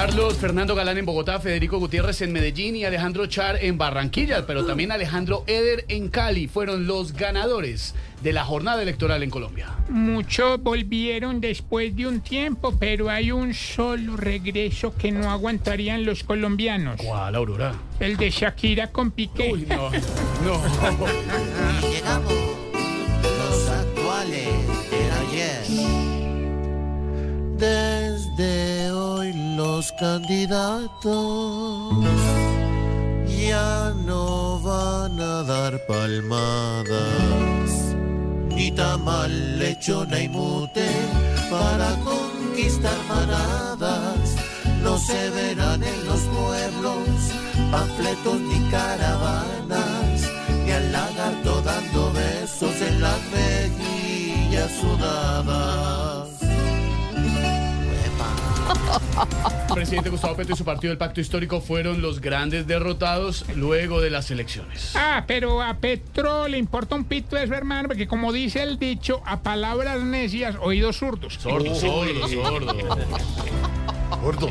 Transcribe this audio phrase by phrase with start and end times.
[0.00, 4.64] Carlos Fernando Galán en Bogotá, Federico Gutiérrez en Medellín y Alejandro Char en Barranquilla, pero
[4.64, 9.70] también Alejandro Eder en Cali fueron los ganadores de la jornada electoral en Colombia.
[9.88, 16.22] Muchos volvieron después de un tiempo, pero hay un solo regreso que no aguantarían los
[16.22, 17.00] colombianos.
[17.04, 17.74] ¿Cuál, Aurora?
[17.98, 19.50] El de Shakira con Piqué.
[19.52, 19.90] Uy, no,
[20.44, 20.62] no.
[22.37, 22.37] Y
[27.58, 30.92] Desde hoy los candidatos
[33.26, 36.86] ya no van a dar palmadas,
[38.48, 40.86] ni tamal, lechona y mute
[41.50, 44.36] para conquistar manadas.
[44.84, 47.32] No se verán en los pueblos
[47.72, 50.30] panfletos ni caravanas,
[50.64, 56.17] ni al lagarto dando besos en las mejillas sudadas.
[59.68, 64.00] El presidente Gustavo Petro y su partido del Pacto Histórico fueron los grandes derrotados luego
[64.00, 64.92] de las elecciones.
[64.94, 69.22] Ah, pero a Petro le importa un pito eso, hermano, porque como dice el dicho,
[69.24, 71.34] a palabras necias, oídos zurdos.
[71.34, 72.74] Sordo, sordo, sordo.
[74.22, 74.50] Gordos.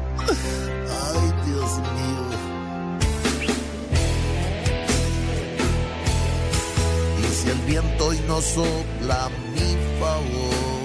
[0.00, 2.24] Ay, Dios mío.
[7.20, 10.77] Y si el viento hoy no sopla a mi favor,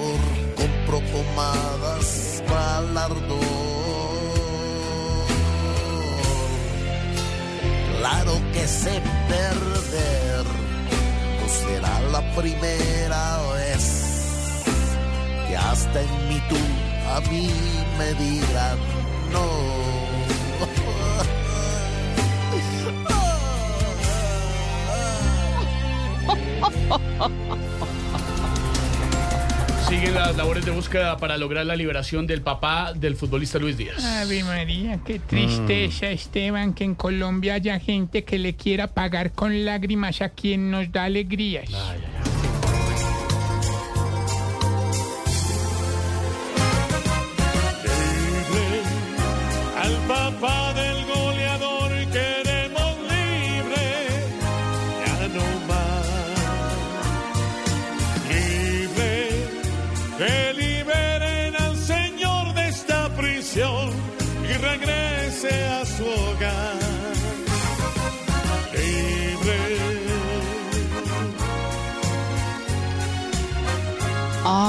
[0.63, 3.39] compro pomadas para el ardor.
[7.99, 10.45] Claro que sé perder,
[11.39, 13.83] no será la primera vez
[15.47, 16.61] que hasta en mi tú
[17.15, 17.49] a mí
[17.97, 18.79] me digan
[19.33, 19.47] no.
[29.89, 34.03] Siguen las labores de búsqueda para lograr la liberación del papá del futbolista Luis Díaz.
[34.03, 39.65] Ave María, qué tristeza, Esteban, que en Colombia haya gente que le quiera pagar con
[39.65, 41.69] lágrimas a quien nos da alegrías.
[49.81, 50.92] Al papá del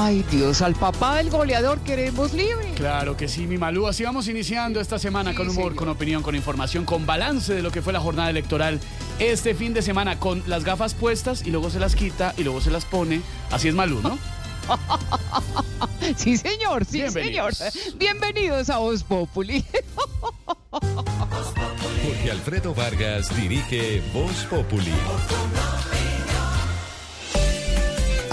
[0.05, 2.73] Ay, Dios, al papá del goleador queremos libre.
[2.75, 3.87] Claro que sí, mi Malú.
[3.87, 5.75] Así vamos iniciando esta semana Sí, con humor, señor.
[5.77, 8.79] con opinión, con información, con balance de lo que fue la jornada electoral
[9.17, 12.61] este fin de semana, con las gafas puestas y luego se las quita y luego
[12.61, 13.21] se las pone.
[13.49, 14.19] Así es Malú, ¿no?
[16.17, 17.57] Sí, señor, sí, Bienvenidos.
[17.57, 17.97] señor.
[17.97, 19.65] Bienvenidos a Voz Populi.
[20.71, 24.93] Jorge Alfredo Vargas dirige Voz Populi.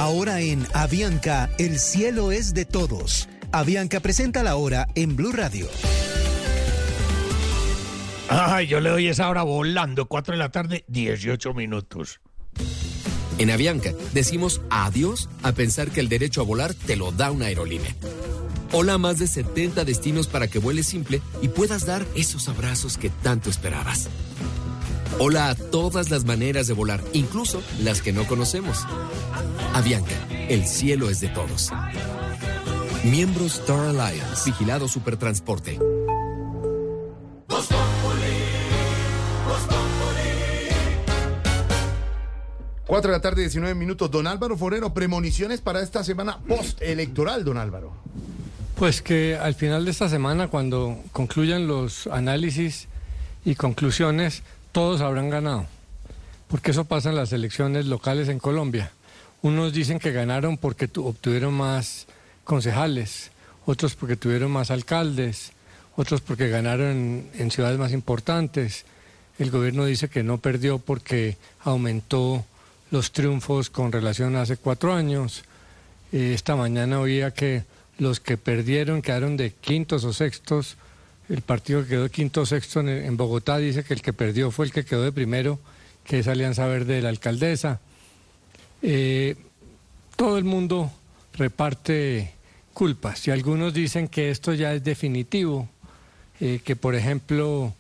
[0.02, 3.28] Ahora en Avianca, el cielo es de todos.
[3.52, 5.68] Avianca presenta la hora en Blue Radio.
[8.28, 12.20] Ay, yo le doy esa hora volando, 4 de la tarde, 18 minutos.
[13.38, 17.46] En Avianca decimos adiós a pensar que el derecho a volar te lo da una
[17.46, 17.94] aerolínea.
[18.72, 22.98] Hola a más de 70 destinos para que vueles simple y puedas dar esos abrazos
[22.98, 24.08] que tanto esperabas.
[25.18, 28.86] Hola a todas las maneras de volar, incluso las que no conocemos.
[29.74, 30.14] Avianca,
[30.48, 31.70] el cielo es de todos.
[33.04, 35.78] Miembro Star Alliance, vigilado Supertransporte.
[42.92, 44.10] 4 de la tarde, 19 minutos.
[44.10, 47.92] Don Álvaro Forero, premoniciones para esta semana postelectoral, don Álvaro.
[48.76, 52.88] Pues que al final de esta semana, cuando concluyan los análisis
[53.46, 55.66] y conclusiones, todos habrán ganado.
[56.48, 58.90] Porque eso pasa en las elecciones locales en Colombia.
[59.42, 62.06] Unos dicen que ganaron porque tu- obtuvieron más
[62.44, 63.30] concejales,
[63.66, 65.52] otros porque tuvieron más alcaldes,
[65.96, 68.84] otros porque ganaron en, en ciudades más importantes.
[69.38, 72.44] El gobierno dice que no perdió porque aumentó
[72.90, 75.44] los triunfos con relación a hace cuatro años.
[76.12, 77.64] Eh, esta mañana oía que
[77.98, 80.76] los que perdieron quedaron de quintos o sextos.
[81.28, 84.66] El partido que quedó quinto o sexto en, Bogotá dice que el que perdió fue
[84.66, 85.58] el que quedó de primero,
[86.04, 87.80] que es Alianza Verde de la alcaldesa.
[88.82, 89.36] Eh,
[90.16, 90.90] todo el mundo
[91.34, 92.32] reparte
[92.74, 95.69] culpas y algunos dicen que esto ya es definitivo,
[96.40, 97.72] eh, que por ejemplo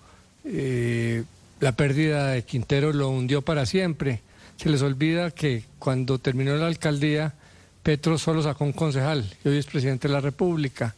[0.44, 1.24] eh,
[1.60, 4.20] la pérdida de Quintero lo hundió para siempre.
[4.56, 7.34] Se les olvida que cuando terminó la alcaldía
[7.82, 10.94] Petro solo sacó un concejal, y hoy es presidente de la República,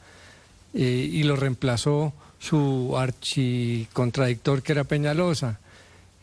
[0.74, 2.12] y lo reemplazó
[2.44, 5.60] su archicontradictor que era Peñalosa.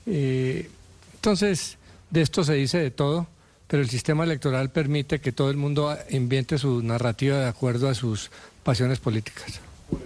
[0.06, 0.70] Eh,
[1.16, 1.78] entonces,
[2.12, 3.28] de esto se dice de todo,
[3.68, 7.96] pero el sistema electoral permite que todo el mundo invente su narrativa de acuerdo a
[7.96, 8.30] sus
[8.64, 9.60] pasiones políticas.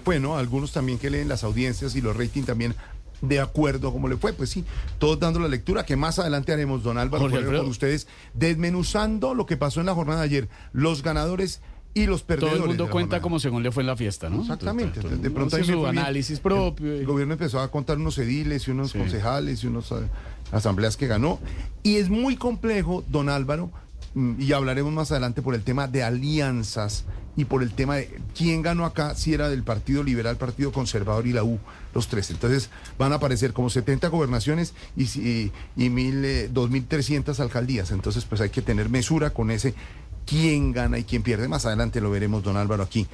[0.06, 2.76] Bueno, algunos también que leen las audiencias y los ratings también
[3.22, 4.32] de acuerdo a cómo le fue.
[4.32, 4.64] Pues sí,
[5.00, 9.58] todos dando la lectura que más adelante haremos, don Álvaro, con ustedes, desmenuzando lo que
[9.58, 11.60] pasó en la jornada de ayer, los ganadores
[11.96, 12.56] y los perdedores.
[12.58, 14.42] Todo el mundo cuenta como según le fue en la fiesta, ¿no?
[14.42, 15.00] Exactamente.
[15.00, 15.98] De pronto me su bien.
[15.98, 16.94] análisis propio.
[16.94, 19.00] El, gobierno empezó a contar unos ediles y unos Sí.
[19.00, 19.86] concejales y unas
[20.52, 21.40] asambleas que ganó.
[21.84, 23.72] Y es muy complejo, don Álvaro,
[24.14, 27.06] mm, y hablaremos más adelante por el tema de alianzas
[27.38, 31.28] y por el tema de quién ganó acá, si era del Partido Liberal, Partido Conservador
[31.28, 31.60] y la U,
[31.94, 32.30] los tres.
[32.32, 37.92] Entonces van a aparecer como 70 gobernaciones y, si- y, mil, eh, 2.300 alcaldías.
[37.92, 39.74] Entonces pues hay que tener mesura con ese
[40.26, 41.48] quién gana y quién pierde.
[41.48, 43.08] Más adelante lo veremos, don Álvaro, aquí.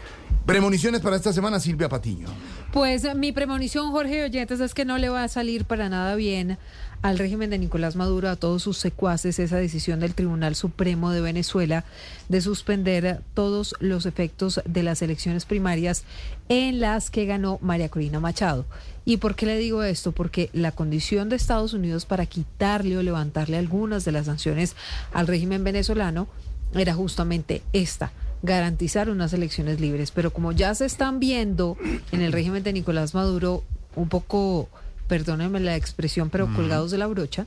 [0.46, 2.28] Premoniciones para esta semana, Silvia Patiño.
[2.72, 6.16] Pues eh, mi premonición, Jorge Oyentes, es que no le va a salir para nada
[6.16, 6.58] bien
[7.02, 11.22] al régimen de Nicolás Maduro, a todos sus secuaces, esa decisión del Tribunal Supremo de
[11.22, 11.84] Venezuela
[12.30, 16.04] de suspender todos los efectos de las elecciones primarias
[16.48, 18.66] en las que ganó María Corina Machado.
[19.04, 20.12] ¿Y por qué le digo esto?
[20.12, 24.76] Porque la condición de Estados Unidos para quitarle o levantarle algunas de las sanciones
[25.12, 26.28] al régimen venezolano
[26.74, 28.12] era justamente esta
[28.44, 30.12] garantizar unas elecciones libres.
[30.12, 31.78] Pero como ya se están viendo
[32.12, 33.64] en el régimen de Nicolás Maduro
[33.96, 34.70] un poco,
[35.08, 37.46] perdónenme la expresión, pero colgados de la brocha,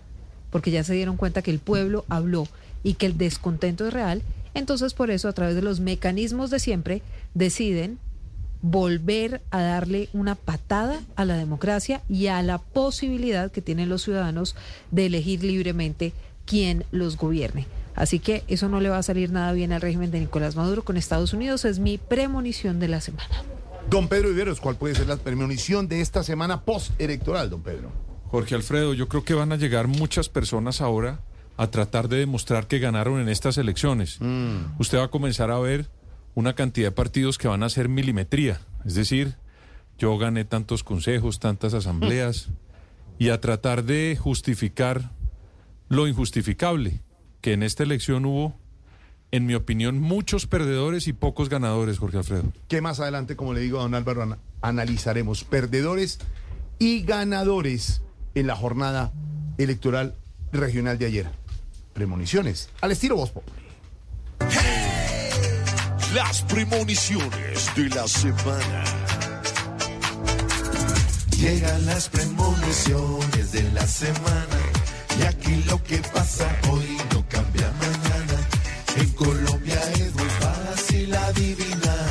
[0.50, 2.46] porque ya se dieron cuenta que el pueblo habló
[2.82, 4.22] y que el descontento es real,
[4.52, 7.98] entonces por eso a través de los mecanismos de siempre deciden
[8.60, 14.02] volver a darle una patada a la democracia y a la posibilidad que tienen los
[14.02, 14.54] ciudadanos
[14.90, 16.12] de elegir libremente
[16.46, 17.66] quién los gobierne.
[17.94, 20.84] Así que eso no le va a salir nada bien al régimen de Nicolás Maduro
[20.84, 23.44] con Estados Unidos, es mi premonición de la semana.
[23.88, 27.92] Don Pedro Viveros, ¿cuál puede ser la premonición de esta semana post-electoral, don Pedro?
[28.28, 31.20] Jorge Alfredo, yo creo que van a llegar muchas personas ahora
[31.56, 34.18] a tratar de demostrar que ganaron en estas elecciones.
[34.78, 35.88] Usted va a comenzar a ver
[36.34, 39.36] una cantidad de partidos que van a hacer milimetría, es decir,
[39.98, 42.48] yo gané tantos consejos, tantas asambleas,
[43.18, 45.12] y a tratar de justificar
[45.88, 47.00] lo injustificable,
[47.44, 48.54] que en esta elección hubo,
[49.30, 52.50] en mi opinión, muchos perdedores y pocos ganadores, Jorge Alfredo.
[52.68, 56.20] Que más adelante, como le digo a don Álvaro, ana- analizaremos perdedores
[56.78, 58.00] y ganadores
[58.34, 59.12] en la jornada
[59.58, 60.14] electoral
[60.52, 61.26] regional de ayer.
[61.92, 63.54] Premoniciones, al estilo Voz Populi.
[66.14, 68.84] Las premoniciones de la semana.
[71.36, 74.63] Llegan las premoniciones de la semana.
[75.18, 78.48] Y aquí lo que pasa hoy no cambia mañana.
[78.96, 82.10] En Colombia es muy fácil adivinar.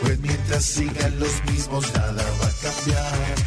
[0.00, 3.41] Pues mientras sigan los mismos, nada va a cambiar.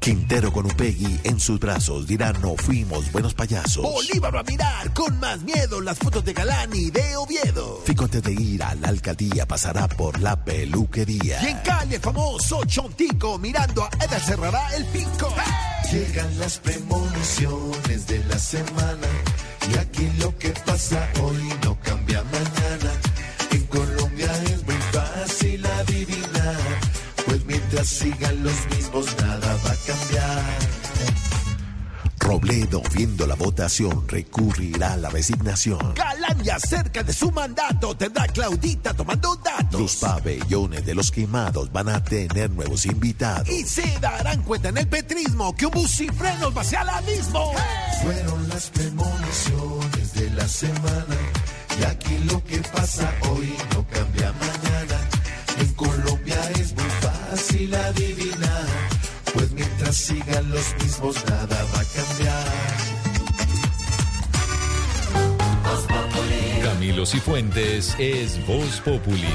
[0.00, 3.82] Quintero con Upegui en sus brazos dirá no fuimos buenos payasos.
[3.82, 7.82] Bolívar va a mirar con más miedo las fotos de Galán y de Oviedo.
[7.84, 11.42] Fico antes de ir a la alcaldía pasará por la peluquería.
[11.42, 15.34] Y en Cali el famoso Chontico mirando a Eder cerrará el pico.
[15.92, 19.06] Llegan las premoniciones de la semana
[19.70, 23.09] y aquí lo que pasa hoy no cambia mañana.
[27.84, 30.44] Sigan los mismos nada va a cambiar.
[32.18, 35.94] Robledo viendo la votación recurrirá a la resignación.
[36.42, 39.80] Ya cerca de su mandato tendrá Claudita tomando datos.
[39.80, 43.48] Los pabellones de los quemados van a tener nuevos invitados.
[43.48, 46.88] Y se darán cuenta en el petrismo que un bus y frenos va hacia el
[46.88, 47.52] abismo.
[48.02, 51.16] Fueron las premoniciones de la semana.
[51.78, 55.08] Y aquí lo que pasa hoy no cambia mañana.
[55.58, 56.90] En Colombia es muy
[57.30, 58.66] fácil adivinar.
[59.32, 62.46] Pues mientras sigan los mismos, nada va a cambiar.
[66.62, 69.28] Camilo Cifuentes es Voz Populi.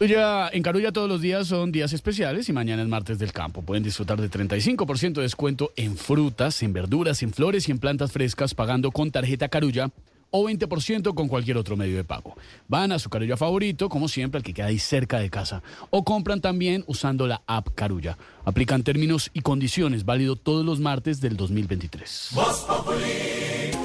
[0.00, 3.62] Ya en Carulla todos los días son días especiales y mañana es martes del campo.
[3.62, 8.12] Pueden disfrutar de 35% de descuento en frutas, en verduras, en flores y en plantas
[8.12, 9.90] frescas pagando con tarjeta Carulla
[10.36, 12.36] o 20% con cualquier otro medio de pago.
[12.68, 15.62] Van a su Carulla favorito, como siempre, al que queda ahí cerca de casa.
[15.90, 18.18] O compran también usando la app Carulla.
[18.44, 22.30] Aplican términos y condiciones, válido todos los martes del 2023.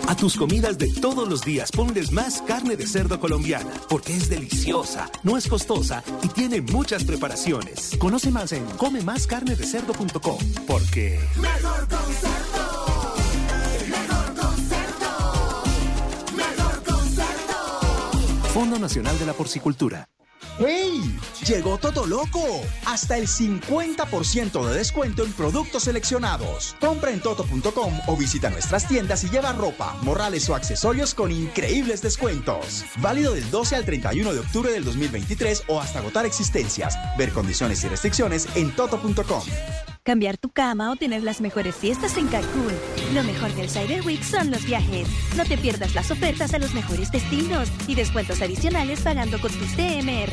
[0.07, 4.29] A tus comidas de todos los días ponles más carne de cerdo colombiana, porque es
[4.29, 7.95] deliciosa, no es costosa y tiene muchas preparaciones.
[7.97, 11.19] Conoce más en comemascarnedecerdo.com, porque...
[11.39, 12.50] Mejor con
[18.53, 20.09] Fondo Nacional de la Porcicultura.
[20.59, 21.17] ¡Hey!
[21.47, 22.43] Llegó Todo Loco.
[22.85, 26.75] Hasta el 50% de descuento en productos seleccionados.
[26.81, 32.01] Compra en toto.com o visita nuestras tiendas y lleva ropa, morrales o accesorios con increíbles
[32.01, 32.83] descuentos.
[32.97, 36.97] Válido del 12 al 31 de octubre del 2023 o hasta agotar existencias.
[37.17, 39.43] Ver condiciones y restricciones en toto.com.
[40.03, 42.73] Cambiar tu cama o tener las mejores fiestas en Cancún.
[43.13, 45.05] Lo mejor del Cyber Week son los viajes.
[45.35, 49.75] No te pierdas las ofertas a los mejores destinos y descuentos adicionales pagando con tus
[49.75, 50.31] TMR.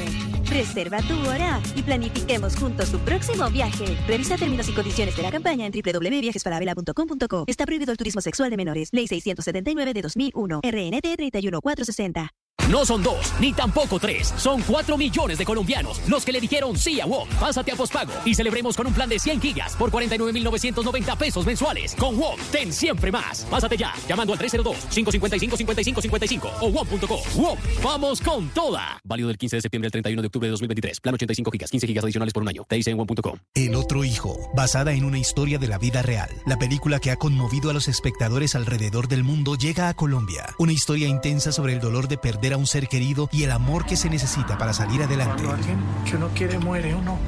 [0.51, 3.97] Reserva tu hora y planifiquemos juntos tu próximo viaje.
[4.07, 7.45] Revisa términos y condiciones de la campaña en www.viajesfalabella.com.co.
[7.47, 8.89] Está prohibido el turismo sexual de menores.
[8.93, 10.61] Ley 679 de 2001.
[10.65, 12.31] RNT 31460.
[12.71, 14.35] No son dos, ni tampoco tres.
[14.37, 17.27] Son cuatro millones de colombianos los que le dijeron sí a WOM.
[17.41, 21.95] Pásate a pospago y celebremos con un plan de 100 gigas por 49,990 pesos mensuales.
[21.95, 23.47] Con WOM, ten siempre más.
[23.51, 27.23] Pásate ya, llamando al 302-555-5555 o WOM.co.
[27.37, 29.01] WOM, vamos con toda.
[29.03, 31.01] Válido del 15 de septiembre al 31 de octubre de 2023.
[31.01, 32.65] Plan 85 gigas, 15 gigas adicionales por un año.
[32.69, 33.39] Te dice en WOM.com.
[33.55, 36.31] El otro hijo, basada en una historia de la vida real.
[36.47, 40.47] La película que ha conmovido a los espectadores alrededor del mundo llega a Colombia.
[40.59, 43.87] Una historia intensa sobre el dolor de perder a un ser querido y el amor
[43.87, 45.43] que se necesita para salir adelante.
[45.43, 47.19] Cuando alguien que uno quiere muere, uno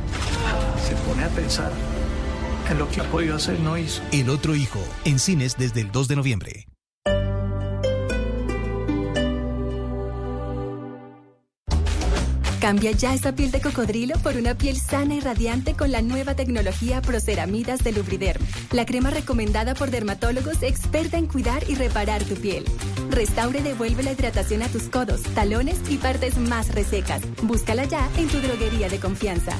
[0.86, 1.72] se pone a pensar
[2.70, 4.02] en lo que ha podido hacer, no hizo.
[4.12, 6.69] El otro hijo, en cines desde el 2 de noviembre.
[12.60, 16.36] Cambia ya esa piel de cocodrilo por una piel sana y radiante con la nueva
[16.36, 22.34] tecnología Proceramidas de Lubriderm, la crema recomendada por dermatólogos experta en cuidar y reparar tu
[22.34, 22.66] piel.
[23.08, 27.22] Restaure y devuelve la hidratación a tus codos, talones y partes más resecas.
[27.42, 29.56] Búscala ya en tu droguería de confianza.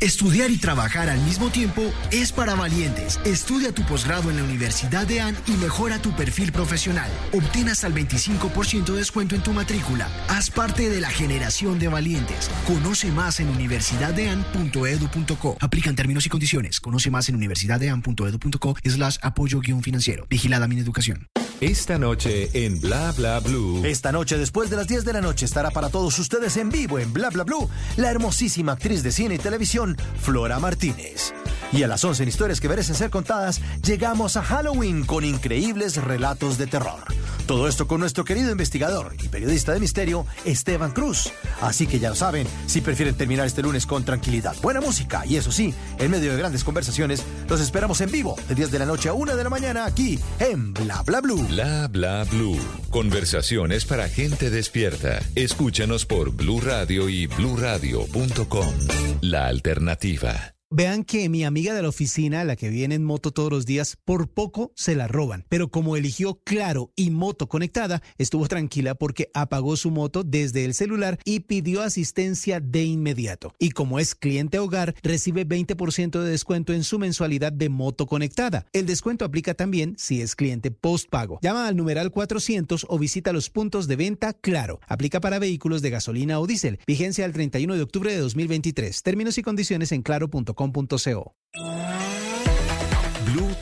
[0.00, 3.18] Estudiar y trabajar al mismo tiempo es para valientes.
[3.24, 7.10] Estudia tu posgrado en la Universidad de AN y mejora tu perfil profesional.
[7.32, 10.06] Obtén hasta el 25% de descuento en tu matrícula.
[10.28, 12.50] Haz parte de la generación de valientes.
[12.66, 15.56] Conoce más en universidaddean.edu.co.
[15.60, 16.78] Aplican términos y condiciones.
[16.78, 20.26] Conoce más en universidaddean.edu.co slash apoyo guion financiero.
[20.28, 21.26] Vigilada mi educación.
[21.60, 23.82] Esta noche en Bla Bla Blue.
[23.82, 26.98] Esta noche, después de las 10 de la noche, estará para todos ustedes en vivo
[26.98, 31.32] en Bla Bla Blue la hermosísima actriz de cine y televisión, Flora Martínez.
[31.72, 35.96] Y a las 11 en historias que merecen ser contadas, llegamos a Halloween con increíbles
[35.96, 37.00] relatos de terror.
[37.46, 41.32] Todo esto con nuestro querido investigador y periodista de misterio, Esteban Cruz.
[41.60, 45.36] Así que ya lo saben, si prefieren terminar este lunes con tranquilidad, buena música y
[45.36, 48.86] eso sí, en medio de grandes conversaciones, los esperamos en vivo de 10 de la
[48.86, 51.45] noche a 1 de la mañana aquí en Bla Bla Blue.
[51.48, 52.58] Bla Bla Blue.
[52.90, 55.20] Conversaciones para gente despierta.
[55.34, 58.74] Escúchanos por Blue Radio y bluradio.com.
[59.20, 60.55] La alternativa.
[60.68, 63.96] Vean que mi amiga de la oficina, la que viene en moto todos los días,
[64.04, 65.44] por poco se la roban.
[65.48, 70.74] Pero como eligió Claro y Moto Conectada, estuvo tranquila porque apagó su moto desde el
[70.74, 73.54] celular y pidió asistencia de inmediato.
[73.60, 78.66] Y como es cliente hogar, recibe 20% de descuento en su mensualidad de Moto Conectada.
[78.72, 81.38] El descuento aplica también si es cliente postpago.
[81.42, 84.80] Llama al numeral 400 o visita los puntos de venta Claro.
[84.88, 86.80] Aplica para vehículos de gasolina o diésel.
[86.88, 89.04] Vigencia al 31 de octubre de 2023.
[89.04, 90.55] Términos y condiciones en claro.com.co.
[90.56, 92.25] Blue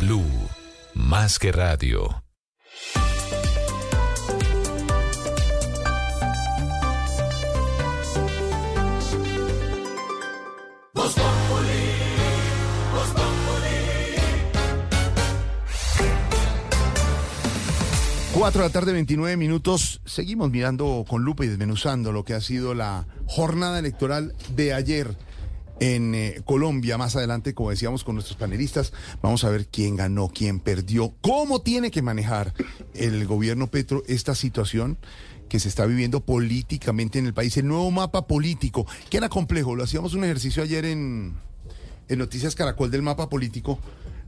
[0.00, 0.24] Blue,
[0.94, 2.22] más que radio.
[18.38, 20.00] 4 de la tarde, 29 minutos.
[20.06, 25.16] Seguimos mirando con lupa y desmenuzando lo que ha sido la jornada electoral de ayer
[25.80, 26.98] en eh, Colombia.
[26.98, 28.92] Más adelante, como decíamos con nuestros panelistas,
[29.22, 32.54] vamos a ver quién ganó, quién perdió, cómo tiene que manejar
[32.94, 34.98] el gobierno Petro esta situación
[35.48, 39.74] que se está viviendo políticamente en el país, el nuevo mapa político, que era complejo.
[39.74, 41.34] Lo hacíamos un ejercicio ayer en,
[42.08, 43.78] en Noticias Caracol del mapa político,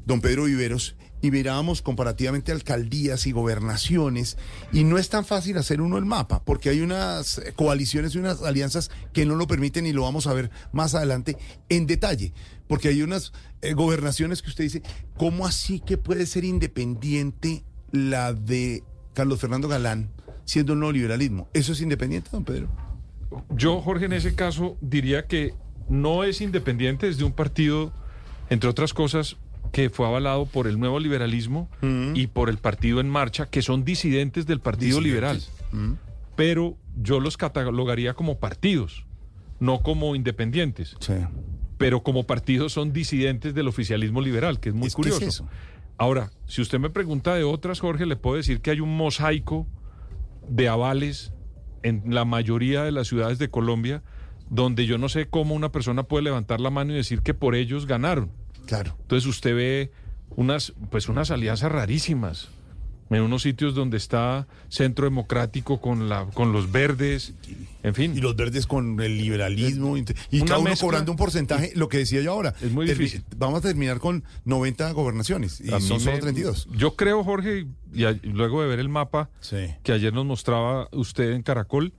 [0.06, 4.36] don Pedro Viveros, y mirábamos comparativamente alcaldías y gobernaciones,
[4.72, 8.42] y no es tan fácil hacer uno el mapa, porque hay unas coaliciones y unas
[8.42, 11.36] alianzas que no lo permiten y lo vamos a ver más adelante
[11.68, 12.32] en detalle,
[12.68, 14.82] porque hay unas eh, gobernaciones que usted dice,
[15.16, 18.84] ¿cómo así que puede ser independiente la de
[19.14, 20.10] Carlos Fernando Galán?
[20.50, 21.48] siendo un neoliberalismo.
[21.54, 22.68] ¿Eso es independiente, don Pedro?
[23.50, 25.54] Yo, Jorge, en ese caso diría que
[25.88, 27.92] no es independiente desde un partido,
[28.48, 29.36] entre otras cosas,
[29.72, 31.68] que fue avalado por el nuevo liberalismo
[32.14, 35.50] y por el partido en marcha, que son disidentes del Partido Disidentes.
[35.72, 35.98] Liberal.
[36.36, 39.04] Pero yo los catalogaría como partidos,
[39.58, 40.96] no como independientes.
[41.78, 45.48] Pero como partidos son disidentes del oficialismo liberal, que es muy Es que es curioso.
[45.98, 49.66] Ahora, si usted me pregunta de otras, Jorge, le puedo decir que hay un mosaico
[50.48, 51.32] de avales
[51.82, 54.02] en la mayoría de las ciudades de Colombia,
[54.48, 57.54] donde yo no sé cómo una persona puede levantar la mano y decir que por
[57.54, 58.32] ellos ganaron.
[58.70, 58.96] Claro.
[59.02, 59.90] Entonces usted ve
[60.36, 62.48] unas, pues unas alianzas rarísimas
[63.10, 67.34] en unos sitios donde está Centro Democrático con la, con los verdes,
[67.82, 68.16] en fin.
[68.16, 70.04] Y los verdes con el liberalismo, y
[70.44, 70.86] cada uno mezcla.
[70.86, 72.54] cobrando un porcentaje, lo que decía yo ahora.
[72.62, 73.24] Es muy difícil.
[73.36, 76.68] Vamos a terminar con 90 gobernaciones y A son solo me- 32.
[76.76, 79.28] Yo creo, Jorge, y a- y luego de ver el mapa
[79.82, 81.92] que ayer nos mostraba usted en Caracol,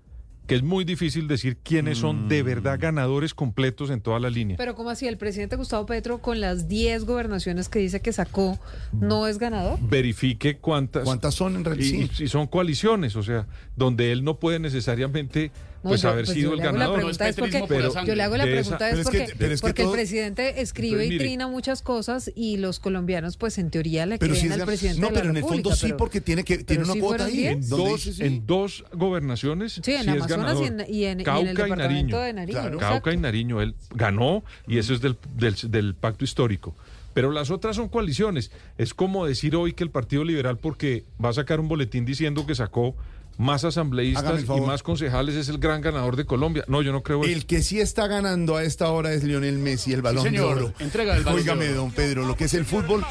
[0.52, 2.82] que es muy difícil decir quiénes son de verdad Mm.
[2.82, 4.58] ganadores completos en toda la línea.
[4.58, 8.60] Pero como así, el presidente Gustavo Petro con las 10 gobernaciones que dice que sacó,
[8.92, 9.80] ¿no es ganador?
[9.82, 14.40] verifique cuántas cuántas son en realidad y, y son coaliciones o sea donde él no
[14.40, 15.52] puede necesariamente
[15.90, 18.44] pues yo- haber pues sido el ganador pregunta es porque- Pero yo le hago la
[18.44, 21.06] pregunta esa- es Pero es que- porque, pero es que porque todo- el presidente escribe
[21.06, 25.08] y trina muchas cosas y los colombianos pues en teoría le creen al presidente no,
[25.08, 27.26] de la pero en el fondo sí, pero- porque tiene que tiene una sí cuota
[27.26, 27.38] ahí.
[27.38, 27.52] 10.
[27.54, 28.24] en dos, sí.
[28.24, 30.64] en dos gobernaciones Sí, en es Amazonas ganador.
[30.64, 32.20] y en- y en- y en el Cauca y departamento Nariño.
[32.20, 32.78] de Nariño, Claro.
[32.80, 36.76] Cauca y Nariño él ganó y eso es del, del, del pacto histórico
[37.14, 41.30] pero las otras son coaliciones es como decir hoy que el Partido Liberal porque va
[41.30, 42.96] a sacar un boletín diciendo que sacó
[43.38, 47.24] más asambleístas y más concejales es el gran ganador de Colombia no yo no creo
[47.24, 50.56] eso El que sí está ganando a esta hora es Lionel Messi, el balón señor.
[50.58, 50.74] de oro.
[50.80, 51.76] Entrega el Balón de Óigame, Oro.
[51.82, 53.04] don Pedro, lo que es el fútbol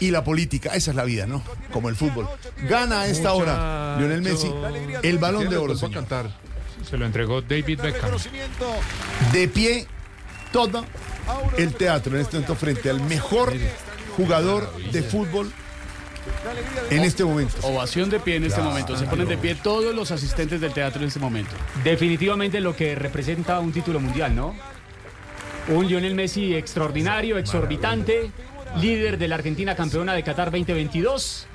[0.00, 0.70] y la política.
[0.74, 1.42] Esa es la vida, ¿no?
[1.72, 2.28] Como el fútbol.
[2.68, 4.52] Gana a esta hora Lionel Messi
[5.02, 6.04] el balón de oro, señor.
[6.88, 8.10] Se lo entregó David Beckham.
[9.32, 9.86] De pie
[10.52, 10.84] todo
[11.56, 13.52] el teatro en este momento frente al mejor
[14.16, 15.52] jugador de fútbol
[16.90, 17.54] en este momento.
[17.62, 18.70] Ovación de pie en este Claro.
[18.70, 18.96] momento.
[18.96, 21.50] Se ponen de pie todos los asistentes del teatro en este momento.
[21.84, 24.54] Definitivamente lo que representa un título mundial, ¿no?
[25.68, 28.30] Un Lionel Messi extraordinario, exorbitante,
[28.80, 31.46] líder de la Argentina campeona de Qatar 2022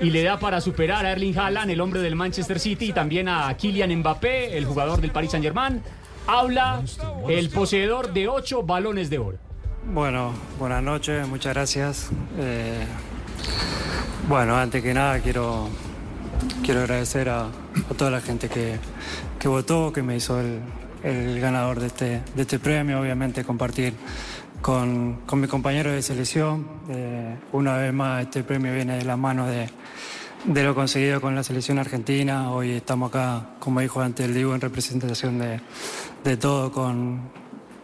[0.00, 3.28] y le da para superar a Erling Haaland, el hombre del Manchester City, y también
[3.28, 5.80] a Kylian Mbappé, el jugador del Paris Saint-Germain.
[6.26, 6.82] Habla
[7.28, 9.38] el poseedor de ocho balones de oro.
[9.94, 12.10] Bueno, buenas noches, muchas gracias.
[12.38, 12.84] Eh,
[14.28, 15.68] bueno, antes que nada quiero,
[16.62, 17.48] quiero agradecer a,
[17.96, 18.78] toda la gente que,
[19.38, 20.60] que votó, que me hizo el,
[21.40, 23.94] ganador de este, de este premio, obviamente compartir
[24.60, 26.66] con, con mis compañeros de selección.
[26.90, 29.70] Eh, una vez más, este premio viene de la mano de,
[30.44, 32.50] de lo conseguido con la selección argentina.
[32.52, 35.60] Hoy estamos acá, como dijo antes el Diego, en representación de,
[36.24, 37.20] de todo con,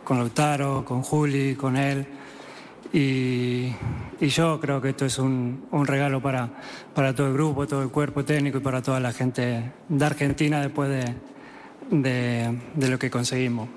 [0.02, 2.06] con Lautaro, con Juli, con él.
[2.94, 3.74] Y,
[4.20, 6.48] yo creo que esto es un, un regalo para,
[6.94, 10.60] para todo el grupo, todo el cuerpo técnico y para toda la gente de Argentina
[10.60, 11.14] después de,
[11.90, 13.68] de, de lo que conseguimos.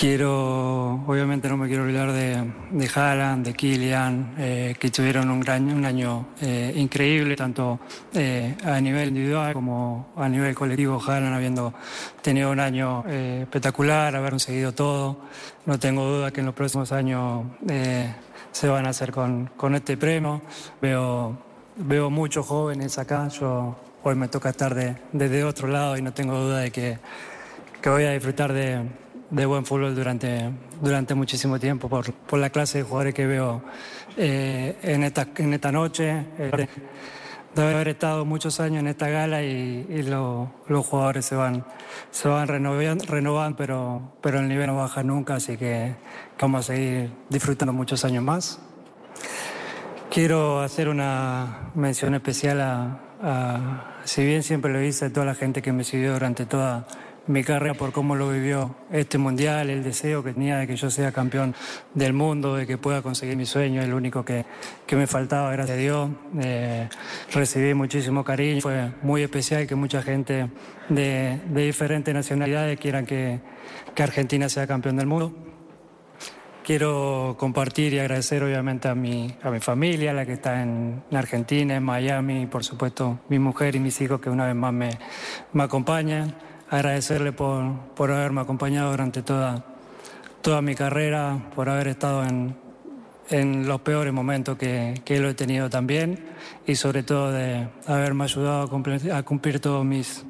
[0.00, 5.40] Quiero, obviamente no me quiero olvidar de, de Haaland, de Kylian, eh, que tuvieron un,
[5.40, 7.78] gran, un año eh, increíble, tanto
[8.14, 10.98] eh, a nivel individual como a nivel colectivo.
[11.06, 11.74] Haaland habiendo
[12.22, 15.18] tenido un año espectacular, haber conseguido todo.
[15.66, 17.44] No tengo duda que en los próximos años
[18.52, 20.40] se van a hacer con, con este premio.
[20.80, 21.36] Veo,
[21.76, 23.28] veo muchos jóvenes acá.
[23.28, 26.98] Yo hoy me toca estar de- desde otro lado y no tengo duda de que,
[27.82, 28.80] que voy a disfrutar de,
[29.30, 33.62] de buen fútbol durante, durante muchísimo tiempo por, por la clase de jugadores que veo
[34.16, 36.26] eh, en, esta, en esta noche.
[36.38, 36.66] eh,
[37.54, 41.64] de haber estado muchos años en esta gala y, y lo- los jugadores se van,
[42.12, 45.96] se van renovando, renovando pero, pero el nivel no baja nunca, así que
[46.40, 48.60] vamos a seguir disfrutando muchos años más.
[50.10, 55.34] Quiero hacer una mención especial a, a- si bien siempre lo hice, a toda la
[55.34, 56.86] gente que me siguió durante toda
[57.30, 60.90] mi carrera por cómo lo vivió este mundial, el deseo que tenía de que yo
[60.90, 61.54] sea campeón
[61.94, 64.44] del mundo, de que pueda conseguir mi sueño, el único que,
[64.84, 66.10] que me faltaba, gracias a Dios.
[66.42, 66.88] Eh,
[67.32, 70.48] recibí muchísimo cariño, fue muy especial que mucha gente
[70.88, 73.38] de, de diferentes nacionalidades quieran que,
[73.94, 75.32] que Argentina sea campeón del mundo.
[76.64, 81.16] Quiero compartir y agradecer obviamente a mi, a mi familia, la que está en, en
[81.16, 84.72] Argentina, en Miami, y por supuesto mi mujer y mis hijos que una vez más
[84.72, 84.90] me,
[85.52, 86.49] me acompañan.
[86.70, 89.64] Agradecerle por, por haberme acompañado durante toda,
[90.40, 92.54] toda mi carrera, por haber estado en,
[93.30, 96.24] en los peores momentos que, que lo he tenido también
[96.66, 100.24] y sobre todo de haberme ayudado a cumplir, a cumplir todos mis,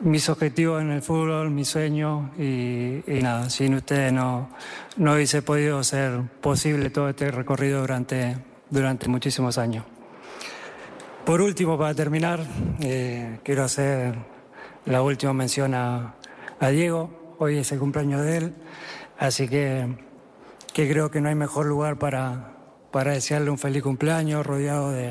[0.00, 4.50] mis objetivos en el fútbol, mis sueños y, nada, sin ustedes no,
[4.96, 8.36] no hubiese podido ser posible todo este recorrido durante,
[8.70, 9.84] durante muchísimos años.
[11.24, 12.40] Por último, para terminar,
[12.80, 14.14] eh, quiero hacer
[14.86, 16.14] la última mención a,
[16.70, 17.36] Diego.
[17.38, 18.54] Hoy es el cumpleaños de él,
[19.18, 19.86] así que,
[20.72, 22.52] que creo que no hay mejor lugar para,
[22.90, 25.10] para desearle un feliz cumpleaños rodeado de,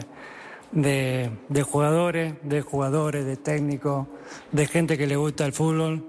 [0.72, 4.08] de, jugadores, de jugadores, de técnicos,
[4.52, 6.04] de gente que le gusta el fútbol,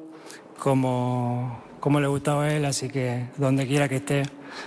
[0.58, 4.22] como, como le gustaba a él, así que donde quiera que esté,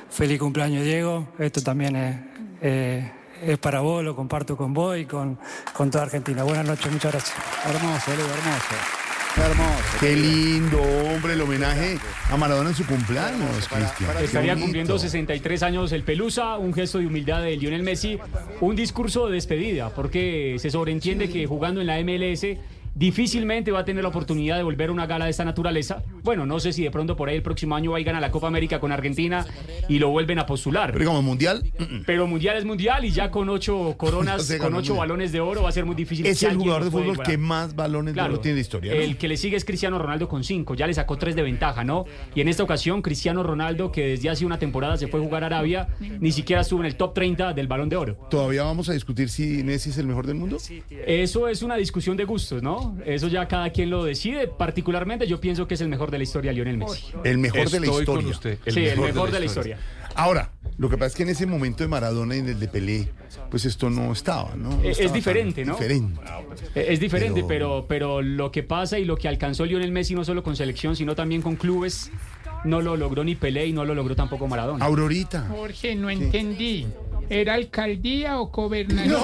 [0.09, 1.27] feliz cumpleaños Diego.
[1.39, 1.95] Esto también
[2.61, 3.03] es,
[3.43, 5.37] es para vos, lo comparto con vos y con,
[5.73, 6.43] con toda Argentina.
[6.43, 7.37] Buenas noches, muchas gracias.
[7.65, 8.75] Hermoso, Leo, hermoso.
[9.37, 9.97] Hermoso.
[9.99, 11.99] Qué lindo, hombre, el homenaje
[12.31, 14.17] a Maradona en su cumpleaños, Cristian.
[14.23, 18.17] Estaría cumpliendo 63 años el Pelusa, un gesto de humildad de Lionel Messi,
[18.61, 22.57] un discurso de despedida, porque se sobreentiende que jugando en la MLS
[22.97, 26.03] difícilmente va a tener la oportunidad de volver a una gala de esta naturaleza.
[26.23, 28.31] Bueno, no sé si de pronto por ahí el próximo año va y gana la
[28.31, 29.45] Copa América con Argentina
[29.87, 30.93] y lo vuelven a postular.
[30.93, 31.71] Pero como mundial,
[32.05, 34.97] Pero mundial es mundial y ya con ocho coronas, con ocho mundial.
[34.97, 36.25] balones de oro va a ser muy difícil.
[36.25, 38.93] es el jugador de fútbol que más balones de oro tiene de historia.
[38.93, 38.99] ¿no?
[38.99, 41.83] El que le sigue es Cristiano Ronaldo con cinco, ya le sacó tres de ventaja,
[41.83, 42.05] ¿no?
[42.33, 45.43] Y en esta ocasión, Cristiano Ronaldo, que desde hace una temporada se fue a jugar
[45.43, 48.27] a Arabia, ni siquiera estuvo en el top 30 del balón de oro.
[48.29, 50.57] Todavía vamos a discutir si Messi es el mejor del mundo.
[51.05, 52.86] Eso es una discusión de gustos, ¿no?
[53.05, 54.47] Eso ya cada quien lo decide.
[54.47, 57.05] Particularmente yo pienso que es el mejor de la historia, Lionel Messi.
[57.23, 58.39] El mejor de la con historia.
[58.67, 59.77] sí, el mejor de la historia.
[60.15, 62.67] Ahora, lo que pasa es que en ese momento de Maradona y en el de
[62.67, 63.07] Pelé,
[63.51, 64.69] pues esto no estaba, ¿no?
[64.69, 65.73] No Es- estaba diferente, ¿no?
[65.73, 66.19] Diferente.
[66.73, 67.85] Es diferente, pero...
[67.87, 71.13] pero lo que pasa y lo que alcanzó Lionel Messi no solo con selección, sino
[71.15, 72.11] también con clubes,
[72.63, 74.83] no lo logró ni Pelé y no lo logró tampoco Maradona.
[74.85, 75.47] Aurorita.
[75.49, 76.87] Jorge, no entendí.
[77.29, 79.15] ¿Era alcaldía o gobernación?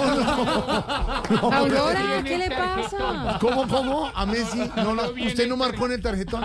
[1.41, 3.37] Aurora, ¿qué le pasa?
[3.39, 4.11] ¿Cómo, cómo?
[4.13, 6.43] A Messi, no, no, usted no marcó en el tarjetón.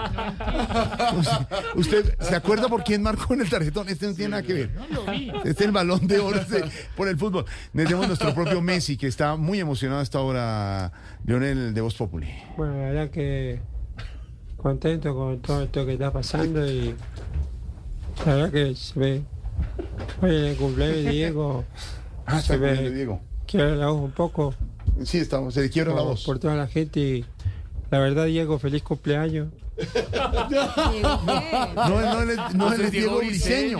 [1.75, 3.88] Usted, se acuerda por quién marcó en el tarjetón?
[3.88, 4.71] Este no tiene nada que ver.
[5.44, 6.64] Este es el balón de oro este,
[6.97, 7.44] por el fútbol.
[7.75, 10.92] Tenemos nuestro propio Messi, que está muy emocionado a esta hora,
[11.25, 12.29] Lionel de Voz Populi.
[12.57, 13.61] Bueno, la verdad que
[14.57, 16.94] contento con todo esto que está pasando y
[18.27, 19.23] la verdad que se ve.
[20.23, 21.64] Hoy en el cumpleaños de Diego
[22.27, 23.21] Ah, se está ve cumpliendo Diego.
[23.47, 24.55] quiebra la voz un poco.
[25.05, 26.25] Sí, estamos, se le quiebra la voz.
[26.25, 27.25] por toda la gente y
[27.90, 29.49] la verdad Diego, feliz cumpleaños.
[31.77, 33.79] No, no, es- no, él es Diego Briseño.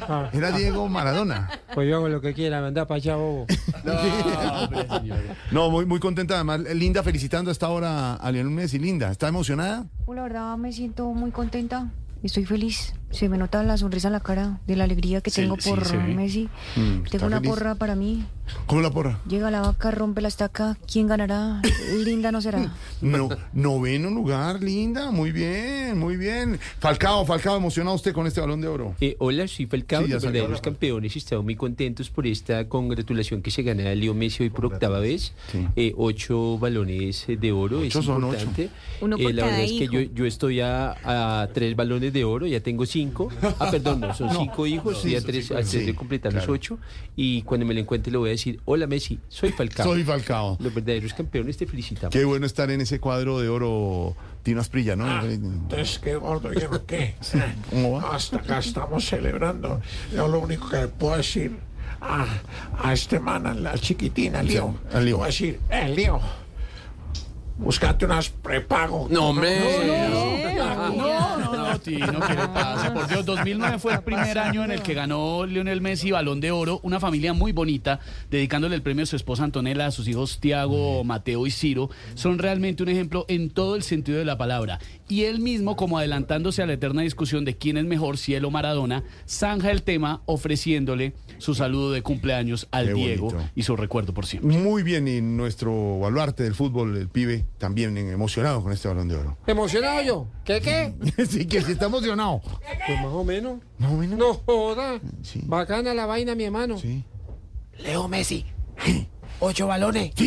[0.00, 0.30] Ah.
[0.32, 1.50] Era Diego Maradona.
[1.74, 3.46] Pues yo hago lo que quiera, mandá para allá, bobo.
[5.50, 6.34] No, muy, muy contenta.
[6.34, 8.78] Además, Linda felicitando a esta hora a Lionel Messi.
[8.78, 9.86] Linda, ¿está emocionada?
[10.06, 11.90] La verdad me siento muy contenta.
[12.22, 12.92] Estoy feliz.
[13.10, 15.96] Se me nota la sonrisa en la cara de la alegría que Sí, tengo por.
[16.14, 16.48] Messi.
[16.76, 17.50] Mm, tengo una feliz.
[17.50, 18.24] porra para mí.
[18.66, 19.18] ¿Cómo la porra?
[19.28, 20.76] Llega la vaca, rompe la estaca.
[20.90, 21.60] ¿Quién ganará?
[22.04, 22.72] Linda no será.
[23.00, 25.10] No, noveno lugar, Linda.
[25.10, 26.58] Muy bien, muy bien.
[26.78, 28.94] Falcao, Falcao, emocionado usted con este balón de oro.
[29.00, 31.16] Eh, hola, soy Falcao, Sí, ya los campeones.
[31.16, 35.32] Estamos muy contentos por esta congratulación que se gana Leo Messi hoy por octava vez.
[35.76, 38.34] Eh, ocho balones de oro, es Ocho son ocho.
[38.38, 38.70] importante.
[39.00, 42.12] Uno por Eh, la cada verdad es que yo, yo estoy a, a tres balones
[42.12, 43.28] de oro, ya tengo cinco.
[43.58, 44.40] Ah, perdón, no, son No.
[44.40, 46.46] cinco hijos, Sí, estoy a son tres, a tres sí, de completar claro.
[46.46, 46.78] los ocho.
[47.16, 49.86] Y cuando me lo encuentre le voy a decir, hola Messi, soy Falcao.
[49.86, 50.56] Soy Falcao.
[50.60, 52.12] Los verdaderos campeones te felicitamos.
[52.12, 55.06] Qué bueno estar en ese cuadro de oro, Tino Asprilla, ¿no?
[55.06, 57.14] Ah, Entonces, qué gordo, ¿y qué?
[57.70, 58.14] ¿Cómo va?
[58.14, 59.80] Hasta acá estamos celebrando.
[60.14, 61.56] Yo lo único que le puedo decir
[62.00, 62.26] a,
[62.82, 65.04] a este man, a la chiquitina, Leo, Sí, al Leo.
[65.04, 66.20] le voy a decir, eh, Leo,
[67.60, 69.06] búscate unas prepago.
[69.10, 69.60] No, hombre.
[70.96, 72.92] No, no, no, Tino, ¿qué le pasa?
[72.92, 76.50] Por Dios, 2009 fue el primer año en el que ganó Lionel Messi Balón de
[76.50, 80.40] Oro, una familia muy bonita, dedicándole el premio a su esposa Antonella, a sus hijos
[80.40, 81.90] Tiago, Mateo y Ciro.
[82.14, 84.78] Son realmente un ejemplo en todo el sentido de la palabra.
[85.08, 88.50] Y él mismo, como adelantándose a la eterna discusión de quién es mejor, él o
[88.50, 94.26] Maradona, zanja el tema ofreciéndole su saludo de cumpleaños al Diego y su recuerdo por
[94.26, 94.56] siempre.
[94.58, 99.16] Muy bien, y nuestro baluarte del fútbol, el pibe, también emocionado con este balón de
[99.16, 99.36] oro.
[99.46, 100.26] ¿Emocionado yo?
[100.44, 100.94] ¿Qué, qué?
[101.28, 102.40] sí, que sí está emocionado.
[102.86, 103.60] Pues más o menos.
[103.78, 104.18] Más o menos.
[104.18, 105.00] No joda.
[105.44, 106.78] Bacana la vaina, mi hermano.
[106.78, 107.04] Sí.
[107.78, 108.46] Leo Messi.
[109.40, 110.12] Ocho balones.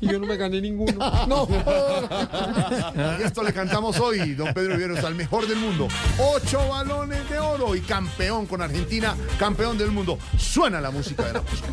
[0.00, 0.98] Y yo no me gané ninguno.
[1.26, 1.46] No.
[3.18, 5.88] Y esto le cantamos hoy, don Pedro Viveros, al mejor del mundo.
[6.18, 10.18] Ocho balones de oro y campeón con Argentina, campeón del mundo.
[10.38, 11.68] Suena la música de la música.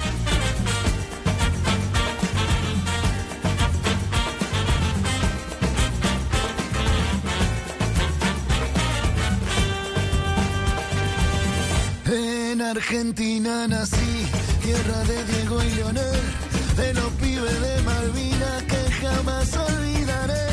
[12.71, 14.25] Argentina nací,
[14.63, 16.21] tierra de Diego y Leonel,
[16.77, 20.47] de los pibes de Malvinas que jamás olvidaré.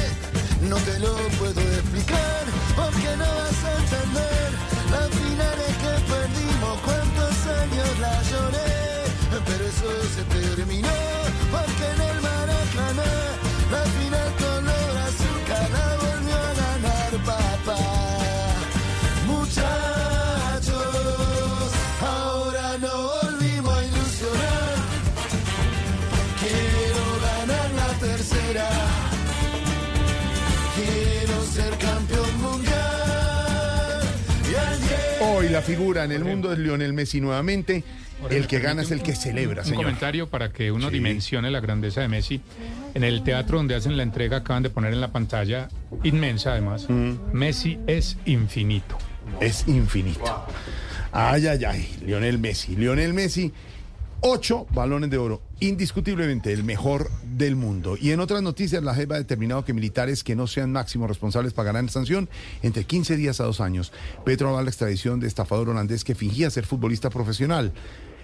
[0.69, 2.45] No te lo puedo explicar,
[35.51, 37.83] la figura en el mundo es Lionel Messi nuevamente.
[38.29, 40.95] El que gana es el que celebra, Un comentario para que uno Sí.
[40.95, 42.41] dimensione la grandeza de Messi.
[42.95, 45.69] En el teatro donde hacen la entrega acaban de poner en la pantalla,
[46.05, 46.87] inmensa además,
[47.33, 48.99] Messi es infinito.
[49.41, 50.47] Es infinito.
[51.13, 51.97] Ay, ay, ay.
[52.05, 52.77] Lionel Messi.
[52.77, 53.53] Lionel Messi,
[54.21, 55.41] ocho balones de oro.
[55.63, 57.99] Indiscutiblemente el mejor del mundo.
[58.01, 61.53] Y en otras noticias, la JEP ha determinado que militares que no sean máximos responsables
[61.53, 62.31] pagarán sanción
[62.63, 63.93] entre 15 días a dos años.
[64.25, 67.75] Petro avala la extradición de estafador holandés que fingía ser futbolista profesional.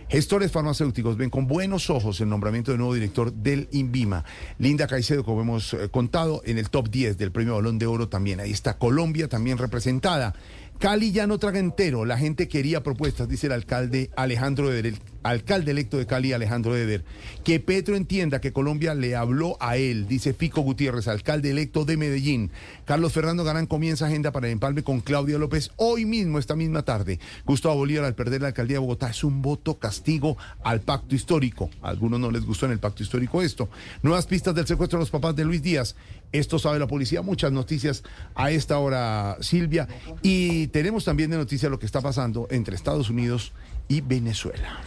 [0.08, 4.24] Gestores farmacéuticos ven con buenos ojos el nombramiento del nuevo director del INVIMA.
[4.58, 8.08] Linda Caicedo, como hemos eh, contado, en el top 10 del premio Balón de Oro
[8.08, 8.38] también.
[8.38, 10.34] Ahí está Colombia también representada.
[10.78, 12.04] Cali ya no traga entero.
[12.04, 14.96] La gente quería propuestas, dice el alcalde Alejandro el
[15.30, 17.04] alcalde electo de Cali, Alejandro Eder.
[17.44, 21.96] Que Petro entienda que Colombia le habló a él, dice Fico Gutiérrez, alcalde electo de
[21.96, 22.50] Medellín.
[22.84, 26.82] Carlos Fernando Garán comienza agenda para el empalme con Claudia López hoy mismo, esta misma
[26.82, 27.18] tarde.
[27.44, 31.70] Gustavo Bolívar, al perder la alcaldía de Bogotá, es un voto castigo al pacto histórico.
[31.82, 33.68] A algunos no les gustó en el pacto histórico esto.
[34.02, 35.96] Nuevas pistas del secuestro de los papás de Luis Díaz.
[36.32, 37.22] Esto sabe la policía.
[37.22, 38.02] Muchas noticias
[38.34, 39.88] a esta hora, Silvia.
[40.22, 43.52] Y tenemos también de noticia lo que está pasando entre Estados Unidos
[43.88, 44.80] y Venezuela.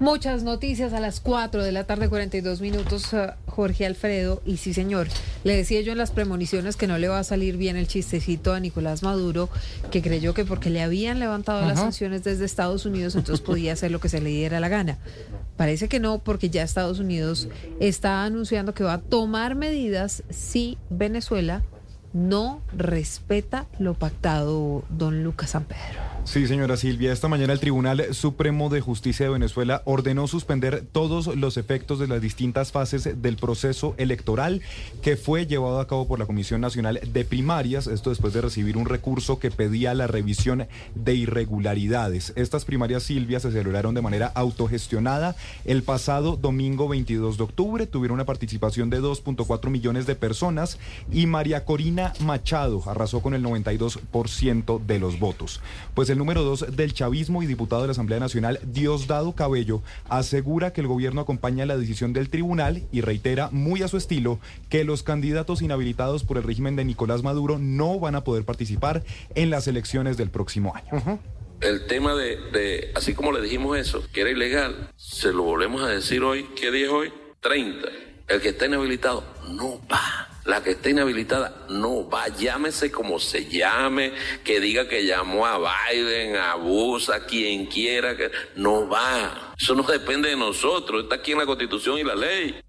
[0.00, 4.42] Muchas noticias a las 4 de la tarde, 42 minutos, eh, Jorge Alfredo.
[4.44, 5.06] Y sí, señor,
[5.44, 8.52] le decía yo en las premoniciones que no le va a salir bien el chistecito
[8.52, 9.48] a Nicolás Maduro,
[9.90, 13.90] que creyó que porque le habían levantado las sanciones desde Estados Unidos, entonces podía hacer
[13.90, 14.98] lo que se le diera la gana.
[15.56, 20.78] Parece que no, porque ya Estados Unidos está anunciando que va a tomar medidas si
[20.90, 21.62] Venezuela
[22.12, 26.11] no respeta lo pactado don Lucas San Pedro.
[26.24, 31.26] Sí, señora Silvia, esta mañana el Tribunal Supremo de Justicia de Venezuela ordenó suspender todos
[31.26, 34.62] los efectos de las distintas fases del proceso electoral
[35.02, 38.76] que fue llevado a cabo por la Comisión Nacional de Primarias, esto después de recibir
[38.76, 42.32] un recurso que pedía la revisión de irregularidades.
[42.36, 48.14] Estas primarias, Silvia, se celebraron de manera autogestionada el pasado domingo 22 de octubre, tuvieron
[48.14, 50.78] una participación de 2.4 millones de personas
[51.10, 55.60] y María Corina Machado arrasó con el 92% de los votos.
[55.94, 60.72] Pues el número dos del chavismo y diputado de la Asamblea Nacional, Diosdado Cabello, asegura
[60.72, 64.84] que el gobierno acompaña la decisión del tribunal y reitera muy a su estilo que
[64.84, 69.02] los candidatos inhabilitados por el régimen de Nicolás Maduro no van a poder participar
[69.34, 71.18] en las elecciones del próximo año.
[71.60, 75.82] El tema de, de, así como le dijimos eso, que era ilegal, se lo volvemos
[75.82, 76.46] a decir hoy.
[76.56, 77.12] ¿Qué día es hoy?
[77.40, 77.88] 30.
[78.28, 80.31] El que está inhabilitado no va.
[80.44, 82.28] La que está inhabilitada no va.
[82.28, 84.12] Llámese como se llame,
[84.44, 89.54] que diga que llamó a Biden, a Bush, a quien quiera, que no va.
[89.56, 91.04] Eso no depende de nosotros.
[91.04, 92.60] Está aquí en la Constitución y la ley.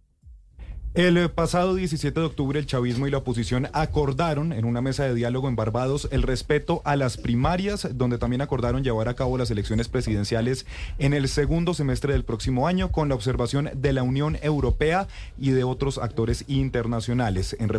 [0.96, 5.16] El pasado 17 de octubre el chavismo y la oposición acordaron en una mesa de
[5.16, 9.50] diálogo en Barbados el respeto a las primarias, donde también acordaron llevar a cabo las
[9.50, 10.68] elecciones presidenciales
[11.00, 15.08] en el segundo semestre del próximo año con la observación de la Unión Europea
[15.40, 17.58] y de otros actores internacionales.
[17.60, 17.70] En,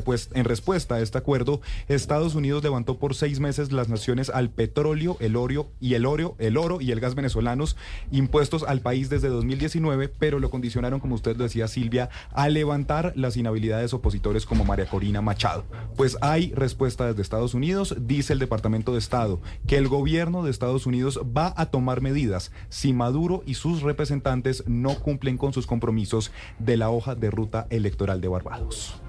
[0.44, 5.36] respuesta a este acuerdo, Estados Unidos levantó por seis meses las naciones al petróleo, el
[5.36, 7.76] oro y el oro, el oro y el gas venezolanos
[8.10, 13.36] impuestos al país desde 2019, pero lo condicionaron, como usted decía Silvia, a levantar las
[13.36, 15.64] inhabilidades opositores como María Corina Machado.
[15.96, 20.50] Pues hay respuesta desde Estados Unidos, dice el Departamento de Estado, que el gobierno de
[20.50, 25.66] Estados Unidos va a tomar medidas si Maduro y sus representantes no cumplen con sus
[25.66, 29.00] compromisos de la hoja de ruta electoral de Barbados.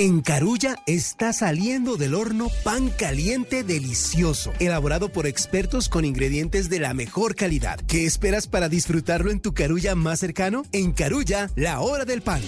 [0.00, 6.78] En Carulla está saliendo del horno pan caliente delicioso, elaborado por expertos con ingredientes de
[6.78, 7.78] la mejor calidad.
[7.86, 10.62] ¿Qué esperas para disfrutarlo en tu Carulla más cercano?
[10.72, 12.40] En Carulla, la hora del pan.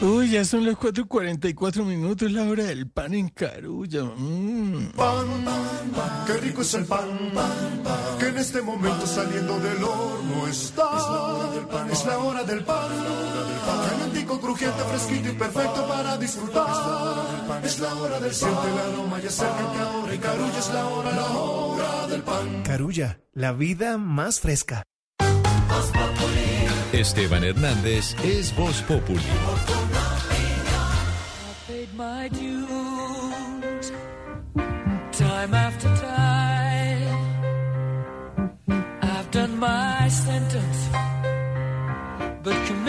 [0.00, 4.04] Uy, ya son las 4.44 minutos, la hora del pan en Carulla.
[4.04, 4.92] Mm.
[4.94, 5.26] Pan,
[6.24, 7.08] qué rico es el pan,
[8.20, 10.84] que en este momento saliendo del horno está.
[10.92, 12.88] Es la hora del pan, es la hora del pan.
[13.90, 17.60] Calientico, crujiente, fresquito y perfecto para disfrutar.
[17.64, 21.10] Es la hora del Siente el aroma, ya acércate ahora y Carulla es la hora,
[21.10, 22.62] la hora del pan.
[22.62, 24.84] Carulla, la vida más fresca.
[26.92, 29.20] Esteban Hernández es Voz Populi.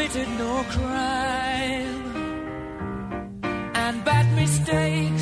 [0.10, 2.06] Committed no crime.
[3.76, 5.19] And bad mistakes,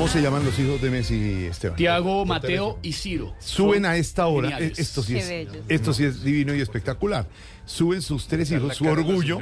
[0.00, 1.76] ¿Cómo se llaman los hijos de Messi, Esteban?
[1.76, 3.34] Tiago, Mateo y Ciro.
[3.38, 4.78] Suben a esta hora, geniales.
[4.78, 5.30] eh, esto sí, es,
[5.68, 7.26] esto sí es divino y espectacular.
[7.66, 9.38] Suben sus tres hijos, su orgullo,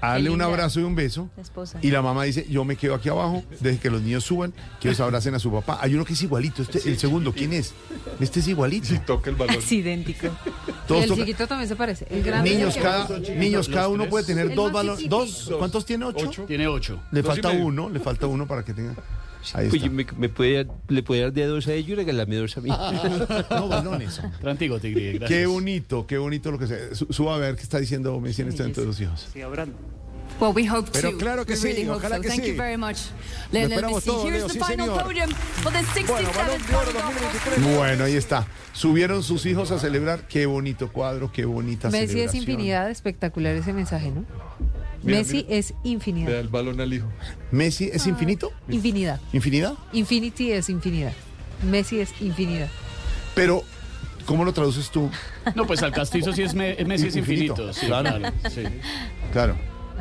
[0.00, 1.28] a darle un abrazo y un beso.
[1.34, 1.80] La esposa.
[1.82, 4.86] Y la mamá dice, yo me quedo aquí abajo, deje que los niños suban, que
[4.86, 5.80] ellos abracen a su papá.
[5.80, 7.74] Hay uno que es igualito, este, el segundo, ¿quién es?
[8.20, 8.94] Este es igualito.
[9.04, 9.56] toca el balón.
[9.58, 10.28] Es idéntico.
[10.86, 12.06] Todos y el chiquito también se parece.
[12.08, 15.08] El grande Niños, es el que cada, niños, cada uno puede tener dos balones.
[15.08, 15.52] ¿Dos?
[15.58, 16.04] ¿Cuántos tiene?
[16.04, 16.44] ¿Ocho?
[16.46, 17.00] Tiene ocho.
[17.10, 18.94] Le Dos falta uno, le falta uno para que tenga.
[19.54, 22.36] Ahí Pues me, me puede, le puede dar de a dos a ellos y regalarme
[22.36, 22.68] dos a mí.
[23.50, 24.20] No, balones.
[24.40, 25.28] Trantigo, Tigre, gracias.
[25.30, 26.94] Qué bonito, qué bonito lo que se.
[26.94, 29.28] su- Suba a ver qué está diciendo Messi en este momento de los hijos.
[30.40, 31.18] Well, we hope Pero to.
[31.18, 32.22] claro que we sí, really hope ojalá so.
[32.22, 32.50] que Thank sí.
[32.52, 32.98] you very much,
[33.52, 34.06] esperamos Messi.
[34.06, 35.02] todo, Here's Leo, the sí, final señor.
[35.04, 35.30] podium
[35.62, 38.46] for the 67th Bueno, ahí está.
[38.72, 40.28] Subieron sus hijos a celebrar.
[40.28, 42.42] Qué bonito cuadro, qué bonita Messi es celebración.
[42.42, 44.24] infinidad, espectacular ese mensaje, ¿no?
[45.02, 46.34] Mira, Messi es Le da infinidad.
[46.40, 47.06] el balón al hijo.
[47.50, 48.52] Messi es infinito.
[48.68, 49.20] Infinidad.
[49.32, 49.74] ¿Infinidad?
[49.92, 51.12] Infinity es infinidad.
[51.68, 52.68] Messi es infinidad.
[53.34, 53.62] Pero,
[54.26, 55.10] ¿cómo lo traduces tú?
[55.54, 57.52] No, pues al castizo sí es Me- Messi es Infinito.
[57.52, 57.72] infinito.
[57.72, 58.18] Sí, Claro.
[58.18, 58.34] claro.
[58.50, 58.62] sí.
[59.32, 59.56] Claro.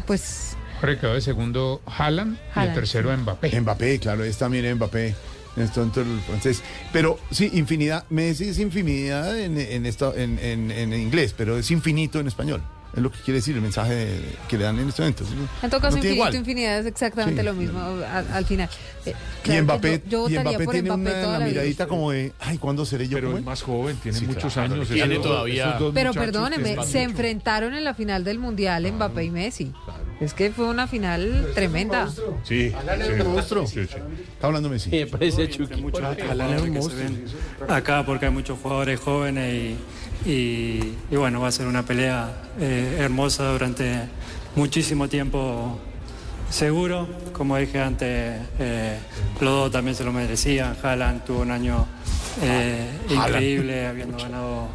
[0.06, 3.60] Pues Jorge quedó de segundo Haaland y el tercero Mbappé.
[3.62, 5.16] Mbappé, claro, es también Mbappé.
[5.58, 6.62] Esto, en todo el francés.
[6.94, 8.06] Pero sí, infinidad.
[8.12, 12.62] Messi es infinidad en, en, esto, en, en- en inglés, pero es infinito en español.
[12.96, 15.24] Es lo que quiere decir el mensaje que le dan en este momento.
[15.62, 16.36] En todo caso, No tiene infinito, igual.
[16.36, 17.46] infinidad es exactamente Sí.
[17.46, 18.70] lo mismo al, al final.
[19.06, 19.12] Eh, Y
[19.44, 21.46] claro que Mbappé, yo, yo y votaría Mbappé por tiene Mbappé una toda la la
[21.46, 21.54] vida.
[21.54, 23.44] miradita como de, ay, ¿cuándo seré yo Pero es él?
[23.44, 24.88] más joven, tiene Sí, muchos claro, años.
[24.88, 26.98] tiene Esos- todavía- esos Pero perdóneme, se mucho.
[27.00, 29.72] enfrentaron en la final del Mundial Mbappé y Messi.
[30.20, 32.10] Es que fue una final tremenda.
[32.44, 33.68] Sí, es un monstruo.
[33.68, 33.98] Sí, sí.
[34.34, 34.90] Está hablando Messi.
[34.90, 35.84] Me parece Chucky.
[37.68, 39.76] acá porque hay muchos jugadores jóvenes y,
[40.26, 44.02] y- y bueno, va a ser una pelea eh, hermosa durante
[44.56, 45.78] muchísimo tiempo
[46.50, 47.08] seguro.
[47.34, 48.98] Como dije antes, eh,
[49.40, 50.76] los dos también se lo merecían.
[50.82, 51.86] Haaland tuvo un año
[52.42, 54.68] eh, increíble habiendo ganado...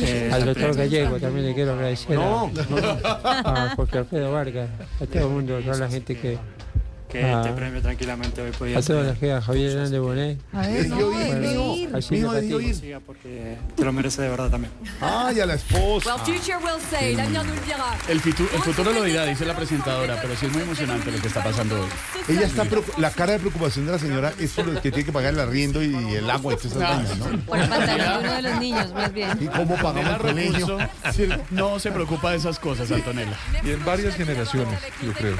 [0.00, 0.74] eh, Al doctor.
[0.76, 2.88] Gallego también le quiero agradecer No, a, no, no.
[3.24, 4.68] a Jorge Alfredo Vargas,
[5.00, 6.38] a todo el mundo, a toda la gente que...
[7.10, 9.16] Que a- este premio tranquilamente hoy podía A toda la ser.
[9.18, 10.38] gente, a Javier Hernández Bonet.
[10.52, 11.90] A ver, no, ir.
[11.96, 12.74] así ir.
[12.74, 14.72] Siga porque te lo merece de verdad también.
[15.00, 16.14] Ay, a la esposa.
[16.16, 17.14] Well, future will say.
[18.08, 21.20] El, fitu- el futuro lo dirá, dice la presentadora, pero sí es muy emocionante lo
[21.20, 21.88] que está pasando hoy.
[22.28, 22.64] Ella está
[22.98, 25.40] la cara de preocupación de la señora es por lo que tiene que pagar el
[25.40, 27.40] arriendo y el agua y todas esas vainas, ¿no?
[27.46, 29.30] Por el pantalón de uno de los niños, más bien.
[29.40, 30.78] ¿Y cómo pagamos el colegio?
[30.78, 33.36] Recurso, no se preocupa de esas cosas, Antonella.
[33.64, 35.36] Y en varias generaciones, yo creo.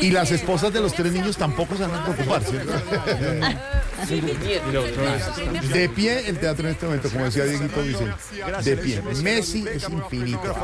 [0.00, 2.72] Y las esposas de los tres niños tampoco se van a preocupar, ¿cierto?
[5.72, 8.06] De pie el teatro en este momento, como decía Dieguito dice,
[8.62, 9.02] de pie.
[9.22, 10.54] Messi es infinito.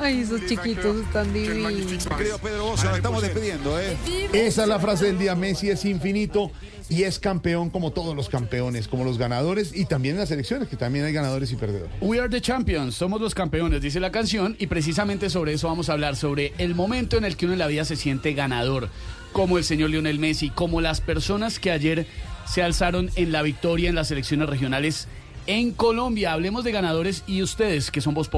[0.00, 2.06] Ay, esos chiquitos están divinos.
[2.16, 3.96] Querido Pedro Bosa, nos estamos despidiendo, ¿eh?
[4.32, 5.34] Esa es la frase del día.
[5.34, 6.50] Messi es infinito
[6.88, 10.68] y es campeón como todos los campeones, como los ganadores y también en las elecciones,
[10.68, 11.90] que también hay ganadores y perdedores.
[12.00, 15.90] We are the champions, somos los campeones, dice la canción, y precisamente sobre eso vamos
[15.90, 18.88] a hablar, sobre el momento en el que uno en la vida se siente ganador,
[19.32, 22.06] como el señor Lionel Messi, como las personas que ayer
[22.46, 25.08] se alzaron en la victoria en las elecciones regionales
[25.46, 26.32] en Colombia.
[26.32, 28.30] Hablemos de ganadores y ustedes, que son Voz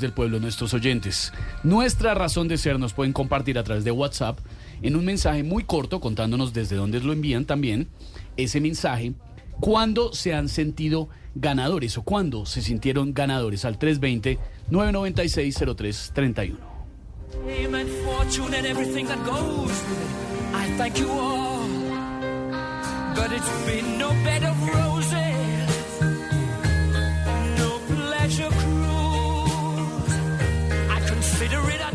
[0.00, 1.32] del pueblo, nuestros oyentes.
[1.64, 4.38] Nuestra razón de ser nos pueden compartir a través de WhatsApp
[4.82, 7.88] en un mensaje muy corto, contándonos desde dónde lo envían también,
[8.36, 9.14] ese mensaje,
[9.60, 16.56] cuándo se han sentido ganadores o cuándo se sintieron ganadores al 320-996-0331.
[20.54, 21.68] I thank you all,
[23.14, 26.00] but it's been no bed of roses,
[27.58, 30.14] no pleasure cruise.
[30.90, 31.92] I consider it a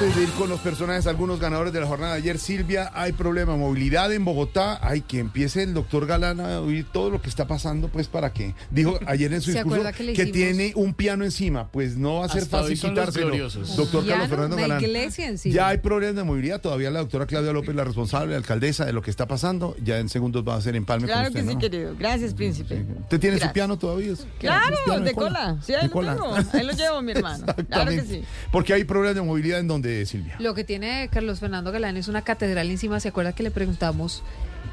[0.00, 3.12] Antes de ir con los personajes, algunos ganadores de la jornada de ayer, Silvia, hay
[3.12, 4.78] problema de movilidad en Bogotá.
[4.80, 8.32] Hay que empiece el doctor Galán a oír todo lo que está pasando, pues para
[8.32, 9.82] que dijo ayer en su ¿Se discurso
[10.16, 11.68] que tiene un piano encima.
[11.68, 13.36] Pues no va a ser Hasta fácil quitárselo.
[13.76, 15.36] Doctor Piano, Carlos Fernando Galán.
[15.44, 16.62] Ya hay problemas de movilidad.
[16.62, 19.76] Todavía la doctora Claudia López, la responsable, la alcaldesa de lo que está pasando.
[19.84, 21.60] Ya en segundos va a hacer empalme Claro con usted, que sí, ¿no?
[21.60, 21.94] querido.
[21.98, 22.86] Gracias, príncipe.
[23.02, 24.14] ¿Usted tiene su piano todavía?
[24.38, 24.46] ¿Qué?
[24.46, 25.58] Claro, ¿Piano de cola.
[25.62, 26.14] Sí, ahí De lo cola.
[26.14, 26.34] tengo.
[26.54, 27.44] Ahí lo llevo, mi hermano.
[27.68, 28.22] Claro que sí.
[28.50, 30.36] Porque hay problemas de movilidad en donde, Silvia.
[30.38, 33.00] Lo que tiene Carlos Fernando Galán es una catedral encima.
[33.00, 34.22] ¿Se acuerda que le preguntamos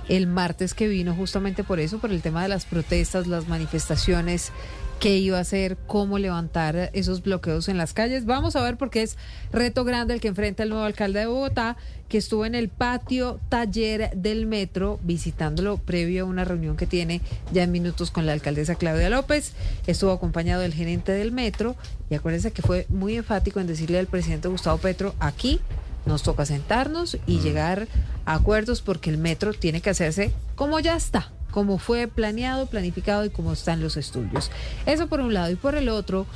[0.10, 4.52] el martes que vino justamente por eso, por el tema de las protestas, las manifestaciones,
[5.00, 8.26] qué iba a hacer, cómo levantar esos bloqueos en las calles?
[8.26, 9.18] Vamos a ver porque es
[9.52, 11.78] reto grande el que enfrenta el nuevo alcalde de Bogotá,
[12.10, 17.22] que estuvo en el patio taller del metro visitándolo previo a una reunión que tiene
[17.52, 19.54] ya en minutos con la alcaldesa Claudia López.
[19.86, 21.76] Estuvo acompañado del gerente del metro
[22.10, 25.60] y acuérdense que fue muy enfático en decirle al presidente Gustavo Petro, aquí
[26.06, 27.88] nos toca sentarnos y llegar
[28.26, 33.26] a acuerdos porque el metro tiene que hacerse como ya está, como fue planeado, planificado
[33.26, 34.52] y como están los estudios.
[34.86, 35.50] Eso por un lado.
[35.50, 36.28] Y por el otro,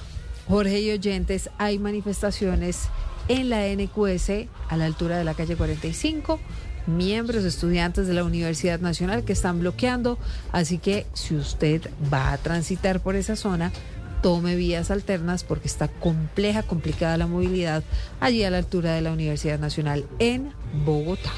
[0.47, 2.89] Jorge y oyentes, hay manifestaciones
[3.27, 6.39] en la NQS a la altura de la calle 45
[6.87, 10.17] miembros, estudiantes de la Universidad Nacional que están bloqueando.
[10.51, 13.71] Así que si usted va a transitar por esa zona,
[14.23, 17.83] tome vías alternas porque está compleja, complicada la movilidad
[18.19, 20.51] allí a la altura de la Universidad Nacional en
[20.83, 21.29] Bogotá.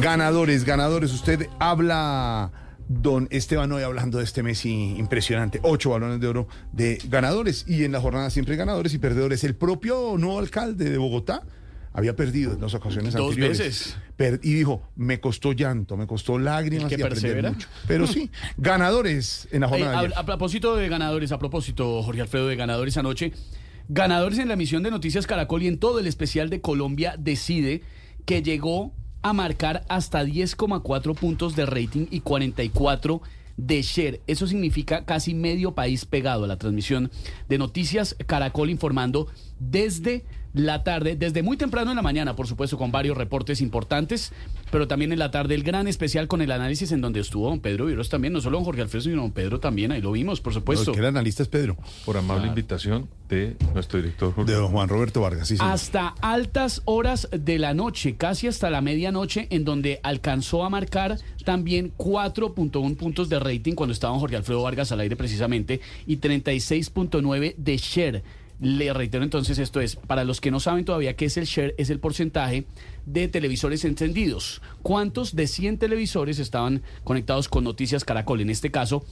[0.00, 1.12] Ganadores, ganadores.
[1.12, 2.52] Usted habla,
[2.88, 5.58] don Esteban, hoy hablando de este Messi impresionante.
[5.62, 7.64] Ocho balones de oro de ganadores.
[7.66, 9.42] Y en la jornada siempre ganadores y perdedores.
[9.44, 11.42] El propio nuevo alcalde de Bogotá
[11.92, 13.58] había perdido en dos ocasiones Dos anteriores.
[13.58, 13.96] veces.
[14.16, 17.68] Per- y dijo, me costó llanto, me costó lágrimas que y aprender mucho.
[17.88, 22.46] Pero sí, ganadores en la jornada a, a propósito de ganadores, a propósito, Jorge Alfredo,
[22.46, 23.32] de ganadores anoche,
[23.88, 27.82] ganadores en la emisión de Noticias Caracol y en todo el especial de Colombia decide
[28.26, 28.92] que llegó
[29.22, 33.20] a marcar hasta 10,4 puntos de rating y 44
[33.56, 34.20] de share.
[34.26, 37.10] Eso significa casi medio país pegado a la transmisión
[37.48, 39.26] de Noticias Caracol informando
[39.60, 44.32] desde la tarde, desde muy temprano en la mañana, por supuesto, con varios reportes importantes,
[44.72, 47.60] pero también en la tarde el gran especial con el análisis en donde estuvo don
[47.60, 50.40] Pedro Viveros también, no solo don Jorge Alfredo, sino don Pedro también, ahí lo vimos,
[50.40, 50.90] por supuesto.
[50.90, 51.76] El que era analista es Pedro.
[52.04, 52.58] Por amable Claro.
[52.58, 55.72] invitación de nuestro director De don Juan Roberto Vargas, sí, señor.
[55.72, 61.18] hasta altas horas de la noche, casi hasta la medianoche, en donde alcanzó a marcar
[61.44, 67.54] también 4.1 puntos de rating cuando estaba Jorge Alfredo Vargas al aire precisamente y 36.9
[67.56, 68.22] de share.
[68.60, 71.74] Le reitero entonces, esto es, para los que no saben todavía qué es el share,
[71.78, 72.64] es el porcentaje
[73.06, 74.62] de televisores encendidos.
[74.82, 78.40] ¿Cuántos de 100 televisores estaban conectados con Noticias Caracol?
[78.40, 79.04] En este caso,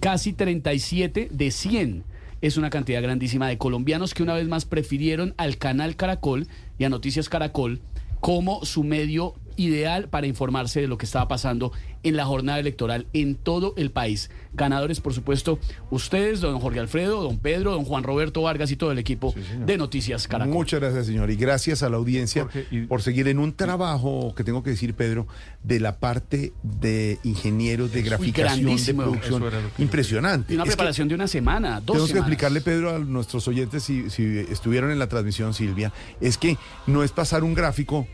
[0.00, 2.04] casi 37 de 100.
[2.40, 6.46] Es una cantidad grandísima de colombianos que una vez más prefirieron al canal Caracol
[6.78, 7.80] y a Noticias Caracol
[8.20, 13.06] como su medio ideal para informarse de lo que estaba pasando en la jornada electoral
[13.12, 14.30] en todo el país.
[14.54, 15.58] Ganadores, por supuesto,
[15.90, 19.34] ustedes, don Jorge Alfredo, don Pedro, don Juan Roberto Vargas y todo el equipo
[19.66, 20.54] de Noticias Caracol.
[20.54, 21.30] Muchas gracias, señor.
[21.30, 22.48] Y gracias a la audiencia
[22.88, 25.26] por seguir en un trabajo que tengo que decir, Pedro,
[25.62, 29.44] de la parte de ingenieros, de graficación, de producción.
[29.78, 30.52] Impresionante.
[30.52, 33.46] Y una Es que preparación de una semana, dos Tenemos que explicarle, Pedro, a nuestros
[33.48, 38.06] oyentes, si, si estuvieron en la transmisión, Silvia, es que no es pasar un gráfico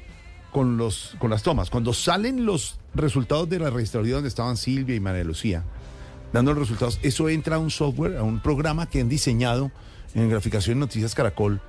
[0.52, 1.70] con, los, con las tomas.
[1.70, 5.64] Cuando salen los resultados de la registraduría donde estaban Silvia y María Lucía,
[6.32, 9.70] dando los resultados, eso entra a un software, a un programa que han diseñado
[10.14, 11.60] en Graficación Noticias Caracol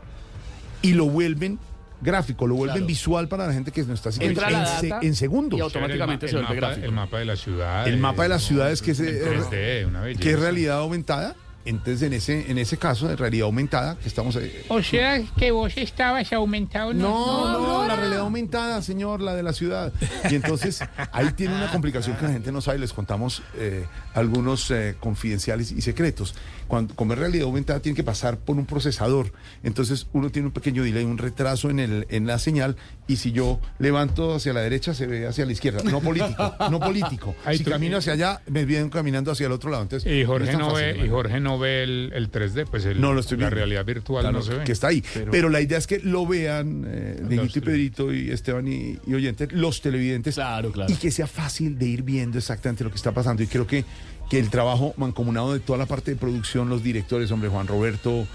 [0.82, 1.60] y lo vuelven
[2.02, 2.88] gráfico, lo vuelven Claro.
[2.88, 5.58] visual para la gente que no está siguiendo Entra la en, se- data en segundos.
[5.58, 6.86] y automáticamente el, se vuelve mapa, gráfico.
[6.86, 7.88] el mapa de la ciudad.
[7.88, 10.22] El mapa de las ciudades que es, eh, 3D, una belleza.
[10.22, 11.36] que es realidad aumentada.
[11.66, 14.36] Entonces, en ese, en ese caso de realidad aumentada, que estamos...
[14.36, 16.94] eh, O sea que vos estabas aumentado.
[16.94, 19.94] no, no, la realidad aumentada, señor, la de la ciudad.
[20.30, 22.80] Y entonces ahí tiene una complicación que la gente no sabe.
[22.80, 26.36] Les contamos eh, algunos eh, confidenciales y secretos.
[26.74, 29.32] Cuando como es realidad aumentada, tiene que pasar por un procesador.
[29.62, 32.78] Entonces uno tiene un pequeño delay, un retraso en, el, en la señal.
[33.08, 35.84] Y si yo levanto hacia la derecha, se ve hacia la izquierda.
[35.84, 37.36] No político, no político.
[37.46, 39.84] Ahí si camino hacia allá, me vienen caminando hacia el otro lado.
[39.84, 41.06] Entonces, Y Jorge no, fácil, ve, ¿no?
[41.06, 43.56] y Jorge no ve el, el 3D, pues el, No lo estoy la viendo.
[43.58, 44.64] realidad virtual Claro, no se ve.
[44.64, 45.04] que está ahí.
[45.30, 47.62] Pero, la idea es que lo vean, eh, Dieguito y.
[47.62, 50.34] Pedrito y Esteban y, y oyentes, los televidentes.
[50.34, 50.92] Claro, claro.
[50.92, 53.44] Y que sea fácil de ir viendo exactamente lo que está pasando.
[53.44, 53.86] Y creo que,
[54.30, 58.26] que el trabajo mancomunado de toda la parte de producción, los directores, hombre, Juan Roberto,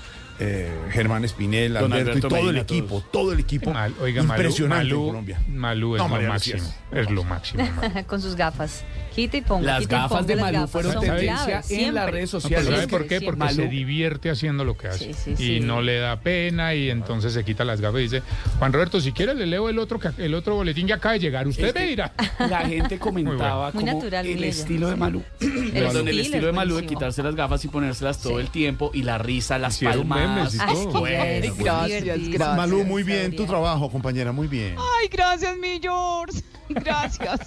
[0.40, 3.10] eh, Germán Espinel, Alberto, Alberto y todo Medina, el equipo, todos.
[3.12, 3.72] todo el equipo.
[3.72, 5.40] Mal- oiga, Malú- impresionante en Malú, Colombia.
[5.48, 6.62] Malú es No, lo María máximo.
[6.92, 7.64] Es lo máximo.
[8.06, 8.84] Con sus gafas.
[9.18, 9.66] Quita y ponga.
[9.74, 10.70] Las y gafas ponga de Malú gafas.
[10.70, 12.68] fueron tendencia en las redes No, sociales.
[12.68, 13.20] ¿Sabe por qué?
[13.20, 15.12] Porque Malú- se divierte haciendo lo que hace.
[15.12, 15.60] Sí, sí, y sí.
[15.60, 18.22] no le da pena y entonces se quita las gafas y dice,
[18.60, 21.48] Juan Roberto, si quiere le leo el otro, el otro boletín que acaba de llegar.
[21.48, 22.12] Usted me dirá.
[22.48, 24.46] La gente comentaba Muy como natural, el ella.
[24.48, 25.22] estilo de Malú.
[25.40, 28.90] El Perdón, el estilo de Malú de quitarse las gafas y ponérselas todo el tiempo
[28.94, 31.00] y la risa, las memes y todo.
[31.00, 32.56] Bueno, es Gracias, gracias.
[32.56, 34.76] Malú, muy bien tu trabajo, compañera, muy bien.
[35.00, 36.40] Ay, gracias, mi George.
[36.84, 37.40] Gracias.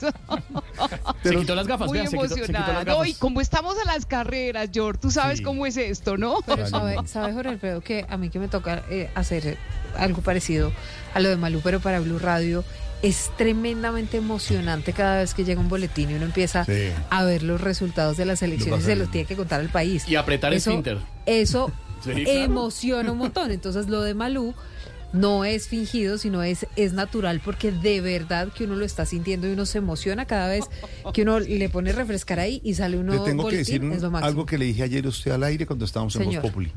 [1.24, 2.84] Se quitó las gafas, Muy vean, se quitó, se quitó las emocionada.
[2.84, 2.98] gafas.
[2.98, 5.44] No, y como estamos a las carreras, George, tú sabes Sí.
[5.44, 6.38] cómo es esto, ¿no?
[6.46, 9.58] Pero sabe, sabe Jorge Alfredo que a mí que me toca eh, hacer
[9.98, 10.72] algo parecido
[11.14, 12.64] a lo de Malú, pero para Blue Radio
[13.02, 16.90] es tremendamente emocionante cada vez que llega un boletín y uno empieza Sí.
[17.10, 20.08] a ver los resultados de las elecciones y se los tiene que contar al país.
[20.08, 21.00] Y apretar eso, esfínter.
[21.26, 21.72] Eso
[22.04, 22.30] Sí, claro.
[22.30, 23.52] emociona un montón.
[23.52, 24.54] Entonces lo de Malú
[25.14, 29.48] no es fingido, sino es, es natural porque de verdad que uno lo está sintiendo
[29.48, 30.66] y uno se emociona cada vez
[31.14, 34.02] que uno le pone refrescar ahí y sale uno Le tengo que decir un- es
[34.02, 34.28] lo máximo.
[34.28, 36.38] algo que le dije ayer a usted al aire cuando estábamos en Voz.
[36.38, 36.72] Populi.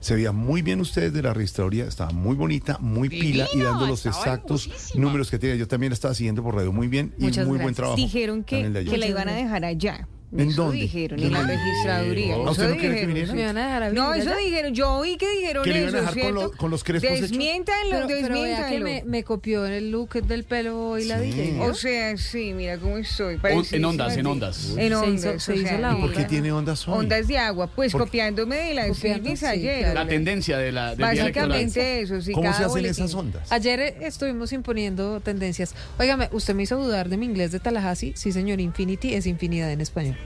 [0.00, 3.86] Se veía muy bien ustedes de la registraduría, estaba muy bonita, muy pila y dando
[3.86, 5.04] los exactos hermosísima.
[5.04, 5.58] números que tiene.
[5.58, 7.96] Yo también la estaba siguiendo por radio muy bien y Muchas muy buen trabajo.
[7.96, 10.08] Dijeron que, que la iban a dejar allá.
[10.32, 10.78] ¿En eso dónde?
[10.82, 12.34] dijeron, Yo en la registraduría.
[12.34, 13.14] ¿A Eso usted no quiere que dijeron.
[13.14, 13.34] viniera?
[13.34, 14.74] ¿Me van a dejar a No, eso dijeron.
[14.74, 16.40] Yo oí que dijeron ¿Que le iban a eso, dejar con ¿cierto?
[16.42, 17.30] lo- con los crespos hechos?
[17.30, 18.84] Desmiéntanlo, Pero, pero vea que desmiéntanlo.
[18.84, 21.24] me, me copió en el look del pelo y la Sí.
[21.32, 21.60] DJ.
[21.62, 23.38] O sea, sí, mira cómo estoy.
[23.72, 24.70] En ondas, en ondas.
[24.70, 26.28] En Se hizo- ondas, se o hizo sea, la ¿Y por qué onda.
[26.28, 26.98] tiene ondas hoy?
[26.98, 29.94] Ondas de agua, pues copiándome de la Copiando, Silvis sí, ayer.
[29.94, 31.48] La tendencia de la del día electoral.
[31.48, 33.04] Básicamente eso, sí, ¿Cómo cada se hacen boletín.
[33.04, 33.50] esas ondas?
[33.52, 35.74] Ayer eh, estuvimos imponiendo tendencias.
[35.98, 38.12] Óigame, usted me hizo dudar de mi inglés de Tallahassee.
[38.16, 40.16] Sí, señor, infinity es infinidad en español.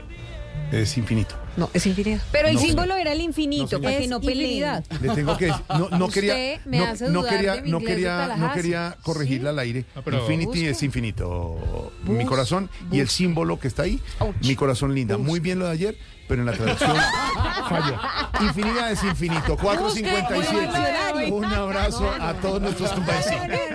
[0.71, 1.35] Es infinito.
[1.57, 2.19] No, es infinidad.
[2.31, 4.39] Pero el No, símbolo era el infinito, no, que es no peleen.
[4.41, 4.83] infinidad.
[5.01, 8.35] Le tengo que no, no Usted quería me no, hace no dudar quería no quería
[8.37, 9.85] no quería corregirla al aire.
[9.95, 10.69] Ah, pero- Infinity Busque.
[10.71, 11.91] es infinito.
[12.03, 14.01] Bus- mi corazón y el símbolo que está ahí,
[14.41, 15.17] mi corazón linda.
[15.17, 15.97] Muy bien lo de ayer,
[16.27, 16.95] pero en la traducción
[17.69, 17.99] falló.
[18.41, 19.57] Infinidad es infinito.
[19.57, 21.31] 457.
[21.31, 23.25] Un abrazo a todos nuestros compañeros.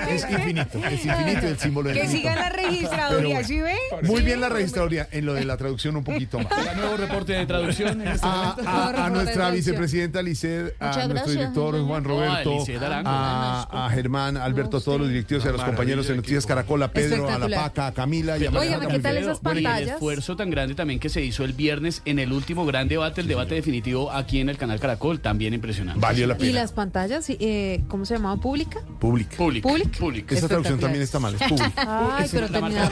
[0.09, 2.29] Es infinito, es infinito el símbolo de Que infinito.
[2.29, 3.77] sigan la registraduría, Pero ¿sí ve?
[4.03, 6.77] Muy bien la registraduría en lo de la traducción un poquito más.
[6.77, 11.81] Nuevo reporte de traducción en este a, nuestra vicepresidenta Liced, a nuestro director.
[11.85, 12.65] Juan Roberto,
[13.05, 16.89] a, Germán, Alberto, a todos los directivos y a los compañeros de Noticias Caracol, a
[16.93, 17.51] Pedro, a la.
[17.61, 19.95] Paca, a Camila y a Mariana ¿qué tal esas Bueno, y el pantallas?
[19.97, 23.29] esfuerzo tan grande también que se hizo el viernes en el último gran debate, el
[23.29, 26.01] debate definitivo aquí en el canal Caracol, también impresionante.
[26.01, 26.53] Valió la Y pena.
[26.61, 28.41] las pantallas, eh, ¿cómo se llamaba?
[28.41, 28.81] ¿Pública?
[28.99, 29.37] Pública.
[29.37, 29.69] Público.
[29.99, 30.35] Público.
[30.35, 32.17] Esta traducción también está mal, es pública.
[32.19, 32.91] Ay, pero terminaba.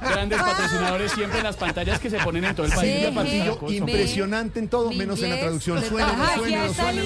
[0.00, 3.06] Grandes patrocinadores siempre en las pantallas que se ponen en todo el país.
[3.68, 5.82] Sí, impresionante en todo, menos en la traducción.
[5.82, 7.02] Suena, suena, está suena,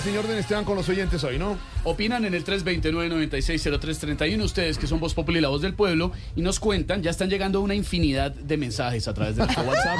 [0.00, 1.58] el señor Den Esteban, con los oyentes hoy, ¿no?
[1.84, 6.58] Opinan en el 329-960331 ustedes que son Voz Populi, la voz del pueblo, y nos
[6.58, 9.98] cuentan, ya están llegando una infinidad de mensajes a través de nuestro WhatsApp.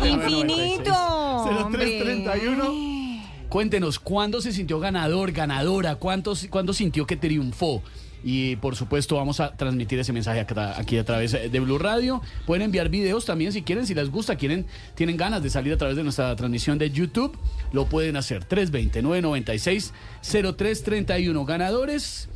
[0.06, 1.68] ¡Infinito!
[1.70, 3.24] 0331.
[3.50, 5.96] Cuéntenos, ¿cuándo se sintió ganador, ganadora?
[5.96, 7.82] ¿Cuánto, ¿Cuándo sintió que triunfó?
[8.22, 10.46] Y por supuesto vamos a transmitir ese mensaje
[10.76, 12.20] aquí a través de Blue Radio.
[12.46, 15.78] Pueden enviar videos también si quieren, si les gusta, quieren, tienen ganas de salir a
[15.78, 17.38] través de nuestra transmisión de YouTube,
[17.72, 18.46] lo pueden hacer.
[18.46, 21.46] 320-996-0331.
[21.46, 22.28] Ganadores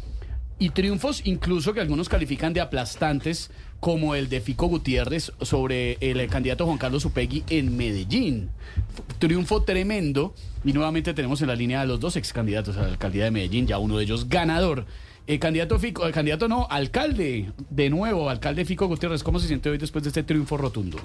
[0.59, 6.18] y triunfos, incluso que algunos califican de aplastantes, como el de Fico Gutiérrez sobre el
[6.18, 8.49] eh, candidato Juan Carlos Upegui en Medellín.
[9.18, 10.35] Triunfo tremendo.
[10.64, 13.30] Y nuevamente tenemos en la línea a los dos ex candidatos a la alcaldía de
[13.30, 14.87] Medellín, ya uno de ellos ganador.
[15.26, 19.70] El candidato Fico, el candidato no, alcalde, de nuevo, alcalde Fico Gutiérrez, ¿cómo se siente
[19.70, 20.98] hoy después de este triunfo rotundo?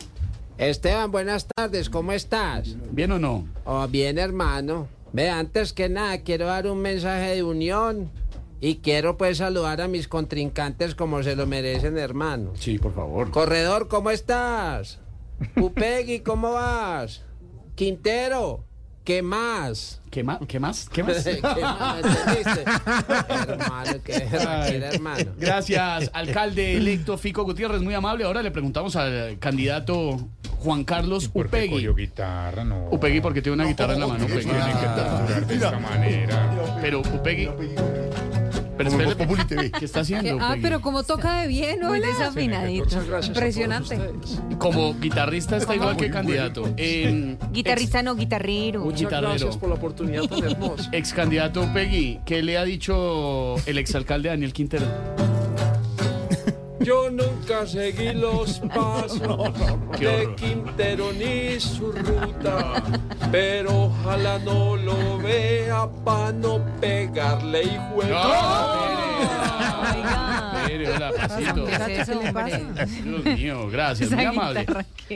[0.58, 2.76] Esteban, buenas tardes, ¿cómo estás?
[2.92, 3.48] ¿Bien o no?
[3.64, 4.90] Oh, bien, hermano.
[5.14, 8.12] Ve, antes que nada, quiero dar un mensaje de unión
[8.60, 12.52] y quiero pues saludar a mis contrincantes como se lo merecen, hermano.
[12.56, 13.32] Sí, por favor.
[13.32, 15.00] Corredor, ¿cómo estás?
[15.56, 17.24] Upegui, ¿cómo vas?
[17.76, 18.66] Quintero,
[19.04, 20.02] ¿Qué más?
[20.12, 20.40] ¿Qué más?
[20.48, 20.88] ¿Qué más?
[20.90, 21.26] ¿Qué más?
[21.26, 21.40] ¿Qué
[23.52, 25.32] hermano, qué berraquera, hermano.
[25.38, 28.24] Gracias, alcalde electo Fico Gutiérrez, muy amable.
[28.26, 30.18] Ahora le preguntamos al candidato
[30.60, 31.74] Juan Carlos ¿Por qué Upegui.
[31.76, 32.64] cogió guitarra?
[32.64, 32.88] No.
[32.92, 34.26] Upegui porque tiene una guitarra en la mano.
[34.26, 34.44] Upegui.
[34.44, 36.78] Tiene que torturar de esta manera.
[36.82, 37.50] Pero Upegui.
[38.80, 40.38] Pero espérate, ¿qué está haciendo?
[40.40, 40.62] Ah, Upegui?
[40.62, 42.08] pero como toca de bien, Muy hola.
[42.08, 42.98] desafinadito.
[43.28, 44.00] Impresionante.
[44.58, 46.64] Como guitarrista está igual que candidato.
[46.78, 48.90] Eh, Guitarrista no, guitarrero.
[48.90, 49.50] guitarrero.
[49.68, 50.90] la oportunidad tan hermosa.
[50.94, 54.86] Ex candidato Upegui, ¿qué le ha dicho el exalcalde Daniel Quintero?
[56.80, 59.20] Yo nunca seguí los pasos
[60.00, 60.34] de.
[60.38, 62.82] Quintero ni su ruta,
[63.32, 68.20] pero ojalá no lo vea para no pegarle y Espere,
[70.96, 71.12] hola.
[73.04, 74.66] Dios mío, gracias, muy amable.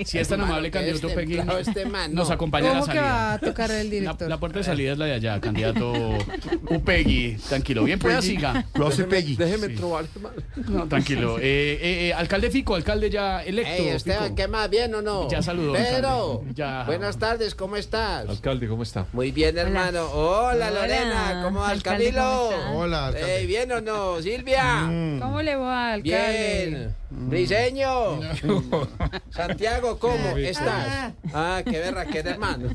[0.05, 2.33] Si es tan amable, candidato Upegui, destemplado este man, nos no.
[2.33, 3.33] acompaña a la ¿Cómo que va salida.
[3.33, 4.29] a tocar el La, director?
[4.29, 5.93] la puerta de salida es la de allá, candidato
[6.69, 7.37] Upegui.
[7.47, 8.65] Tranquilo, bien pueda, siga.
[8.75, 9.35] Lo hace Peggy.
[9.35, 9.75] Déjeme Sí.
[9.75, 10.05] trobar.
[10.67, 11.37] No, tranquilo.
[11.43, 13.83] Eh, eh, eh, alcalde Fico, alcalde ya electo.
[13.83, 14.35] Ey, Esteban, Fico.
[14.35, 14.69] ¿qué más?
[14.69, 15.29] ¿Bien o no?
[15.29, 16.43] Ya saludó, Pero.
[16.53, 16.83] Ya.
[16.85, 18.29] buenas tardes, ¿cómo estás?
[18.29, 19.05] Alcalde, ¿cómo está?
[19.13, 20.05] Muy bien, hermano.
[20.11, 22.49] Hola, Hola, Lorena, ¿cómo va el alcalde, Camilo?
[22.75, 23.45] Hola, alcalde.
[23.45, 24.21] ¿Bien o no?
[24.21, 24.83] Silvia.
[25.19, 26.67] ¿Cómo le alcalde?
[26.69, 26.95] Bien.
[27.15, 28.19] Briseño.
[29.29, 31.13] Santiago, ¿cómo estás?
[31.33, 32.69] Ah, qué berraquera, hermano.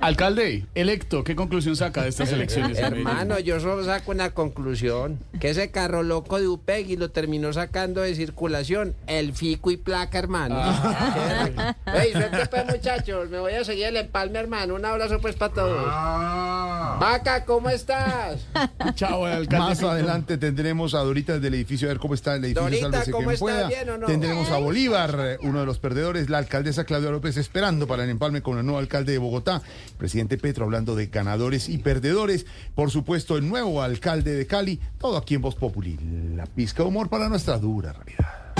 [0.00, 2.78] Alcalde electo, ¿qué conclusión saca de estas elecciones?
[2.78, 5.18] Hermano, yo solo saco una conclusión.
[5.40, 10.18] Que ese carro loco de Upegui lo terminó sacando de circulación el fico y placa,
[10.18, 10.56] hermano.
[10.58, 11.76] Ah.
[11.86, 13.30] Ey, suerte pues, muchachos.
[13.30, 14.74] Me voy a seguir el empalme, hermano.
[14.74, 15.86] Un abrazo pues para todos.
[15.86, 16.98] Ah.
[17.00, 18.46] Vaca, ¿cómo estás?
[18.94, 19.58] Chao, alcalde.
[19.58, 22.90] Más adelante tendremos a Dorita del edificio, a ver cómo está el edificio.
[22.90, 23.73] Dorita, ¿cómo quien
[24.06, 28.10] Tendremos a Bolívar, eh, uno de los perdedores, la alcaldesa Claudia López esperando para el
[28.10, 29.62] empalme con el nuevo alcalde de Bogotá,
[29.98, 35.16] presidente Petro hablando de ganadores y perdedores, por supuesto el nuevo alcalde de Cali, todo
[35.16, 35.98] aquí en Voz Populi,
[36.34, 38.54] la pizca de humor para nuestra dura realidad.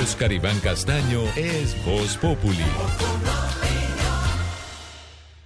[0.00, 2.64] Oscar Iván Castaño es Voz Populi.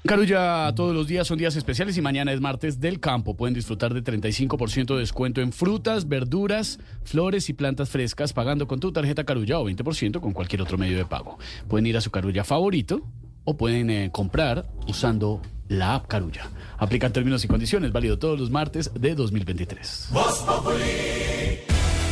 [0.05, 3.37] Carulla, todos los días son días especiales y mañana es martes del campo.
[3.37, 8.81] Pueden disfrutar de 35% de descuento en frutas, verduras, flores y plantas frescas pagando con
[8.81, 11.39] tu tarjeta Carulla o 20% con cualquier otro medio de pago.
[11.69, 13.07] Pueden ir a su Carulla favorito
[13.45, 16.51] o pueden eh, comprar usando la app Carulla.
[16.79, 20.09] Aplican términos y condiciones, válido todos los martes de 2023.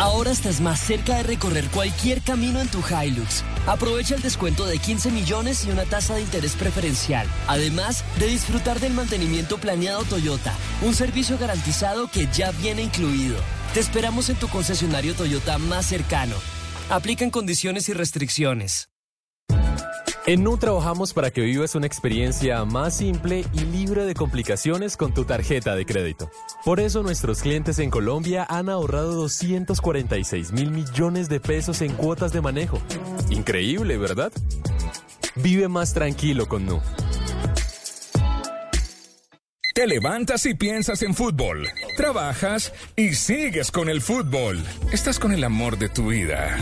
[0.01, 3.45] Ahora estás más cerca de recorrer cualquier camino en tu Hilux.
[3.67, 7.29] Aprovecha el descuento de 15 millones y una tasa de interés preferencial.
[7.47, 13.37] Además de disfrutar del mantenimiento planeado Toyota, un servicio garantizado que ya viene incluido.
[13.75, 16.37] Te esperamos en tu concesionario Toyota más cercano.
[16.89, 18.90] Aplican condiciones y restricciones.
[20.31, 25.13] En Nu trabajamos para que vivas una experiencia más simple y libre de complicaciones con
[25.13, 26.31] tu tarjeta de crédito.
[26.65, 32.33] Por eso nuestros clientes en Colombia han ahorrado 246 mil millones de pesos en cuotas
[32.33, 32.81] de manejo.
[33.31, 34.31] Increíble, ¿verdad?
[35.35, 36.81] Vive más tranquilo con Nu.
[39.75, 41.67] Te levantas y piensas en fútbol.
[41.97, 44.65] Trabajas y sigues con el fútbol.
[44.93, 46.57] Estás con el amor de tu vida.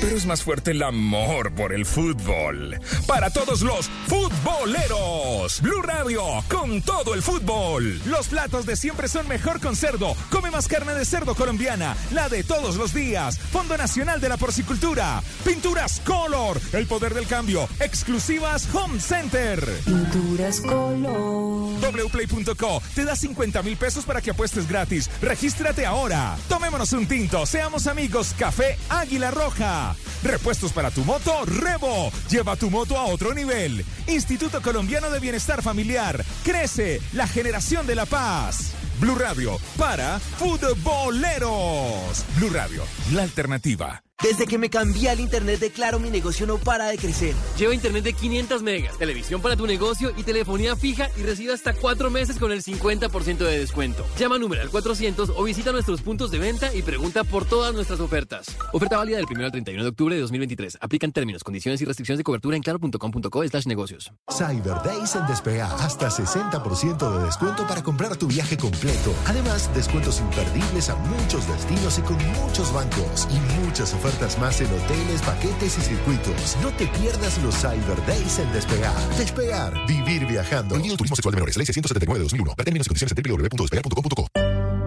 [0.00, 2.78] Pero es más fuerte el amor por el fútbol.
[3.06, 5.60] Para todos los futboleros.
[5.60, 8.00] Blue Radio con todo el fútbol.
[8.06, 10.14] Los platos de siempre son mejor con cerdo.
[10.30, 13.38] Come más carne de cerdo colombiana, la de todos los días.
[13.38, 15.22] Fondo Nacional de la Porcicultura.
[15.44, 17.68] Pinturas Color, el poder del cambio.
[17.80, 19.64] Exclusivas Home Center.
[19.84, 21.74] Pinturas color.
[21.80, 25.10] Wplay.co te da 50 mil pesos para que apuestes gratis.
[25.20, 26.36] Regístrate ahora.
[26.48, 27.46] Tomémonos un tinto.
[27.46, 28.34] Seamos amigos.
[28.38, 29.83] Café Águila Roja.
[30.22, 32.10] Repuestos para tu moto, Revo.
[32.30, 33.84] Lleva tu moto a otro nivel.
[34.06, 36.24] Instituto Colombiano de Bienestar Familiar.
[36.44, 38.72] Crece la generación de la paz.
[39.00, 42.24] Blue Radio para futboleros.
[42.36, 44.02] Blue Radio, la alternativa.
[44.22, 47.34] Desde que me cambié al internet de Claro, mi negocio no para de crecer.
[47.58, 51.74] Lleva internet de 500 megas, televisión para tu negocio y telefonía fija y recibe hasta
[51.74, 54.06] 4 meses con el 50% de descuento.
[54.16, 58.00] Llama número al 400 o visita nuestros puntos de venta y pregunta por todas nuestras
[58.00, 58.46] ofertas.
[58.72, 60.78] Oferta válida del 1 al 31 de octubre de 2023.
[60.80, 64.12] Aplican términos, condiciones y restricciones de cobertura en claro.com.co slash negocios.
[64.30, 65.66] Cyber Days en Despea.
[65.80, 69.12] Hasta 60% de descuento para comprar tu viaje completo.
[69.26, 73.28] Además, descuentos imperdibles a muchos destinos y con muchos bancos.
[73.30, 74.03] Y muchas ofertas
[74.38, 76.56] más en hoteles, paquetes y circuitos.
[76.62, 79.16] No te pierdas los Cyber Days en Despegar.
[79.16, 79.86] Despegar.
[79.86, 80.76] Vivir viajando.
[80.76, 81.56] El turismo sexual de menores.
[81.56, 82.54] Ley 679 de 2001.
[82.54, 84.83] Ver términos y condiciones en www.despegar.com.co.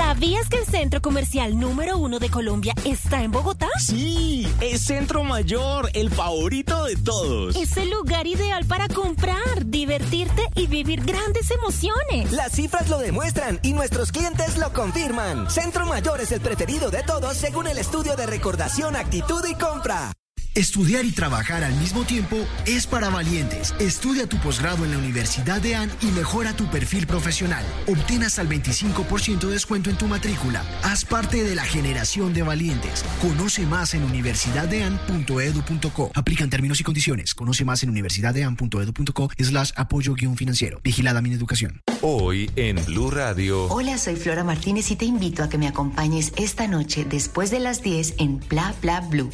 [0.00, 3.68] ¿Sabías que el centro comercial número uno de Colombia está en Bogotá?
[3.78, 7.54] Sí, es Centro Mayor, el favorito de todos.
[7.54, 12.32] Es el lugar ideal para comprar, divertirte y vivir grandes emociones.
[12.32, 15.50] Las cifras lo demuestran y nuestros clientes lo confirman.
[15.50, 20.12] Centro Mayor es el preferido de todos según el estudio de recordación, actitud y compra.
[20.56, 22.36] Estudiar y trabajar al mismo tiempo
[22.66, 23.72] es para valientes.
[23.78, 27.64] Estudia tu posgrado en la Universidad de AN y mejora tu perfil profesional.
[27.86, 30.64] Obtén hasta el 25% de descuento en tu matrícula.
[30.82, 33.04] Haz parte de la generación de valientes.
[33.22, 36.10] Conoce más en universidaddean.edu.co.
[36.16, 37.32] Aplican términos y condiciones.
[37.32, 40.80] Conoce más en universidaddean.edu.co slash apoyo guion financiero.
[40.82, 41.80] Vigilada mi educación.
[42.02, 43.66] Hoy en Blue Radio.
[43.66, 47.60] Hola, soy Flora Martínez y te invito a que me acompañes esta noche después de
[47.60, 49.30] las 10 en Bla Bla Blue.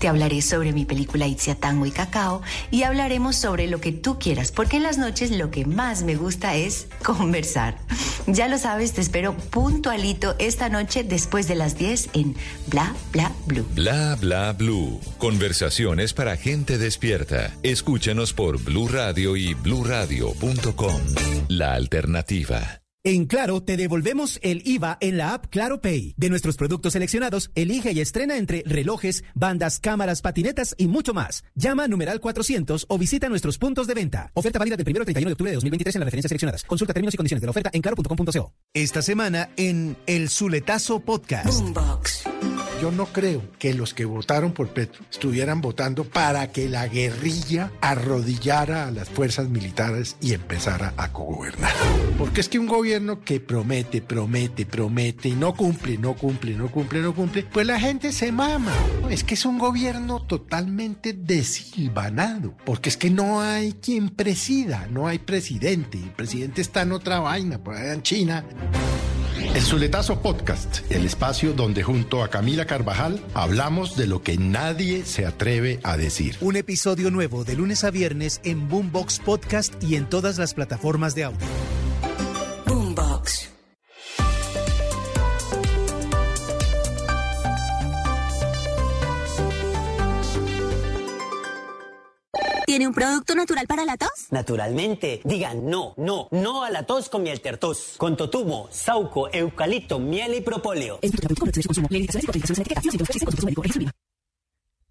[0.00, 4.18] Te hablaré sobre mi película Itzia Tango y Cacao y hablaremos sobre lo que tú
[4.18, 7.78] quieras, porque en las noches lo que más me gusta es conversar.
[8.26, 12.36] Ya lo sabes, te espero puntualito esta noche después de las 10 en
[12.68, 13.66] Bla Bla Blue.
[13.74, 15.00] Bla bla blue.
[15.18, 17.52] Conversaciones para gente despierta.
[17.62, 21.00] Escúchanos por Blue Radio y bluradio.com.
[21.48, 22.79] La alternativa.
[23.02, 26.12] En Claro, te devolvemos el IVA en la app Claro Pay.
[26.18, 31.42] De nuestros productos seleccionados, elige y estrena entre relojes, bandas, cámaras, patinetas y mucho más.
[31.54, 34.30] Llama a numeral 400 o visita nuestros puntos de venta.
[34.34, 36.64] Oferta válida del 1 al 31 de octubre de 2023 en las referencias seleccionadas.
[36.64, 38.52] Consulta términos y condiciones de la oferta en claro.com.co.
[38.74, 41.48] Esta semana en El Zuletazo Podcast.
[42.80, 47.70] Yo no creo que los que votaron por Petro estuvieran votando para que la guerrilla
[47.82, 51.74] arrodillara a las fuerzas militares y empezara a cogobernar.
[52.16, 56.70] Porque es que un gobierno que promete, promete, promete y no cumple, no cumple, no
[56.70, 58.72] cumple, no cumple, pues la gente se mama.
[59.10, 62.54] Es que es un gobierno totalmente desilvanado.
[62.64, 65.98] Porque es que no hay quien presida, no hay presidente.
[65.98, 68.42] El presidente está en otra vaina, por allá en China.
[69.40, 75.04] El Zuletazo Podcast, el espacio donde junto a Camila Carvajal hablamos de lo que nadie
[75.04, 76.36] se atreve a decir.
[76.40, 81.14] Un episodio nuevo de lunes a viernes en Boombox Podcast y en todas las plataformas
[81.14, 81.46] de audio.
[82.66, 83.59] Boombox.
[92.70, 94.28] ¿Tiene un producto natural para la tos?
[94.30, 97.94] Naturalmente, digan no, no, no a la tos con miel tertos.
[97.96, 101.00] Con totumo, sauco, eucalipto, miel y propóleo.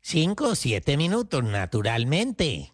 [0.02, 2.74] Cinco o siete minutos, naturalmente.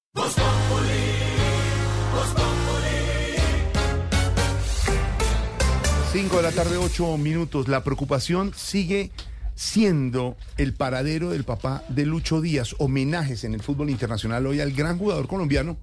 [0.13, 0.31] viva.
[6.11, 7.67] Cinco de la tarde, ocho minutos.
[7.67, 9.11] La preocupación sigue
[9.55, 12.75] siendo el paradero del papá de Lucho Díaz.
[12.79, 15.77] Homenajes en el fútbol internacional hoy al gran jugador colombiano.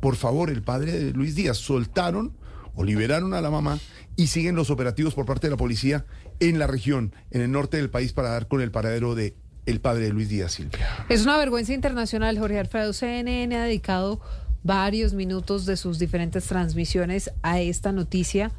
[0.00, 1.58] Por favor, el padre de Luis Díaz.
[1.58, 2.32] Soltaron
[2.74, 3.78] o liberaron a la mamá
[4.16, 6.06] y siguen los operativos por parte de la policía
[6.40, 9.36] en la región, en el norte del país, para dar con el paradero de
[9.66, 10.86] el padre de Luis Díaz Silvia.
[11.08, 12.38] Es una vergüenza internacional.
[12.38, 14.20] Jorge Alfredo CNN ha dedicado
[14.62, 18.52] varios minutos de sus diferentes transmisiones a esta noticia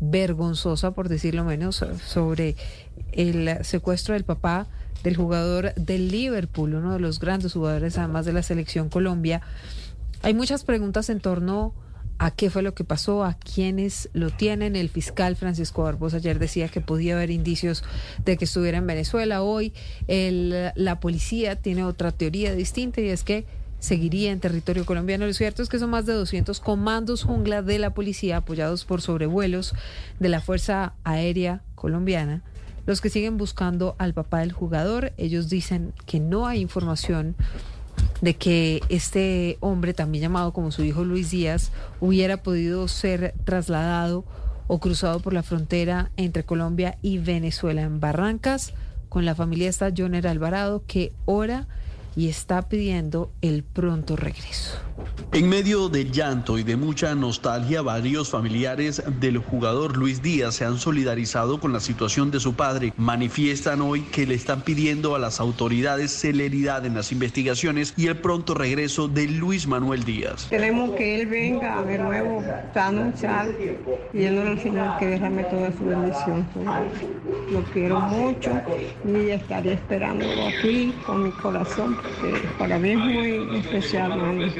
[0.00, 2.56] vergonzosa, por decirlo menos, sobre
[3.12, 4.66] el secuestro del papá
[5.04, 9.42] del jugador del Liverpool, uno de los grandes jugadores además de la selección Colombia.
[10.22, 11.89] Hay muchas preguntas en torno a
[12.30, 14.76] qué fue lo que pasó, a quiénes lo tienen.
[14.76, 17.82] El fiscal Francisco Barbosa ayer decía que podía haber indicios
[18.26, 19.42] de que estuviera en Venezuela.
[19.42, 19.72] Hoy
[20.06, 23.46] la policía tiene otra teoría distinta y es que
[23.78, 25.26] seguiría en territorio colombiano.
[25.26, 29.00] Lo cierto es que son más de 200 comandos jungla de la policía apoyados por
[29.00, 29.74] sobrevuelos
[30.18, 32.42] de la Fuerza Aérea Colombiana
[32.86, 35.12] los que siguen buscando al papá del jugador.
[35.16, 37.36] Ellos dicen que no hay información
[38.20, 44.24] de que este hombre, también llamado como su hijo Luis Díaz, hubiera podido ser trasladado
[44.66, 47.82] o cruzado por la frontera entre Colombia y Venezuela.
[47.82, 48.72] En Barrancas,
[49.08, 51.66] con la familia está Joner Alvarado, que ora
[52.16, 54.78] y está pidiendo el pronto regreso.
[55.32, 60.64] En medio del llanto y de mucha nostalgia, varios familiares del jugador Luis Díaz se
[60.64, 62.92] han solidarizado con la situación de su padre.
[62.96, 68.18] Manifiestan hoy que le están pidiendo a las autoridades celeridad en las investigaciones y el
[68.18, 70.48] pronto regreso de Luis Manuel Díaz.
[70.50, 72.42] Queremos que él venga de nuevo
[72.74, 73.54] sano, salvo,
[74.12, 76.46] y él al final que derrame toda su bendición.
[77.52, 78.50] Lo quiero mucho
[79.06, 84.16] y estaré esperándolo aquí con mi corazón, porque para mí es muy especial.
[84.16, 84.50] mami.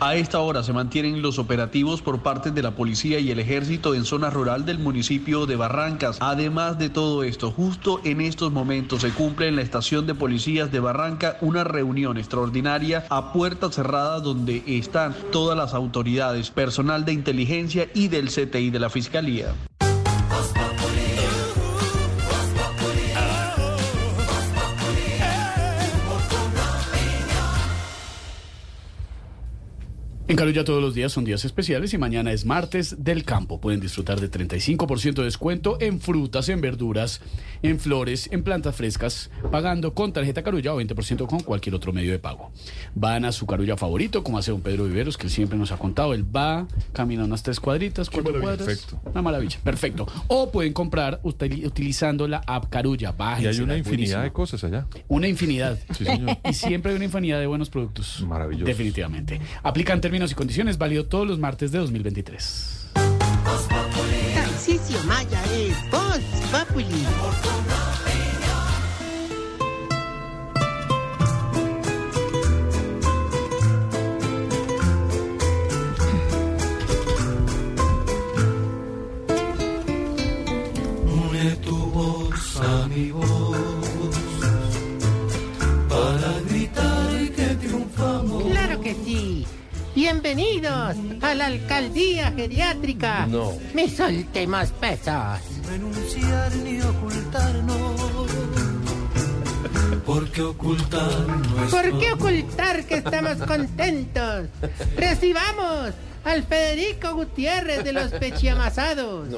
[0.00, 3.94] A esta hora se mantienen los operativos por parte de la policía y el ejército
[3.94, 6.18] en zona rural del municipio de Barrancas.
[6.20, 10.70] Además de todo esto, justo en estos momentos se cumple en la estación de policías
[10.70, 17.12] de Barranca una reunión extraordinaria a puerta cerrada donde están todas las autoridades, personal de
[17.12, 19.54] inteligencia y del CTI de la Fiscalía.
[30.34, 33.60] En Carulla todos los días son días especiales y mañana es martes del campo.
[33.60, 37.20] Pueden disfrutar de 35% de descuento en frutas, en verduras,
[37.62, 42.10] en flores, en plantas frescas, pagando con tarjeta Carulla o 20% con cualquier otro medio
[42.10, 42.50] de pago.
[42.96, 45.76] Van a su Carulla favorito, como hace don Pedro Viveros, que él siempre nos ha
[45.76, 46.14] contado.
[46.14, 48.66] Él va, camina unas tres cuadritas, cuatro cuadras.
[48.66, 49.00] perfecto.
[49.04, 50.08] Una maravilla, perfecto.
[50.26, 53.14] O pueden comprar utili- utilizando la app Carulla.
[53.38, 54.88] Y hay una infinidad de cosas allá.
[55.06, 55.78] Una infinidad.
[55.96, 56.38] Sí, señor.
[56.50, 58.20] Y siempre hay una infinidad de buenos productos.
[58.26, 58.64] Maravilloso.
[58.66, 59.40] Definitivamente.
[59.62, 62.90] Aplican términos y condiciones válido todos los martes de 2023.
[64.34, 66.20] Tarcisio Maya es Voz
[66.50, 66.86] Populi.
[81.06, 83.33] Une tu voz a mi voz
[89.94, 93.26] Bienvenidos a la alcaldía geriátrica.
[93.26, 93.52] No.
[93.74, 95.40] Me soltemos pesos.
[95.68, 98.30] Renunciar ni ocultarnos.
[100.04, 104.48] ¿Por qué ocultar nuestro ¿Por qué ocultar que estamos contentos?
[104.96, 109.28] Recibamos al Federico Gutiérrez de los Pechiamasados.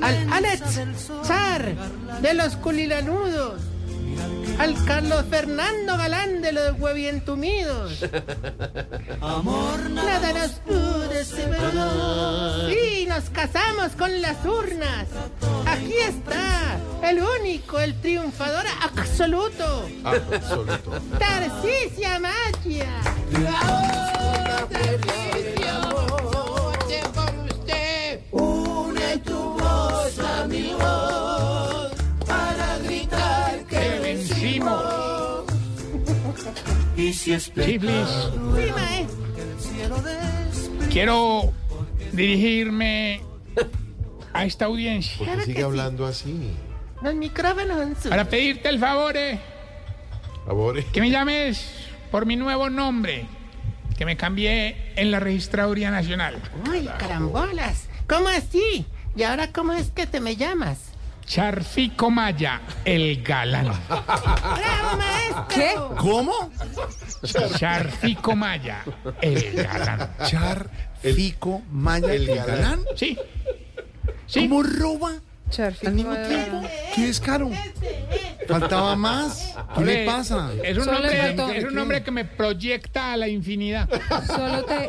[0.00, 0.80] Al Alex
[1.24, 1.74] Zar
[2.22, 3.60] de los Culilanudos.
[4.58, 8.04] Al Carlos Fernando Galán de los Huevientumidos.
[9.20, 12.70] Amor Nada nos pudo separar.
[12.70, 15.06] Sí, nos casamos con las urnas.
[15.66, 19.88] Aquí está, el único, el triunfador absoluto.
[20.04, 21.00] Absoluto.
[21.18, 22.86] Tarcisia Magia.
[24.72, 25.59] Une
[37.00, 38.08] Y si es Chiflis,
[39.58, 39.80] Sí,
[40.90, 41.52] quiero
[42.12, 43.22] dirigirme
[44.32, 46.50] a esta audiencia ¿Por qué sigue hablando así?
[47.02, 48.08] Los micrófonos en su.
[48.10, 49.40] para pedirte el favor eh,
[50.46, 50.84] Favore.
[50.92, 51.64] que me llames
[52.10, 53.26] por mi nuevo nombre
[53.96, 56.40] que me cambié en la registraduría nacional.
[56.70, 57.86] Uy, carambolas.
[58.08, 58.86] ¿Cómo así?
[59.14, 60.89] ¿Y ahora cómo es que te me llamas?
[61.30, 63.66] Charfico Maya, el galán.
[63.88, 65.46] ¡Bravo, maestro!
[65.48, 65.74] ¿Qué?
[65.96, 66.50] ¿Cómo?
[67.56, 68.82] Charfico Maya,
[69.20, 70.10] el galán.
[70.26, 70.68] Char,
[71.00, 72.80] Fico, Maya, el galán.
[72.96, 73.16] Sí.
[74.26, 74.48] Sí.
[74.48, 75.20] ¿Cómo roba
[75.58, 76.62] Al mismo tiempo?
[76.94, 77.50] ¿Qué descaro?
[78.48, 79.54] Faltaba más.
[79.76, 80.50] ¿Qué le pasa?
[80.64, 83.88] Es un, Solo faltó- es un nombre que me proyecta a la infinidad.
[84.26, 84.88] Solo te,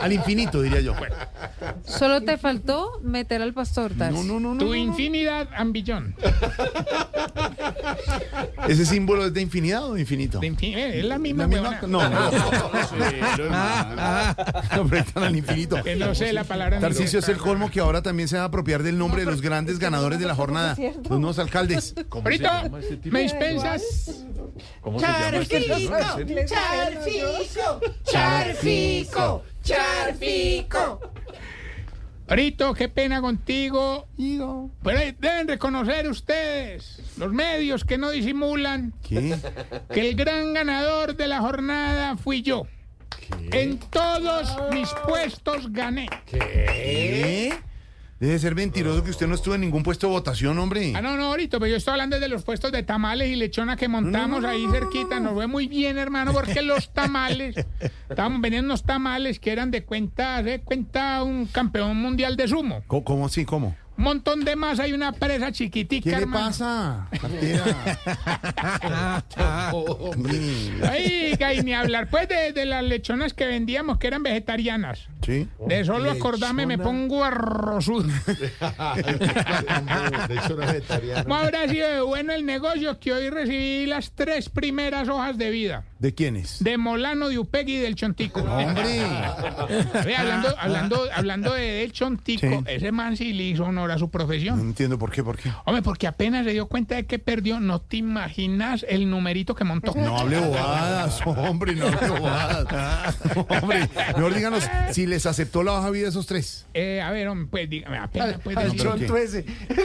[0.00, 0.94] Al infinito, diría yo.
[1.84, 4.16] solo te faltó meter al pastor, Tarsi.
[4.16, 4.58] No, no, no, no.
[4.58, 4.76] Tu no, no.
[4.76, 6.14] infinidad ambillón.
[8.68, 10.38] ¿Ese símbolo es de infinidad o de infinito?
[10.40, 11.44] De infin- eh, es la misma.
[11.44, 11.78] ¿La misma?
[11.82, 11.86] huevona.
[11.86, 12.30] No, no.
[14.76, 15.82] No, pero están al infinito.
[15.82, 16.76] Que no sé la palabra.
[16.76, 17.24] en Tarcicio inglés.
[17.24, 19.78] es el colmo que ahora también se va a apropiar del nombre de los grandes
[19.80, 21.94] ganadores de la jornada, los nuevos alcaldes.
[22.10, 24.24] Ahorita, este ¿me dispensas?
[24.80, 26.46] ¿Cómo se llama este Charfico?
[26.46, 31.00] Charfico, Charfico, Charfico.
[32.28, 34.06] Ahorita, qué pena contigo.
[34.16, 39.36] Pero deben reconocer ustedes, los medios que no disimulan, ¿Qué?
[39.92, 42.66] que el gran ganador de la jornada fui yo.
[43.50, 46.08] En todos mis puestos gané.
[46.26, 47.52] ¿Qué?
[48.20, 50.92] Debe ser mentiroso que usted no estuvo en ningún puesto de votación, hombre.
[50.94, 53.76] Ah, no, no, ahorita, pero yo estoy hablando de los puestos de tamales y lechona
[53.76, 55.20] que montamos ahí cerquita.
[55.20, 57.56] Nos fue muy bien, hermano, porque los tamales,
[58.10, 62.82] estábamos vendiendo unos tamales que eran de cuenta, de cuenta un campeón mundial de sumo.
[62.88, 63.46] ¿Cómo, cómo así?
[63.46, 63.74] ¿Cómo?
[63.96, 66.46] Un montón de masa y una presa chiquitica, ¿Qué le hermano.
[66.46, 67.08] pasa?
[70.92, 75.08] Oiga, y ni hablar pues de, de las lechonas que vendíamos que eran vegetarianas.
[75.22, 75.48] Sí.
[75.66, 78.08] De solo acordarme me pongo arrozudo.
[81.22, 85.50] ¿Cómo habrá sido de bueno el negocio que hoy recibí las tres primeras hojas de
[85.50, 85.84] vida?
[85.98, 86.62] ¿De quiénes?
[86.64, 88.40] De Molano, de Upegui y del Chontico.
[88.40, 88.84] Hombre.
[90.04, 92.48] Ve, hablando, hablando, hablando de del Chontico, Sí.
[92.66, 94.58] ese man sí le hizo honor a su No profesión.
[94.60, 95.50] entiendo por qué, por qué.
[95.66, 99.64] Hombre, porque apenas se dio cuenta de que perdió, no te imaginas el numerito que
[99.64, 99.92] montó.
[99.94, 103.16] No hable bobadas, hombre, no hable bobadas.
[103.62, 106.66] Hombre, mejor díganos si les aceptó la de vida esos tres.
[106.72, 109.44] Eh, a ver, hombre, pues dígame, apenas pues al decir- chonto ese.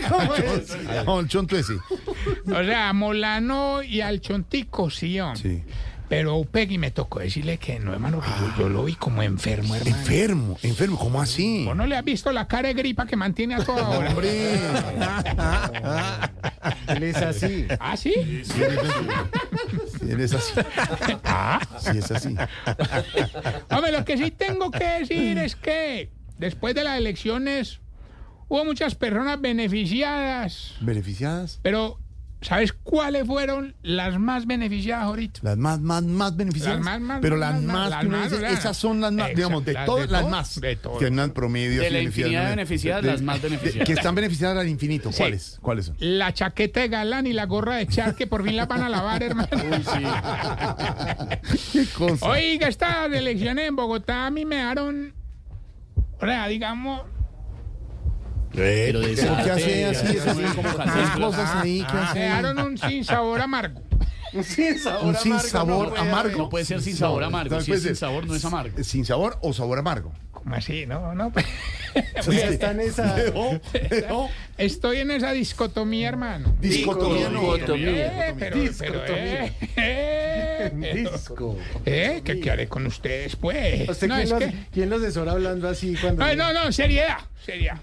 [0.10, 0.78] ¿Cómo es?
[1.06, 1.74] No, el chonto ese.
[1.76, 5.42] O sea, a Molano y al Chontico, sí, hombre.
[5.42, 5.64] Sí.
[6.08, 9.24] Pero a Upegui me tocó decirle que no, hermano, que yo, yo lo vi como
[9.24, 9.98] enfermo, hermano.
[9.98, 11.66] Enfermo, enfermo, ¿cómo así?
[11.66, 14.10] ¿Vos no le has visto la cara de gripa que mantiene a toda hora?
[14.12, 14.60] Hombre.
[16.88, 17.68] Él es así.
[17.80, 18.14] ¿Ah, sí?
[18.44, 18.62] Sí,
[20.10, 20.54] él es así.
[21.24, 21.60] Ah.
[21.80, 22.36] Sí, es así.
[23.70, 27.80] Hombre, lo que sí tengo que decir es que después de las elecciones
[28.48, 31.60] hubo muchas personas beneficiadas, ¿Beneficiadas?
[31.62, 32.00] pero
[32.46, 35.40] ¿sabes cuáles fueron las más beneficiadas ahorita?
[35.44, 36.78] Las más, más, más beneficiadas.
[36.78, 39.12] Las más, más, Pero más, las más, más, las que uno dice, esas son las
[39.12, 40.62] más, exacto, digamos, de las todas de las todo, más.
[40.62, 40.98] de todo.
[41.00, 41.82] Que andan promedio.
[41.82, 43.88] De la infinidad de beneficiadas, las más beneficiadas.
[43.88, 45.12] Que están beneficiadas al infinito.
[45.12, 45.18] Sí.
[45.18, 45.58] ¿Cuáles?
[45.62, 45.96] ¿Cuáles son?
[46.00, 48.90] La chaqueta de galán y la gorra de char que por fin la van a
[48.90, 49.50] lavar, hermano.
[51.72, 52.26] ¿Qué cosa?
[52.28, 55.14] Oiga, estas elecciones en Bogotá a mí me dejaron,
[56.20, 57.02] o sea, digamos,
[58.56, 60.18] Pero de ¿Pero qué hace así?
[61.20, 63.82] cosas ahí que dejaron un sin sabor amargo.
[64.44, 66.38] Sin sabor Un sin amargo, sabor amargo.
[66.38, 67.62] No puede ser sin sabor amargo.
[67.62, 68.84] Si es sin sabor, no es amargo.
[68.84, 70.12] ¿Sin sabor o sabor amargo?
[70.32, 70.86] ¿Cómo así?
[70.86, 71.26] No, no.
[71.34, 71.46] haber.
[72.28, 73.16] Ya está en esa.
[73.16, 74.30] Dejó, dejó.
[74.58, 76.54] Estoy en esa discotomía, hermano.
[76.60, 77.56] Discotomía, no.
[77.56, 81.58] Eh, pero, pero, eh, eh, Disco.
[81.86, 83.88] eh, ¿qué, qué haré con ustedes, pues?
[83.90, 86.26] ¿Usted No, quién, es los, que, quién los asesora hablando así cuando.?
[86.26, 87.80] no, no, no, seriedad, seriedad.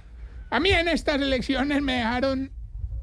[0.53, 2.53] A mí en estas elecciones me dejaron,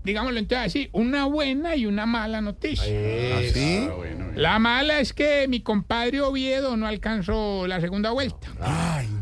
[0.04, 2.86] digámoslo entonces así, una buena y una mala noticia.
[2.86, 3.90] ¿Ah, sí?
[4.36, 8.50] La mala es que mi compadre Oviedo no alcanzó la segunda vuelta.
[8.62, 9.19] Ay, no.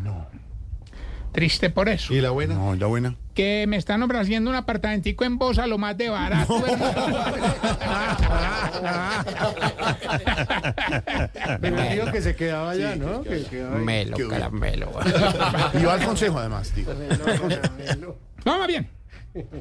[1.37, 2.15] Triste por eso.
[2.15, 2.55] ¿Y la buena?
[2.55, 3.13] No, la buena.
[3.35, 6.63] Que me están ofreciendo un apartamentico en Bosa lo más de barato.
[11.61, 13.21] Pero dijo que se quedaba allá, ¿no?
[13.21, 13.85] Que quedaba ahí.
[13.85, 14.91] Melo, caramelo.
[15.79, 16.91] Y va al consejo, además, digo.
[18.43, 18.89] Vamos bien.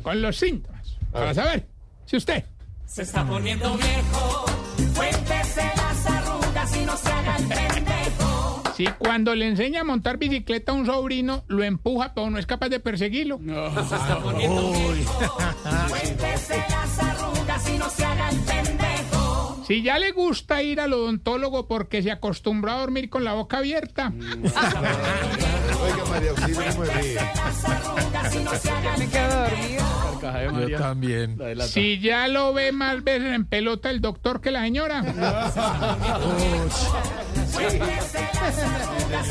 [0.01, 0.97] Con los síntomas.
[1.12, 1.66] Para saber
[2.07, 2.43] si usted
[2.87, 4.47] Se está poniendo viejo.
[4.95, 7.76] Cuéntese las arrugas y no se haga el.
[8.77, 12.45] Si cuando le enseña a montar bicicleta a un sobrino, lo empuja, pero no es
[12.45, 13.39] capaz de perseguirlo.
[13.39, 15.39] Se está poniendo viejo.
[15.89, 18.56] Cuéntese las arrugas y no se haga el.
[19.67, 23.59] Si ya le gusta ir al odontólogo porque se acostumbró a dormir con la boca
[23.59, 24.12] abierta.
[25.83, 27.14] Oiga, María Auxilio, ¿cómo me ríe?
[27.14, 30.79] Las arrugas y no se haga el Carcaja de María.
[30.79, 31.39] también.
[31.67, 35.03] Si ya lo ve más veces en pelota el doctor que la señora.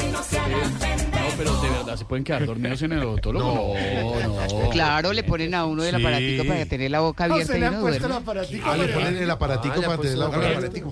[0.05, 3.75] No, pero de verdad, ¿se pueden quedar dormidos en el odontólogo?
[3.75, 4.69] No, no.
[4.69, 6.01] Claro, le ponen a uno del Sí.
[6.01, 8.23] aparatico para tener la boca ¿A abierta y le han uno puesto el duerme.
[8.31, 8.69] aparatico?
[8.69, 8.95] Ah, le María?
[8.95, 10.24] ponen el aparatico para tener la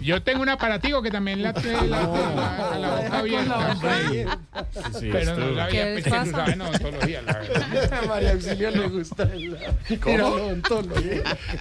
[0.02, 4.38] Yo tengo un aparatico que también la la, la- la boca abierta.
[5.00, 6.24] Sí, Pero no esto- sabía ¿Qué pues, les que se pasa?
[6.30, 7.94] usaba en odontología, la verdad.
[8.04, 9.30] A María Auxilio le gusta.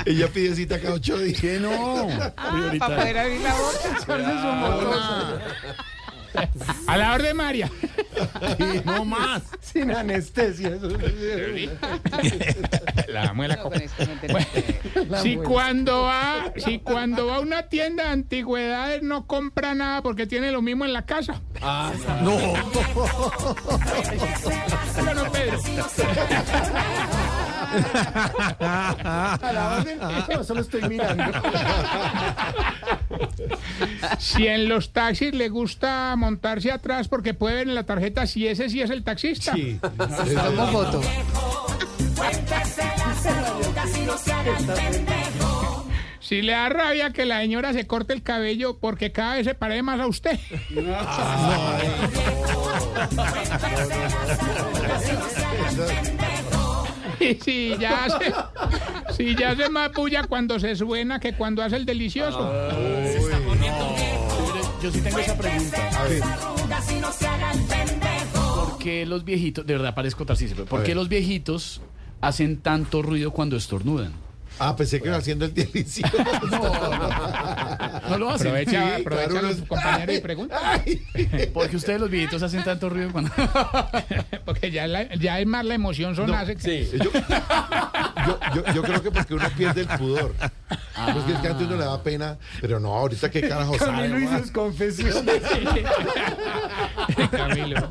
[0.06, 1.40] Ella pide cita cada ocho días.
[1.40, 2.08] ¿Qué no?
[2.36, 5.38] Ah, para poder abrir la boca.
[6.86, 7.70] A la orden María.
[8.58, 9.42] Sí, no más.
[9.60, 10.70] Sin anestesia.
[10.70, 10.88] eso
[13.08, 13.70] La muela No, no
[14.30, 20.02] Bueno, si cuando va, si cuando va a una tienda de antigüedades no compra nada
[20.02, 21.40] porque tiene lo mismo en la casa.
[22.22, 22.38] No.
[24.94, 25.58] Pero no, Pedro.
[28.60, 29.98] A la orden.
[29.98, 31.24] No, solo estoy mirando.
[34.18, 38.46] Si en los taxis le gusta montarse atrás porque puede ver en la tarjeta si
[38.46, 39.54] ese sí es el taxista.
[39.54, 39.80] Sí.
[39.80, 41.00] Tomo foto.
[43.96, 45.84] Y no.
[46.20, 49.54] Si le da rabia que la señora se corte el cabello porque cada vez se
[49.54, 50.38] parece más a usted.
[57.18, 58.32] Sí, sí, ya hace,
[59.16, 62.50] sí, ya hace más bulla cuando se suena que cuando hace el delicioso.
[64.82, 65.90] Yo sí tengo esa pregunta.
[67.68, 68.70] Pendejo.
[68.70, 71.80] ¿Por qué los viejitos, de verdad parezco Tarcisio, pero ¿por A qué los viejitos
[72.20, 74.12] hacen tanto ruido cuando estornudan?
[74.58, 76.16] Ah, pensé que iba haciendo el delicioso.
[78.08, 78.48] No lo hacen.
[78.48, 80.82] Aprovecha, Sí, aprovecha claro, los uno- compañeros y pregunta.
[81.54, 83.30] Porque ustedes los viejitos hacen tanto ruido cuando...
[84.44, 88.82] Porque ya, la- ya es más la emoción son hace que- Yo, yo, yo- yo
[88.82, 90.34] creo que porque uno pierde el pudor.
[91.14, 94.08] Porque es que antes uno le da pena, pero no, ahorita qué carajo sabe.
[94.08, 94.48] man?
[94.52, 95.42] confesiones.
[97.30, 97.90] Camilo.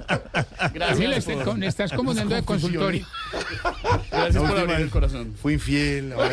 [0.78, 3.06] Camilo, este- con- estás confundiendo de consultorio.
[4.12, 5.34] Gracias por abrir el corazón.
[5.42, 6.14] Fui infiel.
[6.14, 6.30] ahora-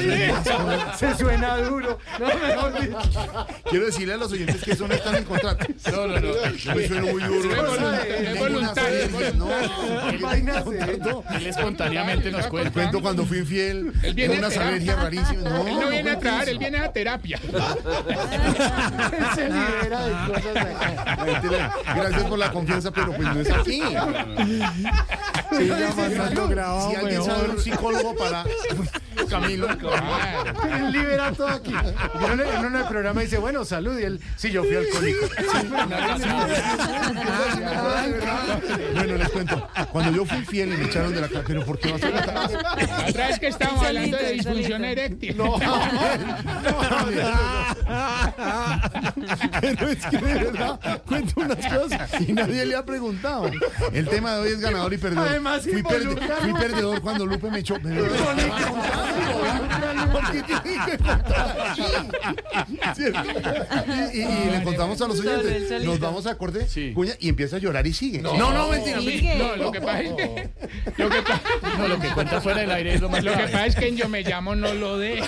[0.97, 1.99] Se suena duro.
[2.19, 2.99] No, mejor dicho.
[3.71, 5.67] Quiero decirle a los oyentes que eso no está en el contrato.
[5.91, 6.53] No, no, no.
[6.53, 7.51] Yo me sueno muy duro.
[8.09, 9.49] Es voluntario, una no.
[11.31, 12.71] Él espontáneamente nos cuenta.
[12.73, 14.69] Cuento cuando fui infiel, Él viene tengo unas a terapia.
[14.69, 15.45] alergias rarísimas.
[15.45, 17.39] No, Él no viene a trabajar, él viene a terapia.
[19.35, 21.27] Se libera de cosas.
[21.27, 21.73] Mentira.
[21.95, 23.83] Gracias por la confianza, pero pues no es aquí.
[25.51, 27.35] Santo grabado, Si alguien mejor.
[27.37, 28.45] sabe un psicólogo para
[29.29, 31.75] Camilo, Él libera todo aquí.
[32.15, 33.99] Uno, en uno del programa dice, bueno, salud.
[33.99, 35.27] Y él, sí, yo fui alcohólico.
[38.95, 39.69] Bueno, les cuento.
[39.93, 42.11] Cuando yo fui infiel y me echaron de la casa, pero ¿por qué vas a?
[42.11, 45.37] La otra vez que estábamos hablando de disfunción eréctil.
[45.37, 45.57] No,
[49.61, 53.51] pero es que de verdad cuento unas cosas y nadie le ha preguntado.
[53.93, 55.38] El tema de hoy es ganador y perdedor.
[55.39, 57.77] Además, fui, perde- fui perdedor cuando Lupe me echó.
[57.81, 58.07] Pero
[60.13, 61.83] ¿Por qué tiene que contar aquí?
[62.97, 63.21] ¿Cierto?
[64.13, 65.85] Y, y- y le contamos a los oyentes.
[65.85, 68.21] Nos vamos a corte, cuña, y empieza a llorar y sigue.
[68.21, 68.99] No, no, mentira.
[69.37, 70.49] No, lo que pasa es que.
[70.97, 71.41] Lo que, pa-
[71.79, 73.89] No, lo que cuenta fuera del aire es lo más lo que pasa es que
[73.89, 75.19] en Yo Me Llamo no lo de.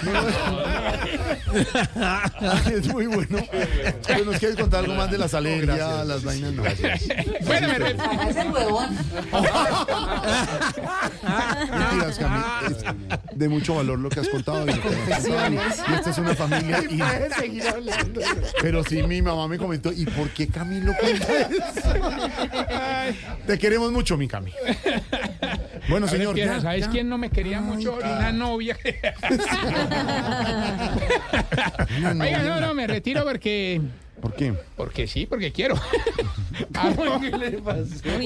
[2.75, 3.39] es muy bueno.
[4.07, 6.53] Pero nos quieres contar algo más de las alergias, las vainas.
[6.53, 6.63] No.
[6.63, 7.97] Bueno, me re-
[11.71, 12.85] Mentiras, Cami, es
[13.39, 14.65] de mucho valor lo que has contado.
[14.67, 15.55] Y, lo que me has contado.
[15.91, 16.83] Y esta es una familia.
[16.89, 18.21] y- Puede seguir hablando.
[18.61, 21.59] pero sí, mi mamá me comentó, ¿y por qué Camilo cuenta eso?
[23.47, 24.53] Te queremos mucho, mi Cami.
[25.89, 26.37] Bueno, señor.
[26.37, 26.91] ya, ¿Sabes ya.
[26.91, 27.95] quién no me quería mucho?
[27.97, 28.77] Una novia.
[31.99, 32.39] Una Oiga, novia.
[32.43, 33.81] no, no, me retiro porque.
[34.21, 34.55] ¿Por qué?
[34.77, 35.75] Porque sí, porque quiero.
[36.75, 37.81] Arroba, ¿Qué le pasó?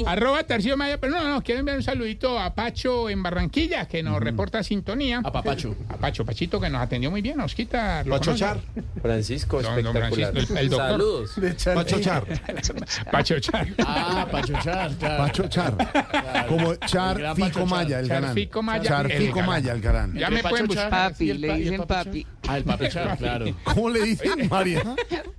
[0.06, 4.02] arroba Tarcillo Maya, pero no, no, quiero enviar un saludito a Pacho en Barranquilla, que
[4.02, 5.20] nos reporta sintonía.
[5.24, 5.74] A Papacho.
[5.88, 8.02] A Pacho, Pachito, que nos atendió muy bien, nos quita.
[8.04, 8.34] ¿lo Pacho?
[8.36, 8.58] Char.
[9.00, 10.12] Francisco, No, espectacular.
[10.32, 10.88] Francisco, el- el doctor.
[10.90, 11.34] Saludos.
[11.74, 12.24] Pacho Char.
[13.10, 13.66] Pacho Char.
[13.86, 15.24] Ah, Pachochar, claro.
[15.24, 16.46] Pacho Char.
[16.48, 17.66] Como Char Fico Pacho Char.
[17.68, 18.34] Maya, el Char galán.
[18.34, 19.42] Fico Maya, Char el Fico.
[19.42, 20.14] Maya, el galán.
[20.14, 20.90] Ya me pueden Pacho buscar.
[20.90, 22.26] Char Papi, le dicen papi.
[22.48, 23.46] Ah, el papi Char, claro.
[23.64, 24.82] ¿Cómo le dicen, María?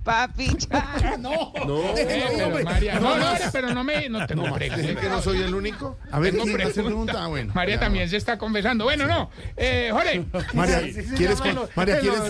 [0.02, 0.82] Papi, chao.
[1.18, 1.52] No,
[1.96, 4.44] Eh, pero María, no, no, pero no me, no tengo.
[4.54, 5.96] ¿Creen que no soy el único?
[6.10, 6.88] A ver, Tengo ¿quién hace pregunta.
[7.12, 7.24] pregunta?
[7.24, 7.52] Ah, bueno.
[7.54, 7.80] María ya.
[7.80, 8.84] también se está confesando.
[8.84, 9.30] Bueno, no.
[9.56, 10.24] Eh, Jorge.
[10.54, 10.80] María,
[11.16, 11.40] ¿quieres,
[11.74, 12.20] María, ¿quieres.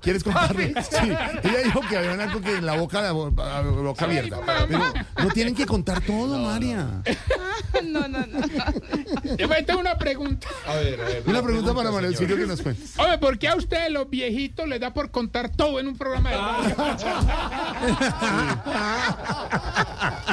[0.00, 0.74] ¿quieres contarle?
[0.82, 0.96] Sí,
[1.42, 4.40] ella dijo que había algo que en la boca, la bo- la boca abierta.
[4.68, 4.92] Pero
[5.22, 7.02] no tienen que contar todo, María.
[7.84, 8.38] No, no, no.
[9.36, 10.46] Yo me tengo una pregunta.
[10.66, 11.22] A ver, a ver.
[11.26, 12.80] Una pregunta para María Auxilio que nos cuente.
[12.98, 16.30] Oye, ¿por qué a ustedes los viejitos les da por contar todo en un programa
[16.30, 16.76] de radio?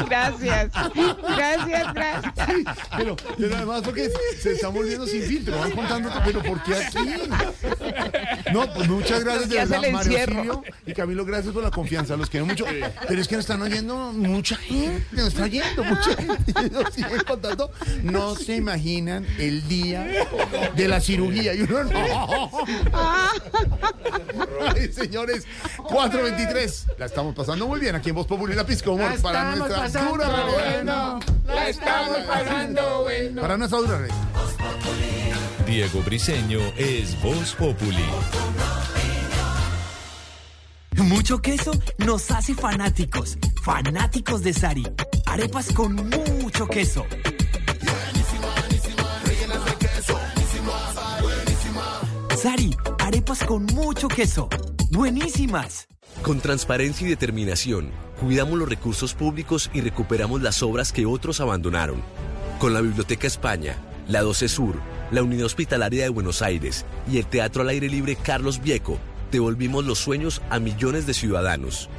[0.08, 0.72] Gracias.
[1.38, 2.34] Gracias, gracias.
[2.98, 4.10] Pero, pero además porque
[4.40, 7.30] se están volviendo sin filtro, van contando, todo, pero ¿por qué aquí?
[8.52, 10.38] No, pues muchas gracias de verdad, Mario encierro.
[10.40, 12.66] Auxilio y Camilo, gracias por la confianza, los quiero mucho.
[13.08, 17.22] Pero es que nos están oyendo mucha gente, nos está oyendo mucha gente, nos siguen
[17.26, 17.72] contando.
[18.04, 20.08] No se imaginan el día
[20.76, 22.50] de la cirugía y uno no.
[24.76, 25.46] Ay, señores,
[25.78, 26.86] 423.
[27.02, 29.40] La estamos pasando muy bien aquí en Voz Popular y la Pizca Humor La para
[29.40, 30.54] estamos nuestra pasando dura realidad.
[30.54, 33.42] Bueno, la estamos pasando bueno.
[33.42, 34.18] Para nuestra dura realidad.
[35.66, 38.06] Diego Briseño es Voz Populi.
[40.98, 43.36] Mucho queso nos hace fanáticos.
[43.64, 44.88] Fanáticos de Sari.
[45.26, 47.04] Arepas con mucho queso.
[52.38, 54.48] Sari, arepas con mucho queso.
[54.92, 55.88] Buenísimas.
[56.22, 57.90] Con transparencia y determinación,
[58.20, 62.04] cuidamos los recursos públicos y recuperamos las obras que otros abandonaron.
[62.60, 63.78] Con la Biblioteca España,
[64.08, 64.76] la 12 Sur,
[65.10, 69.00] la Unidad Hospitalaria de Buenos Aires y el Teatro al Aire Libre Carlos Vieco,
[69.32, 71.90] devolvimos los sueños a millones de ciudadanos.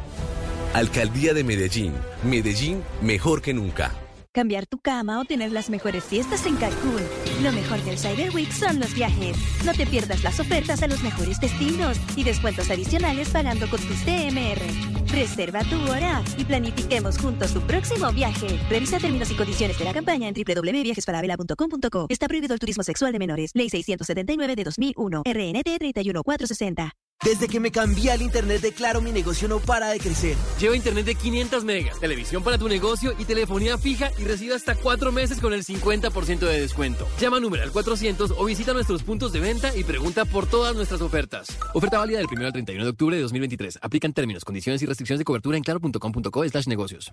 [0.72, 1.92] Alcaldía de Medellín,
[2.22, 3.90] Medellín mejor que nunca.
[4.34, 7.02] Cambiar tu cama o tener las mejores fiestas en Cancún.
[7.42, 9.36] Lo mejor del Cyber Week son los viajes.
[9.62, 14.02] No te pierdas las ofertas a los mejores destinos y descuentos adicionales pagando con tus
[14.06, 15.12] TMR.
[15.12, 18.58] Reserva tu hora y planifiquemos juntos tu próximo viaje.
[18.70, 22.06] Revisa términos y condiciones de la campaña en www.viajesfalabella.com.co.
[22.08, 23.50] Está prohibido el turismo sexual de menores.
[23.52, 25.24] Ley 679 de 2001.
[25.26, 26.94] RNT 31460.
[27.24, 30.36] Desde que me cambié al internet de Claro, mi negocio no para de crecer.
[30.58, 34.74] Lleva internet de 500 megas, televisión para tu negocio y telefonía fija y recibe hasta
[34.74, 37.06] 4 meses con el 50% de descuento.
[37.20, 41.00] Llama al numeral 400 o visita nuestros puntos de venta y pregunta por todas nuestras
[41.00, 41.46] ofertas.
[41.74, 43.78] Oferta válida del 1 al 31 de octubre de 2023.
[43.82, 47.12] Aplican términos, condiciones y restricciones de cobertura en claro.com.co slash negocios.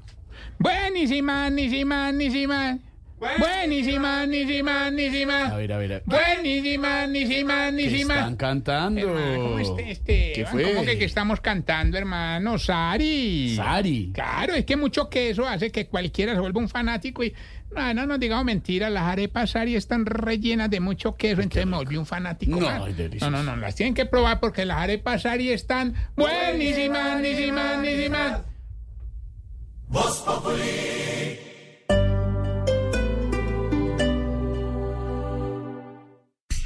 [0.57, 2.80] Buenísima, buenísima, buenísima.
[3.19, 5.45] Buenísima, buenísima, buenísima.
[5.47, 6.03] A ver, a ver.
[6.05, 8.13] Buenísima, buenísima, ¿Qué buenísima.
[8.15, 9.01] están cantando?
[9.01, 10.31] Hermano, ¿cómo este, este?
[10.33, 10.63] ¿Qué fue?
[10.63, 12.57] ¿Cómo que, que estamos cantando, hermano?
[12.57, 13.55] Sari.
[13.55, 14.11] Sari.
[14.13, 17.33] Claro, es que mucho queso hace que cualquiera se vuelva un fanático y...
[17.71, 21.77] No, no nos digamos mentiras, las arepas Sari están rellenas de mucho queso, entonces me
[21.77, 25.51] volví un fanático No, no, no, no, las tienen que probar porque las arepas Sari
[25.51, 28.41] están buenísimas, buenísimas, buenísimas.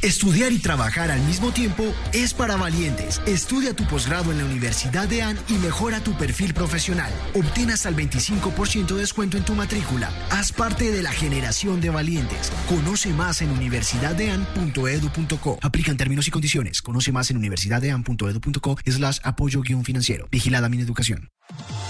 [0.03, 3.21] Estudiar y trabajar al mismo tiempo es para valientes.
[3.25, 7.09] Estudia tu posgrado en la Universidad de AN y mejora tu perfil profesional.
[7.34, 10.11] Obtén hasta el 25% de descuento en tu matrícula.
[10.30, 12.51] Haz parte de la generación de valientes.
[12.67, 15.59] Conoce más en universidaddean.edu.co.
[15.61, 16.81] Aplican términos y condiciones.
[16.81, 20.27] Conoce más en universidaddean.edu.co slash apoyo guion financiero.
[20.30, 21.30] Vigilada mi educación.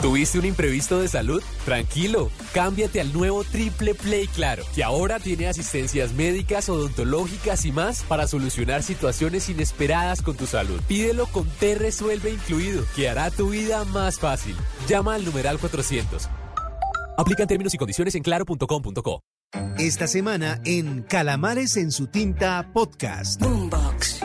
[0.02, 1.42] ¿Tuviste un imprevisto de salud?
[1.64, 8.04] Tranquilo, cámbiate al nuevo Triple Play Claro, que ahora tiene asistencias médicas, odontológicas y más
[8.04, 10.82] para solucionar situaciones inesperadas con tu salud.
[10.90, 14.58] Pídelo con T Resuelve incluido, que hará tu vida más fácil.
[14.90, 16.28] Llama al numeral 400.
[17.18, 19.22] Aplican términos y condiciones en claro.com.co.
[19.78, 23.40] Esta semana en Calamares en su tinta podcast.
[23.40, 24.20] Boombox.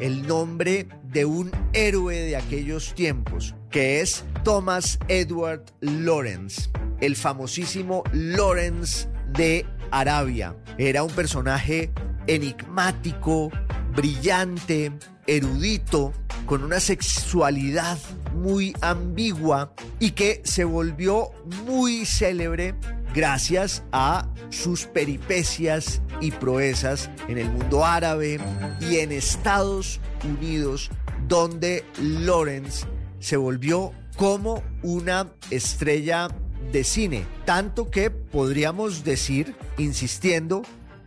[0.00, 6.70] El nombre de un héroe de aquellos tiempos, que es Thomas Edward Lawrence,
[7.00, 10.56] el famosísimo Lawrence de Arabia.
[10.78, 11.90] Era un personaje
[12.28, 13.50] enigmático,
[13.96, 14.92] brillante,
[15.26, 16.12] erudito,
[16.48, 17.98] con una sexualidad
[18.34, 21.30] muy ambigua y que se volvió
[21.66, 22.74] muy célebre
[23.14, 28.40] gracias a sus peripecias y proezas en el mundo árabe
[28.80, 30.90] y en Estados Unidos,
[31.28, 32.86] donde Lawrence
[33.20, 36.28] se volvió como una estrella
[36.72, 40.62] de cine, tanto que podríamos decir, insistiendo,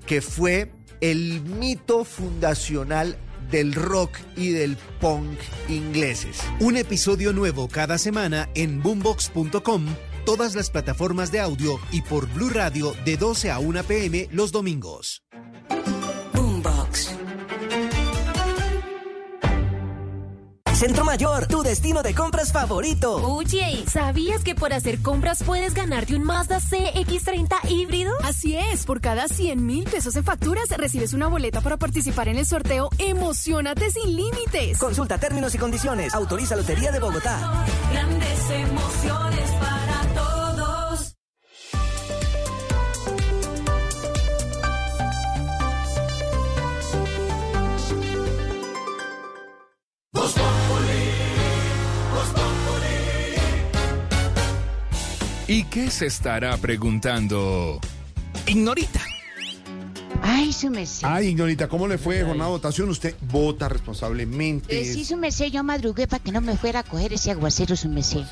[0.06, 3.18] que fue el mito fundacional
[3.52, 5.38] del rock y del punk
[5.68, 6.42] ingleses.
[6.60, 9.86] Un episodio nuevo cada semana en boombox.com,
[10.26, 14.52] todas las plataformas de audio y por Blue Radio de 12 a 1 pm los
[14.52, 15.24] domingos.
[20.82, 23.18] Centro Mayor, tu destino de compras favorito.
[23.18, 28.12] Oye, ¿sabías que por hacer compras puedes ganarte un Mazda CX30 híbrido?
[28.24, 32.40] Así es, por cada 100 mil pesos en facturas recibes una boleta para participar en
[32.40, 34.80] el sorteo Emocionate sin límites.
[34.80, 36.16] Consulta términos y condiciones.
[36.16, 37.64] Autoriza Lotería de Bogotá.
[37.92, 39.31] Grandes emociones
[55.52, 57.82] ¿Y qué se estará preguntando?
[58.48, 59.02] Ignorita.
[60.22, 61.06] Ay, su mesé.
[61.06, 62.88] Ay, Ignorita, ¿cómo le fue jornada de votación?
[62.88, 64.80] Usted vota responsablemente.
[64.80, 67.76] Eh, sí, su mesé, yo madrugué para que no me fuera a coger ese aguacero,
[67.76, 68.24] su mesé.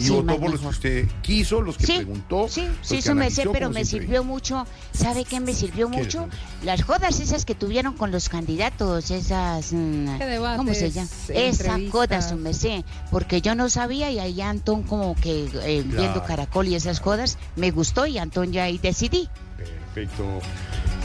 [0.00, 2.48] Y sí, votó por los que usted quiso, los que Sí, preguntó.
[2.48, 4.66] Sí, sí, mesé, analizó, pero me sirvió mucho.
[4.92, 6.28] ¿Sabe qué me sirvió ¿Qué, mucho?
[6.64, 9.72] Las jodas esas que tuvieron con los candidatos, esas...
[9.72, 11.08] mm, ¿Qué debates, ¿Cómo se llama?
[11.28, 11.44] Esa
[11.74, 11.92] entrevistas?
[11.92, 12.84] joda, su mesé.
[13.10, 16.24] Porque yo no sabía y ahí Antón como que eh, viendo.
[16.24, 19.28] Caracol y esas jodas, me gustó y Antón ya ahí decidí.
[19.56, 20.24] Perfecto.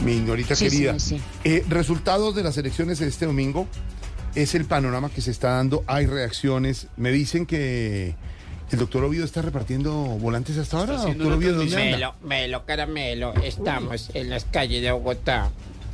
[0.04, 0.92] Mi ignorita Sí, sí, querida.
[0.94, 1.20] me sé.
[1.44, 3.66] Eh, resultados de las elecciones de este domingo.
[4.34, 5.82] Es el panorama que se está dando.
[5.86, 6.88] Hay reacciones.
[6.98, 8.14] Me dicen que
[8.70, 10.96] el doctor Oviedo está repartiendo volantes hasta ahora.
[10.96, 11.96] Doctor Oviedo, ¿dónde anda?
[11.96, 15.50] Melo, Melo, caramelo, estamos en las calles de Bogotá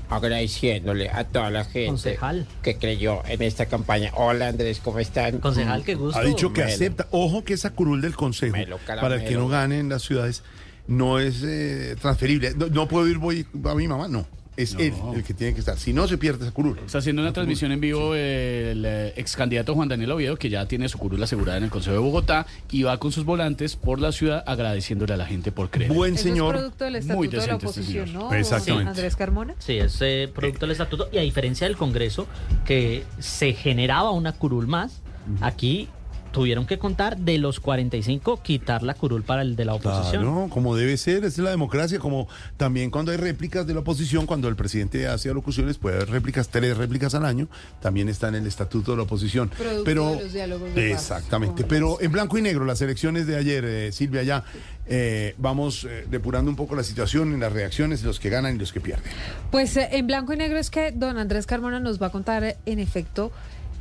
[0.08, 2.18] agradeciéndole a toda la gente
[2.62, 4.12] que creyó en esta campaña.
[4.14, 5.38] Hola Andrés, ¿cómo están?
[5.38, 6.18] Concejal, qué gusto.
[6.18, 6.74] Ha dicho que Melo.
[6.74, 7.06] acepta.
[7.10, 10.42] Ojo que esa curul del consejo para el que no gane en las ciudades
[10.86, 12.54] no es eh, transferible.
[12.54, 14.26] No, no puedo ir voy a mi mamá, no.
[14.56, 14.80] Es No.
[14.80, 15.78] él el que tiene que estar.
[15.78, 16.78] Si no, se pierde esa curul.
[16.84, 20.66] Está haciendo una transmisión en vivo el eh, ex candidato Juan Daniel Oviedo, que ya
[20.66, 24.00] tiene su curul asegurada en el Consejo de Bogotá, y va con sus volantes por
[24.00, 25.92] la ciudad agradeciéndole a la gente por creer.
[25.92, 28.22] Buen Eso es producto del estatuto Muy de la decente este oposición, señor.
[28.24, 28.32] ¿no?
[28.34, 28.90] Exactamente.
[28.90, 29.54] Andrés Carmona.
[29.58, 32.26] Sí, es eh, producto del estatuto y a diferencia del Congreso
[32.64, 35.00] que se generaba una curul más,
[35.40, 35.88] aquí
[36.32, 40.22] tuvieron que contar de los 45 quitar la curul para el de la oposición.
[40.22, 44.26] Claro, como debe ser, es la democracia, como también cuando hay réplicas de la oposición,
[44.26, 47.48] cuando el presidente hace alocuciones, puede haber réplicas, tres réplicas al año,
[47.80, 49.50] también está en el estatuto de la oposición.
[49.50, 51.00] Producto Pero, de los diálogos de paz.
[51.00, 54.44] exactamente, pero en blanco y negro, las elecciones de ayer, eh, Silvia, ya
[54.86, 58.58] eh, vamos eh, depurando un poco la situación en las reacciones, los que ganan y
[58.58, 59.12] los que pierden.
[59.50, 62.56] Pues eh, en blanco y negro es que don Andrés Carmona nos va a contar
[62.66, 63.30] en efecto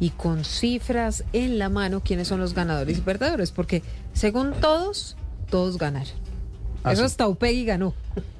[0.01, 3.83] y con cifras en la mano quiénes son los ganadores y perdedores, porque
[4.13, 5.15] según todos,
[5.49, 6.11] todos ganaron.
[6.83, 7.93] Ah, Eso hasta Upegui ganó,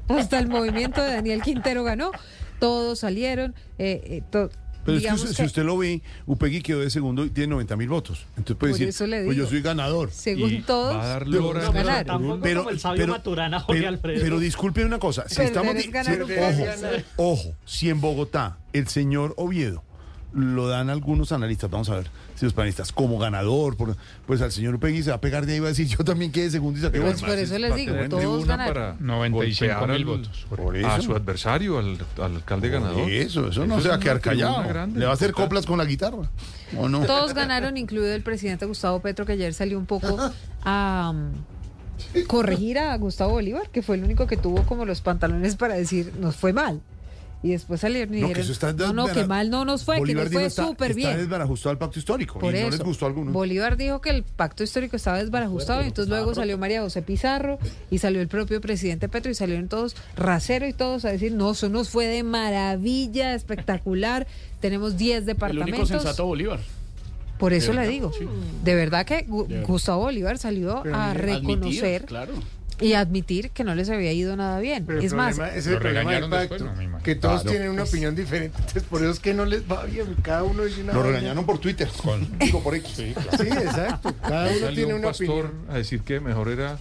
[0.09, 2.11] hasta el movimiento de Daniel Quintero ganó,
[2.59, 3.53] todos salieron.
[3.77, 4.49] eh, eh, to-
[4.83, 7.87] Pero es que si usted lo ve, Upegui quedó de segundo y tiene 90 mil
[7.89, 8.25] votos.
[8.29, 10.09] Entonces puede decir, eso le pues yo soy ganador.
[10.11, 13.79] Según Y todos, va a en esa Tampoco Pero- como el sabio pero- Maturana, Jorge
[13.81, 14.19] pero, Alfredo.
[14.23, 17.05] pero disculpe una cosa, si estamos ganar, si- ojo, ganar.
[17.17, 19.83] ojo, si en Bogotá el señor Oviedo
[20.33, 23.95] lo dan algunos analistas, vamos a ver si los panelistas, como ganador, por-
[24.25, 25.97] pues al señor Upegui se va a pegar de ahí y va a decir, yo
[26.05, 28.73] también quedé segundo y saqué Pues por eso les digo, todos ganaron.
[28.73, 30.45] para 95 golpear mil votos.
[30.49, 31.01] Por a eso.
[31.01, 33.09] su adversario, al, al alcalde ganador.
[33.09, 34.67] Eso, eso no se va a quedar callado.
[34.67, 36.29] grande, Le va a hacer coplas con la guitarra.
[36.77, 37.01] ¿O no?
[37.05, 40.17] Todos ganaron, incluido el presidente Gustavo Petro, que ayer salió un poco
[40.63, 41.31] a um,
[42.27, 46.13] corregir a Gustavo Bolívar, que fue el único que tuvo como los pantalones para decir,
[46.19, 46.81] nos fue mal.
[47.43, 49.97] Y después salieron y No, que dijeron, está no, no, que mal no nos fue,
[49.97, 51.17] Bolívar que nos dijo fue súper Está bien.
[51.17, 53.33] desbarajustado al pacto histórico Por y eso, no les gustó a algunos.
[53.33, 57.57] Bolívar dijo que el pacto histórico estaba desbarajustado y entonces luego salió María José Pizarro
[57.89, 61.51] y salió el propio presidente Petro y salieron todos rasero y todos a decir, no,
[61.51, 64.27] eso nos fue de maravilla, espectacular,
[64.59, 65.79] tenemos 10 El departamentos.
[65.79, 66.59] único sensato Bolívar.
[67.39, 68.23] Por eso De le digo, sí.
[68.63, 69.67] de verdad que Gu- De verdad.
[69.67, 72.33] Gustavo Bolívar salió a reconocer claro.
[72.81, 74.85] Y admitir que no les había ido nada bien.
[74.85, 76.69] Pero es más, es el problema del pacto,
[77.03, 80.15] que todos tienen una opinión diferente, entonces por eso es que no les va bien,
[80.21, 81.87] cada uno dice una Lo regañaron por Twitter.
[82.39, 82.91] Digo, por X.
[82.95, 83.13] Sí,
[83.47, 85.65] exacto, cada uno salió tiene un una pastor opinión.
[85.69, 86.77] a decir que mejor era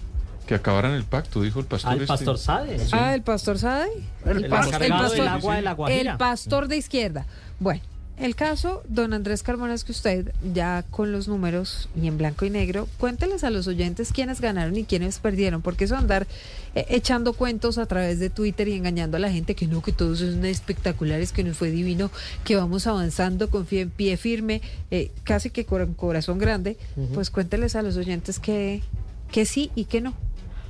[0.46, 1.92] que acabaran el pacto, dijo el pastor.
[1.92, 2.08] Ah, el este.
[2.12, 2.78] pastor Sade.
[2.80, 2.90] Sí.
[2.92, 3.90] ah, el pastor Sade,
[4.24, 6.12] El pas- encargado del agua de la Guajira.
[6.12, 7.26] el pastor de izquierda.
[7.60, 7.80] Bueno,
[8.20, 12.44] el caso, don Andrés Carmona, es que usted, ya con los números y en blanco
[12.44, 16.26] y negro, cuénteles a los oyentes quiénes ganaron y quiénes perdieron, porque eso andar
[16.74, 19.92] eh, echando cuentos a través de Twitter y engañando a la gente que no, que
[19.92, 22.10] todos son espectaculares, que nos fue divino,
[22.44, 24.60] que vamos avanzando con fie- pie firme,
[24.90, 26.76] eh, casi que con corazón grande,
[27.14, 28.82] pues cuénteles a los oyentes que,
[29.32, 30.14] que sí y que no.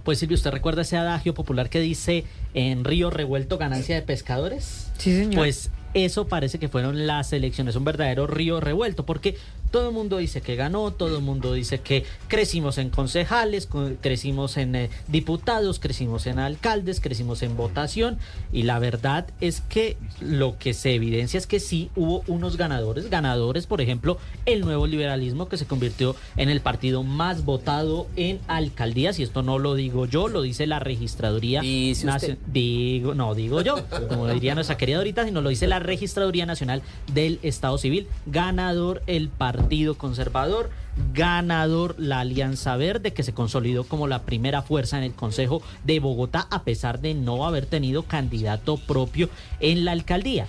[0.05, 2.25] Pues Silvio, ¿usted recuerda ese adagio popular que dice
[2.55, 4.87] en río revuelto ganancia de pescadores?
[4.97, 5.35] Sí, señor.
[5.35, 9.37] Pues eso parece que fueron las elecciones, un verdadero río revuelto, porque
[9.71, 13.91] todo el mundo dice que ganó, todo el mundo dice que crecimos en concejales, co-
[14.01, 18.19] crecimos en eh, diputados, crecimos en alcaldes, crecimos en votación,
[18.53, 23.11] y la verdad es que lo que se evidencia es que sí hubo unos ganadores,
[23.11, 28.41] ganadores, por ejemplo, el nuevo liberalismo que se convirtió en el partido más votado en
[28.49, 32.07] alcaldías, y esto no lo digo yo, lo dice la registraduría usted.
[32.07, 33.77] nacio- Digo, no digo yo,
[34.09, 36.83] como diría nuestra querida ahorita, sino lo dice la Registraduría Nacional
[37.13, 38.07] del Estado Civil.
[38.27, 39.60] Ganador el Partido
[39.97, 40.71] Conservador,
[41.13, 46.01] ganador la Alianza Verde, que se consolidó como la primera fuerza en el Consejo de
[46.01, 49.29] Bogotá, a pesar de no haber tenido candidato propio
[49.61, 50.47] en la alcaldía.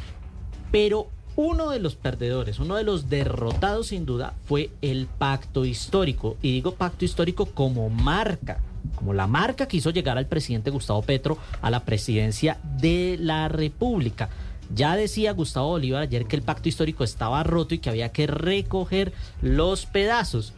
[0.71, 6.37] Pero uno de los perdedores, uno de los derrotados sin duda fue el pacto histórico.
[6.41, 8.59] Y digo pacto histórico como marca,
[8.95, 13.47] como la marca que hizo llegar al presidente Gustavo Petro a la presidencia de la
[13.47, 14.29] República.
[14.73, 18.27] Ya decía Gustavo Bolívar ayer que el pacto histórico estaba roto y que había que
[18.27, 20.53] recoger los pedazos.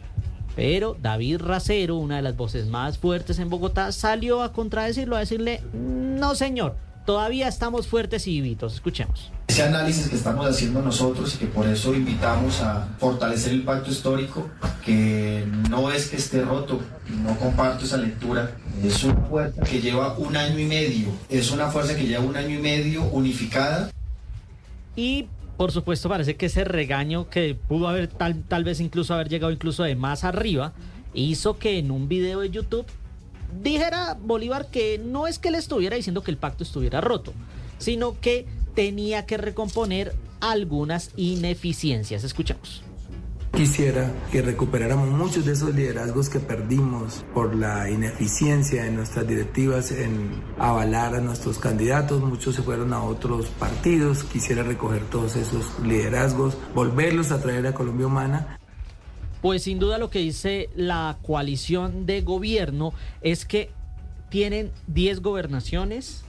[0.56, 5.20] Pero David Racero, una de las voces más fuertes en Bogotá, salió a contradecirlo, a
[5.20, 8.74] decirle, no señor, todavía estamos fuertes y vivitos.
[8.74, 9.32] Escuchemos.
[9.48, 13.90] Ese análisis que estamos haciendo nosotros y que por eso invitamos a fortalecer el pacto
[13.90, 14.48] histórico,
[14.84, 16.80] que no es que esté roto,
[17.22, 21.68] no comparto esa lectura, es una fuerza que lleva un año y medio, es una
[21.70, 23.90] fuerza que lleva un año y medio unificada.
[24.96, 25.26] Y
[25.56, 29.52] por supuesto parece que ese regaño que pudo haber tal, tal vez incluso haber llegado
[29.52, 30.72] incluso de más arriba,
[31.14, 32.86] hizo que en un video de YouTube
[33.62, 37.32] dijera Bolívar que no es que le estuviera diciendo que el pacto estuviera roto,
[37.78, 42.24] sino que tenía que recomponer algunas ineficiencias.
[42.24, 42.82] Escuchamos.
[43.56, 49.92] Quisiera que recuperáramos muchos de esos liderazgos que perdimos por la ineficiencia de nuestras directivas
[49.92, 52.20] en avalar a nuestros candidatos.
[52.20, 54.24] Muchos se fueron a otros partidos.
[54.24, 58.58] Quisiera recoger todos esos liderazgos, volverlos a traer a Colombia Humana.
[59.40, 63.70] Pues sin duda lo que dice la coalición de gobierno es que
[64.30, 66.24] tienen 10 gobernaciones,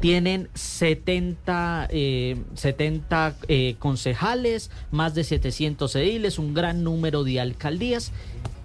[0.00, 8.12] tienen 70, eh, 70 eh, concejales, más de 700 ediles, un gran número de alcaldías.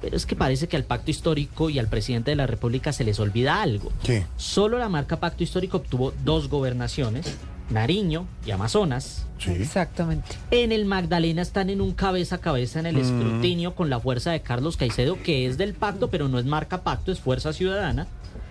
[0.01, 3.03] Pero es que parece que al pacto histórico y al presidente de la República se
[3.03, 3.91] les olvida algo.
[4.03, 4.25] ¿Qué?
[4.37, 7.35] Solo la marca Pacto Histórico obtuvo dos gobernaciones,
[7.71, 9.25] Nariño y Amazonas.
[9.47, 10.35] Exactamente.
[10.51, 12.99] En el Magdalena están en un cabeza a cabeza en el Mm.
[12.99, 16.83] escrutinio con la fuerza de Carlos Caicedo, que es del pacto, pero no es marca
[16.83, 18.05] pacto, es fuerza ciudadana.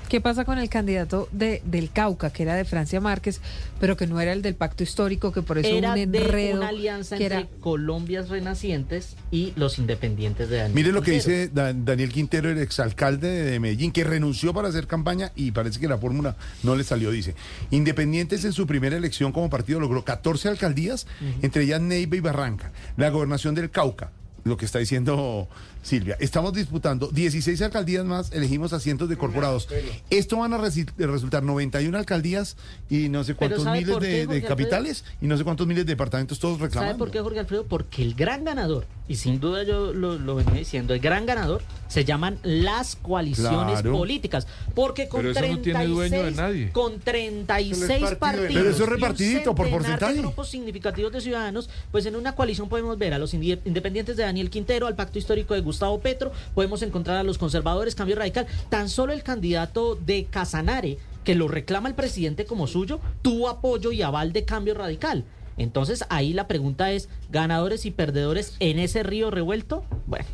[0.09, 3.41] ¿Qué pasa con el candidato de, del Cauca, que era de Francia Márquez,
[3.81, 6.59] pero que no era el del pacto histórico, que por eso Era un de enredo
[6.59, 11.13] una alianza que entre era Colombias Renacientes y los independientes de Daniel Mire lo que
[11.13, 15.81] dice Da- Daniel Quintero, el exalcalde de Medellín, que renunció para hacer campaña y parece
[15.81, 17.11] que la fórmula no le salió.
[17.11, 17.35] Dice,
[17.71, 21.07] Independientes en su primera elección como partido logró 14 alcaldías,
[21.43, 24.11] entre ellas Neiva y Barranca, la gobernación del Cauca,
[24.45, 25.49] lo que está diciendo
[25.85, 26.17] Silvia.
[26.19, 29.69] Estamos disputando 16 alcaldías más, elegimos asientos de corporados.
[30.11, 32.57] Esto van a resi- resultar 91 alcaldías
[32.91, 35.67] y no sé cuántos ¿sabe miles por qué, de, de capitales y no sé cuántos
[35.67, 36.99] miles de departamentos todos ¿Sabe reclamando.
[36.99, 37.67] por qué, Jorge Alfredo?
[37.67, 41.63] Porque el gran ganador, y sin duda yo lo, lo venía diciendo, el gran ganador
[41.89, 43.93] se llaman las coaliciones Claro.
[43.99, 44.47] políticas.
[44.75, 46.71] Porque con Pero eso no 36, tiene dueño de nadie.
[46.73, 48.49] con 36 Eso no es partido de partidos.
[48.55, 50.19] Pero eso es y un repartidito por centenar de porcentaje.
[50.19, 54.49] grupos significativos de ciudadanos, pues en una coalición podemos ver a los independientes de Daniel
[54.49, 58.47] Quintero, al pacto histórico de Gustavo Petro, podemos encontrar a los conservadores, cambio radical.
[58.69, 63.93] Tan solo el candidato de Casanare, que lo reclama el presidente como suyo, tuvo apoyo
[63.93, 65.25] y aval de cambio radical.
[65.57, 69.85] Entonces ahí la pregunta es, ¿ganadores y perdedores en ese río revuelto?
[70.07, 70.27] Bueno,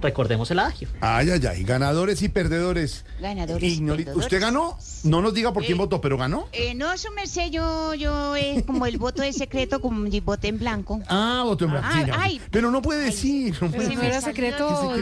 [0.00, 0.88] recordemos el adagio.
[1.00, 3.04] Ay, ay, ay, ganadores y perdedores.
[3.20, 4.24] Ganadores y Ignori- perdedores.
[4.24, 4.78] ¿Usted ganó?
[5.04, 6.48] No nos diga por quién votó, pero ganó.
[6.52, 10.58] Eh, no, su merced, yo, yo es como el voto de secreto, como voté en
[10.58, 11.00] blanco.
[11.08, 11.88] Ah, votó en blanco.
[11.90, 12.14] Ah, Sí, ya.
[12.22, 12.40] ay.
[12.50, 13.54] pero no puede decir.
[13.60, 14.12] no puede me decir.
[14.12, 14.92] salió secreto.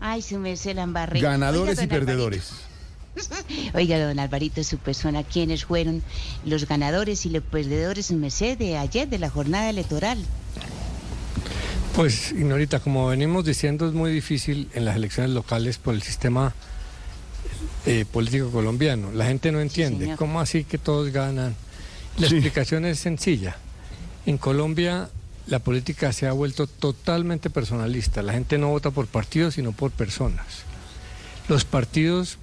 [0.00, 1.20] Ay, su merced la embarré.
[1.20, 2.52] Ganadores Oiga, y perdedores.
[3.74, 6.02] Oiga, don Alvarito, su persona, ¿quiénes fueron
[6.44, 10.18] los ganadores y los perdedores, su merced, de ayer, de la jornada electoral?
[11.94, 16.54] Pues, Ignorita, como venimos diciendo, es muy difícil en las elecciones locales por el sistema
[17.86, 19.10] eh, político colombiano.
[19.12, 20.14] La gente no entiende.
[20.16, 21.54] ¿Cómo así que todos ganan?
[22.18, 23.56] La explicación es sencilla.
[24.26, 25.08] En Colombia
[25.46, 28.22] la política se ha vuelto totalmente personalista.
[28.22, 30.46] La gente no vota por partidos, sino por personas.
[31.48, 32.38] Los partidos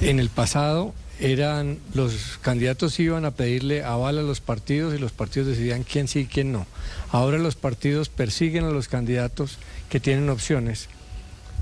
[0.00, 5.12] en el pasado eran los candidatos iban a pedirle aval a los partidos y los
[5.12, 6.66] partidos decidían quién sí y quién no.
[7.10, 9.58] Ahora los partidos persiguen a los candidatos
[9.88, 10.88] que tienen opciones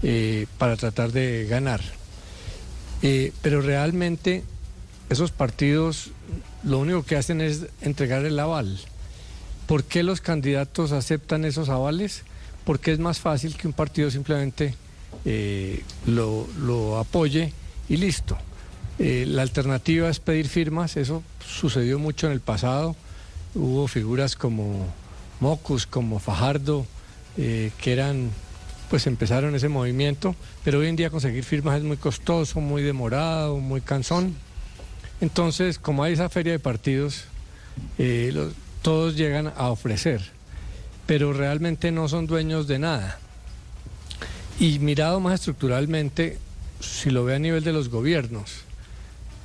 [0.02, 1.80] eh, para tratar de ganar.
[3.02, 4.42] Eh, pero realmente
[5.10, 6.10] esos partidos
[6.62, 8.78] lo único que hacen es entregar el aval.
[9.66, 12.22] ¿Por qué los candidatos aceptan esos avales?
[12.64, 14.74] Porque es más fácil que un partido simplemente
[15.24, 17.52] eh, lo, lo apoye
[17.88, 18.38] y listo.
[18.98, 22.94] Eh, la alternativa es pedir firmas, eso sucedió mucho en el pasado.
[23.54, 24.86] Hubo figuras como
[25.40, 26.86] Mocus, como Fajardo,
[27.36, 28.30] eh, que eran,
[28.90, 33.58] pues empezaron ese movimiento, pero hoy en día conseguir firmas es muy costoso, muy demorado,
[33.58, 34.36] muy cansón.
[35.20, 37.24] Entonces, como hay esa feria de partidos,
[37.98, 38.34] eh,
[38.82, 40.20] todos llegan a ofrecer,
[41.06, 43.18] pero realmente no son dueños de nada.
[44.58, 46.38] Y mirado más estructuralmente,
[46.80, 48.64] si lo ve a nivel de los gobiernos,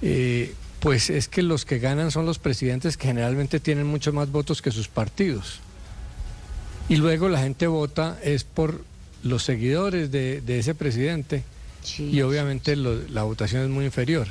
[0.02, 4.32] eh, pues es que los que ganan son los presidentes que generalmente tienen muchos más
[4.32, 5.60] votos que sus partidos.
[6.90, 8.84] Y luego la gente vota es por
[9.24, 11.44] los seguidores de, de ese presidente
[12.04, 14.28] y obviamente lo- la votación es muy inferior.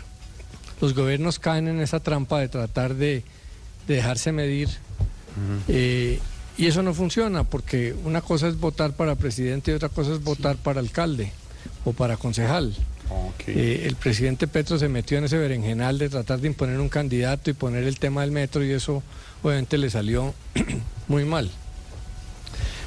[0.81, 3.23] Los gobiernos caen en esa trampa de tratar de,
[3.89, 4.69] de dejarse medir
[5.69, 6.19] eh,
[6.57, 10.23] y eso no funciona porque una cosa es votar para presidente y otra cosa es
[10.23, 11.33] votar para alcalde
[11.85, 12.75] o para concejal.
[13.47, 17.51] Eh, el presidente Petro se metió en ese berenjenal de tratar de imponer un candidato
[17.51, 19.03] y poner el tema del metro y eso
[19.43, 20.35] obviamente le salió
[21.09, 21.51] muy mal.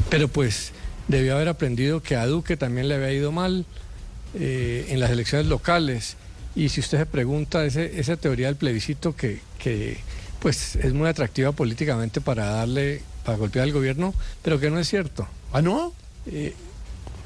[0.09, 0.71] Pero pues
[1.07, 3.65] debió haber aprendido que a Duque también le había ido mal
[4.33, 6.17] eh, en las elecciones locales.
[6.55, 9.97] Y si usted se pregunta, ese, esa teoría del plebiscito que, que
[10.39, 14.89] pues es muy atractiva políticamente para darle, para golpear al gobierno, pero que no es
[14.89, 15.27] cierto.
[15.53, 15.93] ¿Ah, no?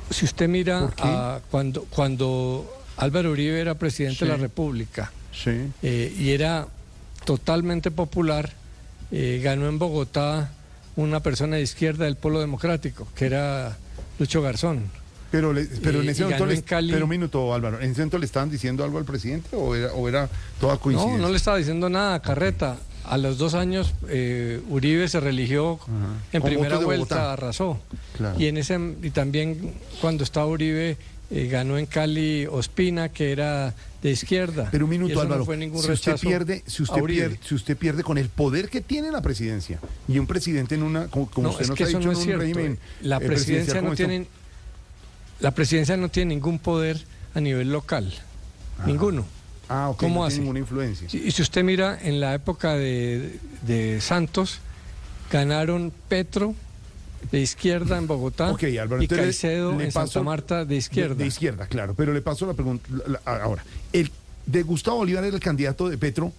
[0.10, 4.38] si usted mira a cuando, cuando Álvaro Uribe era presidente de la.
[4.38, 5.52] República Sí.
[5.82, 6.68] eh, y era
[7.26, 8.52] totalmente popular,
[9.12, 10.52] eh, ganó en Bogotá
[10.96, 13.78] una persona de izquierda del Polo Democrático, que era
[14.20, 14.84] Lucho Garzón.
[15.32, 16.92] Pero, le- pero en ese momento, en Cali.
[16.94, 19.92] pero un minuto, Álvaro, ¿en ese momento le estaban diciendo algo al presidente o era,
[19.94, 20.30] o era
[20.60, 21.18] toda coincidencia?
[21.18, 22.78] No, no le estaba diciendo nada, Carreta.
[23.06, 25.78] A los dos años eh, Uribe se religió
[26.32, 27.80] en Con primera vuelta, arrasó.
[28.16, 28.40] Claro.
[28.40, 30.96] Y en ese y también cuando estaba Uribe
[31.36, 34.68] eh, ganó en Cali Ospina, que era de izquierda.
[34.72, 35.40] Pero un minuto, Álvaro.
[35.40, 38.70] No fue ningún si usted pierde, si usted pierde, si usted pierde con el poder
[38.70, 41.78] que tiene la presidencia y un presidente en una, como, como No, usted es nos
[41.78, 42.42] que ha eso dicho, no en es un cierto.
[42.44, 44.28] régimen La eh, presidencia presidencial no tiene,
[45.40, 47.02] la presidencia no tiene ningún poder
[47.34, 48.14] a nivel local,
[48.86, 49.26] ninguno.
[49.70, 50.40] Ah, ok, ¿Cómo no hace?
[50.40, 51.08] ninguna influencia.
[51.12, 54.60] Y si usted mira en la época de, de Santos,
[55.32, 56.54] ganaron Petro
[57.32, 61.16] de izquierda en Bogotá Álvaro, y Caicedo le en paso- Santa Marta de izquierda.
[61.16, 61.94] De, de izquierda, claro.
[61.96, 63.64] Pero le paso la pregunta la- la- ahora.
[63.92, 64.12] El
[64.46, 66.32] de Gustavo Bolívar era el candidato de Petro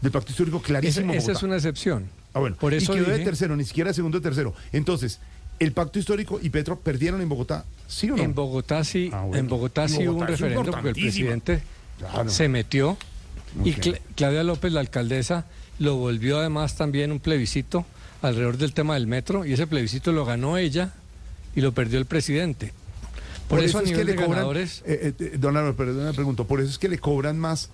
[0.00, 1.12] del Pacto Histórico clarísimo.
[1.12, 2.08] esa es una excepción.
[2.34, 2.56] Ah, bueno.
[2.56, 4.54] Por eso y quedó de tercero, ni siquiera de segundo de tercero.
[4.72, 5.20] Entonces,
[5.60, 7.64] ¿el Pacto Histórico y Petro perdieron en Bogotá?
[7.86, 8.22] ¿Sí o no?
[8.22, 9.36] En Bogotá sí, Ah, bueno.
[9.38, 11.62] en Bogotá sí hubo un referendo porque el presidente
[11.98, 12.28] Claro.
[12.28, 12.96] se metió
[13.64, 13.72] y
[14.16, 15.46] Claudia López, la alcaldesa,
[15.78, 17.86] lo volvió además también un plebiscito
[18.28, 20.92] alrededor del tema del metro y ese plebiscito lo ganó ella
[21.54, 22.72] y lo perdió el presidente.
[23.48, 26.04] Por, eso, a es nivel que de le cobran, ganadores, eh, eh, don Álvaro, perdón,
[26.06, 27.68] me pregunto, por eso es que le cobran más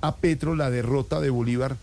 [0.00, 1.76] a Petro la derrota de Bolívar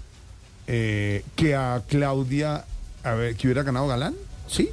[0.68, 2.64] eh, que a Claudia,
[3.04, 4.16] a ver, que hubiera ganado Galán,
[4.48, 4.70] ¿sí?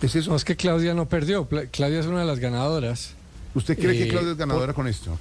[0.00, 0.30] ¿Es eso?
[0.30, 3.10] no es que Claudia no perdió, Claudia es una de las ganadoras.
[3.54, 5.18] ¿Usted cree que Eh, Claudia es ganadora por- con esto?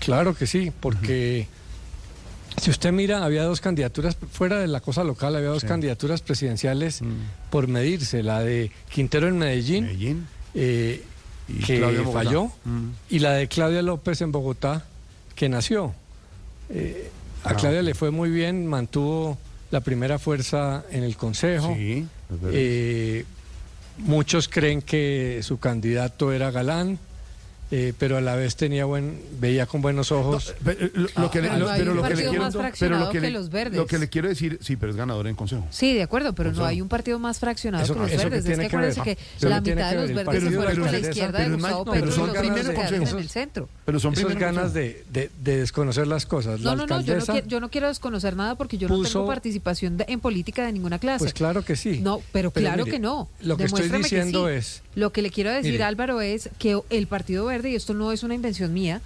[0.00, 1.46] Claro que sí, porque
[2.60, 5.68] si usted mira, había dos candidaturas, fuera de la cosa local, había dos Sí.
[5.68, 7.00] candidaturas presidenciales
[7.50, 10.26] por medirse, la de Quintero en Medellín, Medellín.
[10.54, 11.02] eh,
[11.48, 11.80] Y que
[12.12, 12.88] falló, Mm.
[13.08, 14.84] y la de Claudia López en Bogotá,
[15.34, 15.94] que nació.
[16.68, 17.10] Eh,
[17.44, 19.38] a Ah, Claudia le fue muy bien, mantuvo
[19.70, 21.74] la primera fuerza en el Consejo.
[21.74, 22.06] Sí.
[22.52, 23.24] Eh,
[23.98, 26.98] muchos creen que su candidato era Galán,
[27.70, 30.54] eh, pero a la vez tenía buen, veía con buenos ojos.
[30.64, 33.10] Pero, lo, lo que le, pero lo- que le partido quiero, más pero fraccionado lo
[33.10, 33.76] que, que le, los verdes.
[33.76, 35.66] lo que le quiero decir, sí, pero es ganadora en consejo.
[35.70, 38.28] Sí, de acuerdo, pero no hay un partido más fraccionado Eso- que los eso que
[38.30, 38.44] verdes.
[38.44, 38.66] Es que que ver.
[38.90, 41.50] acuérdense que la mitad que de los verdes se fueron pero por la izquierda pero
[41.50, 43.68] de Gustavo no, Petro pero son los ganas de- en el centro.
[43.84, 46.60] Pero son ganas de, de- de desconocer las cosas.
[46.60, 49.02] No, la no, no, yo no, quiero, yo no quiero desconocer nada porque yo no
[49.02, 51.18] tengo participación de- en política de ninguna clase.
[51.24, 52.00] Pues claro que sí.
[52.02, 53.28] No, pero, claro que no.
[53.42, 55.82] lo que estoy diciendo es- Lo que le quiero decir.
[55.82, 59.00] Álvaro, es que el Partido Verde, y esto no es una invención mía,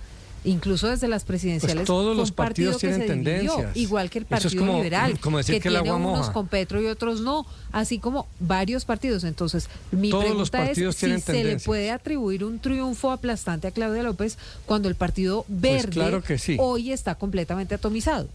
[0.44, 3.76] incluso desde las presidenciales, Pues todos los partido partidos que tienen dividió, tendencias.
[3.76, 6.18] igual que el Eso es Partido como- Liberal, como decir que el tiene agua unos
[6.18, 6.32] moja.
[6.32, 9.22] con Petro y otros no, así como varios partidos.
[9.22, 13.68] Entonces, mi Todos los pregunta partidos es si se le puede atribuir un triunfo aplastante
[13.68, 16.56] a Claudia López cuando el Partido Verde Pues claro que sí.
[16.58, 18.26] hoy está completamente atomizado.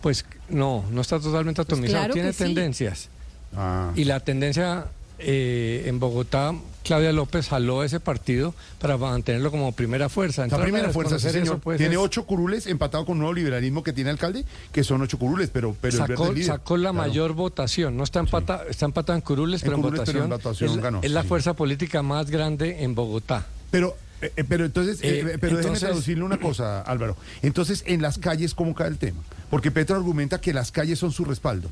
[0.00, 2.44] Pues no, no está totalmente atomizado, Pues claro tiene que sí.
[2.44, 3.08] tendencias.
[3.56, 3.90] Ah.
[3.96, 4.86] Y la tendencia
[5.18, 6.54] eh, en Bogotá,
[6.88, 10.46] Claudia López jaló ese partido para mantenerlo como primera fuerza.
[10.46, 11.42] La primera fuerza, sí, señor.
[11.44, 15.02] eso, pues, tiene ocho curules empatado con un nuevo liberalismo que tiene alcalde, que son
[15.02, 16.92] ocho curules, pero, sacó, la Claro.
[16.94, 17.94] mayor votación.
[17.96, 20.76] No está empatado, está empatado en curules, En pero en curules, pero en votación es,
[20.76, 21.28] la- ganó, es la sí.
[21.28, 23.46] fuerza política más grande en Bogotá.
[23.70, 27.18] Pero, eh, eh, pero entonces, eh, Eh, pero déjeme entonces- traducirle una cosa, Álvaro.
[27.42, 29.20] Entonces, en las calles, ¿cómo cae el tema?
[29.50, 31.68] Porque Petro argumenta que las calles son su respaldo.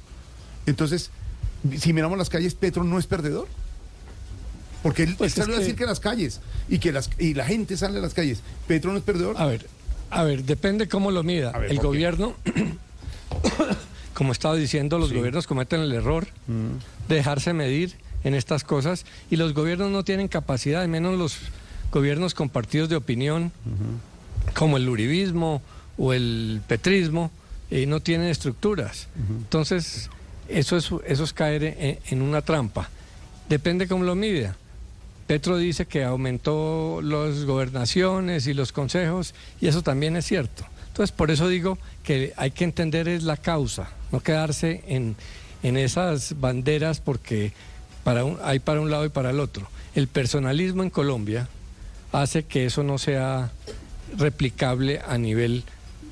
[0.66, 1.10] Entonces,
[1.78, 3.48] si miramos las calles, ¿Petro no es perdedor?
[4.86, 7.44] Porque él, Pues salió a que- decir que las calles y que las y la
[7.44, 8.38] gente sale a las calles.
[8.68, 9.34] ¿Petro no es perdedor?
[9.36, 9.66] A ver,
[10.10, 11.50] a ver, depende cómo lo mida.
[11.50, 12.34] Ver, el gobierno,
[14.14, 17.08] como estaba diciendo, los gobiernos cometen el error Mm.
[17.08, 21.36] de dejarse medir en estas cosas y los gobiernos no tienen capacidad, menos los
[21.90, 23.50] gobiernos con partidos de opinión,
[24.54, 25.62] como el uribismo
[25.98, 27.32] o el petrismo,
[27.72, 29.08] eh, no tienen estructuras.
[29.28, 30.10] Entonces,
[30.48, 32.88] eso es, eso es caer en, en una trampa.
[33.48, 34.56] Depende cómo lo mida.
[35.26, 40.64] Petro dice que aumentó las gobernaciones y los consejos y eso también es cierto.
[40.88, 45.16] Entonces, por eso digo que hay que entender es la causa, no quedarse en,
[45.62, 47.52] en esas banderas porque
[48.04, 49.68] para un- hay para un lado y para el otro.
[49.94, 51.48] El personalismo en Colombia
[52.12, 53.50] hace que eso no sea
[54.16, 55.64] replicable a nivel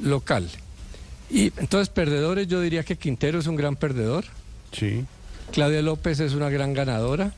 [0.02, 0.48] local.
[1.30, 4.24] Y entonces, perdedores, yo diría que Quintero es un gran perdedor.
[4.72, 5.04] Sí.
[5.52, 7.32] Claudia López es una gran ganadora.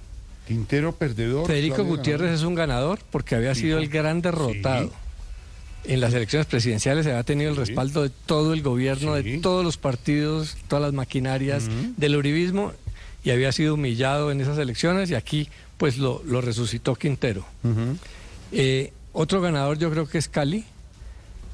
[0.46, 1.46] Quintero perdedor.
[1.46, 2.38] Federico Claudia Gutiérrez ganador.
[2.38, 4.92] es un ganador porque había sido el gran derrotado.
[5.84, 9.76] En las elecciones presidenciales había tenido el respaldo de todo el gobierno, de todos los
[9.76, 12.72] partidos, todas las maquinarias del uribismo
[13.22, 15.48] y había sido humillado en esas elecciones y aquí
[15.78, 17.44] pues lo, lo resucitó Quintero.
[18.52, 20.64] Eh, otro ganador yo creo que es Cali,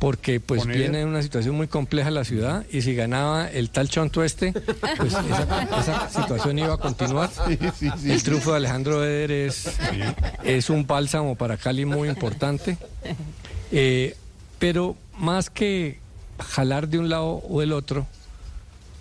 [0.02, 1.06] porque pues ¿Con viene ella?
[1.06, 5.62] una situación muy compleja la ciudad y si ganaba el tal Chonto este, pues esa,
[5.80, 7.30] esa situación iba a continuar.
[8.04, 9.68] El triunfo de Alejandro Eder es,
[10.42, 12.78] es un bálsamo para Cali muy importante.
[13.70, 14.16] Eh,
[14.58, 16.00] pero más que
[16.48, 18.08] jalar de un lado o del otro,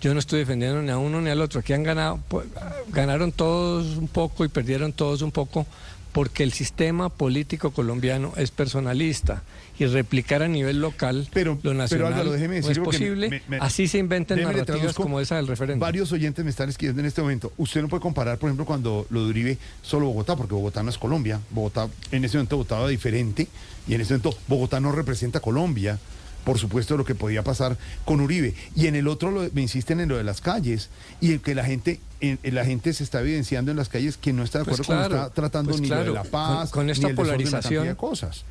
[0.00, 1.58] yo no estoy defendiendo ni a uno ni al otro.
[1.58, 2.46] Aquí han ganado, pues,
[2.90, 5.66] ganaron todos un poco y perdieron todos un poco
[6.12, 9.42] porque el sistema político colombiano es personalista
[9.82, 11.28] y replicar a nivel local
[11.62, 13.30] lo nacional Álvaro, déjeme no decirle es posible.
[13.30, 13.98] me- me- Así se
[14.36, 15.02] le narrativas traduzco.
[15.02, 15.80] como esa del referéndum.
[15.80, 17.52] Varios oyentes me están escribiendo en este momento.
[17.56, 20.90] Usted no puede comparar, por ejemplo, cuando lo de Uribe, solo Bogotá, porque Bogotá no
[20.90, 21.40] es Colombia.
[21.50, 23.48] Bogotá en ese momento votaba diferente
[23.88, 25.98] y en ese momento Bogotá no representa Colombia.
[26.44, 28.54] Por supuesto, lo que podía pasar con Uribe.
[28.74, 30.90] Y en el otro lo- me insisten en lo de las calles
[31.20, 34.16] y en que la gente, en, en la gente se está evidenciando en las calles
[34.16, 36.24] que no está de Pues acuerdo con lo está tratando pues ni lo de la
[36.24, 38.44] paz, con, con ni esta el cantidad polarización de cosas.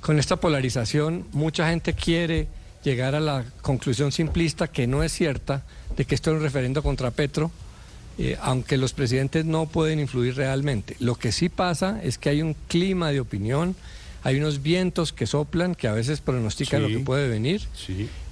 [0.00, 2.46] Con esta polarización, mucha gente quiere
[2.84, 5.64] llegar a la conclusión simplista que no es cierta
[5.96, 7.50] de que esto es un referendo contra Petro,
[8.18, 10.96] eh, aunque los presidentes no pueden influir realmente.
[11.00, 13.74] Lo que sí pasa es que hay un clima de opinión,
[14.22, 16.92] hay unos vientos que soplan que a veces pronostican Sí.
[16.92, 17.62] lo que puede venir.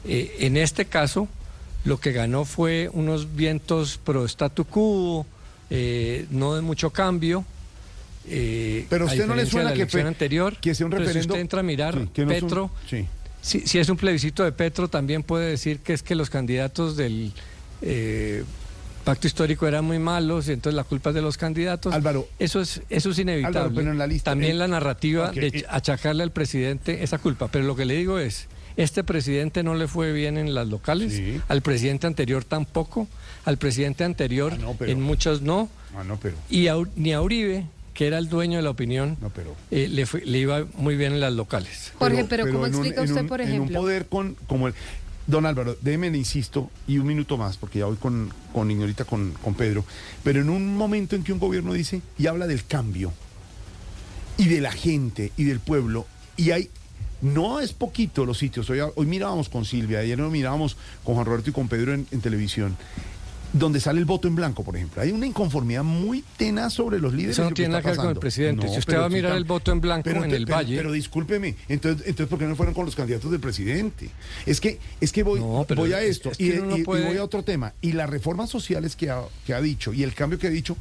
[0.05, 1.29] Eh, en este caso,
[1.85, 5.27] lo que ganó fue unos vientos pro statu quo,
[5.71, 7.45] eh, no de mucho cambio.
[8.29, 11.09] Eh, Pero usted no le suena la que Pe- anterior, que sea un pero si
[11.09, 13.07] referendo- usted entra a mirar Sí, que no es un- Petro, sí.
[13.43, 16.97] si, si es un plebiscito de Petro, también puede decir que es que los candidatos
[16.97, 17.33] del
[17.83, 18.43] eh,
[19.05, 21.93] pacto histórico eran muy malos y entonces la culpa es de los candidatos.
[21.95, 22.27] Álvaro.
[22.39, 23.59] Eso es, eso es inevitable.
[23.59, 25.65] Álvaro, pero en la lista- también en- la narrativa de eh.
[25.69, 27.49] achacarle al presidente esa culpa.
[27.49, 31.23] Pero lo que le digo es, este presidente no le fue bien en las locales,
[31.49, 33.07] al presidente anterior tampoco,
[33.45, 36.35] al presidente anterior Ah, no, pero- en muchos no, Ah, no, pero.
[36.51, 37.65] y a, ni a Uribe,
[37.97, 39.17] que era el dueño de la opinión,
[39.71, 41.93] eh, le, fue- le iba muy bien en las locales.
[41.99, 43.81] Jorge, pero, ¿cómo en un- explica usted, un- por En un ejemplo?
[43.81, 44.75] poder con, como el...
[45.27, 49.05] Don Álvaro, déjeme, le insisto, y un minuto más, porque ya voy con, con Ignorita,
[49.05, 49.85] con, con Pedro,
[50.23, 53.13] pero en un momento en que un gobierno dice y habla del cambio,
[54.37, 56.07] y de la gente, y del pueblo,
[56.37, 56.71] y hay...
[57.23, 58.69] No es poquito los sitios.
[58.69, 62.07] Hoy, hoy mirábamos con Silvia, ayer nos mirábamos con Juan Roberto y con Pedro en,
[62.11, 62.77] en televisión,
[63.59, 65.01] donde sale el voto en blanco, por ejemplo.
[65.03, 67.39] Hay una inconformidad muy tenaz sobre los líderes.
[67.39, 68.67] Eso no tiene nada que ver con el presidente.
[68.67, 70.57] No, si usted va a mirar el voto en blanco pero en te- el pero-
[70.57, 70.77] Valle.
[70.77, 74.11] Pero discúlpeme, entonces, entonces ¿por qué no fueron con los candidatos del presidente?
[74.47, 76.45] Es que, es que voy, voy a es- esto es que
[76.77, 77.73] y, voy a otro tema.
[77.81, 80.77] Y las reformas sociales que ha, que ha dicho y el cambio que ha dicho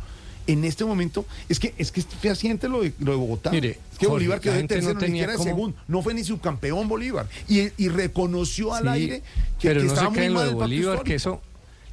[0.47, 3.49] en este momento es que es que fehaciente lo de, lo de Bogotá.
[3.52, 5.77] Mire, es que Jorge, Bolívar quedó de gente no tercero, ni siquiera segundo.
[5.88, 7.27] No fue ni subcampeón Bolívar.
[7.47, 9.22] Y, y reconoció al Sí, aire
[9.60, 11.39] que, pero que no estaba se muy mal de Bolívar, que histórico.
[11.39, 11.41] eso,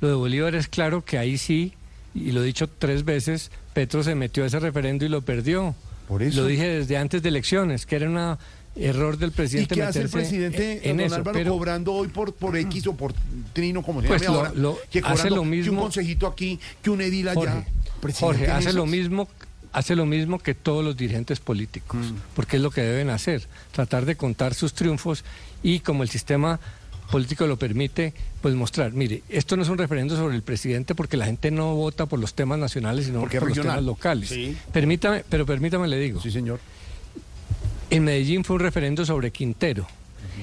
[0.03, 1.73] lo de Bolívar es claro que ahí sí,
[2.15, 5.75] y lo he dicho tres veces, Petro se metió a ese referendo y lo perdió.
[6.09, 6.43] Por eso.
[6.43, 8.37] Lo dije desde antes de elecciones, que era un
[8.75, 11.15] error del ¿Y presidente qué hace el presidente en don eso.
[11.15, 13.15] Álvaro pero- cobrando hoy por, por X o por
[13.53, 14.53] Trino, como se Pues llame lo- ahora?
[14.57, 17.65] lo- que hace lo que un mismo- consejito aquí, que un edil allá.
[18.15, 19.29] Jorge, en hace lo mismo
[19.75, 22.17] hace lo mismo que todos los dirigentes políticos, Mm.
[22.35, 25.25] porque es lo que deben hacer, tratar de contar sus triunfos
[25.63, 26.61] y como el sistema
[27.13, 31.19] político lo permite, pues mostrar, mire, esto no es un referendo sobre el presidente porque
[31.19, 34.31] la gente no vota por los temas nacionales, sino Porque por los temas locales.
[34.31, 34.57] Sí.
[34.73, 36.21] Permítame, pero permítame le digo.
[36.21, 36.59] Sí, señor.
[37.91, 39.87] En Medellín fue un referendo sobre Quintero.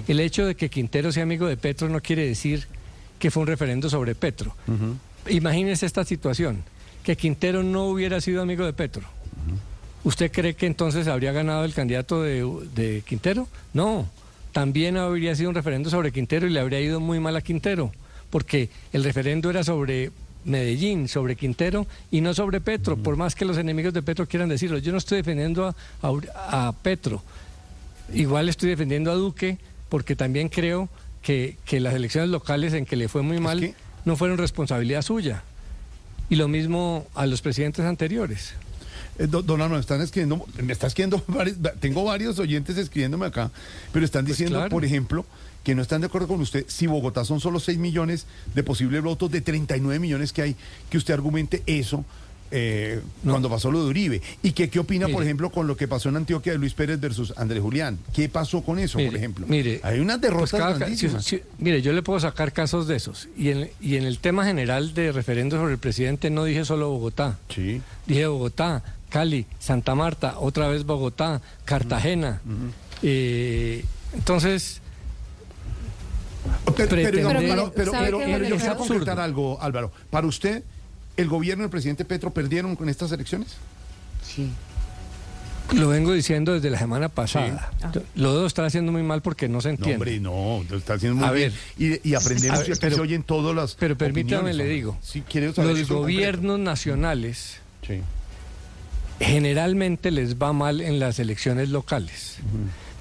[0.07, 2.67] El hecho de que Quintero sea amigo de Petro no quiere decir
[3.17, 4.55] que fue un referendo sobre Petro.
[5.27, 6.63] Imagínese esta situación,
[7.03, 9.03] que Quintero no hubiera sido amigo de Petro.
[10.03, 13.47] ¿Usted cree que entonces habría ganado el candidato de, de Quintero?
[13.73, 14.07] No,
[14.59, 17.93] también habría sido un referendo sobre Quintero y le habría ido muy mal a Quintero,
[18.29, 20.11] porque el referendo era sobre
[20.43, 24.49] Medellín, sobre Quintero y no sobre Petro, por más que los enemigos de Petro quieran
[24.49, 24.77] decirlo.
[24.79, 27.23] Yo no estoy defendiendo a, a- a Petro,
[28.13, 29.57] igual estoy defendiendo a Duque,
[29.87, 30.89] porque también creo
[31.21, 33.73] que, que las elecciones locales en que le fue muy mal
[34.03, 35.41] no fueron responsabilidad suya.
[36.29, 38.55] Y lo mismo a los presidentes anteriores.
[39.19, 43.51] Eh, don, me están escribiendo, me está escribiendo, varios- tengo varios oyentes escribiéndome acá,
[43.93, 44.69] pero están Pues diciendo, claro.
[44.71, 45.25] por ejemplo,
[45.63, 48.25] que no están de acuerdo con usted si Bogotá son solo 6 millones
[48.55, 50.55] de posibles votos de 39 millones que hay,
[50.89, 52.05] que usted argumente eso
[52.51, 54.21] eh, cuando pasó lo de Uribe.
[54.41, 56.99] ¿Y que, qué opina, por ejemplo, con lo que pasó en Antioquia de Luis Pérez
[56.99, 57.99] versus Andrés Julián?
[58.13, 59.45] ¿Qué pasó con eso, por ejemplo?
[59.47, 61.23] Mire, hay unas derrotas pues cada ca- grandísimas.
[61.25, 63.27] si- si- mire, yo le puedo sacar casos de esos.
[63.37, 66.89] Y en, y en el tema general de referendo sobre el presidente no dije solo
[66.89, 67.37] Bogotá.
[67.53, 67.81] Sí.
[68.07, 72.41] Dije Bogotá, Cali, Santa Marta, otra vez Bogotá, Cartagena.
[73.01, 73.83] Eh,
[74.13, 74.81] entonces,
[76.65, 79.91] Pero, pero, digamos, pretender- pero- pero- ¿sabe pero- qué, pero yo quiero concretar algo, Álvaro.
[80.09, 80.63] Para usted,
[81.17, 83.49] ¿el gobierno y el presidente Petro perdieron con estas elecciones?
[84.23, 84.49] Sí.
[85.73, 87.71] Lo vengo diciendo desde la semana pasada.
[88.15, 89.95] Los dos están haciendo muy mal porque no se No, entiende.
[89.95, 91.53] hombre, no, lo está haciendo muy A bien.
[91.77, 91.99] ver.
[92.03, 93.75] Y, y aprendemos A ver, que se oyen todas las.
[93.75, 95.23] Pero permítame, le digo, Sí,
[95.53, 98.01] saber los gobiernos nacionales Sí.
[99.19, 102.37] Generalmente les va mal en las elecciones locales.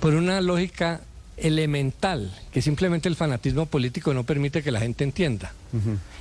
[0.01, 1.01] Por una lógica
[1.37, 5.53] elemental, que simplemente el fanatismo político no permite que la gente entienda,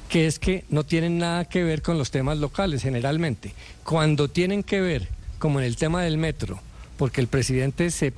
[0.10, 3.54] que es que no tienen nada que ver con los temas locales generalmente.
[3.84, 5.08] Cuando tienen que ver,
[5.40, 6.60] como en el tema del metro,
[6.98, 8.14] porque el presidente se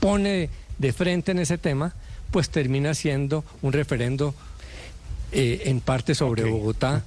[0.00, 1.94] pone de frente en ese tema,
[2.30, 4.34] pues termina siendo un referendo
[5.32, 7.04] eh, en parte sobre Bogotá.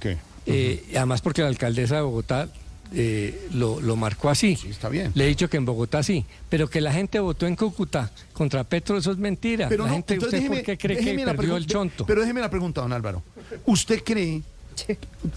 [0.48, 2.48] Eh, además porque la alcaldesa de Bogotá
[2.92, 4.58] eh, lo, lo marcó así.
[4.68, 5.12] está bien.
[5.14, 8.64] Le he dicho que en Bogotá sí, pero que la gente votó en Cúcuta contra
[8.64, 9.68] Petro, eso es mentira.
[9.68, 12.06] Pero la no, gente, entonces ¿usted déjeme- por qué cree que perdió el chonto?
[12.06, 13.22] Pero déjeme la pregunta, don Álvaro.
[13.64, 14.42] ¿Usted cree,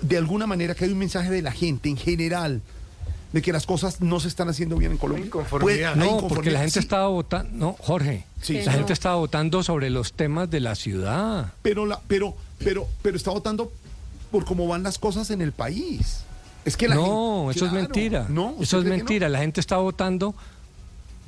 [0.01, 2.61] de alguna manera, que hay un mensaje de la gente en general
[3.31, 5.29] de que las cosas no se están haciendo bien en Colombia?
[5.95, 8.53] No, porque la gente sí, estaba votando, no, Jorge, Sí.
[8.55, 8.77] la Sí.
[8.77, 11.53] gente estaba votando sobre los temas de la ciudad.
[11.61, 13.71] Pero, la, pero, pero, pero está votando
[14.31, 16.21] por cómo van las cosas en el país.
[16.65, 18.25] Es que la no, gente- eso es mentira.
[18.29, 18.95] No, ¿usted eso es que no?
[18.97, 19.29] mentira.
[19.29, 20.35] La gente está votando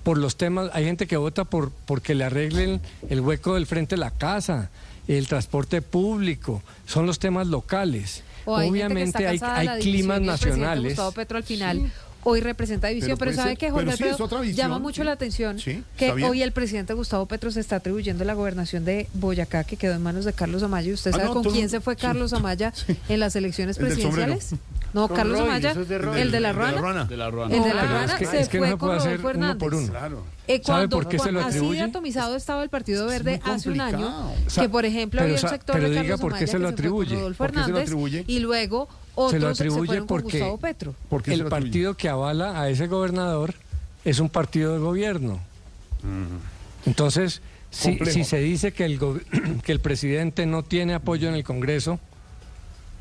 [0.03, 0.69] por los temas.
[0.73, 4.69] Hay gente que vota por porque le arreglen el hueco del frente de la casa,
[5.07, 6.61] el transporte público.
[6.85, 8.23] Son los temas locales.
[8.45, 10.93] O hay gente que Obviamente hay, hay climas nacionales.
[10.93, 11.91] Gustavo Petro al final
[12.23, 15.05] hoy representa división, Pero pero, ¿sabe ser- Jorge sí, visión, Llama mucho sí.
[15.05, 19.07] la atención Sí, que hoy el presidente Gustavo Petro se está atribuyendo la gobernación de
[19.15, 20.89] Boyacá, que quedó en manos de Carlos Amaya.
[20.89, 22.01] ¿Y usted Ah, sabe no, con todo- quién se fue sí.
[22.01, 22.73] Carlos Amaya
[23.09, 24.49] en las elecciones presidenciales?
[24.93, 26.19] No, Con Carlos Roy, Amaya, eso es de Roy.
[26.21, 27.05] el de la ruana.
[27.05, 27.55] De la ruana.
[27.55, 28.87] El de No, la pero ruana es que- se es que no fue se con
[28.89, 29.87] puede hacer Rodolfo uno por uno.
[29.87, 30.23] Claro.
[30.47, 31.81] Eh, ¿Sabe cuando, por qué se lo así de atribuye?
[31.81, 35.75] atomizado estaba el Partido Verde hace un año, que por ejemplo Pero había un sector
[35.77, 37.15] pero de diga por qué se lo atribuye.
[37.15, 38.23] Rodolfo ¿Por qué se lo Hernández atribuye?
[38.27, 40.95] y luego se otros lo se atribuye fueron con porque Gustavo Petro.
[41.09, 41.65] ¿Por qué se el lo atribuye?
[41.69, 43.53] partido que avala a ese gobernador
[44.03, 45.39] es un partido de gobierno.
[46.85, 49.19] Entonces, si, se dice que el, go-
[49.63, 51.99] que el presidente no tiene apoyo en el Congreso,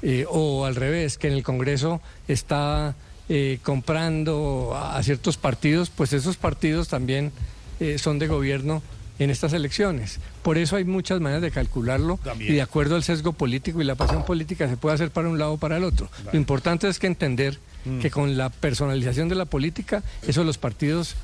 [0.02, 2.94] eh, o al revés, que en el Congreso está
[3.28, 7.32] eh, comprando a, ciertos partidos, pues esos partidos también
[7.78, 8.82] eh, son de gobierno
[9.18, 10.18] en estas elecciones.
[10.42, 12.52] Por eso hay muchas maneras de calcularlo También.
[12.52, 15.38] y de acuerdo al sesgo político y la pasión política se puede hacer para un
[15.38, 16.08] lado o para el otro.
[16.32, 18.00] Lo importante es que entender Mm.
[18.00, 21.14] que con la personalización de la política, eso de los partidos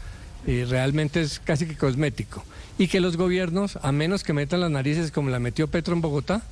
[0.47, 2.45] eh, realmente es casi que cosmético.
[2.79, 6.01] Y que los gobiernos, a menos que metan las narices como la metió Petro en
[6.01, 6.43] Bogotá,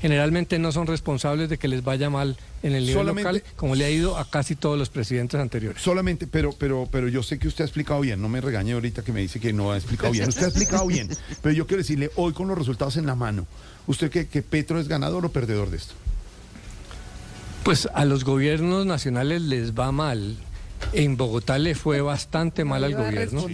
[0.00, 3.74] generalmente no son responsables de que les vaya mal en el nivel Solamente- local, como
[3.74, 5.82] le ha ido a casi todos los presidentes anteriores.
[5.82, 9.02] Solamente, pero, pero, pero yo sé que usted ha explicado bien, no me regañe ahorita
[9.02, 10.28] que me dice que no ha explicado bien.
[10.28, 11.08] Usted ha explicado bien,
[11.42, 13.46] pero yo quiero decirle, hoy con los resultados en la mano,
[13.86, 15.94] ¿usted cree que Petro es ganador o perdedor de esto?
[17.62, 20.36] Pues a los gobiernos nacionales les va mal.
[20.94, 23.46] En Bogotá le fue bastante mal al gobierno.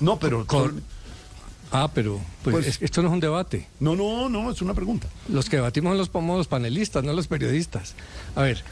[0.00, 0.46] No, pero...
[0.46, 0.82] Con-
[1.72, 3.66] Ah, pero pues, Pues- es- esto no es un debate.
[3.80, 5.08] No, no, no, es una pregunta.
[5.28, 7.94] Los que debatimos son los, somos los panelistas, no los periodistas.
[8.36, 8.62] A ver,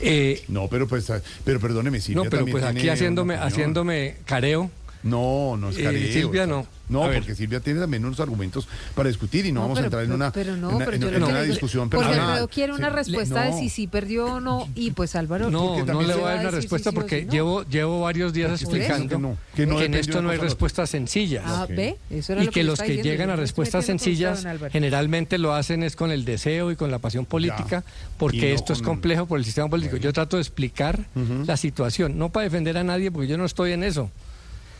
[0.00, 1.10] eh, No, pero pues,
[1.44, 4.70] pero perdóneme, Silvia no, pero pues aquí haciéndome, haciéndome careo.
[5.08, 6.12] No, no es Eh, careo.
[6.12, 6.66] Silvia, no.
[6.88, 7.18] No, A ver.
[7.18, 10.32] porque Silvia tiene también unos argumentos para discutir y no, vamos a entrar en una,
[10.32, 12.48] pero no, en una- pero en yo una- en que discusión Porque personal.
[12.48, 13.58] Quiere una respuesta de No.
[13.58, 15.50] si sí perdió o no, y pues Álvaro.
[15.50, 18.62] No, no le voy a dar una respuesta sí, porque sí, llevo, llevo varios días
[18.62, 21.44] explicando Que no, que que, en esto no hay respuestas sencillas.
[21.46, 24.46] Ah, ve, eso era y lo que yo los que diciendo, llegan a respuestas sencillas
[24.72, 27.84] generalmente lo hacen es con el deseo y con la pasión política,
[28.16, 29.98] porque esto es complejo por el sistema político.
[29.98, 31.00] Yo trato de explicar
[31.46, 34.10] la situación, no para defender a nadie, porque yo no estoy en eso.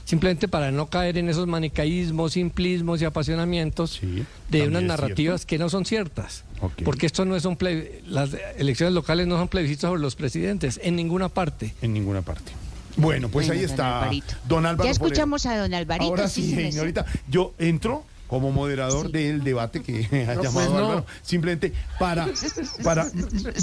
[0.08, 4.00] Simplemente para no caer en esos manicaísmos, simplismos y apasionamientos
[4.48, 6.44] de unas narrativas que no son ciertas.
[6.82, 10.80] Porque esto no es un ple- las elecciones locales no son plebiscitos sobre los presidentes
[10.82, 11.74] en ninguna parte.
[11.82, 12.52] En ninguna parte.
[12.96, 14.34] Bueno, pues Bueno, ahí don está Alvarito.
[14.48, 14.88] don Álvaro.
[14.88, 15.04] Ya Forero.
[15.12, 16.04] escuchamos a don Alvarito.
[16.10, 17.04] Ahora sí, señorita.
[17.28, 20.76] Yo entro como moderador del debate que ha No, llamado pues no.
[20.78, 22.28] Álvaro, simplemente para,
[22.84, 23.06] para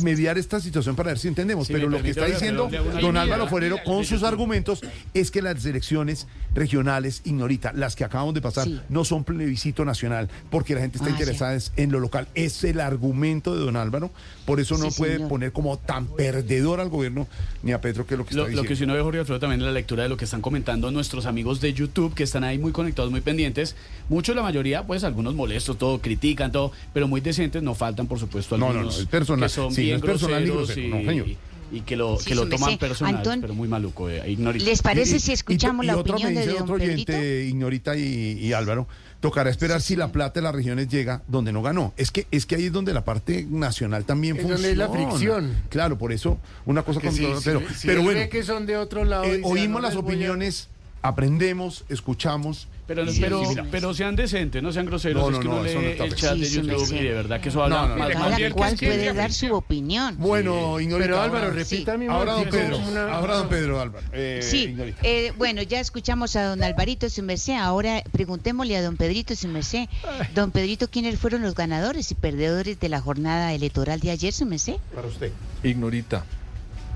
[0.03, 1.67] mediar esta situación, para ver si entendemos.
[1.69, 2.69] Pero lo que está diciendo
[3.01, 3.15] don.
[3.15, 4.81] Álvaro Forero con sus argumentos
[5.13, 8.81] es que las elecciones regionales, ignorita, las que acabamos de pasar, Sí.
[8.89, 12.27] no son plebiscito nacional, porque la gente está Ah, interesada es en lo local.
[12.33, 14.09] Es el argumento de don Álvaro,
[14.45, 15.29] por eso no Sí, puede señor.
[15.29, 17.27] poner como tan perdedor al gobierno
[17.61, 18.67] ni a Petro, que es lo que está Lo, lo diciendo.
[18.69, 20.89] que si uno ve, Jorge Alfredo, también en la lectura de lo que están comentando
[20.91, 23.75] nuestros amigos de YouTube, que están ahí muy conectados, muy pendientes.
[24.09, 24.54] Muchos, la mayoría,
[24.87, 28.85] pues algunos molestos, todo, critican, todo, pero muy decentes, no faltan, por supuesto, No, algunos
[28.93, 29.49] no, no, es personal.
[29.49, 31.27] que son Sí, no bien es personal grosero, y, no, señor.
[31.71, 32.77] y que lo, Sí, que lo toman sé.
[32.77, 34.09] personal, Antón, pero muy maluco.
[34.09, 34.63] eh, ignorita.
[34.65, 36.77] ¿Les parece Y- si y- escuchamos y la otro opinión me de dice don otro
[36.77, 37.11] Pedrito?
[37.11, 38.03] oyente, Ignorita y,
[38.39, 38.87] y Álvaro,
[39.19, 41.93] tocará esperar si la plata de las regiones llega donde no ganó.
[41.97, 44.61] Es que es que ahí es donde la parte nacional también Es funciona.
[44.61, 45.53] donde es la fricción.
[45.69, 47.13] Claro, por eso una cosa con
[47.43, 49.23] pero, pero bueno, que son de otro lado.
[49.25, 50.15] eh, oímos "No las les voy a-".
[50.15, 50.69] opiniones,
[51.01, 52.67] aprendemos, escuchamos.
[52.87, 55.23] Pero, y- pero, mira, pero sean decentes, no sean groseros.
[55.23, 56.21] No, es no, que no, uno eso no lee está el bien.
[56.21, 58.19] chat Sí, de sí, YouTube y de verdad que eso habla No, no, más- no.
[58.19, 60.15] más Cada cual que- puede dar su opinión.
[60.19, 61.07] Bueno, Ignorita.
[61.07, 62.77] Pero Álvaro, repita mi Ahora don Pedro,
[63.11, 64.05] ahora don Pedro Álvaro.
[64.13, 68.97] eh, Sí, eh, bueno, ya escuchamos a don Alvarito su merced, ahora preguntémosle a don
[68.97, 69.87] Pedrito merced.
[70.35, 74.45] Don Pedrito, ¿quiénes fueron los ganadores y perdedores de la jornada electoral de ayer su
[74.45, 74.75] merced?
[74.93, 75.31] Para usted.
[75.63, 76.23] Ignorita,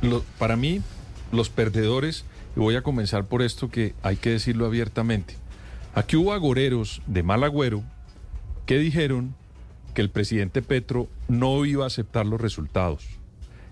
[0.03, 0.81] lo- para mí,
[1.31, 2.25] los perdedores,
[2.55, 5.35] y voy a comenzar por esto que hay que decirlo abiertamente.
[5.93, 7.83] Aquí hubo agoreros de mal agüero
[8.65, 9.35] que dijeron
[9.93, 13.19] que el presidente Petro no iba a aceptar los resultados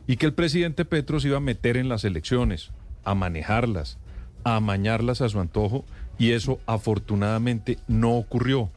[0.08, 2.72] y que el presidente Petro se iba a meter en las elecciones,
[3.04, 3.98] a manejarlas,
[4.44, 5.86] a amañarlas a su antojo,
[6.18, 8.72] y eso afortunadamente no ocurrió.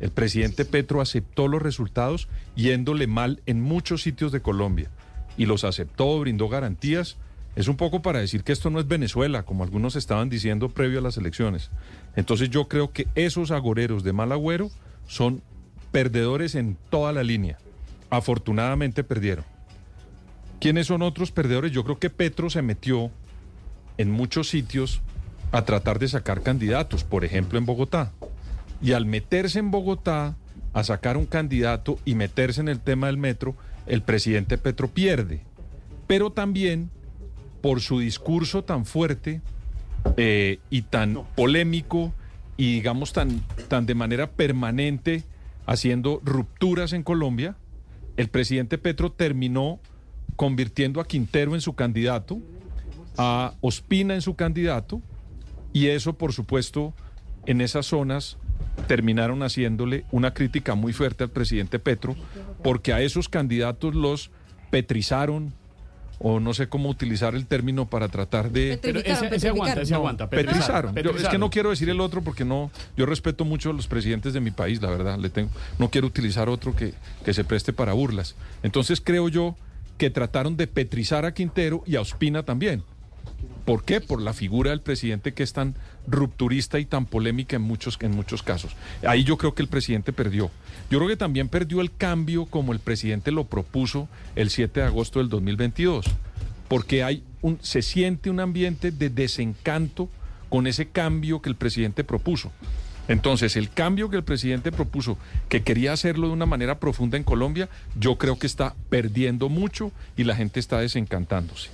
[0.00, 4.90] El presidente Petro aceptó los resultados yéndole mal en muchos sitios de Colombia
[5.36, 7.16] y los aceptó, brindó garantías.
[7.56, 11.00] Es un poco para decir que esto no es Venezuela, como algunos estaban diciendo previo
[11.00, 11.70] a las elecciones.
[12.16, 14.70] Entonces yo creo que esos agoreros de mal agüero
[15.06, 15.42] son
[15.90, 17.58] perdedores en toda la línea.
[18.08, 19.44] Afortunadamente perdieron.
[20.60, 21.72] ¿Quiénes son otros perdedores?
[21.72, 23.10] Yo creo que Petro se metió
[23.98, 25.00] en muchos sitios
[25.52, 28.12] a tratar de sacar candidatos, por ejemplo en Bogotá.
[28.80, 30.36] Y al meterse en Bogotá
[30.72, 33.56] a sacar un candidato y meterse en el tema del metro,
[33.86, 35.42] el presidente Petro pierde.
[36.06, 36.90] Pero también
[37.60, 39.40] por su discurso tan fuerte
[40.16, 42.14] eh, y tan polémico
[42.56, 45.24] y digamos tan, tan de manera permanente
[45.66, 47.56] haciendo rupturas en Colombia,
[48.16, 49.80] el presidente Petro terminó
[50.36, 52.38] convirtiendo a Quintero en su candidato,
[53.16, 55.00] a Ospina en su candidato,
[55.72, 56.92] y eso, por supuesto,
[57.46, 58.36] en esas zonas
[58.86, 62.16] terminaron haciéndole una crítica muy fuerte al presidente Petro,
[62.62, 64.30] porque a esos candidatos los
[64.70, 65.52] petrizaron,
[66.22, 68.78] o no sé cómo utilizar el término para tratar de...
[68.82, 70.28] Pero ese, ese aguanta, ese No, aguanta.
[70.28, 70.94] petrizaron.
[70.94, 73.86] Yo- es que no quiero decir el otro porque no, yo respeto mucho a los
[73.86, 75.18] presidentes de mi país, la verdad.
[75.18, 75.48] Le tengo,
[75.78, 76.92] no quiero utilizar otro que,
[77.24, 78.34] que se preste para burlas.
[78.62, 79.56] Entonces creo yo
[79.96, 82.82] que trataron de petrizar a Quintero y a Ospina también.
[83.64, 84.00] ¿Por qué?
[84.00, 85.74] Por la figura del presidente que es tan
[86.06, 88.74] rupturista y tan polémica en muchos, en muchos casos.
[89.06, 90.50] Ahí yo creo que el presidente perdió.
[90.90, 94.86] Yo creo que también perdió el cambio como el presidente lo propuso el 7 de
[94.86, 96.06] agosto del 2022,
[96.68, 100.08] porque hay un, se siente un ambiente de desencanto
[100.48, 102.50] con ese cambio que el presidente propuso.
[103.08, 105.18] Entonces, el cambio que el presidente propuso,
[105.48, 107.68] que quería hacerlo de una manera profunda en Colombia,
[107.98, 111.70] yo creo que está perdiendo mucho y la gente está desencantándose.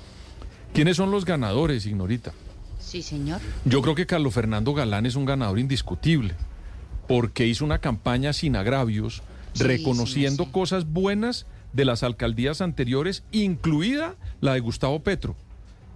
[0.76, 2.32] ¿Quiénes son los ganadores, Ignorita?
[2.78, 3.40] Sí, señor.
[3.64, 6.34] Yo creo que Carlos Fernando Galán es un ganador indiscutible,
[7.08, 9.22] porque hizo una campaña sin agravios,
[9.54, 10.52] Sí, reconociendo sí, sí.
[10.52, 15.34] cosas buenas de las alcaldías anteriores, incluida la de Gustavo Petro.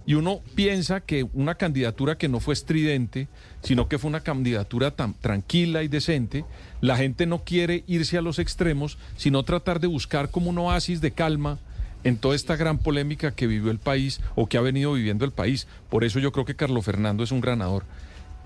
[0.07, 3.27] Y uno piensa que una candidatura que no fue estridente,
[3.61, 6.43] sino que fue una candidatura tan tranquila y decente,
[6.81, 11.01] la gente no quiere irse a los extremos, sino tratar de buscar como un oasis
[11.01, 11.59] de calma
[12.03, 15.31] en toda esta gran polémica que vivió el país o que ha venido viviendo el
[15.31, 15.67] país.
[15.89, 17.83] Por eso yo creo que Carlos Fernando es un ganador.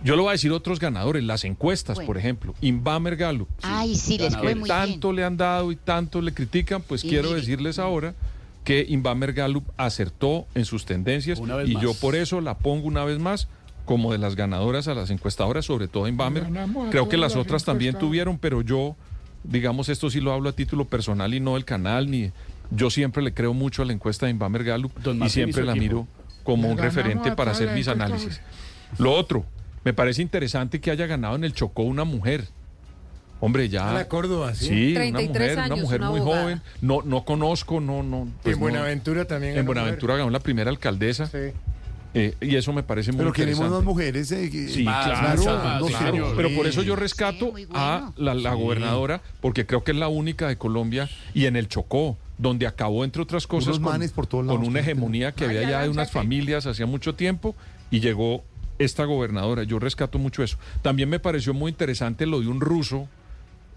[0.04, 2.08] Yo le voy a decir otros ganadores, las encuestas, Bueno.
[2.08, 3.48] por ejemplo, Inbamer Gallup.
[3.62, 4.68] Ay, sí, les fue muy bien.
[4.68, 7.40] tanto le han dado y tanto le critican, pues Y quiero mire.
[7.40, 8.14] decirles ahora
[8.66, 11.66] que Inbamer Gallup acertó en sus tendencias y más.
[11.82, 13.48] yo por eso la pongo una vez más
[13.86, 16.46] como de las ganadoras a las encuestadoras, sobre todo Inbamer.
[16.92, 18.96] Creo que las las otras también tuvieron, pero yo,
[19.44, 22.32] digamos, esto sí lo hablo a título personal y no del canal, ni
[22.72, 25.64] yo siempre le creo mucho a la encuesta de Inbamer Gallup Don y Martín siempre
[25.64, 25.84] la equipo.
[25.84, 26.08] miro
[26.44, 28.42] como Le un referente a para hacer mis análisis.
[29.00, 29.46] Lo otro,
[29.84, 32.48] me parece interesante que haya ganado en el Chocó una mujer.
[33.42, 33.90] Hombre, ya.
[33.90, 34.66] A la Córdoba, sí.
[34.68, 36.44] Sí, una 33 mujer, una mujer una muy abogada.
[36.44, 36.62] joven.
[36.82, 38.28] No, no conozco, no, no.
[38.28, 38.60] Y pues en no.
[38.60, 39.52] Buenaventura también.
[39.52, 41.26] En ganó Buenaventura ganó la primera alcaldesa.
[41.28, 41.38] Sí.
[42.14, 43.76] eh, y eso me parece muy Pero queremos interesante.
[43.78, 44.32] más mujeres.
[44.32, 46.36] eh, que- Sí, Más, claro, más, no.
[46.38, 47.84] Pero por eso yo rescato Sí, muy bueno.
[47.84, 51.68] a la, la gobernadora, porque creo que es la única de Colombia y en el
[51.68, 55.46] Chocó, donde acabó, entre otras cosas, con, manes por todos con lados, una hegemonía que
[55.46, 57.56] había ya de unas familias hacía mucho tiempo
[57.92, 58.44] y llegó
[58.78, 59.64] esta gobernadora.
[59.64, 60.58] Yo rescato mucho eso.
[60.82, 63.08] También me pareció muy interesante lo de un ruso.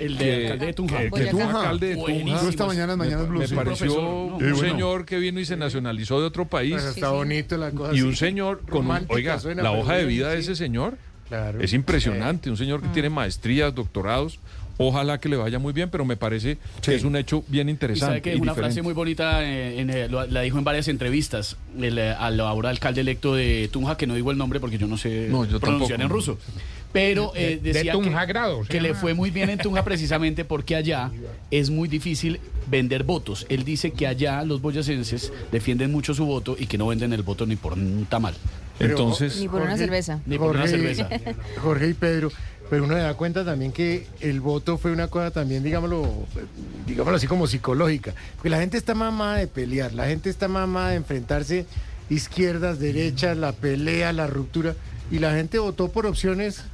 [0.00, 0.94] El que- de alcalde de Tunja.
[0.96, 1.04] fue
[1.42, 2.12] alcalde de Tunja.
[2.12, 2.42] Buenísimo.
[2.42, 4.38] Yo esta mañana en Mañanas Me, pareció profesor, un ¿no?
[4.38, 4.56] Sí, bueno.
[4.58, 6.72] señor que vino y se nacionalizó de otro país.
[6.72, 7.94] Pues está bonito la cosa.
[7.94, 10.96] Y un señor con un, oiga, suena, la hoja de vida de ese señor
[11.28, 11.60] Claro.
[11.60, 14.38] es impresionante, un señor que tiene maestrías, doctorados,
[14.78, 17.72] Ojalá que le vaya muy bien, pero me parece que es un hecho bien Y
[17.72, 18.06] interesante.
[18.06, 18.60] sabe que y una diferente.
[18.74, 22.38] frase muy bonita, eh, en, eh, lo- la dijo en varias entrevistas, el, eh, al
[22.40, 25.44] ahora alcalde electo de Tunja, que no digo el nombre porque yo no sé No,
[25.44, 26.02] yo pronunciar tampoco.
[26.02, 26.38] en ruso.
[26.92, 29.84] Pero De- eh, de decía Tunja que, grado, que le fue muy bien en Tunja
[29.84, 31.10] precisamente porque allá
[31.50, 33.46] es muy difícil vender votos.
[33.50, 37.22] Él dice que allá los boyacenses defienden mucho su voto y que no venden el
[37.22, 38.34] voto ni por un tamal.
[38.80, 40.20] Entonces, Ni por una cerveza.
[40.24, 41.08] Ni por una Jorge, cerveza.
[41.60, 42.30] Jorge y Pedro,
[42.70, 46.26] pero uno se da cuenta también que el voto fue una cosa también, digámoslo,
[46.86, 48.14] digámoslo así como psicológica.
[48.36, 51.66] Porque la gente está mamada de pelear, la gente está mamada de enfrentarse
[52.10, 54.74] izquierdas, derechas, la pelea, la ruptura.
[55.10, 56.64] Y la gente votó por opciones.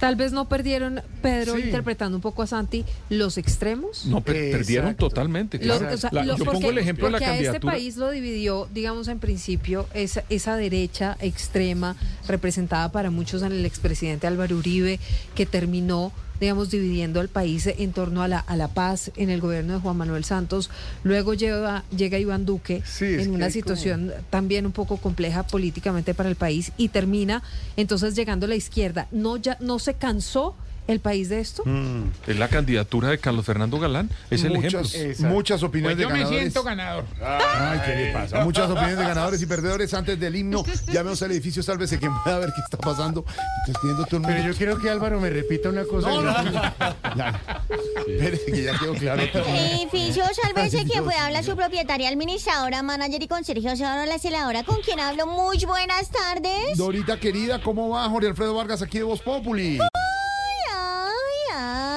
[0.00, 1.62] Tal vez no perdieron, Pedro, Sí.
[1.64, 4.06] interpretando un poco a Santi, los extremos.
[4.06, 5.58] no, per- perdieron totalmente.
[5.58, 5.94] Lo- claro.
[5.94, 7.72] o sea, La- lo- yo pongo porque- el ejemplo de la porque a este candidatura.
[7.74, 11.96] país lo dividió, digamos, en principio, esa, esa derecha extrema,
[12.26, 14.98] representada para muchos en el expresidente Álvaro Uribe,
[15.34, 19.40] que terminó, digamos, dividiendo al país en torno a la, a la paz en el
[19.40, 20.70] gobierno de Juan Manuel Santos.
[21.04, 26.28] Luego llega, llega Iván Duque Sí, en una situación también un poco compleja políticamente para
[26.28, 27.42] el país y termina
[27.76, 29.06] entonces llegando la izquierda.
[29.10, 30.54] ¿No, ya, no se cansó
[30.90, 31.62] el país de esto?
[32.26, 34.10] Es la candidatura de Carlos Fernando Galán.
[34.30, 35.28] Es el muchas, ejemplo.
[35.28, 36.40] muchas opiniones Pues yo de me ganadores.
[36.52, 37.04] siento ganador.
[37.22, 38.44] Ay, ¿qué le pasa?
[38.44, 40.64] Muchas opiniones de ganadores y perdedores antes del himno.
[40.92, 43.24] Llamemos al edificio, sálvese quien pueda ver qué está pasando.
[44.10, 44.28] Mundo.
[44.28, 46.08] Pero yo quiero que Álvaro me repita una cosa.
[46.08, 46.60] No, no, no.
[47.16, 47.40] Ya,
[48.06, 49.22] espérese que ya quedó claro.
[49.22, 54.62] Edificio, sálvese que puede hablar su propietaria, administradora, manager y conserje, o sea, la celadora,
[54.64, 55.26] con quien hablo.
[55.26, 56.76] Muy buenas tardes.
[56.76, 59.78] Dorita querida, ¿cómo va Jorge Alfredo Vargas aquí de Voz Populi?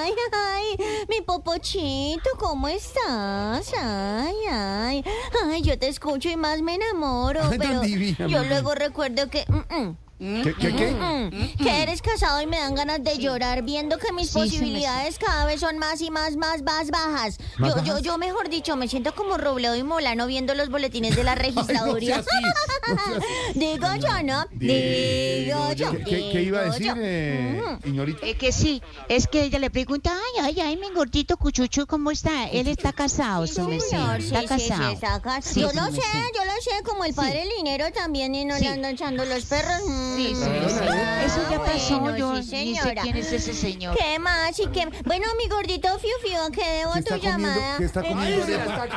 [0.03, 3.71] Ay, ay, mi popochito, ¿cómo estás?
[3.81, 5.03] Ay, ay,
[5.45, 9.45] ay, yo te escucho y más me enamoro, Ay, pero divina, yo luego recuerdo que...
[9.47, 9.97] mm, mm,
[10.43, 10.91] ¿Qué, qué, qué?
[10.91, 15.17] mm, que eres casado y me dan ganas de llorar viendo que mis Sí, posibilidades
[15.19, 17.37] cada vez son más y más, más, más bajas.
[17.57, 18.01] ¿Más Yo, yo, bajas?
[18.03, 22.17] yo, mejor dicho, me siento como Robledo y Molano viendo los boletines de la registraduría.
[22.19, 23.25] así, no así.
[23.59, 24.45] Digo yo, ¿no?
[24.51, 25.91] Digo yo.
[26.05, 26.93] ¿Qué, qué iba a digo decir, yo.
[26.97, 27.81] eh, Mm.
[27.83, 28.25] señorita?
[28.25, 32.11] Eh, que sí, es que ella le pregunta, ay, ay, ay, mi gordito cuchucho, ¿cómo
[32.11, 32.45] está?
[32.49, 33.87] Él está casado, merced.
[33.89, 34.89] Señor, sí, Está sí, casado.
[34.89, 35.41] sí, está.
[35.41, 36.01] Sí, yo lo sé,
[36.35, 38.63] yo lo sé, como el padre Linero también y no Sí.
[38.63, 39.81] le andan echando los perros.
[39.87, 40.15] Mm.
[40.17, 41.25] Sí, merced.
[41.25, 43.01] Eso ya pasó, Bueno, yo sí, ni sé señora.
[43.01, 43.95] quién es ese señor.
[43.97, 44.57] ¿Qué más?
[44.59, 44.87] ¿Y qué?
[45.05, 47.47] Bueno, mi gordito Fiu Fiu, ¿a qué debo ¿Qué tu está comiendo?
[47.49, 47.77] llamada?
[47.77, 48.87] ¿Qué está Eh, comiendo ay, arepa?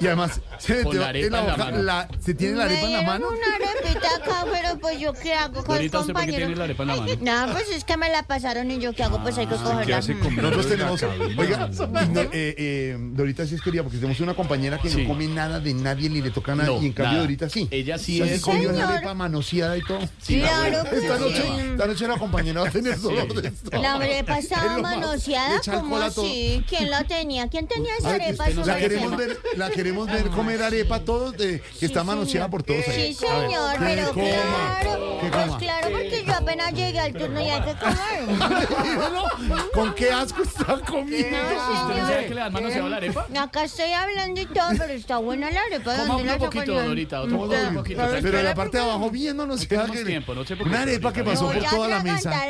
[0.00, 1.82] Y además, se, te- la arepa en la en la boca, mano.
[1.82, 3.28] la- ¿se tiene la arepa en la mano?
[3.28, 6.36] una arepita acá, pero pues yo qué hago con el Dorita, ¿usted por qué compañero.
[6.46, 7.46] tiene la arepa en la mano?
[7.46, 9.62] No, pues es que me la pasaron y yo qué hago, pues hay que ¿Qué
[9.62, 10.00] cogerla.
[10.00, 11.02] comiendo Nosotros tenemos,
[11.38, 11.68] oiga,
[12.08, 15.02] no, eh, eh, Dorita sí es querida porque tenemos una compañera que Sí.
[15.02, 17.22] no come nada de nadie ni le toca nada No, y en cambio nada.
[17.22, 17.68] Dorita sí.
[17.70, 18.92] Ella sí es- comió una Señor.
[18.92, 20.00] arepa manoseada y todo.
[20.22, 21.22] Sí, Claro que Esta sí.
[21.24, 23.70] noche, esta noche la compañera va a tener dolor de esto.
[23.80, 26.64] La arepa Es estaba manoseada, ¿cómo así?
[26.68, 27.48] ¿Quién la tenía?
[27.48, 28.48] ¿Quién tenía esa Ay, arepa?
[28.50, 32.62] no la queremos ver, la queremos ver comer arepa todos de, que está manoseada por
[32.62, 33.12] todos ahí.
[33.14, 35.18] Sí, señor, Que pero coma, claro.
[35.20, 38.38] Pues claro, porque yo apenas llegué al turno y hay que comer.
[39.74, 41.36] ¿Con qué asco está comiendo?
[41.38, 43.26] ¿Usted no sabe que le dan manoseado la arepa?
[43.40, 45.94] Acá estoy hablando y todo, pero está buena la arepa.
[45.96, 46.86] Coma ¿Dónde un la poquito, sacarían?
[46.86, 48.02] Dorita, otro Mm, poquito.
[48.22, 51.46] pero la parte de abajo bien no nos queda que- se Una arepa que pasó
[51.46, 52.30] por a toda la mesa.
[52.30, 52.42] a.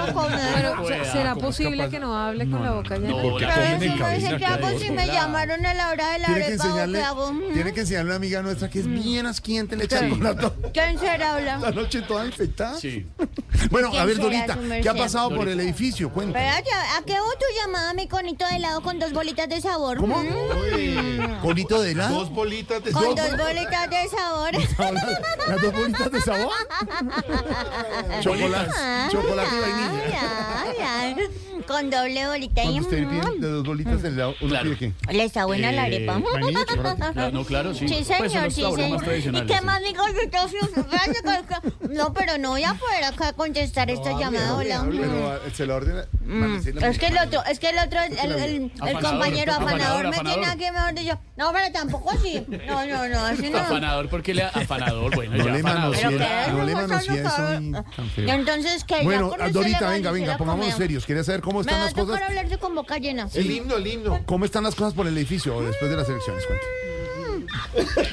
[0.00, 3.08] Pero, ¿será ¿cómo es posible que no hable con la boca llena?
[3.10, 6.64] No, Pero comen si me llamaron a la hora de la arepa.
[7.30, 7.52] Mm.
[7.54, 10.08] tiene que enseñarle a una amiga nuestra que es bien asquiente, le echa Sí.
[10.08, 10.34] con la,
[10.72, 11.58] ¿Quién será habla?
[11.58, 12.49] la noche toda infectada.
[12.80, 13.06] Sí.
[13.70, 15.52] Bueno, a ¿Quién ver, Dorita, ¿qué ha pasado por Dorita.
[15.54, 16.10] el edificio?
[16.10, 16.38] Cuenta.
[16.58, 19.98] ¿a qué hubo tu llamada, mi conito de helado con dos bolitas de sabor?
[19.98, 20.22] ¿Cómo?
[20.22, 21.40] Mm.
[21.42, 22.14] ¿Colito de helado?
[22.20, 24.50] Dos bolitas de Con dos bolitas de sabor.
[25.48, 26.52] ¿Las dos bolitas de sabor?
[28.22, 28.70] Chocolate,
[29.10, 30.62] chocolate y vainilla.
[30.62, 31.16] ay, ay.
[31.66, 34.64] Con doble bolita y Cuando usted pide mm, de dos bolitas de helado, ¿uno Claro.
[34.76, 35.12] pide qué?
[35.12, 36.18] le está buena la Eh, arepa.
[36.32, 37.32] vainilla, chocolate.
[37.32, 37.86] No, claro, sí.
[37.86, 39.44] Sí, Pues señor, los sí, señor.
[39.44, 39.64] ¿Y qué sí.
[39.64, 39.92] más, mi
[41.46, 44.54] que- No, pero no voy a poder acá contestar esta llamada.
[44.56, 44.86] Hola.
[44.90, 46.04] Pero ah, se la ordena.
[46.24, 49.02] Mm, Maricela, Es que el otro, es que el otro, el, el, el- el Afanador,
[49.02, 51.18] compañero afanador, afanador, me tiene aquí mejor dicho.
[51.36, 52.46] No, pero tampoco así.
[52.66, 53.58] No, no, no, así no.
[53.58, 55.96] Afanador, porque le afanador, bueno, No ya le afanador.
[55.96, 57.84] manosee, Pero que no le no.
[58.16, 60.76] Entonces, que Bueno, Dorita, venga, venga, comida.
[60.76, 61.06] serios.
[61.06, 62.06] Quería saber cómo están las cosas.
[62.08, 63.28] tocar hablarse con boca llena.
[63.34, 64.20] El himno, el himno.
[64.26, 66.44] ¿Cómo están las cosas por el edificio después de las elecciones?
[66.46, 66.64] Cuente.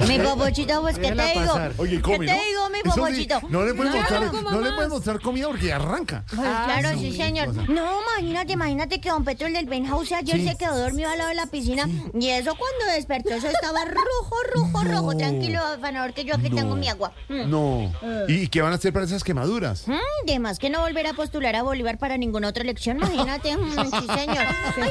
[0.08, 1.54] Mi popochito, pues, ¿qué te digo?
[1.78, 2.38] Oye, ¿Qué come, te ¿no?
[2.42, 3.40] digo, mi sí, popochito?
[3.48, 6.24] no le puedes No, mostrar, no, le puedes mostrar comida porque arranca.
[6.28, 7.54] Pues claro, sí, señor.
[7.68, 10.48] No, imagínate, imagínate que don Petro, el del penthouse, ayer Sí.
[10.48, 14.36] se quedó dormido al lado de la piscina y eso cuando despertó, eso estaba rojo,
[14.54, 15.16] rojo, rojo.
[15.16, 17.12] Tranquilo, afanador, que yo aquí tengo mi agua.
[17.28, 17.50] Mm.
[17.50, 17.92] No.
[18.28, 19.86] ¿Y qué van a hacer para esas quemaduras?
[19.88, 23.56] Mm, de más que no volver a postular a Bolívar para ninguna otra elección, imagínate.
[23.56, 24.44] Mm, sí, señor.
[24.76, 24.88] Ay,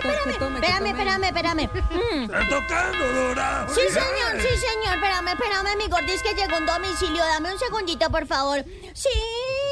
[0.56, 1.70] espérame, espérame, espérame, espérame.
[1.92, 2.24] Mm.
[2.24, 3.68] ¡Está tocando, Dora!
[3.70, 4.96] Sí, señor, sí, señor.
[4.96, 7.24] Espérame, espérame, mi gordis que llegó un domicilio.
[7.24, 8.64] Dame un segundito, por favor.
[8.94, 9.10] Sí,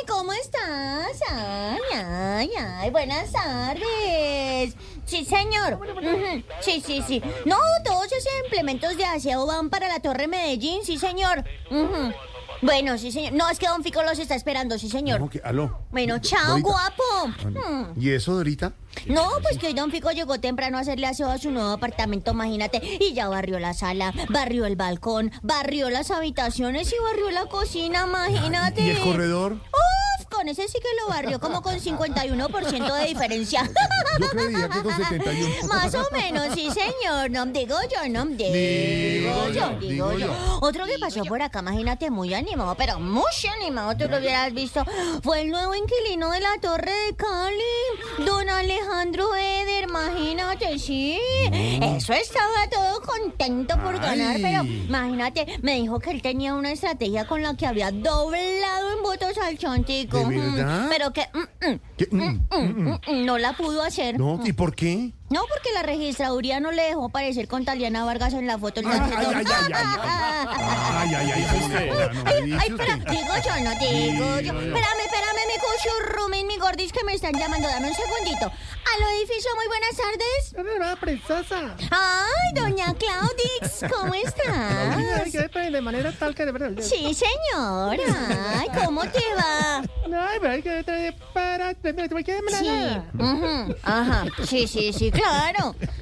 [0.07, 1.19] ¿cómo estás?
[1.29, 2.89] Ay, ay, ay.
[2.91, 4.75] Buenas tardes.
[5.05, 5.79] Sí, señor.
[6.61, 7.21] Sí, sí, sí.
[7.45, 11.43] No, todos esos implementos de aseo van para la Torre Medellín, sí, señor.
[11.69, 12.13] Ujú.
[12.61, 13.33] Bueno, sí, señor.
[13.33, 15.19] No, es que don Fico los está esperando, sí, señor.
[15.19, 15.41] ¿Cómo que?
[15.43, 15.79] ¿Aló?
[15.91, 16.69] Bueno, chao, Dorita.
[16.69, 17.27] guapo.
[17.43, 17.99] Hmm.
[18.01, 18.73] ¿Y eso, Dorita?
[19.07, 22.31] No, pues que hoy Don Fico llegó temprano a hacerle aseo a su nuevo apartamento,
[22.31, 22.81] imagínate.
[23.01, 28.05] Y ya barrió la sala, barrió el balcón, barrió las habitaciones y barrió la cocina,
[28.07, 28.81] imagínate.
[28.81, 29.53] ¿Y el corredor?
[29.53, 33.69] Uf, con ese sí que lo barrió como con 51% de diferencia.
[34.19, 35.55] Yo creía que con 71.
[35.67, 37.29] Más o menos, sí, señor.
[37.31, 40.17] No digo yo, no digo, Digo yo, yo, digo yo.
[40.19, 40.59] yo.
[40.61, 43.23] Otro que pasó por acá, imagínate, muy animado, pero muy
[43.55, 44.85] animado, tú lo hubieras visto.
[45.21, 51.19] Fue el nuevo inquilino de la Torre de Cali, don Alejandro Eder, imagínate, sí.
[51.51, 57.25] Eso estaba todo contento por ganar, pero imagínate, me dijo que él tenía una estrategia
[57.27, 60.14] con la que había doblado en votos al chontico.
[60.15, 60.87] ¿De verdad?
[60.89, 62.07] Pero que mm, mm, ¿Qué?
[62.11, 64.17] Mm, no la pudo hacer.
[64.19, 65.13] No, ¿y por qué?
[65.35, 68.79] No, porque la registraduría no le dejó aparecer con Taliana Vargas en la foto.
[68.85, 69.45] Ay, ay, ay,
[70.97, 74.53] Ay, ay, ay, ay, no, no Ay, ay, espera, digo yo, no digo yo.
[74.53, 77.67] Espérame, espérame, mi cuchurrumin, mi gordis, que me están llamando.
[77.67, 78.45] Dame un segundito.
[78.45, 80.73] Aló, edificio, muy buenas tardes.
[80.77, 81.75] Hola, princesa.
[81.91, 85.51] Ay, doña Claudix, ¿cómo estás?
[85.51, 86.81] De manera tal que de verdad.
[86.81, 87.97] Sí, señora.
[88.57, 89.79] Ay, ¿cómo te va?
[89.79, 91.75] Ay, pero hay que para,
[92.59, 95.24] Sí, ujú, ajá, sí, sí, sí, claro.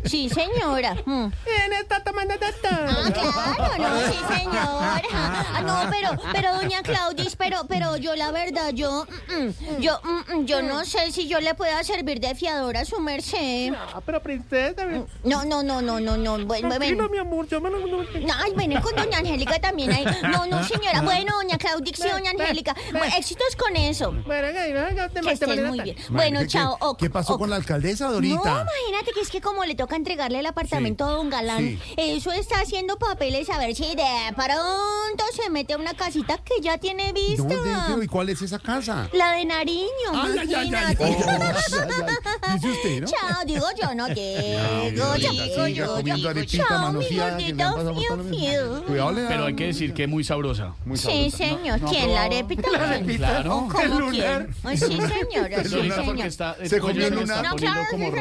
[0.06, 0.96] Sí, señora.
[1.06, 1.28] Mm.
[1.46, 2.34] ¿Quién está tomando?
[2.34, 5.02] Ah, claro, no, sí, señora.
[5.14, 10.00] Ah, no, pero, pero, doña Claudis, pero, pero yo la verdad, yo, mm, mm, yo,
[10.04, 13.74] mm, yo no sé si yo le pueda servir de fiadora a su merced.
[13.76, 14.86] Ah, pero princesa.
[15.24, 16.46] No, no, no, no, no, no.
[16.46, 17.10] Bueno, Tranquilo, bueno.
[17.10, 17.80] mi amor, yo me lo.
[17.88, 18.04] no-
[18.44, 20.06] Ay, ven con doña Angélica también ahí.
[20.32, 21.02] No, no, señora.
[21.02, 22.76] Bueno, doña Claudix y doña Angélica.
[22.92, 24.12] Bueno, éxitos con eso.
[24.26, 25.96] Bueno, que venga, de Que estés manera muy bien.
[26.10, 26.78] Bueno, ¿Qué- chao.
[26.80, 27.40] ok, ¿Qué pasó ok.
[27.40, 28.66] con la alcaldesa, No, Dorita?
[29.04, 31.80] Imagínate que es que como le toca entregarle el apartamento a don Galán, Sí.
[31.98, 34.04] eso está haciendo papeles a ver si de
[34.36, 37.44] pronto se mete a una casita que ya tiene vista.
[37.48, 39.10] Pero, ¿Y cuál es esa casa?
[39.14, 40.68] La de Nariño, Ay, ay, ay, ay.
[40.68, 41.04] imagínate.
[41.14, 43.08] Oh, ay, ay, Dice usted, ¿no?
[43.08, 44.08] Chao, digo yo, no
[44.92, 45.96] digo siga digo yo.
[45.96, 48.84] comiendo arepita Chao, mi la fiu, fiu.
[48.86, 50.74] Cuidado, le Pero hay que decir que es muy sabrosa.
[50.86, 51.80] Muy Sí, señor.
[51.90, 52.14] ¿Quién?
[52.14, 52.70] ¿La arepita?
[52.72, 53.18] La arepita.
[53.18, 53.56] Claro.
[53.58, 54.54] ¿O ¿Cómo quién?
[54.76, 56.56] Sí, señora, El sí, señor.
[56.60, 57.44] el Se comió se le lunar.
[57.44, 58.12] No, claro, como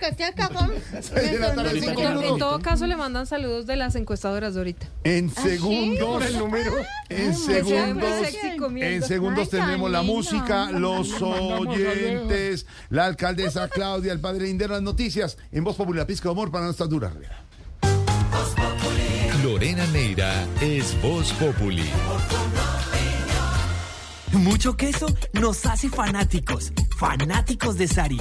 [0.00, 0.06] sí, rojo.
[0.06, 0.06] señor.
[0.06, 0.70] Pero que esté acá con...
[2.20, 4.86] En, en todo caso, le mandan saludos de las encuestadoras de ahorita.
[5.04, 6.72] En ¿Ah, segundos, el número.
[7.08, 8.94] En segundos, sexy comiendo.
[8.94, 10.14] en segundos Ay, tan tendremos la lindo.
[10.14, 16.28] música, los oyentes, la alcaldesa Claudia, el padre Indero, las noticias en Voz Popular, Pizca
[16.28, 17.44] de Amor para nuestra dura Rivera.
[19.42, 21.88] Lorena Neira es Voz Populi.
[24.32, 28.20] Mucho queso nos hace fanáticos, fanáticos de Sari.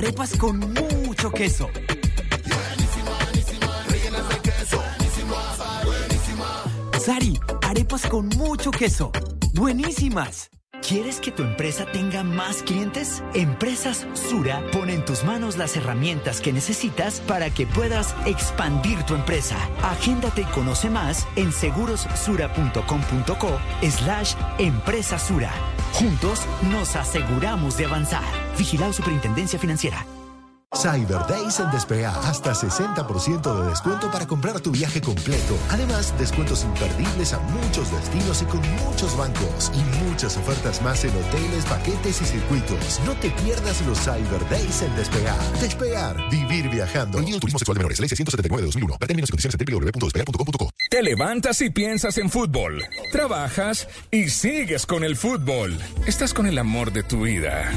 [0.00, 1.68] Arepas con mucho queso.
[6.98, 9.12] Sari, arepas con mucho queso.
[9.52, 10.48] Buenísimas.
[10.86, 13.22] ¿Quieres que tu empresa tenga más clientes?
[13.34, 19.14] Empresas Sura pone en tus manos las herramientas que necesitas para que puedas expandir tu
[19.14, 19.56] empresa.
[19.82, 25.52] Agéndate y conoce más en segurossura.com.co slash empresa Sura.
[25.92, 26.40] Juntos
[26.70, 28.24] nos aseguramos de avanzar.
[28.58, 30.04] Vigilado Superintendencia Financiera.
[30.76, 32.10] Cyber Days en Despea.
[32.22, 35.58] Hasta 60% de descuento para comprar tu viaje completo.
[35.68, 39.72] Además, descuentos imperdibles a muchos destinos y con muchos bancos.
[39.74, 43.00] Y muchas ofertas más en hoteles, paquetes y circuitos.
[43.04, 45.60] No te pierdas los Cyber Days en Despegar.
[45.60, 46.30] Despegar.
[46.30, 47.18] Vivir viajando.
[47.18, 47.98] Prohibido turismo sexual de menores.
[47.98, 48.96] Ley 679 de 2001.
[49.00, 50.70] Ver términos y condiciones en www.despegar.com.co.
[50.88, 52.82] Te levantas y piensas en fútbol.
[53.10, 55.76] Trabajas y sigues con el fútbol.
[56.06, 57.70] Estás con el amor de tu vida.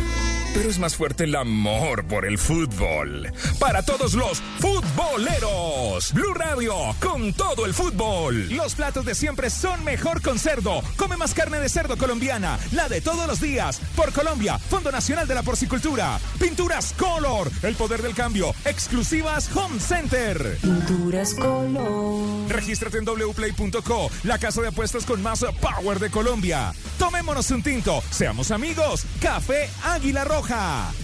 [0.54, 3.32] Pero es más fuerte el amor por el fútbol.
[3.60, 8.50] Para todos los futboleros, Blue Radio con todo el fútbol.
[8.50, 10.82] Los platos de siempre son mejor con cerdo.
[10.98, 13.80] Come más carne de cerdo colombiana, la de todos los días.
[13.96, 16.20] Por Colombia, Fondo Nacional de la Porcicultura.
[16.40, 18.54] Pinturas Color, el poder del cambio.
[18.66, 20.58] Exclusivas Home Center.
[20.62, 22.50] Pinturas Color.
[22.50, 26.74] Regístrate en wplay.co, la casa de apuestas con más power de Colombia.
[27.00, 29.06] Tomémonos un tinto, seamos amigos.
[29.20, 30.43] Café Águila Roja.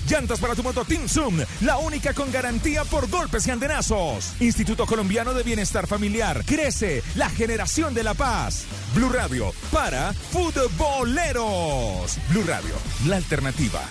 [0.07, 4.33] Llantas para tu moto Team Zoom, la única con garantía por golpes y andenazos.
[4.41, 6.43] Instituto Colombiano de Bienestar Familiar.
[6.45, 8.65] Crece la generación de la paz.
[8.93, 12.17] Blue Radio para futboleros.
[12.29, 12.75] Blue Radio,
[13.05, 13.81] la alternativa.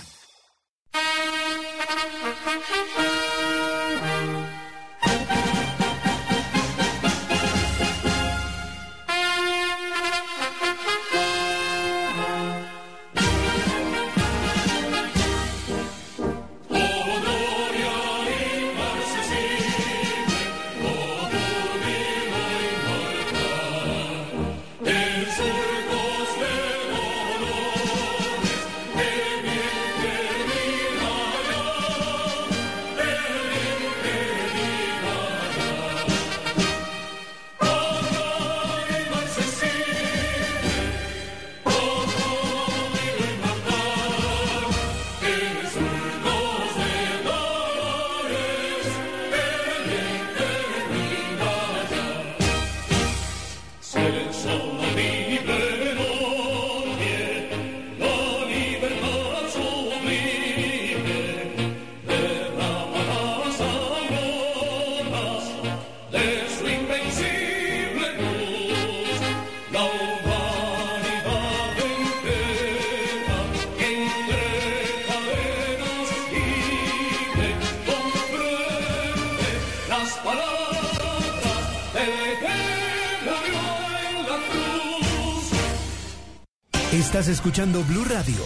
[87.18, 88.36] Estás escuchando Blue Radio.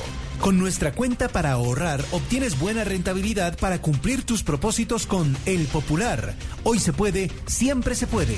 [0.41, 6.35] Con nuestra cuenta para ahorrar obtienes buena rentabilidad para cumplir tus propósitos con El Popular.
[6.65, 8.35] Hoy se puede, siempre se puede.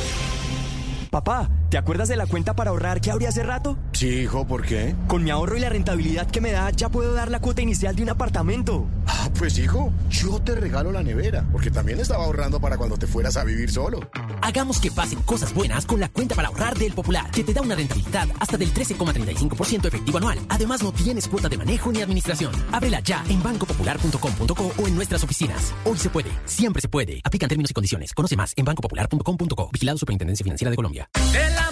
[1.09, 3.77] Papá, ¿te acuerdas de la cuenta para ahorrar que abrí hace rato?
[3.95, 4.95] Sí, hijo, ¿por qué?
[5.09, 7.97] Con mi ahorro y la rentabilidad que me da, ya puedo dar la cuota inicial
[7.97, 8.87] de un apartamento.
[9.09, 13.09] Ah, pues hijo, yo te regalo la nevera, porque también estaba ahorrando para cuando te
[13.09, 13.99] fueras a vivir solo.
[14.41, 17.61] Hagamos que pasen cosas buenas con la cuenta para ahorrar del Popular, que te da
[17.61, 20.39] una rentabilidad hasta del 13,35% efectivo anual.
[20.51, 22.53] Además, no tienes cuota de manejo ni administración.
[22.71, 25.75] Ábrela ya en bancopopular.com.co o en nuestras oficinas.
[25.85, 27.21] Hoy se puede, siempre se puede.
[27.25, 28.15] Aplican términos y condiciones.
[28.15, 29.71] Conoce más en bancopopular.com.co.
[29.73, 31.09] Vigilado Superintendencia Financiera de Colombia.
[31.33, 31.64] De la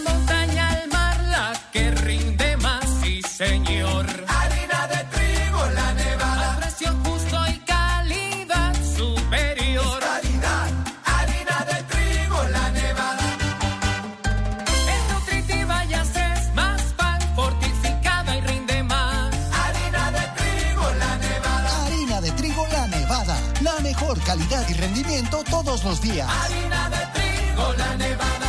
[3.32, 4.06] señor.
[4.28, 6.52] Harina de trigo, la nevada.
[6.52, 10.00] A precio justo y calidad superior.
[10.00, 10.70] calidad,
[11.04, 13.26] harina de trigo, la nevada.
[14.94, 19.30] Es nutritiva y haces más pan, fortificada y rinde más.
[19.62, 21.86] Harina de trigo, la nevada.
[21.86, 23.36] Harina de trigo La Nevada.
[23.62, 26.28] La mejor calidad y rendimiento todos los días.
[26.28, 27.21] Harina de trigo, la nevada.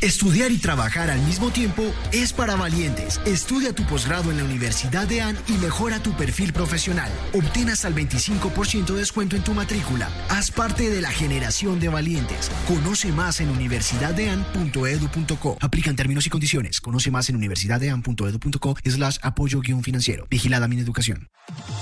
[0.00, 3.20] Estudiar y trabajar al mismo tiempo es para valientes.
[3.26, 7.12] Estudia tu posgrado en la Universidad de AN y mejora tu perfil profesional.
[7.34, 10.08] Obtén hasta el 25% de descuento en tu matrícula.
[10.30, 12.50] Haz parte de la generación de valientes.
[12.66, 15.58] Conoce más en universidaddean.edu.co.
[15.60, 16.80] Aplican términos y condiciones.
[16.80, 20.26] Conoce más en universidaddean.edu.co slash apoyo guion financiero.
[20.30, 21.28] Vigilada mi educación.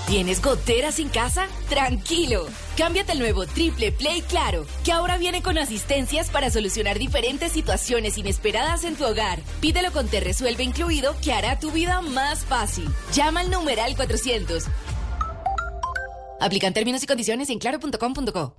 [0.07, 1.47] ¿Tienes goteras en casa?
[1.69, 2.47] Tranquilo.
[2.75, 8.08] Cámbiate el nuevo Triple Play Claro, que ahora viene con asistencias para solucionar diferentes situaciones
[8.17, 9.39] inesperadas en tu hogar.
[9.61, 12.89] Pídelo con Te Resuelve incluido, que hará tu vida más fácil.
[13.13, 14.65] Llama al numeral 400.
[16.39, 18.55] Aplican términos y condiciones en claro.com.co.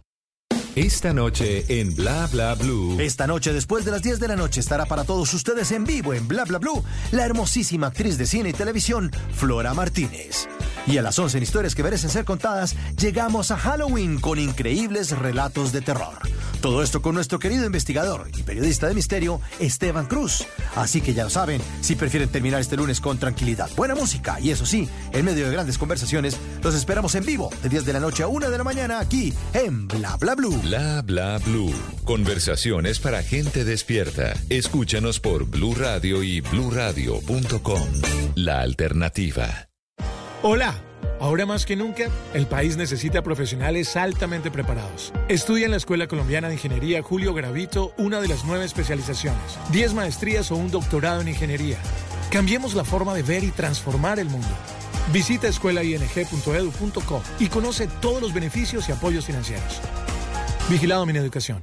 [0.76, 3.00] Esta noche en Bla Bla Blue.
[3.00, 6.14] Esta noche, después de las 10 de la noche, estará para todos ustedes en vivo
[6.14, 10.48] en Bla Bla Blue la hermosísima actriz de cine y televisión, Flora Martínez.
[10.86, 15.16] Y a las 11 en historias que merecen ser contadas, llegamos a Halloween con increíbles
[15.16, 16.18] relatos de terror.
[16.60, 20.46] Todo esto con nuestro querido investigador y periodista de misterio, Esteban Cruz.
[20.76, 24.50] Así que ya lo saben, si prefieren terminar este lunes con tranquilidad, buena música y
[24.50, 28.00] eso sí, en medio de grandes conversaciones, los esperamos en vivo de 10 de la
[28.00, 30.60] noche a 1 de la mañana aquí en Bla Bla Blue.
[30.62, 31.74] Bla Bla Blue.
[32.04, 34.34] Conversaciones para gente despierta.
[34.48, 37.88] Escúchanos por Blue Radio y bluradio.com.
[38.34, 39.69] La alternativa.
[40.42, 40.74] Hola.
[41.20, 45.12] Ahora más que nunca, el país necesita profesionales altamente preparados.
[45.28, 49.92] Estudia en la Escuela Colombiana de Ingeniería Julio Gravito una de las nueve especializaciones, 10
[49.92, 51.76] maestrías o un doctorado en ingeniería.
[52.30, 54.48] Cambiemos la forma de ver y transformar el mundo.
[55.12, 59.78] Visita escuelaing.edu.co y conoce todos los beneficios y apoyos financieros.
[60.70, 61.62] Vigilado mi educación.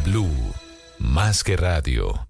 [0.03, 0.53] Blue,
[0.97, 2.27] más que radio.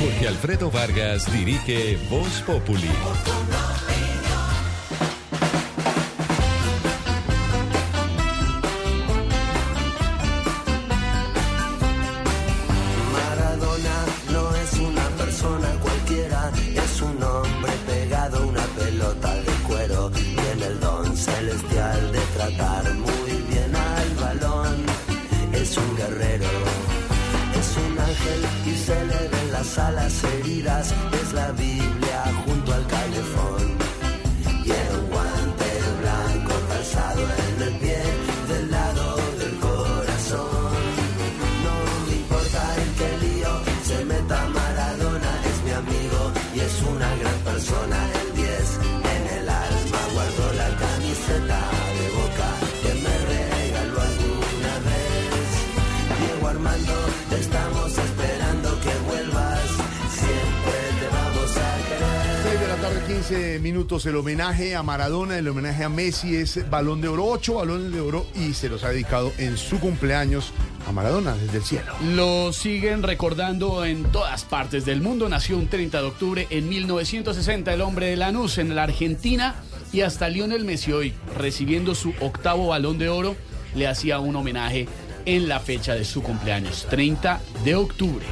[0.00, 2.90] Jorge Alfredo Vargas dirige Voz Populi.
[29.76, 30.94] Las alas heridas.
[31.20, 31.93] Es la Biblia
[63.26, 64.04] 15 minutos.
[64.04, 67.98] El homenaje a Maradona, el homenaje a Messi es Balón de Oro, 8 balones de
[67.98, 70.52] oro y se los ha dedicado en su cumpleaños
[70.86, 71.86] a Maradona desde el cielo.
[72.14, 75.26] Lo siguen recordando en todas partes del mundo.
[75.30, 79.54] Nació un 30 de octubre en 1960 el hombre de Lanús en la Argentina
[79.90, 83.36] y hasta Lionel Messi hoy recibiendo su octavo balón de oro
[83.74, 84.86] le hacía un homenaje
[85.24, 88.26] en la fecha de su cumpleaños, 30 de octubre.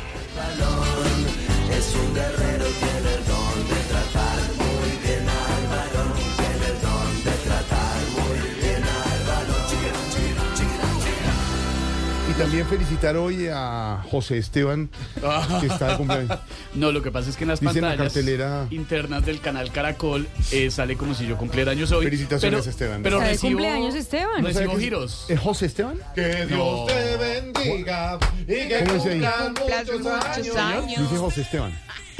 [12.42, 14.90] También felicitar hoy a José Esteban,
[15.60, 16.38] que está de cumpleaños.
[16.74, 19.40] No, lo que pasa es que en las Dice en la pantallas cartelera- internas del
[19.40, 22.04] canal Caracol eh, sale como si yo cumpliera años hoy.
[22.06, 23.02] Felicitaciones, pero, Esteban.
[23.02, 24.42] Pero ¿Está de recibo, cumpleaños, Esteban?
[24.44, 25.24] Recibo ¿Sabe qué es- giros.
[25.28, 25.98] ¿Es José Esteban?
[26.14, 26.86] Que No.
[26.86, 29.20] te bendiga y que ¿Cómo dice ahí?
[29.54, 30.98] cumplan muchos años.
[30.98, 31.72] Dice José Esteban.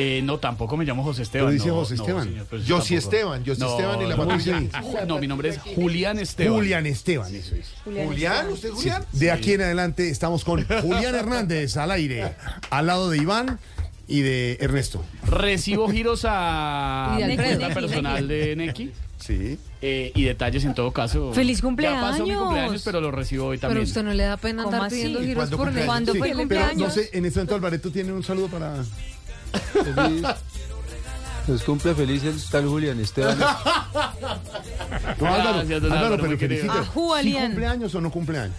[0.04, 1.46] Eh, no, tampoco me llamo José Esteban.
[1.48, 2.24] Pero dice no, José no, Esteban.
[2.28, 3.14] señor, pues Yossi tampoco.
[3.14, 4.62] Esteban, Yossi Esteban y la no, Patricia.
[5.06, 6.54] No, mi nombre es Julián Esteban.
[6.54, 7.72] Julián Esteban, eso es.
[7.84, 9.04] Julián, ¿usted es Julián?
[9.12, 12.34] De aquí en adelante estamos con Julián Hernández al aire,
[12.70, 13.58] al lado de Iván
[14.08, 15.04] y de Ernesto.
[15.26, 18.90] Recibo giros a mi cuenta personal de Neki.
[19.18, 19.56] Sí.
[19.80, 21.32] eh, y detalles en todo caso.
[21.32, 21.72] ¡Feliz Ya pasó
[22.26, 22.38] mi cumpleaños!
[22.42, 23.86] cumpleaños, pero lo recibo hoy Pero también.
[23.86, 25.86] usted no le da pena ¿Cómo andar pidiendo ¿Y giros ¿Cuándo por cumpleaños?
[25.92, 26.78] ¿Cuándo Sí, fue el Pero cumpleaños?
[26.78, 28.82] no sé, en este momento Alvareto tiene un saludo para.
[29.52, 30.26] Feliz-
[31.48, 33.38] Nos cumple feliz el tal Julián Esteban.
[35.18, 36.60] No, Álvaro, Gracias, don Álvaro, Álvaro, pero muy querido.
[36.62, 36.78] felicite.
[36.78, 37.42] A Julián.
[37.42, 38.56] ¿Sí cumpleaños o no cumpleaños?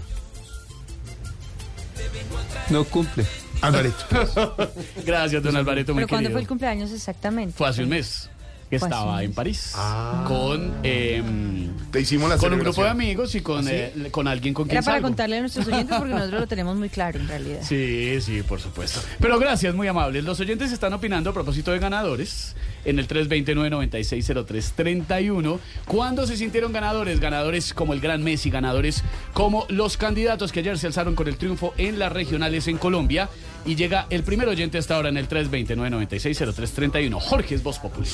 [2.69, 3.25] No cumple.
[3.61, 4.05] Alvarito.
[5.05, 7.55] Gracias, don Alvareto, muy ¿Pero cuándo fue el cumpleaños exactamente?
[7.57, 8.29] Fue hace un mes
[8.69, 9.33] que hace estaba en.
[9.33, 10.23] París Ah.
[10.27, 13.01] con em, Te hicimos la con un grupo de celebración.
[13.01, 13.75] amigos y con, ¿Ah, sí?
[13.75, 15.07] eh, con alguien con quien Era para salgo.
[15.09, 17.59] contarle a nuestros oyentes porque nosotros lo tenemos muy claro en realidad.
[17.63, 19.01] Sí, sí, por supuesto.
[19.19, 20.23] Pero gracias, muy amables.
[20.23, 25.59] Los oyentes están opinando a propósito de ganadores en el 329-9603-31.
[25.85, 27.19] ¿Cuándo se sintieron ganadores?
[27.19, 29.03] Ganadores como el Gran Messi, ganadores
[29.33, 33.29] como los candidatos que ayer se alzaron con el triunfo en las regionales en Colombia.
[33.65, 37.19] Y llega el primer oyente hasta ahora en el 329-9603-31.
[37.19, 38.07] Jorge es Voz Popular.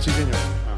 [0.00, 0.34] Sí, señor.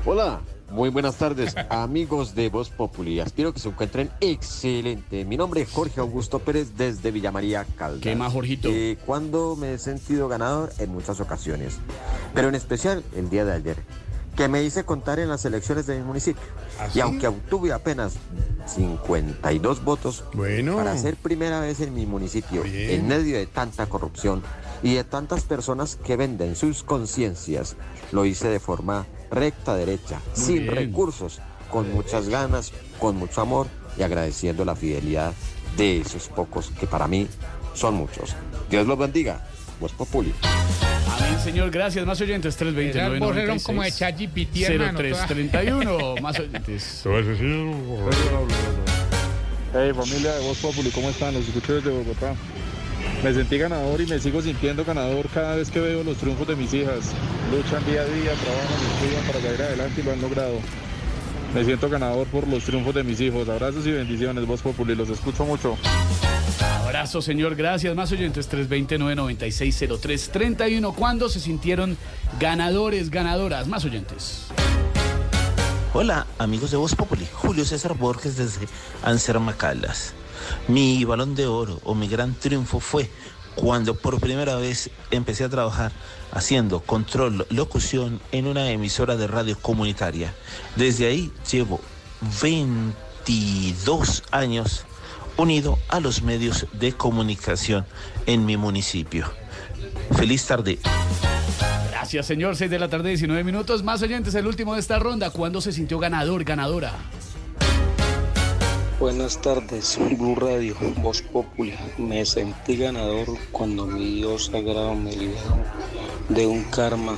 [0.07, 0.41] Hola,
[0.71, 3.19] muy buenas tardes, amigos de Voz Populi.
[3.19, 5.25] Espero que se encuentren excelente.
[5.25, 8.01] Mi nombre es Jorge Augusto Pérez desde Villa María Caldas.
[8.01, 8.69] ¿Qué más, Jorgito?
[8.71, 11.79] Eh, cuando me he sentido ganador en muchas ocasiones,
[12.33, 13.77] pero en especial el día de ayer,
[14.41, 16.43] que me hice contar en las elecciones de mi municipio.
[16.95, 18.15] Y aunque obtuve apenas
[18.67, 20.77] 52 votos, Bueno.
[20.77, 22.89] para ser primera vez en mi municipio, Bien.
[22.89, 24.43] en medio de tanta corrupción
[24.83, 27.77] y de tantas personas que venden sus conciencias,
[28.13, 30.75] lo hice de forma recta, derecha, Muy sin bien.
[30.75, 31.39] recursos,
[31.71, 33.67] con muchas ganas, con mucho amor
[33.99, 35.35] y agradeciendo la fidelidad
[35.77, 37.29] de esos pocos que para mí
[37.75, 38.35] son muchos.
[38.71, 39.47] Dios los bendiga.
[39.81, 40.33] Voz Populi.
[41.09, 41.71] Amén, señor.
[41.71, 42.05] Gracias.
[42.05, 42.55] Más oyentes.
[42.57, 46.15] 329 Esas voces son como de ChatGPT, hermano, 0331.
[46.21, 47.05] Más oyentes.
[49.73, 51.33] Hey familia de Voz Populi, ¿cómo están?
[51.33, 52.35] Los escucho desde Bogotá.
[53.23, 56.57] Me sentí ganador y me sigo sintiendo ganador cada vez que veo los triunfos de
[56.57, 57.13] mis hijas.
[57.53, 60.59] Luchan día a día, trabajan estudian para salir adelante y lo han logrado.
[61.55, 63.49] Me siento ganador por los triunfos de mis hijos.
[63.49, 65.77] Abrazos y bendiciones, Voz Populi, los escucho mucho.
[66.85, 67.57] Abrazo, señor.
[67.57, 67.97] Gracias.
[67.97, 68.49] Más oyentes.
[68.51, 70.95] 329-9603-31.
[70.95, 71.97] ¿Cuándo se sintieron
[72.39, 73.67] ganadores, ganadoras?
[73.67, 74.47] Más oyentes.
[75.93, 77.27] Hola, amigos de Voz Populi.
[77.33, 78.69] Julio César Borges desde
[79.03, 80.15] Anserma Caldas.
[80.69, 83.09] Mi balón de oro o mi gran triunfo fue
[83.55, 85.93] cuando por primera vez empecé a trabajar
[86.33, 90.35] haciendo control locución en una emisora de radio comunitaria.
[90.77, 91.81] Desde ahí llevo
[92.43, 94.85] 22 años
[95.37, 97.87] unido a los medios de comunicación
[98.27, 99.33] en mi municipio.
[100.17, 100.79] Feliz tarde.
[101.91, 102.57] Gracias, señor.
[102.57, 103.83] 6 de la tarde, 19 minutos.
[103.83, 104.35] Más oyentes.
[104.35, 105.31] El último de esta ronda.
[105.31, 106.93] ¿Cuándo se sintió ganador, ganadora?
[109.01, 111.73] Buenas tardes, Blue Radio, Voz Populi.
[111.97, 115.57] Me sentí ganador cuando mi Dios sagrado me liberó
[116.29, 117.17] de un karma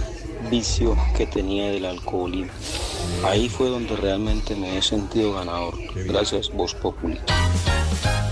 [0.48, 2.52] vicio que tenía del alcoholismo.
[3.24, 5.74] Ahí fue donde realmente me he sentido ganador.
[6.06, 7.18] Gracias, Voz Populi.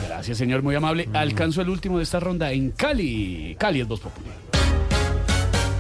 [0.07, 0.63] Gracias, señor.
[0.63, 1.09] Muy amable.
[1.13, 3.57] Alcanzo el último de esta ronda en Cali.
[3.59, 4.37] Cali es Voz Popular.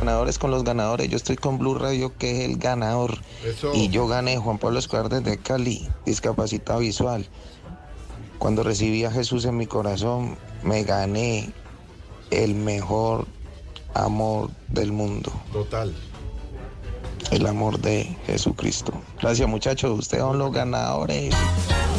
[0.01, 1.09] Ganadores con los ganadores.
[1.09, 3.18] Yo estoy con Blue Radio, que es el ganador.
[3.44, 3.70] Eso.
[3.74, 7.28] Y yo gané Juan Pablo Escobar desde Cali, discapacitado visual.
[8.40, 11.52] Cuando recibí a Jesús en mi corazón, me gané
[12.30, 13.26] el mejor
[13.92, 15.30] amor del mundo.
[15.52, 15.94] Total.
[17.30, 18.94] El amor de Jesucristo.
[19.20, 21.34] Gracias muchachos, ustedes son los ganadores.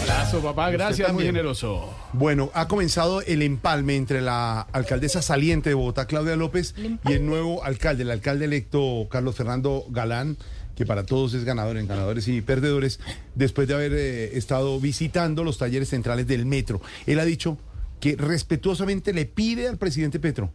[0.01, 0.71] Abrazo, papá.
[0.71, 1.87] Gracias, muy generoso.
[2.11, 6.73] Bueno, ha comenzado el empalme entre la alcaldesa saliente de Bogotá, Claudia López,
[7.05, 10.37] y el nuevo alcalde, el alcalde electo Carlos Fernando Galán,
[10.75, 12.99] que para todos es ganador en ganadores y perdedores,
[13.35, 16.81] después de haber eh, estado visitando los talleres centrales del metro.
[17.05, 17.57] Él ha dicho
[17.99, 20.51] que respetuosamente le pide al presidente Petro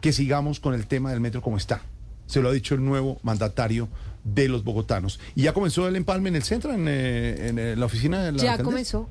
[0.00, 1.82] que sigamos con el tema del metro como está.
[2.26, 3.88] Se lo ha dicho el nuevo mandatario
[4.24, 5.20] de los bogotanos.
[5.34, 8.32] Y ya comenzó el empalme en el centro, en, eh, en, eh, la oficina de
[8.32, 8.64] la Ya alcaldesa?
[8.64, 9.08] comenzó.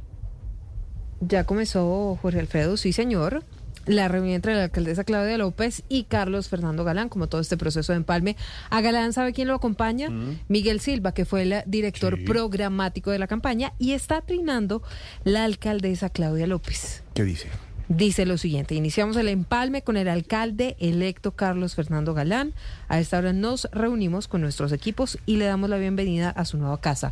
[1.22, 3.44] Ya comenzó, Jorge Alfredo, sí señor.
[3.90, 7.91] La reunión entre la alcaldesa Claudia López y Carlos Fernando Galán, como todo este proceso
[7.91, 8.36] de empalme.
[8.70, 10.10] A Galán, ¿sabe quién lo acompaña?
[10.48, 12.24] Miguel Silva, que fue el director Sí.
[12.24, 14.84] programático de la campaña, y está trinando
[15.24, 17.02] la alcaldesa Claudia López.
[17.16, 17.48] ¿Qué dice?
[17.88, 22.53] Dice lo siguiente, iniciamos el empalme con el alcalde electo Carlos Fernando Galán.
[22.90, 26.60] A esta hora nos reunimos con nuestros equipos y le damos la bienvenida a su
[26.60, 27.11] nueva casa.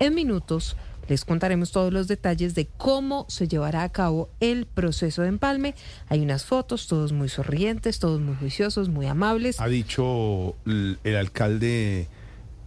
[0.00, 0.76] En minutos
[1.08, 5.74] les contaremos todos los detalles de cómo se llevará a cabo el proceso de empalme.
[6.08, 9.60] Hay unas fotos, todos muy sonrientes, todos muy juiciosos, muy amables.
[9.60, 12.08] Ha dicho el, alcalde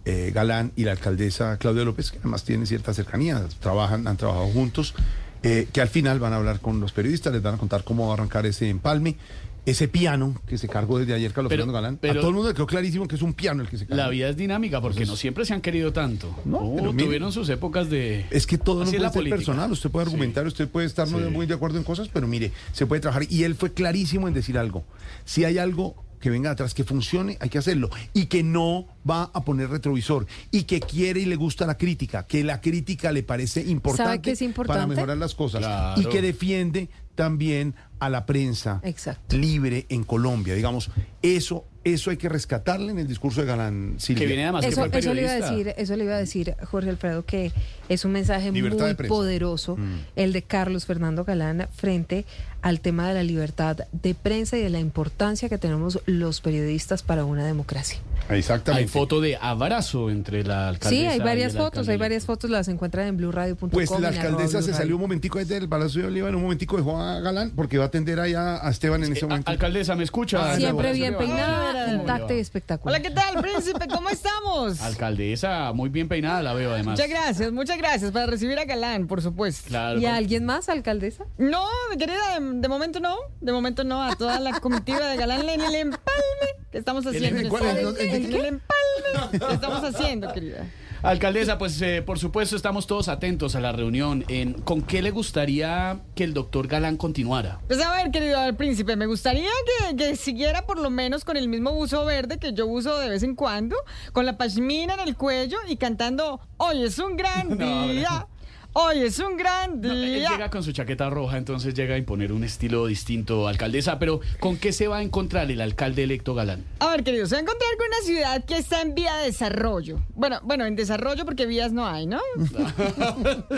[0.04, 4.48] eh, Galán y la alcaldesa Claudia López, que además tienen cierta cercanía, trabajan, han trabajado
[4.48, 4.94] juntos,
[5.42, 8.06] eh, que al final van a hablar con los periodistas, les van a contar cómo
[8.06, 9.16] va a arrancar ese empalme.
[9.66, 11.98] Ese piano que se cargó desde ayer Carlos Pero- Fernando Galán.
[12.00, 13.86] pero- a todo el mundo le quedó clarísimo que es un piano el que se
[13.86, 14.02] cargó.
[14.02, 16.34] La vida es dinámica porque no siempre se han querido tanto.
[16.44, 18.26] No, pero mire- tuvieron sus épocas de.
[18.30, 19.36] Es que todo no Así puede ser política.
[19.36, 19.72] personal.
[19.72, 21.24] Usted puede argumentar, usted puede estar no Sí.
[21.30, 23.26] muy de acuerdo en cosas, pero mire, se puede trabajar.
[23.30, 24.84] Y él fue clarísimo en decir algo.
[25.24, 27.88] Si hay algo que venga atrás, que funcione, hay que hacerlo.
[28.12, 30.26] Y que no va a poner retrovisor.
[30.50, 34.30] Y que quiere y le gusta la crítica, que la crítica le parece importante, qué
[34.32, 34.80] es importante?
[34.80, 35.60] para mejorar las cosas.
[35.60, 36.00] Claro.
[36.00, 39.36] Y que defiende también a la prensa Exacto.
[39.36, 40.54] libre en Colombia.
[40.54, 40.90] Digamos,
[41.22, 44.20] eso, eso hay que rescatarle en el discurso de Galán Silvia.
[44.22, 46.18] Que viene además que Eso, fue eso le iba a decir, eso le iba a
[46.18, 47.52] decir Jorge Alfredo que
[47.88, 49.98] es un mensaje Libertad muy poderoso Mm.
[50.16, 52.24] el de Carlos Fernando Galán frente
[52.62, 57.02] al tema de la libertad de prensa y de la importancia que tenemos los periodistas
[57.02, 57.98] para una democracia.
[58.28, 58.82] Exactamente.
[58.84, 61.98] Hay foto de abrazo entre la alcaldesa Sí, hay y varias el fotos, hay alcalde.
[61.98, 63.70] varias fotos, las encuentran en blueradio.com.
[63.70, 66.76] Pues la alcaldesa se salió un momentico desde el Palacio de Oliva, en un momentico
[66.76, 69.50] dejó a Galán porque va a atender allá a Esteban en ese momento.
[69.50, 70.56] alcaldesa, ¿me escucha?
[70.56, 72.94] Siempre bien peinada, intacta y espectacular.
[73.00, 73.86] Hola, ¿qué tal, príncipe?
[73.88, 74.80] ¿Cómo estamos?
[74.80, 76.92] Alcaldesa, muy bien peinada la veo además.
[76.98, 79.68] Muchas gracias, muchas gracias para recibir a Galán, por supuesto.
[79.68, 79.98] Claro.
[79.98, 81.24] ¿Y con- alguien más, alcaldesa?
[81.36, 83.16] No, mi querida, de, de momento no.
[83.40, 84.02] De momento no.
[84.02, 87.40] A toda la comitiva de Galán en el empalme que estamos haciendo.
[87.40, 87.64] en cuál?
[87.66, 90.64] este- ¿El- el- el en el empalme que estamos haciendo, querida.
[91.02, 94.24] Alcaldesa, pues eh, por supuesto estamos todos atentos a la reunión.
[94.28, 97.60] En, ¿Con qué le gustaría que el doctor Galán continuara?
[97.66, 99.48] Pues a ver, querido al príncipe, me gustaría
[99.88, 103.08] que, que siguiera por lo menos con el mismo buzo verde que yo uso de
[103.08, 103.76] vez en cuando,
[104.12, 108.26] con la pashmina en el cuello y cantando Hoy es un gran No, día.
[108.72, 110.30] Hoy es un gran No, él día.
[110.30, 113.98] llega con su chaqueta roja, entonces llega a imponer un estilo distinto, alcaldesa.
[113.98, 116.64] Pero ¿con qué se va a encontrar el alcalde electo Galán?
[116.78, 119.26] A ver, querido, se va a encontrar con una ciudad que está en vía de
[119.26, 119.98] desarrollo.
[120.14, 122.20] Bueno, bueno, en desarrollo porque vías no hay, ¿no?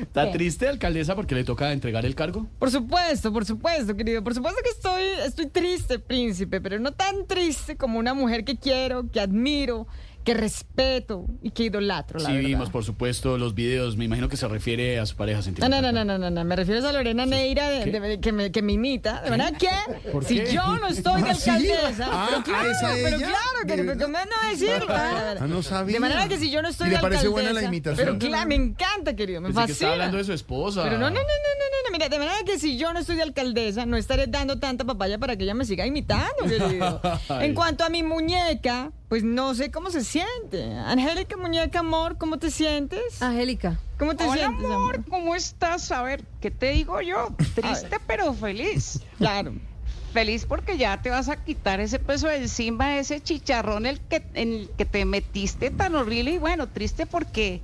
[0.00, 2.46] ¿Está triste, alcaldesa, porque le toca entregar el cargo?
[2.60, 4.22] Por supuesto, por supuesto, querido.
[4.22, 8.56] Por supuesto que estoy, estoy triste, príncipe, pero no tan triste como una mujer que
[8.56, 9.88] quiero, que admiro,
[10.26, 12.48] que respeto y que idolatro, la Sí, verdad.
[12.48, 13.96] vimos, por supuesto, los videos.
[13.96, 15.82] Me imagino que se refiere a su pareja No, sentimental.
[15.82, 18.60] no, no, no, no, no, me refiero a Lorena Neira de- de- que, me, que
[18.60, 19.22] me imita.
[19.22, 19.70] ¿De verdad qué?
[20.10, 20.52] ¿Por Si qué?
[20.52, 22.08] yo no estoy de ¿Ah, alcaldesa.
[22.10, 22.68] Ah, pero ¿a claro,
[23.04, 24.06] pero claro, que, ¿De que, verdad?
[24.08, 24.70] me van a decir.
[24.88, 25.94] Ah, no sabía.
[25.94, 27.30] De manera que si yo no estoy ¿Y le de parece alcaldesa.
[27.46, 28.04] buena la imitación?
[28.06, 29.74] Pero claro, me encanta, querido, me Pensé que fascina.
[29.74, 30.82] estaba hablando de su esposa.
[30.82, 32.98] Pero no, no, no, no, no, no, no, mira, de manera que si yo no
[32.98, 37.00] estoy de alcaldesa, no estaré dando tanta papaya para que ella me siga imitando, querido.
[37.40, 40.74] En cuanto a mi muñeca, pues no sé cómo se siente.
[40.74, 43.22] Angélica, muñeca, amor, ¿cómo te sientes?
[43.22, 43.78] Angélica.
[43.98, 45.90] ¿Cómo te Hola, sientes, amor, ¿cómo estás?
[45.92, 47.34] A ver, ¿qué te digo yo?
[47.54, 49.00] Triste pero feliz.
[49.18, 49.54] Claro.
[50.12, 54.24] Feliz porque ya te vas a quitar ese peso de encima, ese chicharrón el que,
[54.34, 57.60] en el que te metiste tan horrible y bueno, triste porque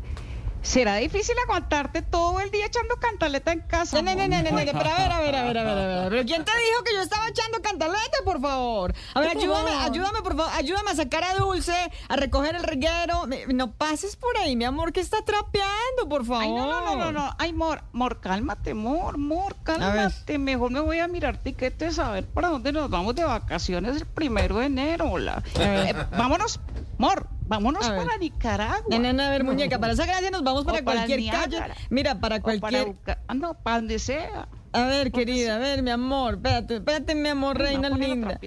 [0.62, 4.01] será difícil aguantarte todo el día echando cantaleta en casa.
[4.01, 6.09] No, no, no, no, pero a ver, a ver, a ver, a ver, a ver.
[6.09, 8.94] Pero ¿quién te dijo que yo estaba echando cantaleta, por favor?
[9.14, 11.74] A ver, ayúdame, ayúdame, por favor, ayúdame a sacar a Dulce,
[12.09, 13.26] a recoger el reguero.
[13.48, 16.43] No pases por ahí, mi amor, que está trapeando, por favor.
[16.43, 17.34] Ay, no, no, no, no, no.
[17.39, 20.39] Ay, Mor, Mor, cálmate, Mor, Mor, cálmate.
[20.39, 24.06] Mejor me voy a mirar tiquetes a ver para dónde nos vamos de vacaciones el
[24.06, 25.10] primero de enero.
[25.10, 25.43] Hola.
[25.59, 26.60] Eh, vámonos,
[26.98, 28.87] Mor, vámonos para Nicaragua.
[28.89, 31.31] No, no, no, a ver, muñeca, para esa gracia nos vamos para O para cualquier
[31.31, 31.62] calle.
[31.91, 32.87] Mira, para O para cualquier...
[32.87, 34.49] Buca- ah, no, para donde sea.
[34.74, 38.41] A ver, querida, a ver, mi amor, espérate, espérate, mi amor, no, reina linda.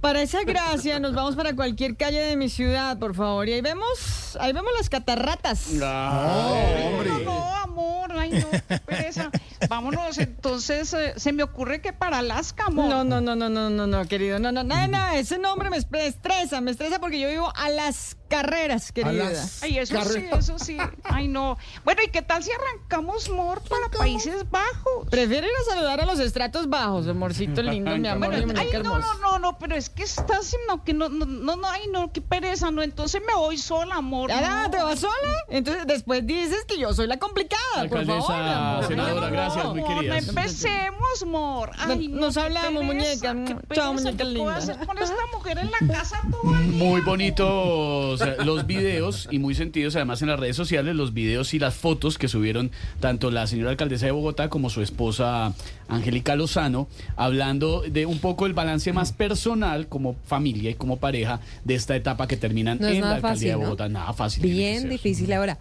[0.00, 3.48] Para esa gracia nos vamos para cualquier calle de mi ciudad, por favor.
[3.48, 5.72] Y ahí vemos, ahí vemos las catarratas.
[5.72, 9.30] No, no, no, amor, ay, no, qué pereza.
[9.68, 12.88] Vámonos, entonces, eh, se me ocurre que para Alaska, amor.
[12.88, 14.38] No, no, no, no, no, no, no, querido.
[14.38, 18.16] No, no, no, no, ese nombre me estresa, me estresa porque yo vivo a las
[18.36, 19.30] carreras, querida.
[19.60, 20.78] Ay, eso sí, eso sí.
[21.04, 21.58] Ay, no.
[21.84, 25.06] Bueno, ¿y qué tal si arrancamos, Mor, para Países Bajos?
[25.10, 28.68] Prefiero ir a saludar a los estratos bajos, amorcito lindo, mi amor, Bueno, mi ay,
[28.82, 31.82] no, no, no, no, pero es que estás, no, que no, no, no, no, ay,
[31.92, 34.32] no, qué pereza, no, entonces me voy sola, amor.
[34.32, 34.70] Ah, no.
[34.70, 35.12] ¿te vas sola?
[35.50, 38.32] Entonces después dices que yo soy la complicada, por favor.
[38.32, 38.86] amor.
[38.86, 39.70] senadora, No, no, gracias, no.
[39.74, 41.70] muy Mor, no empecemos, Mor.
[41.78, 43.44] Ay, No- no, nos qué hablamos, pereza, muñeca.
[43.68, 44.56] qué Chao, pereza, muñeca ¿qué puedo linda.
[44.56, 46.84] hacer con esta mujer en la casa todo el día?
[46.84, 51.58] Muy bonitos los videos y muy sentidos además en las redes sociales, los videos y
[51.58, 52.70] las fotos que subieron
[53.00, 55.52] tanto la señora alcaldesa de Bogotá como su esposa
[55.88, 61.40] Angélica Lozano, hablando de un poco el balance más personal como familia y como pareja
[61.64, 63.58] de esta etapa que terminan No en la alcaldía fácil, de ¿no?
[63.60, 63.88] Bogotá.
[63.88, 64.42] Nada fácil.
[64.42, 65.32] Bien difícil.
[65.32, 65.58] Ahora,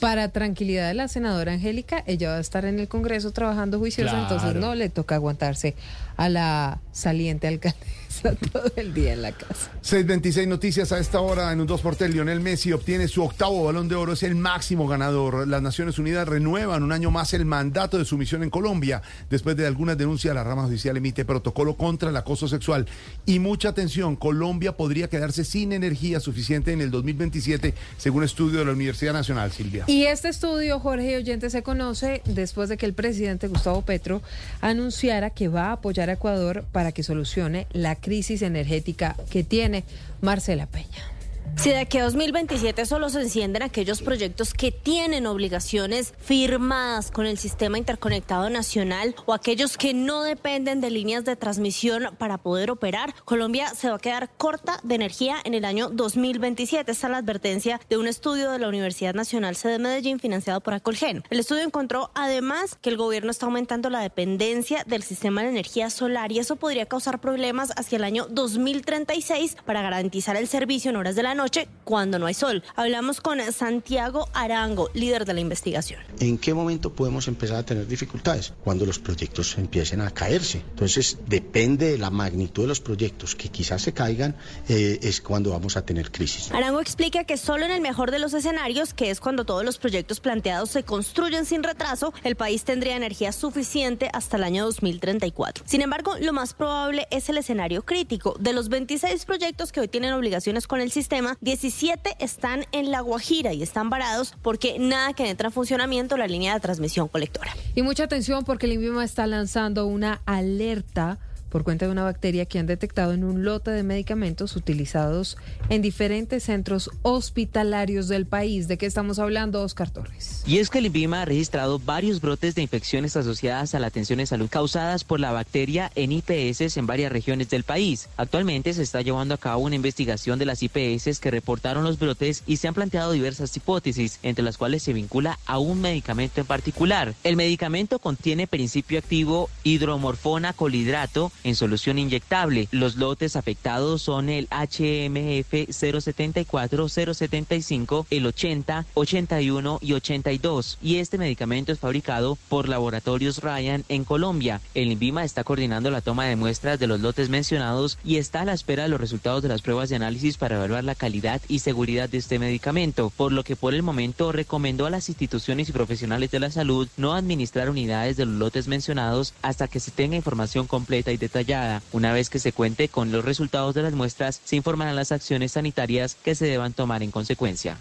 [0.00, 4.10] para tranquilidad de la senadora Angélica, ella va a estar en el Congreso trabajando juiciosa,
[4.12, 4.22] Claro.
[4.34, 5.74] entonces no le toca aguantarse
[6.16, 7.88] a la saliente alcaldesa
[8.52, 9.70] todo el día en la casa.
[9.82, 12.12] 626 noticias a esta hora en un 2 por tres.
[12.12, 15.46] Lionel Messi obtiene su octavo balón de oro, es el máximo ganador.
[15.46, 19.02] Las Naciones Unidas renuevan un año más el mandato de su misión en Colombia.
[19.30, 22.86] Después de algunas denuncias, la rama judicial emite protocolo contra el acoso sexual.
[23.26, 28.64] Y mucha atención, Colombia podría quedarse sin energía suficiente en el 2027, según estudio de
[28.64, 29.84] la Universidad Nacional, Silvia.
[29.86, 34.22] Y este estudio, Jorge Oyente, se conoce después de que el presidente Gustavo Petro
[34.60, 38.07] anunciara que va a apoyar a Ecuador para que solucione la crisis
[38.42, 39.84] energética que tiene
[40.20, 41.17] Marcela Peña.
[41.56, 47.26] Si de aquí a 2027 solo se encienden aquellos proyectos que tienen obligaciones firmadas con
[47.26, 52.70] el sistema interconectado nacional o aquellos que no dependen de líneas de transmisión para poder
[52.70, 56.92] operar, Colombia se va a quedar corta de energía en el año 2027.
[56.92, 60.74] Esta es la advertencia de un estudio de la Universidad Nacional Sede Medellín financiado por
[60.74, 61.24] Acolgen.
[61.28, 65.90] El estudio encontró además que el gobierno está aumentando la dependencia del sistema de energía
[65.90, 70.96] solar y eso podría causar problemas hacia el año 2036 para garantizar el servicio en
[70.96, 72.62] horas de la noche cuando no hay sol.
[72.76, 76.02] Hablamos con Santiago Arango, líder de la investigación.
[76.20, 78.52] ¿En qué momento podemos empezar a tener dificultades?
[78.62, 80.58] Cuando los proyectos empiecen a caerse.
[80.58, 84.36] Entonces, depende de la magnitud de los proyectos que quizás se caigan,
[84.68, 86.50] eh, es cuando vamos a tener crisis.
[86.52, 89.78] Arango explica que solo en el mejor de los escenarios, que es cuando todos los
[89.78, 95.64] proyectos planteados se construyen sin retraso, el país tendría energía suficiente hasta el año 2034.
[95.66, 98.36] Sin embargo, lo más probable es el escenario crítico.
[98.40, 103.00] De los 26 proyectos que hoy tienen obligaciones con el sistema, 17 están en La
[103.00, 107.54] Guajira y están varados porque nada que entra en funcionamiento la línea de transmisión colectora.
[107.74, 111.18] Y mucha atención porque el INVIMA está lanzando una alerta
[111.48, 115.36] por cuenta de una bacteria que han detectado en un lote de medicamentos utilizados
[115.68, 118.68] en diferentes centros hospitalarios del país.
[118.68, 120.42] ¿De qué estamos hablando, Oscar Torres?
[120.46, 124.18] Y es que el INVIMA ha registrado varios brotes de infecciones asociadas a la atención
[124.18, 128.08] de salud causadas por la bacteria en IPS en varias regiones del país.
[128.16, 132.42] Actualmente se está llevando a cabo una investigación de las IPS que reportaron los brotes
[132.46, 136.46] y se han planteado diversas hipótesis, entre las cuales se vincula a un medicamento en
[136.46, 137.14] particular.
[137.24, 142.68] El medicamento contiene principio activo hidromorfona colidrato en solución inyectable.
[142.70, 150.78] Los lotes afectados son el HMF 074, 075, el 80, 81 y 82.
[150.82, 154.60] Y este medicamento es fabricado por Laboratorios Ryan en Colombia.
[154.74, 158.44] El INVIMA está coordinando la toma de muestras de los lotes mencionados y está a
[158.44, 161.60] la espera de los resultados de las pruebas de análisis para evaluar la calidad y
[161.60, 165.72] seguridad de este medicamento, por lo que por el momento recomendó a las instituciones y
[165.72, 170.16] profesionales de la salud no administrar unidades de los lotes mencionados hasta que se tenga
[170.16, 171.82] información completa y detallada.
[171.92, 175.52] Una vez que se cuente con los resultados de las muestras, se informarán las acciones
[175.52, 177.76] sanitarias que se deban tomar en consecuencia.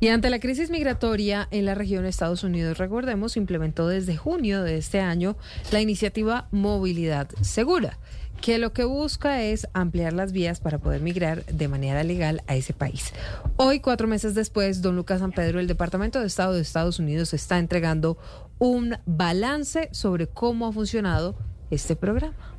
[0.00, 4.62] Y ante la crisis migratoria en la región de Estados Unidos, recordemos, implementó desde junio
[4.62, 5.36] de este año
[5.72, 7.98] la iniciativa Movilidad Segura
[8.40, 12.54] que lo que busca es ampliar las vías para poder migrar de manera legal a
[12.54, 13.12] ese país.
[13.56, 17.32] Hoy, cuatro meses después, don Lucas San Pedro, el Departamento de Estado de Estados Unidos
[17.34, 18.18] está entregando
[18.58, 21.34] un balance sobre cómo ha funcionado
[21.70, 22.55] este programa.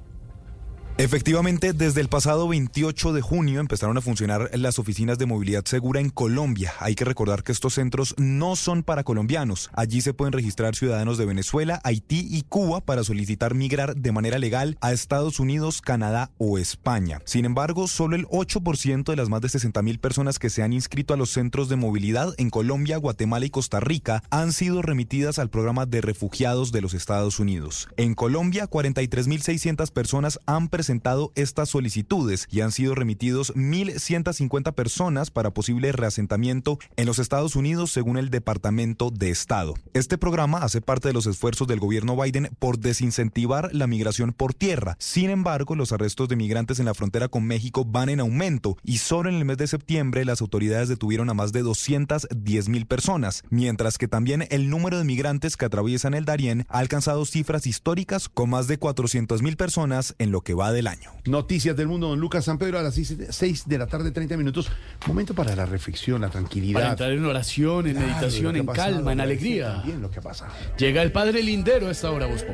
[0.99, 5.99] Efectivamente, desde el pasado 28 de junio empezaron a funcionar las oficinas de movilidad segura
[5.99, 6.73] en Colombia.
[6.79, 9.69] Hay que recordar que estos centros no son para colombianos.
[9.73, 14.39] Allí se pueden registrar ciudadanos de Venezuela, Haití y Cuba para solicitar migrar de manera
[14.39, 17.21] legal a Estados Unidos, Canadá o España.
[17.25, 20.73] Sin embargo, solo el 8% de las más de 60 mil personas que se han
[20.73, 25.37] inscrito a los centros de movilidad en Colombia, Guatemala y Costa Rica han sido remitidas
[25.37, 27.87] al programa de refugiados de los Estados Unidos.
[27.97, 35.31] En Colombia, 43.600 personas han presentado presentado estas solicitudes y han sido remitidos 1.150 personas
[35.31, 39.73] para posible reasentamiento en los Estados Unidos según el Departamento de Estado.
[39.93, 44.53] Este programa hace parte de los esfuerzos del gobierno Biden por desincentivar la migración por
[44.53, 44.95] tierra.
[44.97, 48.99] Sin embargo, los arrestos de migrantes en la frontera con México van en aumento y
[48.99, 53.43] solo en el mes de septiembre las autoridades detuvieron a más de 210 mil personas,
[53.49, 58.29] mientras que también el número de migrantes que atraviesan el Darién ha alcanzado cifras históricas
[58.29, 61.09] con más de 400 mil personas en lo que va del año.
[61.25, 64.69] Noticias del mundo, don Lucas San Pedro a las 6 de la tarde, 30 minutos.
[65.07, 66.79] Momento para la reflexión, la tranquilidad.
[66.79, 69.73] Para entrar en oración, en Claro, meditación, en pasado, calma, en alegría.
[69.77, 70.53] también lo que ha pasado.
[70.77, 72.45] Llega el Padre Lindero a esta hora, vos.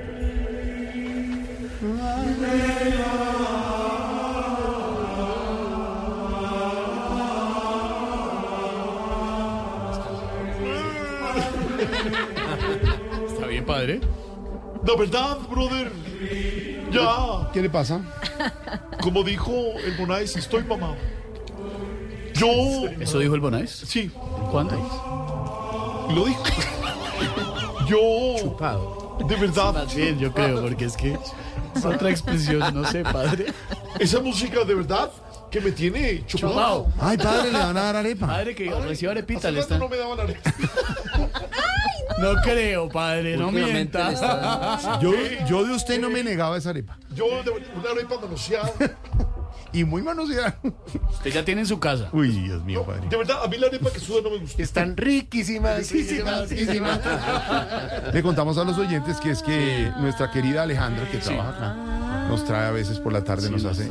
[13.27, 13.99] ¿Está bien, Padre?
[14.85, 15.91] La verdad, brother.
[16.93, 17.49] Ya.
[17.51, 18.01] ¿Qué le pasa?
[19.01, 19.51] Como dijo
[19.85, 20.95] el Bonais, estoy mamado.
[22.33, 22.47] Yo.
[22.99, 23.69] ¿Eso dijo el Bonais?
[23.69, 24.11] Sí.
[24.51, 24.75] ¿Cuándo?
[26.13, 26.43] Lo dijo.
[27.87, 28.37] Yo.
[28.39, 29.17] Chupado.
[29.27, 29.73] De verdad.
[29.73, 31.17] Más bien, yo creo, porque es que
[31.75, 33.47] es otra expresión, no sé, padre.
[33.99, 35.11] Esa música de verdad
[35.51, 36.53] que me tiene chupado.
[36.53, 36.87] Chupado.
[36.99, 38.27] Ay, padre, le van a dar arepa.
[38.27, 39.79] Padre, que reciba arepita, Hace le están...
[39.79, 40.53] no me daban arepa.
[42.19, 44.99] No creo, padre, no mienta.
[44.99, 45.11] Yo,
[45.47, 46.97] yo de usted no me negaba esa arepa.
[47.15, 48.71] Yo de una arepa manoseada.
[49.73, 50.59] y muy manoseada.
[51.11, 52.09] Usted ya tiene en su casa.
[52.13, 53.07] Uy, Dios mío, padre.
[53.09, 54.61] De verdad, a mí la arepa que suda no me gusta.
[54.61, 55.91] Están riquísimas.
[55.91, 56.99] Riquísimas, riquísimas.
[58.13, 61.75] Le contamos a los oyentes que es que nuestra querida Alejandra, que trabaja acá,
[62.33, 63.89] nos trae a veces por la tarde, nos hace.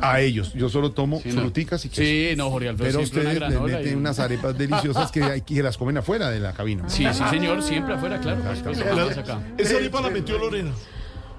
[0.00, 0.52] A ellos.
[0.54, 1.40] Yo solo tomo Sí, no.
[1.42, 2.02] fruticas y queso.
[2.02, 5.40] Sí, no, Jorge Alfredo, Pero ustedes le granola meten y- unas arepas deliciosas que, hay,
[5.42, 6.88] que las comen afuera de la cabina.
[6.88, 8.42] Sí, sí, señor, siempre afuera, claro.
[8.44, 9.40] La- acá.
[9.58, 10.70] Esa arepa la metió Lorena.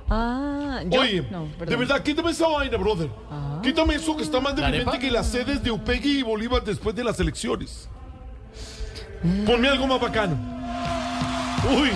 [0.09, 1.01] Ah, yo.
[1.01, 3.09] Oye, no, de verdad, quítame esa vaina, brother.
[3.63, 4.99] Quítame eso que está más ¿La deprimente arepa?
[4.99, 7.89] que las sedes de Upegui y Bolívar después de las elecciones.
[9.45, 10.37] Ponme algo más bacano.
[11.75, 11.89] Uy.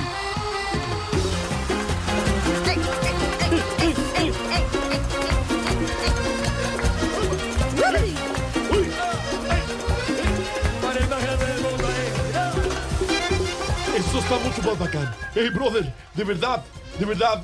[14.30, 15.12] Está mucho más bacano.
[15.34, 16.64] Hey, brother, de verdad,
[17.00, 17.44] de verdad,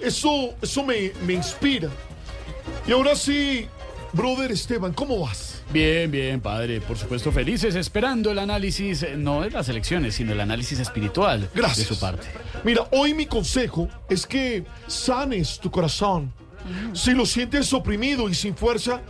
[0.00, 1.90] eso, eso me, me inspira.
[2.86, 3.68] Y ahora sí,
[4.14, 5.62] brother Esteban, ¿cómo vas?
[5.70, 6.80] Bien, bien, padre.
[6.80, 11.50] Por supuesto, felices, esperando el análisis, eh, no de las elecciones, sino el análisis espiritual
[11.54, 11.88] Gracias.
[11.90, 12.26] de su parte.
[12.64, 16.32] Mira, hoy mi consejo es que sanes tu corazón.
[16.94, 19.02] Si lo sientes oprimido y sin fuerza,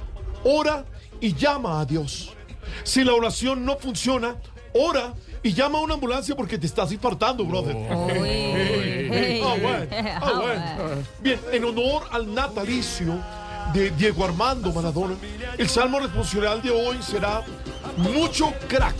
[0.43, 0.84] ora
[1.20, 2.33] y llama a Dios.
[2.83, 4.36] Si la oración no funciona,
[4.73, 7.76] ora y llama a una ambulancia porque te estás infartando, brother.
[7.76, 8.16] Bueno,
[9.60, 9.86] bueno.
[11.20, 13.20] Bien, en honor al natalicio
[13.74, 15.16] de Diego Armando Maradona,
[15.58, 17.42] el salmo responsorial de hoy será
[17.98, 18.97] mucho crack.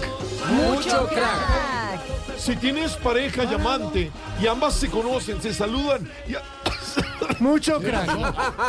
[0.53, 2.03] Mucho crack.
[2.37, 6.35] Si tienes pareja y amante y ambas se conocen, se saludan y...
[7.41, 8.09] Mucho crack.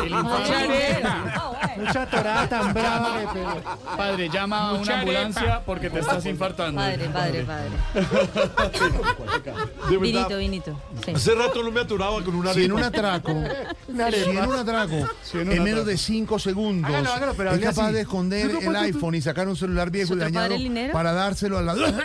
[0.03, 1.55] El infarto.
[1.77, 3.19] Mucha torada tan brava.
[3.19, 3.61] que pegó.
[3.97, 5.61] Padre, llama a Mucha una ambulancia arepa.
[5.65, 6.79] porque te estás infartando.
[6.81, 7.69] Padre, padre, padre.
[9.89, 10.79] De Vinito, verdad, vinito.
[11.05, 11.11] Sí.
[11.15, 13.15] hace rato no me aturaba con una Si en un arepa.
[13.15, 13.29] atraco,
[13.85, 14.47] si en arepa.
[14.47, 15.05] un atraco, en
[15.47, 15.85] un en menos atraco.
[15.85, 17.93] de 5 segundos, Hágalo, hágalo, pero es hable capaz así.
[17.93, 20.25] de esconder Tú, tú, el tú, iPhone y sacar un celular viejo y ¿Es otro
[20.25, 20.93] dañado padre Linero?
[20.93, 21.95] para dárselo al ladrón.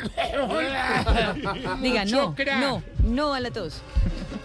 [1.80, 2.58] Diga, no, crack.
[2.60, 3.80] no, no a la tos.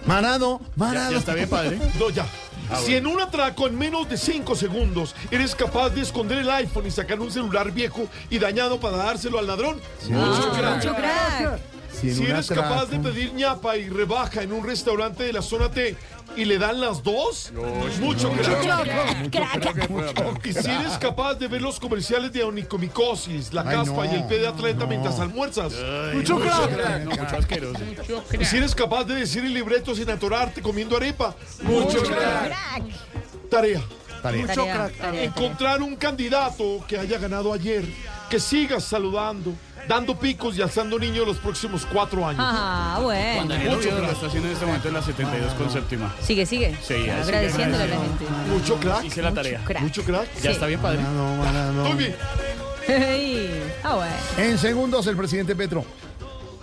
[0.06, 1.12] Manado, Ya, manado.
[1.12, 1.80] ya está bien, padre.
[2.00, 2.26] No, ya.
[2.72, 6.50] Ah, si en un atraco en menos de 5 segundos eres capaz de esconder el
[6.50, 10.76] iPhone y sacar un celular viejo y dañado para dárselo al ladrón, mucho crack.
[10.78, 11.60] Mucho crack.
[12.00, 15.96] Si eres capaz de pedir ñapa y rebaja en un restaurante de la zona T
[16.36, 17.52] y le dan las dos,
[18.00, 18.88] mucho crack.
[20.44, 24.16] Y si eres capaz de ver los comerciales de onicomicosis, la Ay, caspa no, y
[24.16, 24.88] el pie de atleta no.
[24.88, 25.74] mientras almuerzas,
[26.14, 27.04] Mucho crack.
[27.06, 27.80] No, mucho asqueroso.
[28.40, 32.84] y si eres capaz de decir el libreto sin atorarte comiendo arepa, mucho crack.
[33.50, 33.82] Tarea.
[34.22, 34.42] Tarea.
[34.42, 34.98] Mucho Tarea, crack.
[34.98, 35.24] tarea.
[35.24, 37.86] Encontrar un candidato que haya ganado ayer,
[38.30, 39.54] que sigas saludando,
[39.88, 42.42] dando picos y alzando niños los próximos cuatro años.
[42.44, 43.56] Ah, bueno.
[43.76, 46.14] Mucho lo está haciendo en este momento en la 72 con séptima.
[46.22, 46.76] Sigue, sigue.
[46.82, 48.26] Sí, Agradeciéndole a la gente.
[48.50, 49.04] Mucho crack.
[49.06, 49.64] Hice la tarea.
[49.64, 49.82] Crack.
[49.82, 50.28] Mucho crack.
[50.42, 51.02] Ya está bien, padre.
[51.02, 51.84] Manado, manado.
[51.86, 52.16] Muy bien.
[53.84, 54.14] Ah, bueno.
[54.38, 55.86] En segundos, el presidente Petro,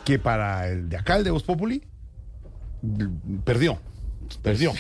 [0.05, 1.83] que para el de acá, el de Voz Populi,
[3.45, 3.79] perdió.
[4.43, 4.73] Perdió.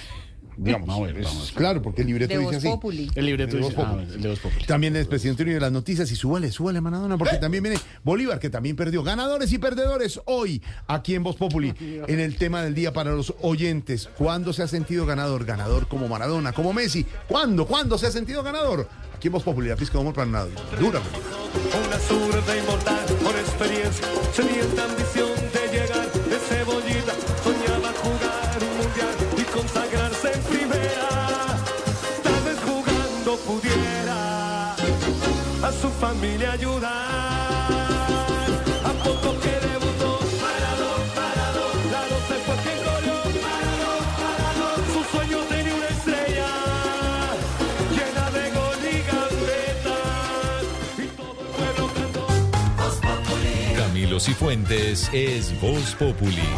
[0.56, 1.54] Digamos, Vamos a ver, es vamos a ver.
[1.54, 2.68] claro, porque el libreto De dice así.
[2.68, 3.10] Populi.
[3.14, 3.74] El libreto de dice.
[3.78, 4.12] Ah, Populi.
[4.14, 4.64] el de Voz Populi.
[4.66, 8.50] También es presidente de las noticias y súbale, súbale, Manadona, porque también viene Bolívar, que
[8.50, 9.02] también perdió.
[9.02, 13.34] Ganadores y perdedores hoy aquí en Voz Populi, en el tema del día para los
[13.40, 14.08] oyentes.
[14.18, 15.44] ¿Cuándo se ha sentido ganador?
[15.44, 17.06] Ganador como Maradona, como Messi.
[17.28, 17.66] ¿Cuándo?
[17.66, 18.88] ¿Cuándo se ha sentido ganador?
[19.14, 20.48] Aquí en Voz Populi, la pizca de humor para nada.
[20.80, 21.00] Dura.
[21.86, 24.06] Una zurda inmortal con experiencia,
[24.84, 25.31] ambición
[35.80, 36.90] su familia ayudar.
[38.84, 43.90] A poco que debutó, parado, parado, la 12 fue quien corrió, parado,
[44.22, 46.50] parado, su sueño tenía una estrella
[47.96, 50.62] llena de gol y gambetas.
[50.98, 52.24] Y todo el pueblo cantó.
[53.76, 56.48] Camilo Cifuentes es Voz Populi.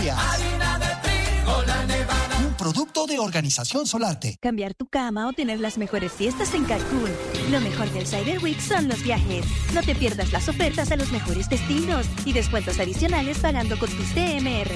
[0.00, 2.38] Harina de trigo, la nevada.
[2.46, 4.36] un producto de Organización Solarte.
[4.42, 7.10] Cambiar tu cama o tener las mejores fiestas en Cancún.
[7.50, 9.46] Lo mejor del Cyber Week son los viajes.
[9.72, 14.12] No te pierdas las ofertas a los mejores destinos y descuentos adicionales pagando con tus
[14.12, 14.70] TMR.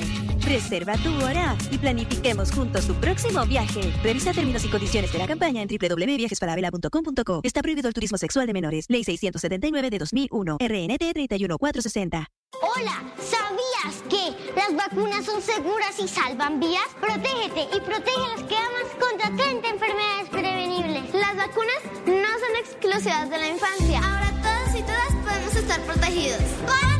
[0.46, 3.92] Reserva tu hora y planifiquemos juntos tu próximo viaje.
[4.02, 7.40] Revisa términos y condiciones de la campaña en www.viajesparabela.com.co.
[7.42, 8.86] Está prohibido el turismo sexual de menores.
[8.88, 10.56] Ley 679 de 2001.
[10.58, 12.26] RNT 31460.
[12.58, 16.88] Hola, ¿sabías que las vacunas son seguras y salvan vidas?
[17.00, 21.14] Protégete y protege a los que amas contra 30 enfermedades prevenibles.
[21.14, 23.98] Las vacunas no son exclusivas de la infancia.
[23.98, 26.42] Ahora todos y todas podemos estar protegidos.
[26.66, 26.99] ¡Ponte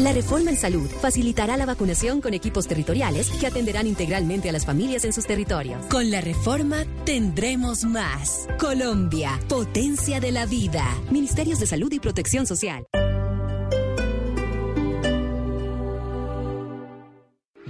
[0.00, 4.64] La reforma en salud facilitará la vacunación con equipos territoriales que atenderán integralmente a las
[4.64, 5.84] familias en sus territorios.
[5.86, 8.48] Con la reforma tendremos más.
[8.58, 10.86] Colombia, potencia de la vida.
[11.10, 12.86] Ministerios de Salud y Protección Social.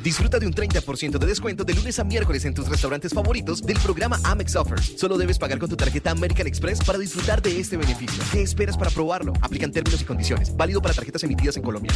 [0.03, 3.79] Disfruta de un 30% de descuento de lunes a miércoles en tus restaurantes favoritos del
[3.79, 4.95] programa Amex Offers.
[4.97, 8.23] Solo debes pagar con tu tarjeta American Express para disfrutar de este beneficio.
[8.33, 9.35] ¿Qué esperas para probarlo?
[9.43, 10.57] Aplican términos y condiciones.
[10.57, 11.93] Válido para tarjetas emitidas en Colombia.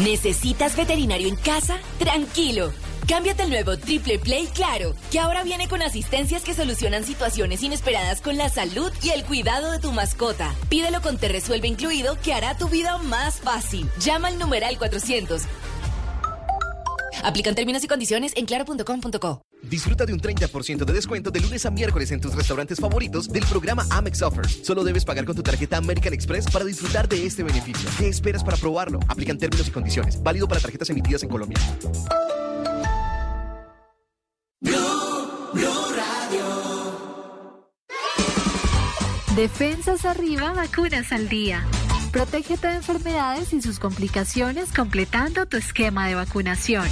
[0.00, 1.78] ¿Necesitas veterinario en casa?
[1.98, 2.70] Tranquilo.
[3.08, 8.20] Cámbiate el nuevo Triple Play Claro, que ahora viene con asistencias que solucionan situaciones inesperadas
[8.20, 10.52] con la salud y el cuidado de tu mascota.
[10.68, 13.88] Pídelo con Te Resuelve incluido, que hará tu vida más fácil.
[14.00, 15.42] Llama al numeral 400.
[17.22, 19.42] Aplican términos y condiciones en claro.com.co.
[19.62, 23.44] Disfruta de un 30% de descuento de lunes a miércoles en tus restaurantes favoritos del
[23.46, 24.60] programa Amex Offers.
[24.62, 27.88] Solo debes pagar con tu tarjeta American Express para disfrutar de este beneficio.
[27.98, 28.98] ¿Qué esperas para probarlo?
[29.08, 30.20] Aplican términos y condiciones.
[30.22, 31.58] Válido para tarjetas emitidas en Colombia.
[39.36, 41.62] Defensas arriba, vacunas al día.
[42.10, 46.88] Protégete de enfermedades y sus complicaciones completando tu esquema de vacunación.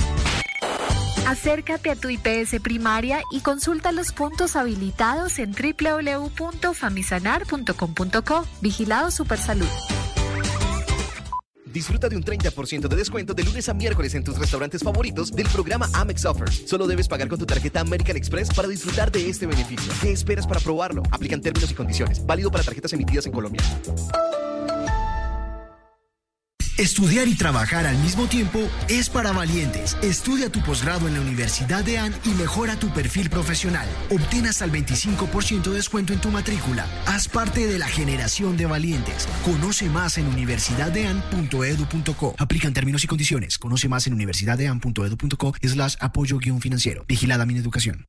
[1.27, 8.47] Acércate a tu IPS primaria y consulta los puntos habilitados en www.famisanar.com.co.
[8.61, 9.69] Vigilado Supersalud.
[11.75, 15.49] Disfruta de un 30% de descuento de lunes a miércoles en tus restaurantes favoritos del
[15.49, 16.63] programa Amex Offers.
[16.67, 19.93] Solo debes pagar con tu tarjeta American Express para disfrutar de este beneficio.
[20.01, 21.03] ¿Qué esperas para probarlo?
[21.11, 22.25] Aplican términos y condiciones.
[22.25, 23.61] Válido para tarjetas emitidas en Colombia.
[26.77, 29.97] Estudiar y trabajar al mismo tiempo es para valientes.
[30.03, 33.89] Estudia tu posgrado en la Universidad de AN y mejora tu perfil profesional.
[34.11, 36.85] Obtén hasta el 25% de descuento en tu matrícula.
[37.07, 39.29] Haz parte de la generación de valientes.
[39.45, 42.35] Conoce más en universidaddean.edu.co.
[42.39, 43.57] Aplican términos y condiciones.
[43.57, 47.05] Conoce más en universidaddean.edu.co slash apoyo guion financiero.
[47.07, 48.09] Vigilada mi educación.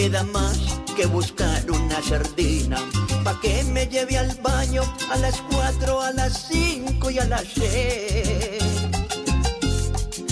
[0.00, 0.58] Queda más
[0.96, 2.78] que buscar una sardina.
[3.22, 7.44] Pa' que me lleve al baño a las cuatro, a las cinco y a las
[7.54, 8.64] seis.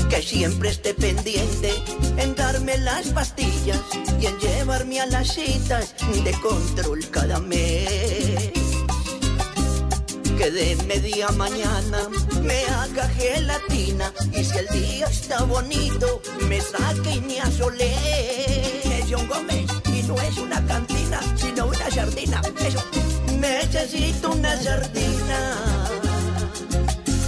[0.09, 1.71] Que siempre esté pendiente
[2.17, 3.83] en darme las pastillas
[4.19, 8.53] y en llevarme a las citas de control cada mes
[10.39, 12.09] que de media mañana
[12.43, 18.78] me haga gelatina y si el día está bonito me saque y me asole.
[19.11, 22.43] John Gómez y no es una cantina sino una sardina.
[22.67, 22.85] Eso,
[23.39, 25.55] necesito una sardina.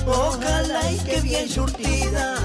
[0.06, 2.36] Ojalá y que bien surtida.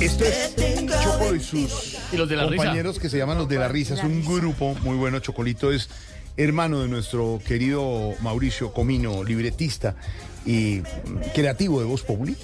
[0.00, 0.54] Esto es
[1.02, 2.56] Choco y sus Y los de la risa.
[2.56, 3.94] compañeros que se llaman los de la risa.
[3.94, 5.18] Es un grupo muy bueno.
[5.20, 5.88] Chocolito es
[6.36, 9.96] hermano de nuestro querido Mauricio Comino, libretista
[10.44, 12.36] y mm, creativo de Voz Populi.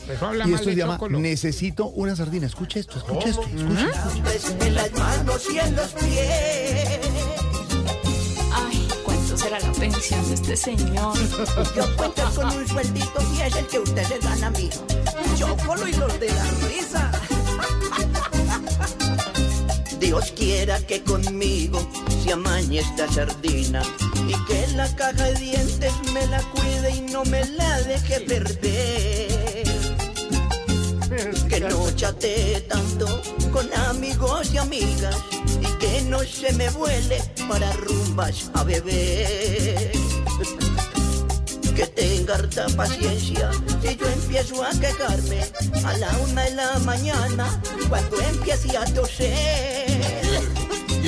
[0.47, 1.19] Y esto se llama Chocolo.
[1.19, 2.47] Necesito una sardina.
[2.47, 3.91] Escucha esto, escucha esto, escucha
[4.35, 4.65] esto.
[4.65, 7.01] En las manos y en los pies.
[8.53, 11.17] Ay, ¿cuánto será la pensión de este señor?
[11.77, 14.87] Yo cuento con un sueldito y es el que usted se gana, mijo.
[15.37, 17.11] Chocolo y los de la risa.
[20.01, 21.81] Dios quiera que conmigo
[22.23, 23.83] se amañe esta sardina
[24.29, 29.65] y que la caja de dientes me la cuide y no me la deje perder.
[31.49, 33.07] Que no chatee tanto
[33.53, 35.17] con amigos y amigas
[35.61, 39.93] y que no se me vuele para rumbas a beber.
[41.75, 43.51] que tenga harta paciencia.
[43.83, 45.41] Si yo empiezo a quejarme
[45.85, 49.88] a la una de la mañana, cuando empiece a toser.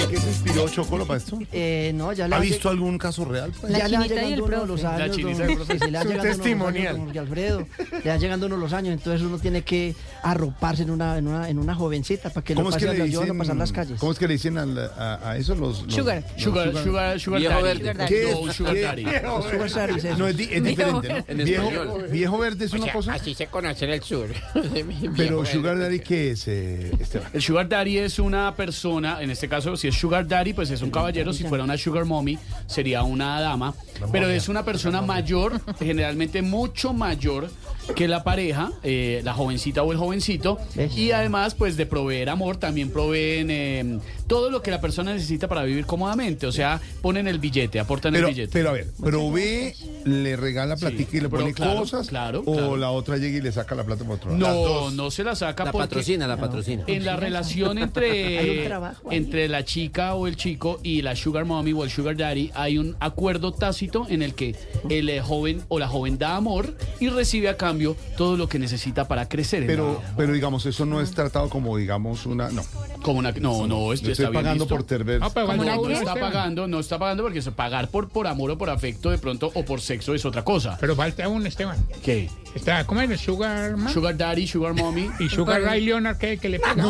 [0.00, 1.38] ¿Y en qué se inspiró Chocolo para esto?
[1.52, 3.52] Eh, no, ya le ¿Ha ha visto algún caso real?
[3.60, 3.72] pues?
[3.72, 4.98] ya le llegando uno los años.
[5.08, 5.78] La chinita profe.
[5.78, 6.96] sí, le llegando uno los años, testimonial.
[6.96, 7.66] don Jorge Alfredo,
[8.04, 11.48] le va llegando uno los años, entonces uno tiene que arroparse en una, en una,
[11.48, 13.56] en una jovencita para que ¿Cómo lo es pase que a la ayuda, no pasar
[13.56, 13.98] las calles.
[14.00, 16.24] ¿Cómo es que le dicen al- a, a eso los, los- Sugar.
[16.34, 17.82] los Sugar, sugar, sugar Viejo daddy.
[17.82, 18.06] verde.
[18.06, 18.56] ¿Qué No, es?
[18.56, 18.80] sugar ¿Qué?
[18.82, 19.04] daddy.
[19.04, 20.18] Sugar es eso.
[20.18, 21.24] No, es, di- es diferente, ¿no?
[21.28, 22.08] En viejo, español.
[22.10, 23.12] viejo verde es O una sea, cosa.
[23.14, 24.28] Así se conoce en el sur.
[25.16, 27.28] Pero Sugar Daddy, ¿qué es, eh, Esteban?
[27.32, 30.82] El sugar daddy es una persona, en este caso, si es sugar daddy, pues es
[30.82, 31.32] un caballero.
[31.32, 33.74] Si fuera una sugar mommy, sería una dama.
[34.10, 37.50] Pero es una persona mayor, generalmente mucho mayor
[37.94, 40.58] que la pareja, eh, la jovencita o el jovencito.
[40.96, 45.48] Y además, pues de proveer amor, también proveen eh, todo lo que la persona necesita
[45.48, 46.46] para vivir cómodamente.
[46.46, 48.52] O sea, ponen el billete, aportan Pero, el billete.
[48.52, 49.72] pero a ver, provee,
[50.04, 52.08] le regala platica y le pone claro, cosas.
[52.08, 52.76] claro, o claro.
[52.76, 54.90] la otra llega y le saca la plata por otro lado.
[54.90, 56.84] No, no se la saca La porque patrocina, la patrocina.
[56.86, 59.16] En la relación entre, un trabajo ahí.
[59.16, 62.78] entre la chica o el chico y la sugar mommy o el sugar daddy hay
[62.78, 64.54] un acuerdo tácito en el que
[64.88, 67.69] el eh, joven o la joven da amor y recibe a cambio
[68.16, 69.62] todo lo que necesita para crecer.
[69.62, 72.50] en Pero, la- pero digamos, eso no es tratado como, digamos, una.
[72.50, 72.62] No.
[73.02, 74.74] como una, no, no, esto está estoy bien pagando visto.
[74.76, 78.08] por ter- No, pero ¿Como no, está pagando, no está pagando porque eso, pagar por,
[78.08, 80.76] por amor o por afecto de pronto o por sexo es otra cosa.
[80.80, 81.78] Pero falta uno, Esteban.
[82.02, 82.28] ¿Qué?
[82.54, 83.20] Está, ¿Cómo es?
[83.20, 83.92] Sugar Man.
[83.92, 85.08] Sugar Daddy, Sugar Mommy.
[85.20, 86.84] Y Sugar Ray Leonard, ¿qué, que le paga?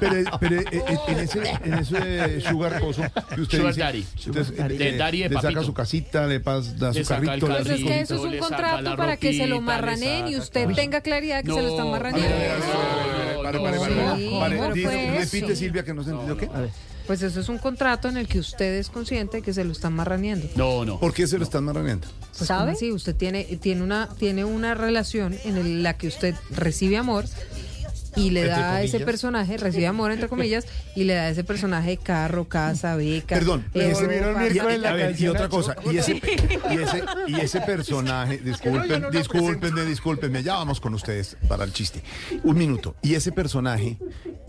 [0.00, 3.02] Pero, pero eh, eh, en ese, en ese sugar coso
[3.34, 4.06] que usted Sugar dice, daddy.
[4.26, 5.62] entonces, Sugar eh, daddy de le saca papito.
[5.64, 7.46] su casita, le pasa da su Le saca carrito.
[7.46, 10.42] Pues es que eso es un saca contrato para que se lo marraneen y saca,
[10.42, 12.36] usted tenga claridad que se lo están No, marraneando.
[13.42, 14.16] Vale, vale, vale, vale.
[14.16, 15.56] Sí, Vale, ¿cómo di- fue repite?
[15.56, 16.48] Silvia, que no se entendió qué.
[17.08, 19.94] Pues eso es un contrato en el que usted es consciente que se lo están
[19.94, 20.46] marraneando.
[20.56, 21.00] No, no.
[21.00, 22.06] ¿Por qué se lo están marraneando?
[22.36, 22.76] Pues, ¿Sabe?
[22.76, 27.24] Sí, usted tiene, tiene, una, tiene una relación en el- la que usted recibe amor
[28.18, 30.66] y le da a ese personaje, recibe amor entre comillas,
[30.96, 33.34] y le da a ese personaje carro, casa, beca.
[33.36, 36.20] Perdón, y, ta- a ver, y otra cosa, y ese,
[36.70, 42.02] y ese, y ese personaje, disculpen, discúlpenme, discúlpenme, ya vamos con ustedes para el chiste.
[42.44, 42.94] Un minuto.
[43.02, 43.96] ¿Y ese personaje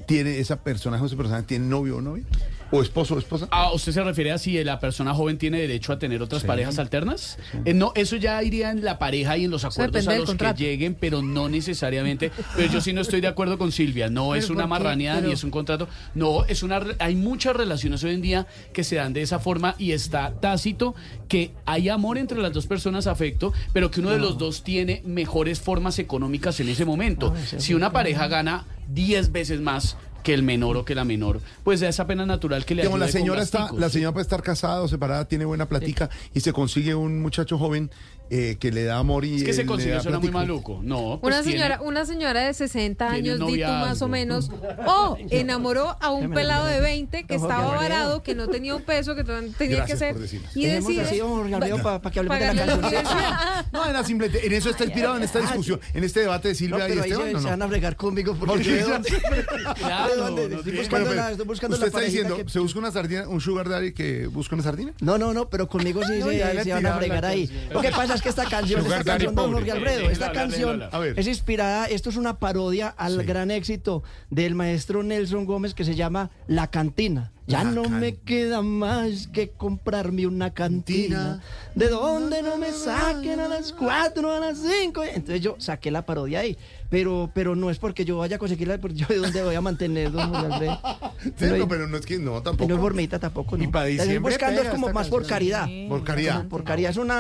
[0.07, 2.23] tiene, esa personaje o ese personaje tiene novio o novia?
[2.71, 3.47] ¿O esposo o esposa?
[3.49, 6.47] Ah, ¿usted se refiere a si la persona joven tiene derecho a tener otras Sí.
[6.47, 7.39] parejas alternas?
[7.65, 10.53] Eh, no, eso ya iría en la pareja y en los acuerdos a los que
[10.55, 12.31] lleguen, pero no necesariamente.
[12.55, 14.09] Pero yo sí no estoy de acuerdo con Silvia.
[14.09, 15.87] No ¿Pero es una marraneada ni es un contrato.
[16.15, 16.79] No, es una.
[16.79, 20.31] re- Hay muchas relaciones hoy en día que se dan de esa forma y está
[20.39, 20.95] tácito
[21.27, 25.03] que hay amor entre las dos personas, afecto, pero que uno de los dos tiene
[25.05, 27.33] mejores formas económicas en ese momento.
[27.57, 31.81] Si una pareja gana 10 veces más que el menor o que la menor, pues
[31.81, 34.87] es apenas natural que le Digamos, la señora está, la señora puede estar casada o
[34.87, 37.89] separada, tiene buena platica y se consigue un muchacho joven
[38.29, 40.79] eh, que le da amor y Es que se da suena muy maluco.
[40.83, 44.49] No, pues Una tiene- señora, una señora de 60 tiene años, dito más o menos,
[44.85, 46.83] o enamoró a un Déjame pelado de ver.
[46.83, 50.13] 20 que estaba varado, que no tenía un peso, que tenía que Gracias ser.
[50.13, 50.47] por decirlo.
[50.55, 53.03] Y decide así, don Jorge Alfredo, va- para que hablemos de la canción.
[53.71, 56.57] No, era simplemente, en eso está inspirado en esta discusión, en este debate de No,
[56.57, 57.49] Silvia y pero ahí Esteban, se, ¿o se no?
[57.51, 58.83] van a fregar conmigo porque
[59.77, 62.91] Claro, no Estoy buscando la, pero estoy buscando usted está diciendo, que- ¿se busca una
[62.91, 64.93] sardina, un sugar daddy que busca una sardina?
[65.01, 67.49] No, no, no, pero conmigo sí No, se, se van a fregar ahí.
[67.71, 69.59] Lo que pasa es que esta canción, esta canción, don pobre.
[69.59, 70.83] Jorge Alfredo, esta canción
[71.15, 75.95] es inspirada, esto es una parodia al gran éxito del maestro Nelson Gómez que se
[75.95, 77.31] llama La Cantina.
[77.49, 81.41] Ya no me queda más que comprarme una cantina,
[81.73, 85.03] de donde no me saquen a las 4, a las 5.
[85.03, 86.55] Entonces yo saqué la parodia ahí.
[86.89, 89.61] Pero, pero no es porque yo vaya a conseguirla, porque yo de dónde voy a
[89.61, 90.79] mantener, don Alfredo.
[91.37, 92.73] Sí, no, pero no es que no, Y no tampoco.
[92.73, 93.63] es formita tampoco, ¿no?
[93.63, 95.67] Y para diciembre buscando es como más por caridad.
[95.89, 96.47] Por caridad.
[96.47, 96.91] Por caridad.
[96.91, 97.11] Es un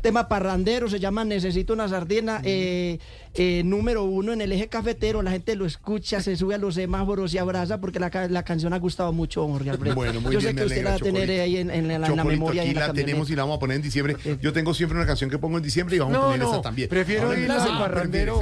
[0.00, 2.40] tema parrandero, se llama Necesito una sardina.
[2.44, 2.98] eh,
[3.34, 6.74] eh, número uno en el eje cafetero, la gente lo escucha, se sube a los
[6.74, 9.94] semáforos y abraza porque la, la canción ha gustado mucho, Jorge Alfredo.
[9.94, 11.88] Bueno, muy Yo bien, sé que usted la alegra, va a tener ahí en, en
[12.00, 12.62] la, en la memoria.
[12.62, 14.16] y aquí en la la tenemos y la vamos a poner en diciembre.
[14.40, 16.52] Yo tengo siempre una canción que pongo en diciembre y vamos a No, poner no,
[16.52, 16.88] esa también.
[16.88, 18.40] prefiero ir al ah, parrandero.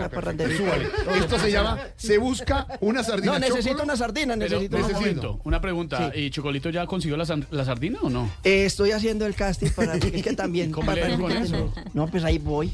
[1.20, 3.32] Esto se llama Se busca una sardina.
[3.32, 3.84] No, necesito Chocolo.
[3.84, 5.10] una sardina, Pero, necesito un una sardina.
[5.22, 6.12] momento, una pregunta.
[6.14, 8.30] ¿Y Chocolito ya consiguió la, la sardina o no?
[8.44, 10.70] Eh, estoy haciendo el casting para que también.
[10.72, 11.72] ¿Cómo para- le para- con eso?
[11.94, 12.70] No, pues ahí voy.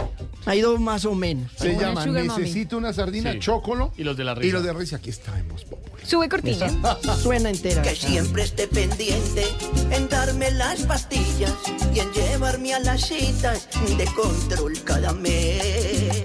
[0.46, 1.50] Ha ido más o menos.
[1.56, 2.42] Se Una llama sugar mommy.
[2.42, 3.38] Necesito una sardina, Sí.
[3.40, 3.92] chocolo.
[3.96, 4.54] Y los de la Y risa.
[4.56, 4.96] los de risa.
[4.96, 5.66] Aquí estamos.
[6.04, 6.66] Sube cortina.
[7.22, 7.82] Suena entera.
[7.82, 9.44] Que siempre esté pendiente
[9.90, 11.52] en darme las pastillas
[11.94, 16.24] y en llevarme a las citas de control cada mes.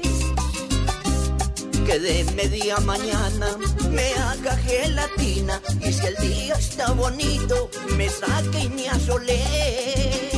[1.85, 3.47] Que de media mañana
[3.91, 9.41] me haga gelatina y si el día está bonito me saque y me asole.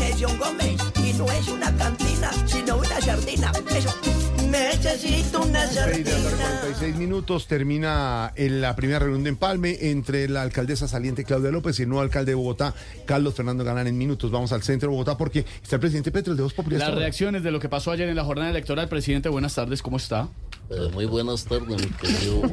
[0.10, 3.86] Es John Gómez y no es una cantina, Seis
[4.52, 7.48] de la tarde, 46 minutos.
[7.48, 11.90] Termina en la primera reunión de empalme entre la alcaldesa saliente Claudia López y el
[11.90, 12.74] nuevo alcalde de Bogotá,
[13.06, 13.88] Carlos Fernando Galán.
[13.88, 16.54] En minutos vamos al centro de Bogotá porque está el presidente Petro, el de Voz
[16.54, 16.80] Popular.
[16.80, 18.90] Las reacciones de lo que pasó ayer en la jornada electoral.
[18.90, 20.30] Presidente, buenas tardes, ¿cómo está?
[20.72, 22.42] Eh, muy buenas tardes, mi querido.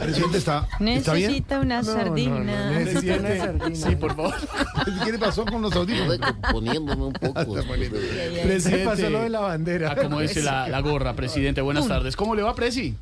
[0.00, 1.30] Presidente, ¿está, ¿está bien?
[1.30, 2.72] Necesita una sardina.
[2.74, 4.34] Presidente, sí, por favor.
[5.04, 6.18] ¿Qué le pasó con los audífonos?
[6.52, 7.54] Poniéndome un poco.
[8.42, 9.92] Presidente, pasó lo de la bandera.
[9.92, 12.16] Ah, como dice la, la gorra, presidente, buenas tardes.
[12.16, 12.94] ¿Cómo le va, Presi?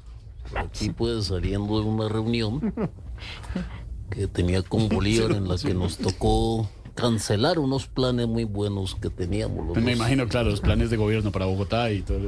[0.54, 2.72] Aquí pues saliendo de una reunión
[4.10, 9.08] que tenía con Bolívar en la que nos tocó cancelar unos planes muy buenos que
[9.08, 9.58] teníamos.
[9.66, 10.00] los Pues me dos.
[10.00, 12.18] imagino, claro, los planes de gobierno para Bogotá y todo.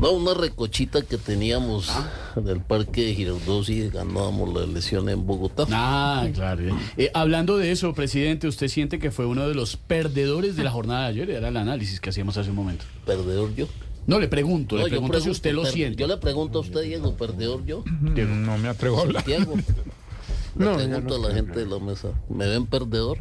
[0.00, 1.90] No, una recochita que teníamos
[2.36, 5.66] en el parque de Girardot y ganábamos la elección en Bogotá.
[5.72, 6.62] Ah, claro.
[6.96, 10.70] Eh, hablando de eso, presidente, ¿usted siente que fue uno de los perdedores de la
[10.70, 11.30] jornada de ayer?
[11.30, 12.84] Era el análisis que hacíamos hace un momento.
[13.04, 13.66] ¿Perdedor yo?
[14.06, 16.00] No, le pregunto, No, le yo pregunto si pregunto, usted lo siente.
[16.00, 17.82] Yo le pregunto a usted, Diego, ¿perdedor yo?
[18.00, 19.24] No me atrevo a hablar.
[19.24, 19.54] Diego,
[20.56, 23.18] le No, pregunto no a la gente de la mesa, ¿me ven perdedor?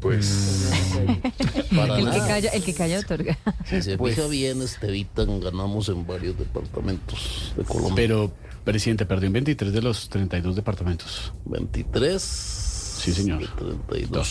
[0.00, 0.70] Pues.
[1.76, 3.38] Para El que calla, el que calla otorga.
[3.66, 7.94] Si se Pues- fija bien, Estevitan ganamos en varios departamentos de Colombia.
[7.96, 8.32] Pero,
[8.64, 11.32] presidente, perdió en 23 de los 32 departamentos.
[11.44, 12.22] 23.
[12.22, 13.46] Sí, señor.
[13.56, 14.28] 32.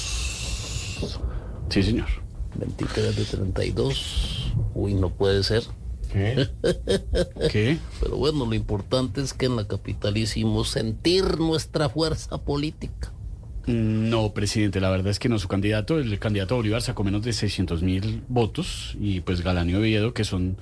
[1.70, 2.08] Sí, señor.
[2.56, 4.54] 23 de 32.
[4.74, 5.64] Uy, no puede ser.
[6.12, 6.50] ¿Qué?
[7.52, 7.78] ¿Qué?
[8.02, 13.14] Pero bueno, lo importante es que en la capital hicimos sentir nuestra fuerza política.
[13.70, 15.38] No, presidente, la verdad es que no.
[15.38, 19.76] Su candidato, el candidato Bolívar, sacó menos de 600 mil votos y pues Galán y
[19.76, 20.58] Oviedo, que son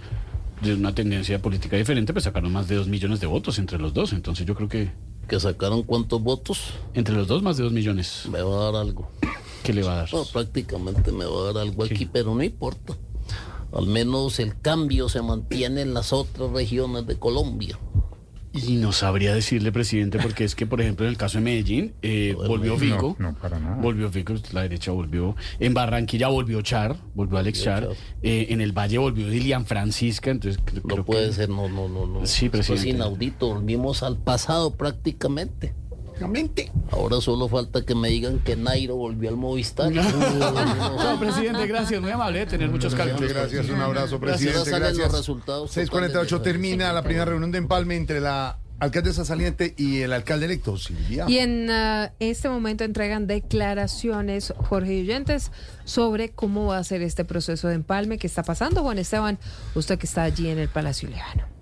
[0.61, 3.93] de una tendencia política diferente, pues sacaron más de 2 millones de votos entre los
[3.93, 4.11] dos.
[4.11, 4.91] Entonces yo creo que...
[5.25, 6.73] ¿Que sacaron cuántos votos?
[6.95, 8.27] Entre los dos, más de 2 millones.
[8.29, 9.09] Me va a dar algo.
[9.63, 10.13] ¿Qué le va a dar?
[10.13, 12.97] No, prácticamente me va a dar algo aquí, pero no importa.
[13.71, 17.79] Al menos el cambio se mantiene en las otras regiones de Colombia.
[18.65, 21.93] Y no sabría decirle, presidente, porque es que, por ejemplo, en el caso de Medellín,
[22.01, 23.15] eh, volvió No, Fico.
[23.19, 23.77] no, para nada.
[23.81, 25.35] Volvió Fico, la derecha volvió.
[25.59, 27.89] En Barranquilla volvió Char, volvió Alex Char.
[28.23, 30.31] Eh, en el Valle volvió Dilian Francisca.
[30.31, 32.25] Entonces, creo, No puede que- ser, no, no, no, no.
[32.25, 32.89] Sí, Esto es presidente.
[32.97, 35.73] inaudito, volvimos al pasado prácticamente.
[36.91, 39.91] Ahora solo falta que me digan que Nairo volvió al Movistar.
[39.91, 40.01] No,
[41.19, 42.01] presidente, gracias.
[42.01, 43.31] Muy amable de tener muchos cálculos.
[43.31, 44.19] Gracias, un abrazo, Gracias.
[44.53, 44.69] presidente.
[44.69, 45.07] Salen Gracias.
[45.11, 49.73] los resultados 648 totales de- termina la primera reunión de empalme entre la alcaldesa saliente
[49.75, 51.25] y el alcalde electo, Silvia.
[51.27, 55.51] Y en ah, este momento entregan declaraciones, Jorge y oyentes,
[55.83, 58.81] sobre cómo va a ser este proceso de empalme que está pasando.
[58.83, 59.39] Juan Esteban,
[59.75, 61.56] usted que está allí en el Palacio Leano.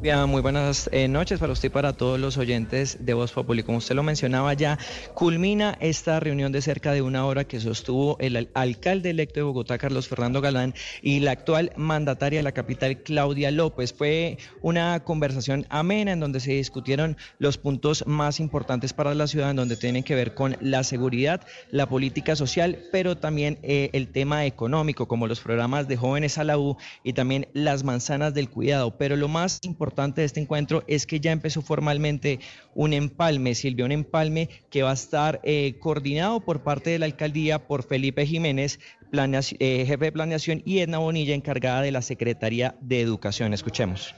[0.00, 3.64] Muy buenas eh, noches para usted y para todos los oyentes de Voz Populi.
[3.64, 4.78] Como usted lo mencionaba ya,
[5.12, 9.42] culmina esta reunión de cerca de una hora que sostuvo el al- alcalde electo de
[9.42, 13.92] Bogotá, Carlos Fernando Galán, y la actual mandataria de la capital, Claudia López.
[13.92, 19.50] Fue una conversación amena en donde se discutieron los puntos más importantes para la ciudad,
[19.50, 21.40] en donde tienen que ver con la seguridad,
[21.72, 26.44] la política social, pero también eh, el tema económico, como los programas de jóvenes a
[26.44, 28.96] la U y también las manzanas del cuidado.
[28.96, 32.40] Pero lo más importante de este encuentro es que ya empezó formalmente
[32.74, 37.06] un empalme, Silvia, un empalme que va a estar eh, coordinado por parte de la
[37.06, 38.78] alcaldía por Felipe Jiménez,
[39.12, 43.54] eh, jefe de planeación, y Edna Bonilla, encargada de la Secretaría de Educación.
[43.54, 44.14] Escuchemos.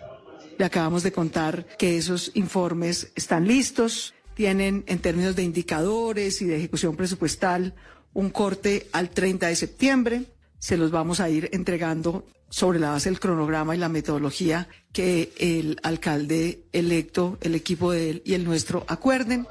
[0.58, 6.46] Le acabamos de contar que esos informes están listos, tienen en términos de indicadores y
[6.46, 7.74] de ejecución presupuestal
[8.12, 10.24] un corte al 30 de septiembre.
[10.60, 15.32] Se los vamos a ir entregando sobre la base del cronograma y la metodología que
[15.38, 19.46] el alcalde electo, el equipo de él y el nuestro acuerden.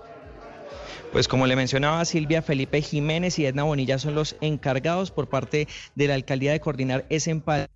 [1.11, 5.67] Pues como le mencionaba Silvia, Felipe Jiménez y Edna Bonilla son los encargados por parte
[5.95, 7.67] de la alcaldía de coordinar ese empalme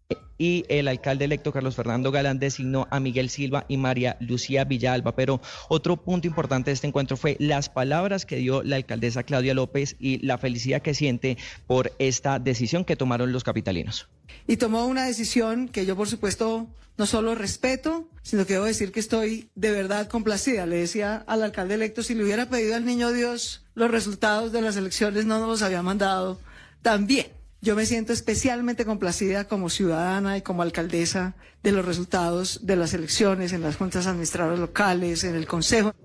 [0.43, 5.15] y el alcalde electo Carlos Fernando Galán designó a Miguel Silva y María Lucía Villalba.
[5.15, 5.39] Pero
[5.69, 9.95] otro punto importante de este encuentro fue las palabras que dio la alcaldesa Claudia López
[10.01, 14.09] y la felicidad que siente por esta decisión que tomaron los capitalinos.
[14.45, 18.91] y tomó una decisión que yo, por supuesto, no solo respeto, sino que debo decir
[18.91, 20.65] que estoy de verdad complacida.
[20.65, 24.61] Le decía al alcalde electo, si le hubiera pedido al niño Dios los resultados de
[24.61, 26.41] las elecciones, no nos los había mandado
[26.81, 27.27] también.
[27.63, 32.93] Yo me siento especialmente complacida como ciudadana y como alcaldesa de los resultados de las
[32.93, 35.95] elecciones en las juntas administradoras locales, en el consejo.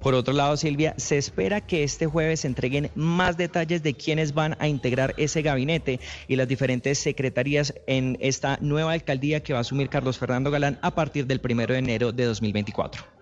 [0.00, 4.32] Por otro lado, Silvia, se espera que este jueves se entreguen más detalles de quiénes
[4.32, 9.58] van a integrar ese gabinete y las diferentes secretarías en esta nueva alcaldía que va
[9.58, 13.17] a asumir Carlos Fernando Galán a partir del primero de enero de 2024.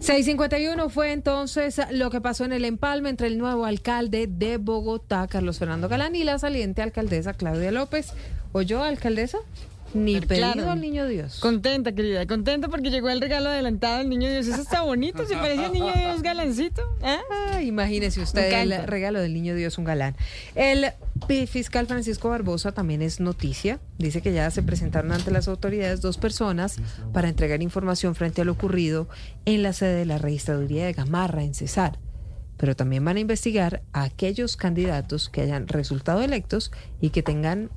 [0.00, 5.26] 651 fue entonces lo que pasó en el empalme entre el nuevo alcalde de Bogotá,
[5.28, 8.12] Carlos Fernando Galán, y la saliente alcaldesa Claudia López.
[8.52, 9.38] ¿Oyó, alcaldesa?
[9.94, 10.70] Ni pedido claro.
[10.70, 11.38] al niño Dios.
[11.40, 14.46] Contenta, querida, contenta porque llegó el regalo adelantado del niño Dios.
[14.46, 16.82] Eso está bonito, se parece al niño Dios galancito.
[17.02, 17.18] ¿eh?
[17.30, 20.16] Ah, imagínese usted el regalo del niño Dios un galán.
[20.54, 20.86] El
[21.46, 23.80] fiscal Francisco Barbosa también es noticia.
[23.98, 26.76] Dice que ya se presentaron ante las autoridades dos personas
[27.12, 29.08] para entregar información frente a lo ocurrido
[29.44, 31.98] en la sede de la registraduría de Gamarra en Cesar.
[32.56, 37.70] Pero también van a investigar a aquellos candidatos que hayan resultado electos y que tengan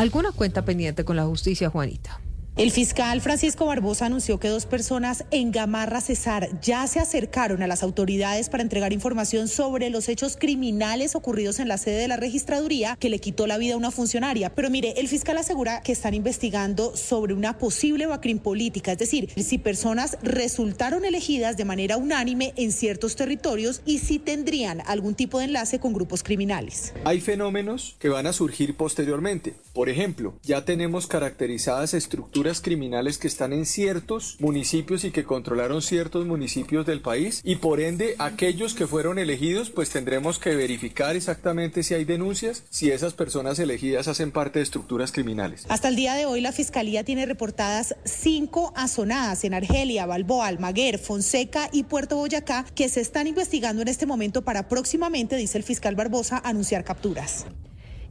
[0.00, 2.22] alguna cuenta pendiente con la justicia, Juanita.
[2.56, 7.66] El fiscal Francisco Barbosa anunció que dos personas en Gamarra Cesar ya se acercaron a
[7.66, 12.16] las autoridades para entregar información sobre los hechos criminales ocurridos en la sede de la
[12.16, 14.54] registraduría que le quitó la vida a una funcionaria.
[14.54, 19.30] Pero mire, el fiscal asegura que están investigando sobre una posible bacrim política, es decir,
[19.36, 25.38] si personas resultaron elegidas de manera unánime en ciertos territorios y si tendrían algún tipo
[25.38, 26.92] de enlace con grupos criminales.
[27.04, 29.54] Hay fenómenos que van a surgir posteriormente.
[29.80, 35.80] Por ejemplo, ya tenemos caracterizadas estructuras criminales que están en ciertos municipios y que controlaron
[35.80, 41.16] ciertos municipios del país y por ende aquellos que fueron elegidos pues tendremos que verificar
[41.16, 45.64] exactamente si hay denuncias, si esas personas elegidas hacen parte de estructuras criminales.
[45.70, 50.98] Hasta el día de hoy, la Fiscalía tiene reportadas cinco azonadas en Argelia, Balboa, Almaguer,
[50.98, 55.64] Fonseca y Puerto Boyacá que se están investigando en este momento para próximamente, dice el
[55.64, 57.46] fiscal Barbosa, anunciar capturas.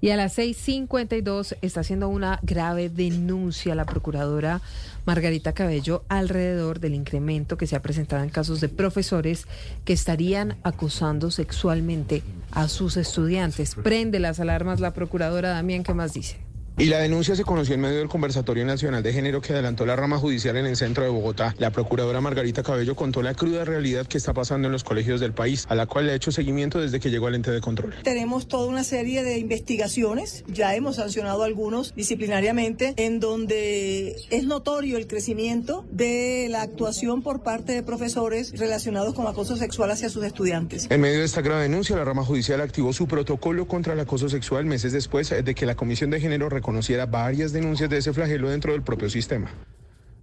[0.02, 4.62] Y a las 6.52 está haciendo una grave denuncia la procuradora
[5.06, 9.46] Margarita Cabello alrededor del incremento que se ha presentado en casos de profesores
[9.84, 13.76] que estarían acosando sexualmente a sus estudiantes.
[13.76, 16.49] Prende las alarmas la procuradora Damián, ¿qué más dice?
[16.80, 19.98] Y la denuncia se conoció en medio del conversatorio nacional de género que adelantó la
[19.98, 21.54] rama judicial en el centro de Bogotá.
[21.58, 25.34] La procuradora Margarita Cabello contó la cruda realidad que está pasando en los colegios del
[25.34, 27.96] país, a la cual le ha hecho seguimiento desde que llegó al ente de control.
[28.04, 34.96] Tenemos toda una serie de investigaciones, ya hemos sancionado algunos disciplinariamente, en donde es notorio
[34.96, 40.24] el crecimiento de la actuación por parte de profesores relacionados con acoso sexual hacia sus
[40.24, 40.88] estudiantes.
[40.90, 44.30] En medio de esta grave denuncia, la rama judicial activó su protocolo contra el acoso
[44.30, 48.48] sexual meses después de que la Comisión de Género reconociera varias denuncias de ese flagelo
[48.50, 49.50] dentro del propio sistema.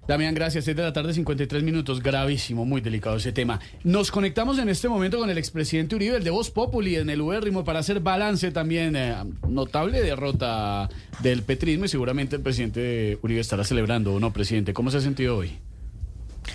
[0.07, 0.65] Damián, gracias.
[0.65, 2.01] 7 de la tarde, 53 minutos.
[2.01, 3.59] Gravísimo, muy delicado ese tema.
[3.83, 7.21] Nos conectamos en este momento con el expresidente Uribe, el de Voz Populi, en el
[7.21, 8.95] Ubérrimo, para hacer balance también.
[8.95, 9.17] eh,
[9.49, 10.89] notable derrota
[11.21, 14.73] del petrismo y seguramente el presidente Uribe estará celebrando, ¿o no, presidente?
[14.73, 15.59] ¿Cómo se ha sentido hoy?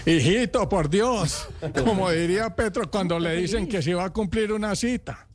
[0.06, 1.50] Hijito, por Dios,
[1.84, 5.28] como diría Petro cuando le dicen que se va a cumplir una cita.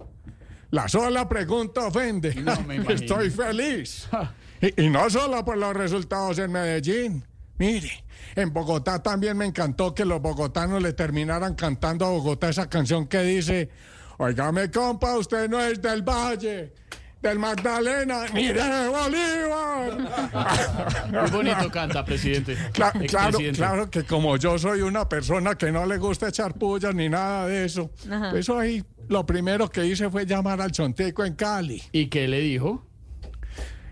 [0.70, 2.35] La sola pregunta ofende.
[2.67, 2.91] me imagino.
[2.91, 4.09] Estoy feliz.
[4.60, 7.25] Y, y no solo por los resultados en Medellín.
[7.59, 8.05] Mire,
[8.35, 13.07] en Bogotá también me encantó que los bogotanos le terminaran cantando a Bogotá esa canción
[13.07, 13.70] que dice,
[14.18, 16.75] oígame compa, usted no es del Valle,
[17.23, 21.10] del Magdalena, ni de Bolívar.
[21.10, 22.57] Muy bonito canta, presidente.
[22.73, 26.94] Cla- claro, claro que como yo soy una persona que no le gusta echar pullas
[26.94, 28.31] ni nada de eso, Ajá.
[28.31, 31.83] pues hoy lo primero que hice fue llamar al Chontico en Cali.
[31.93, 32.85] ¿Y qué le dijo?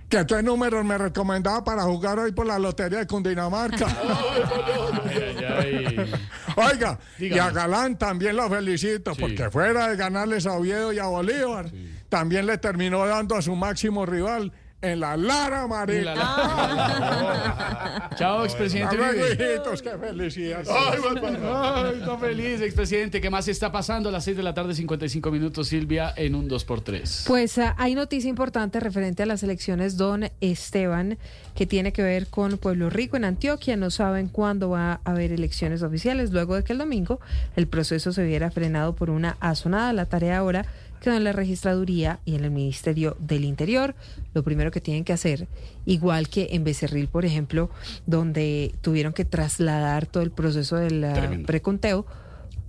[0.08, 3.86] Que tres números me recomendaba para jugar hoy por la lotería de Cundinamarca.
[6.56, 11.06] Oiga, y a Galán también lo felicito, porque fuera de ganarles a Oviedo y a
[11.06, 11.70] Bolívar,
[12.08, 14.52] también le terminó dando a su máximo rival
[14.84, 16.14] en la Lara María.
[18.16, 20.62] Chao, expresidente hijitos, qué felicidad.
[20.68, 20.98] Ay,
[21.42, 23.20] Ay, está feliz, expresidente.
[23.20, 24.10] ¿Qué más está pasando?
[24.10, 27.26] A las 6 de la tarde, 55 minutos, Silvia, en un 2x3.
[27.26, 31.18] Pues ah, hay noticia importante referente a las elecciones, don Esteban,
[31.54, 33.76] que tiene que ver con Pueblo Rico en Antioquia.
[33.76, 37.20] No saben cuándo va a haber elecciones oficiales, luego de que el domingo
[37.56, 39.92] el proceso se viera frenado por una azonada.
[39.92, 40.66] La tarea ahora
[41.04, 43.94] quedó en la registraduría y en el Ministerio del Interior.
[44.32, 45.48] Lo primero que tienen que hacer,
[45.84, 47.68] igual que en Becerril, por ejemplo,
[48.06, 52.06] donde tuvieron que trasladar todo el proceso del preconteo,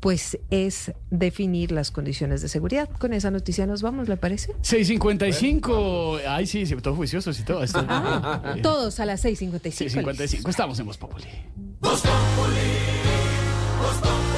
[0.01, 2.89] pues es definir las condiciones de seguridad.
[2.99, 4.53] Con esa noticia nos vamos, ¿le parece?
[4.61, 6.19] 655.
[6.27, 7.63] Ay, sí, sí, todo juicioso y todo.
[7.63, 7.83] Esto.
[7.87, 9.71] Ah, Todos a las 6.55.
[9.71, 10.49] 655.
[10.49, 11.25] Estamos en Voz Populi.
[11.79, 12.59] Voz Populi,
[13.81, 14.34] Voz Populi.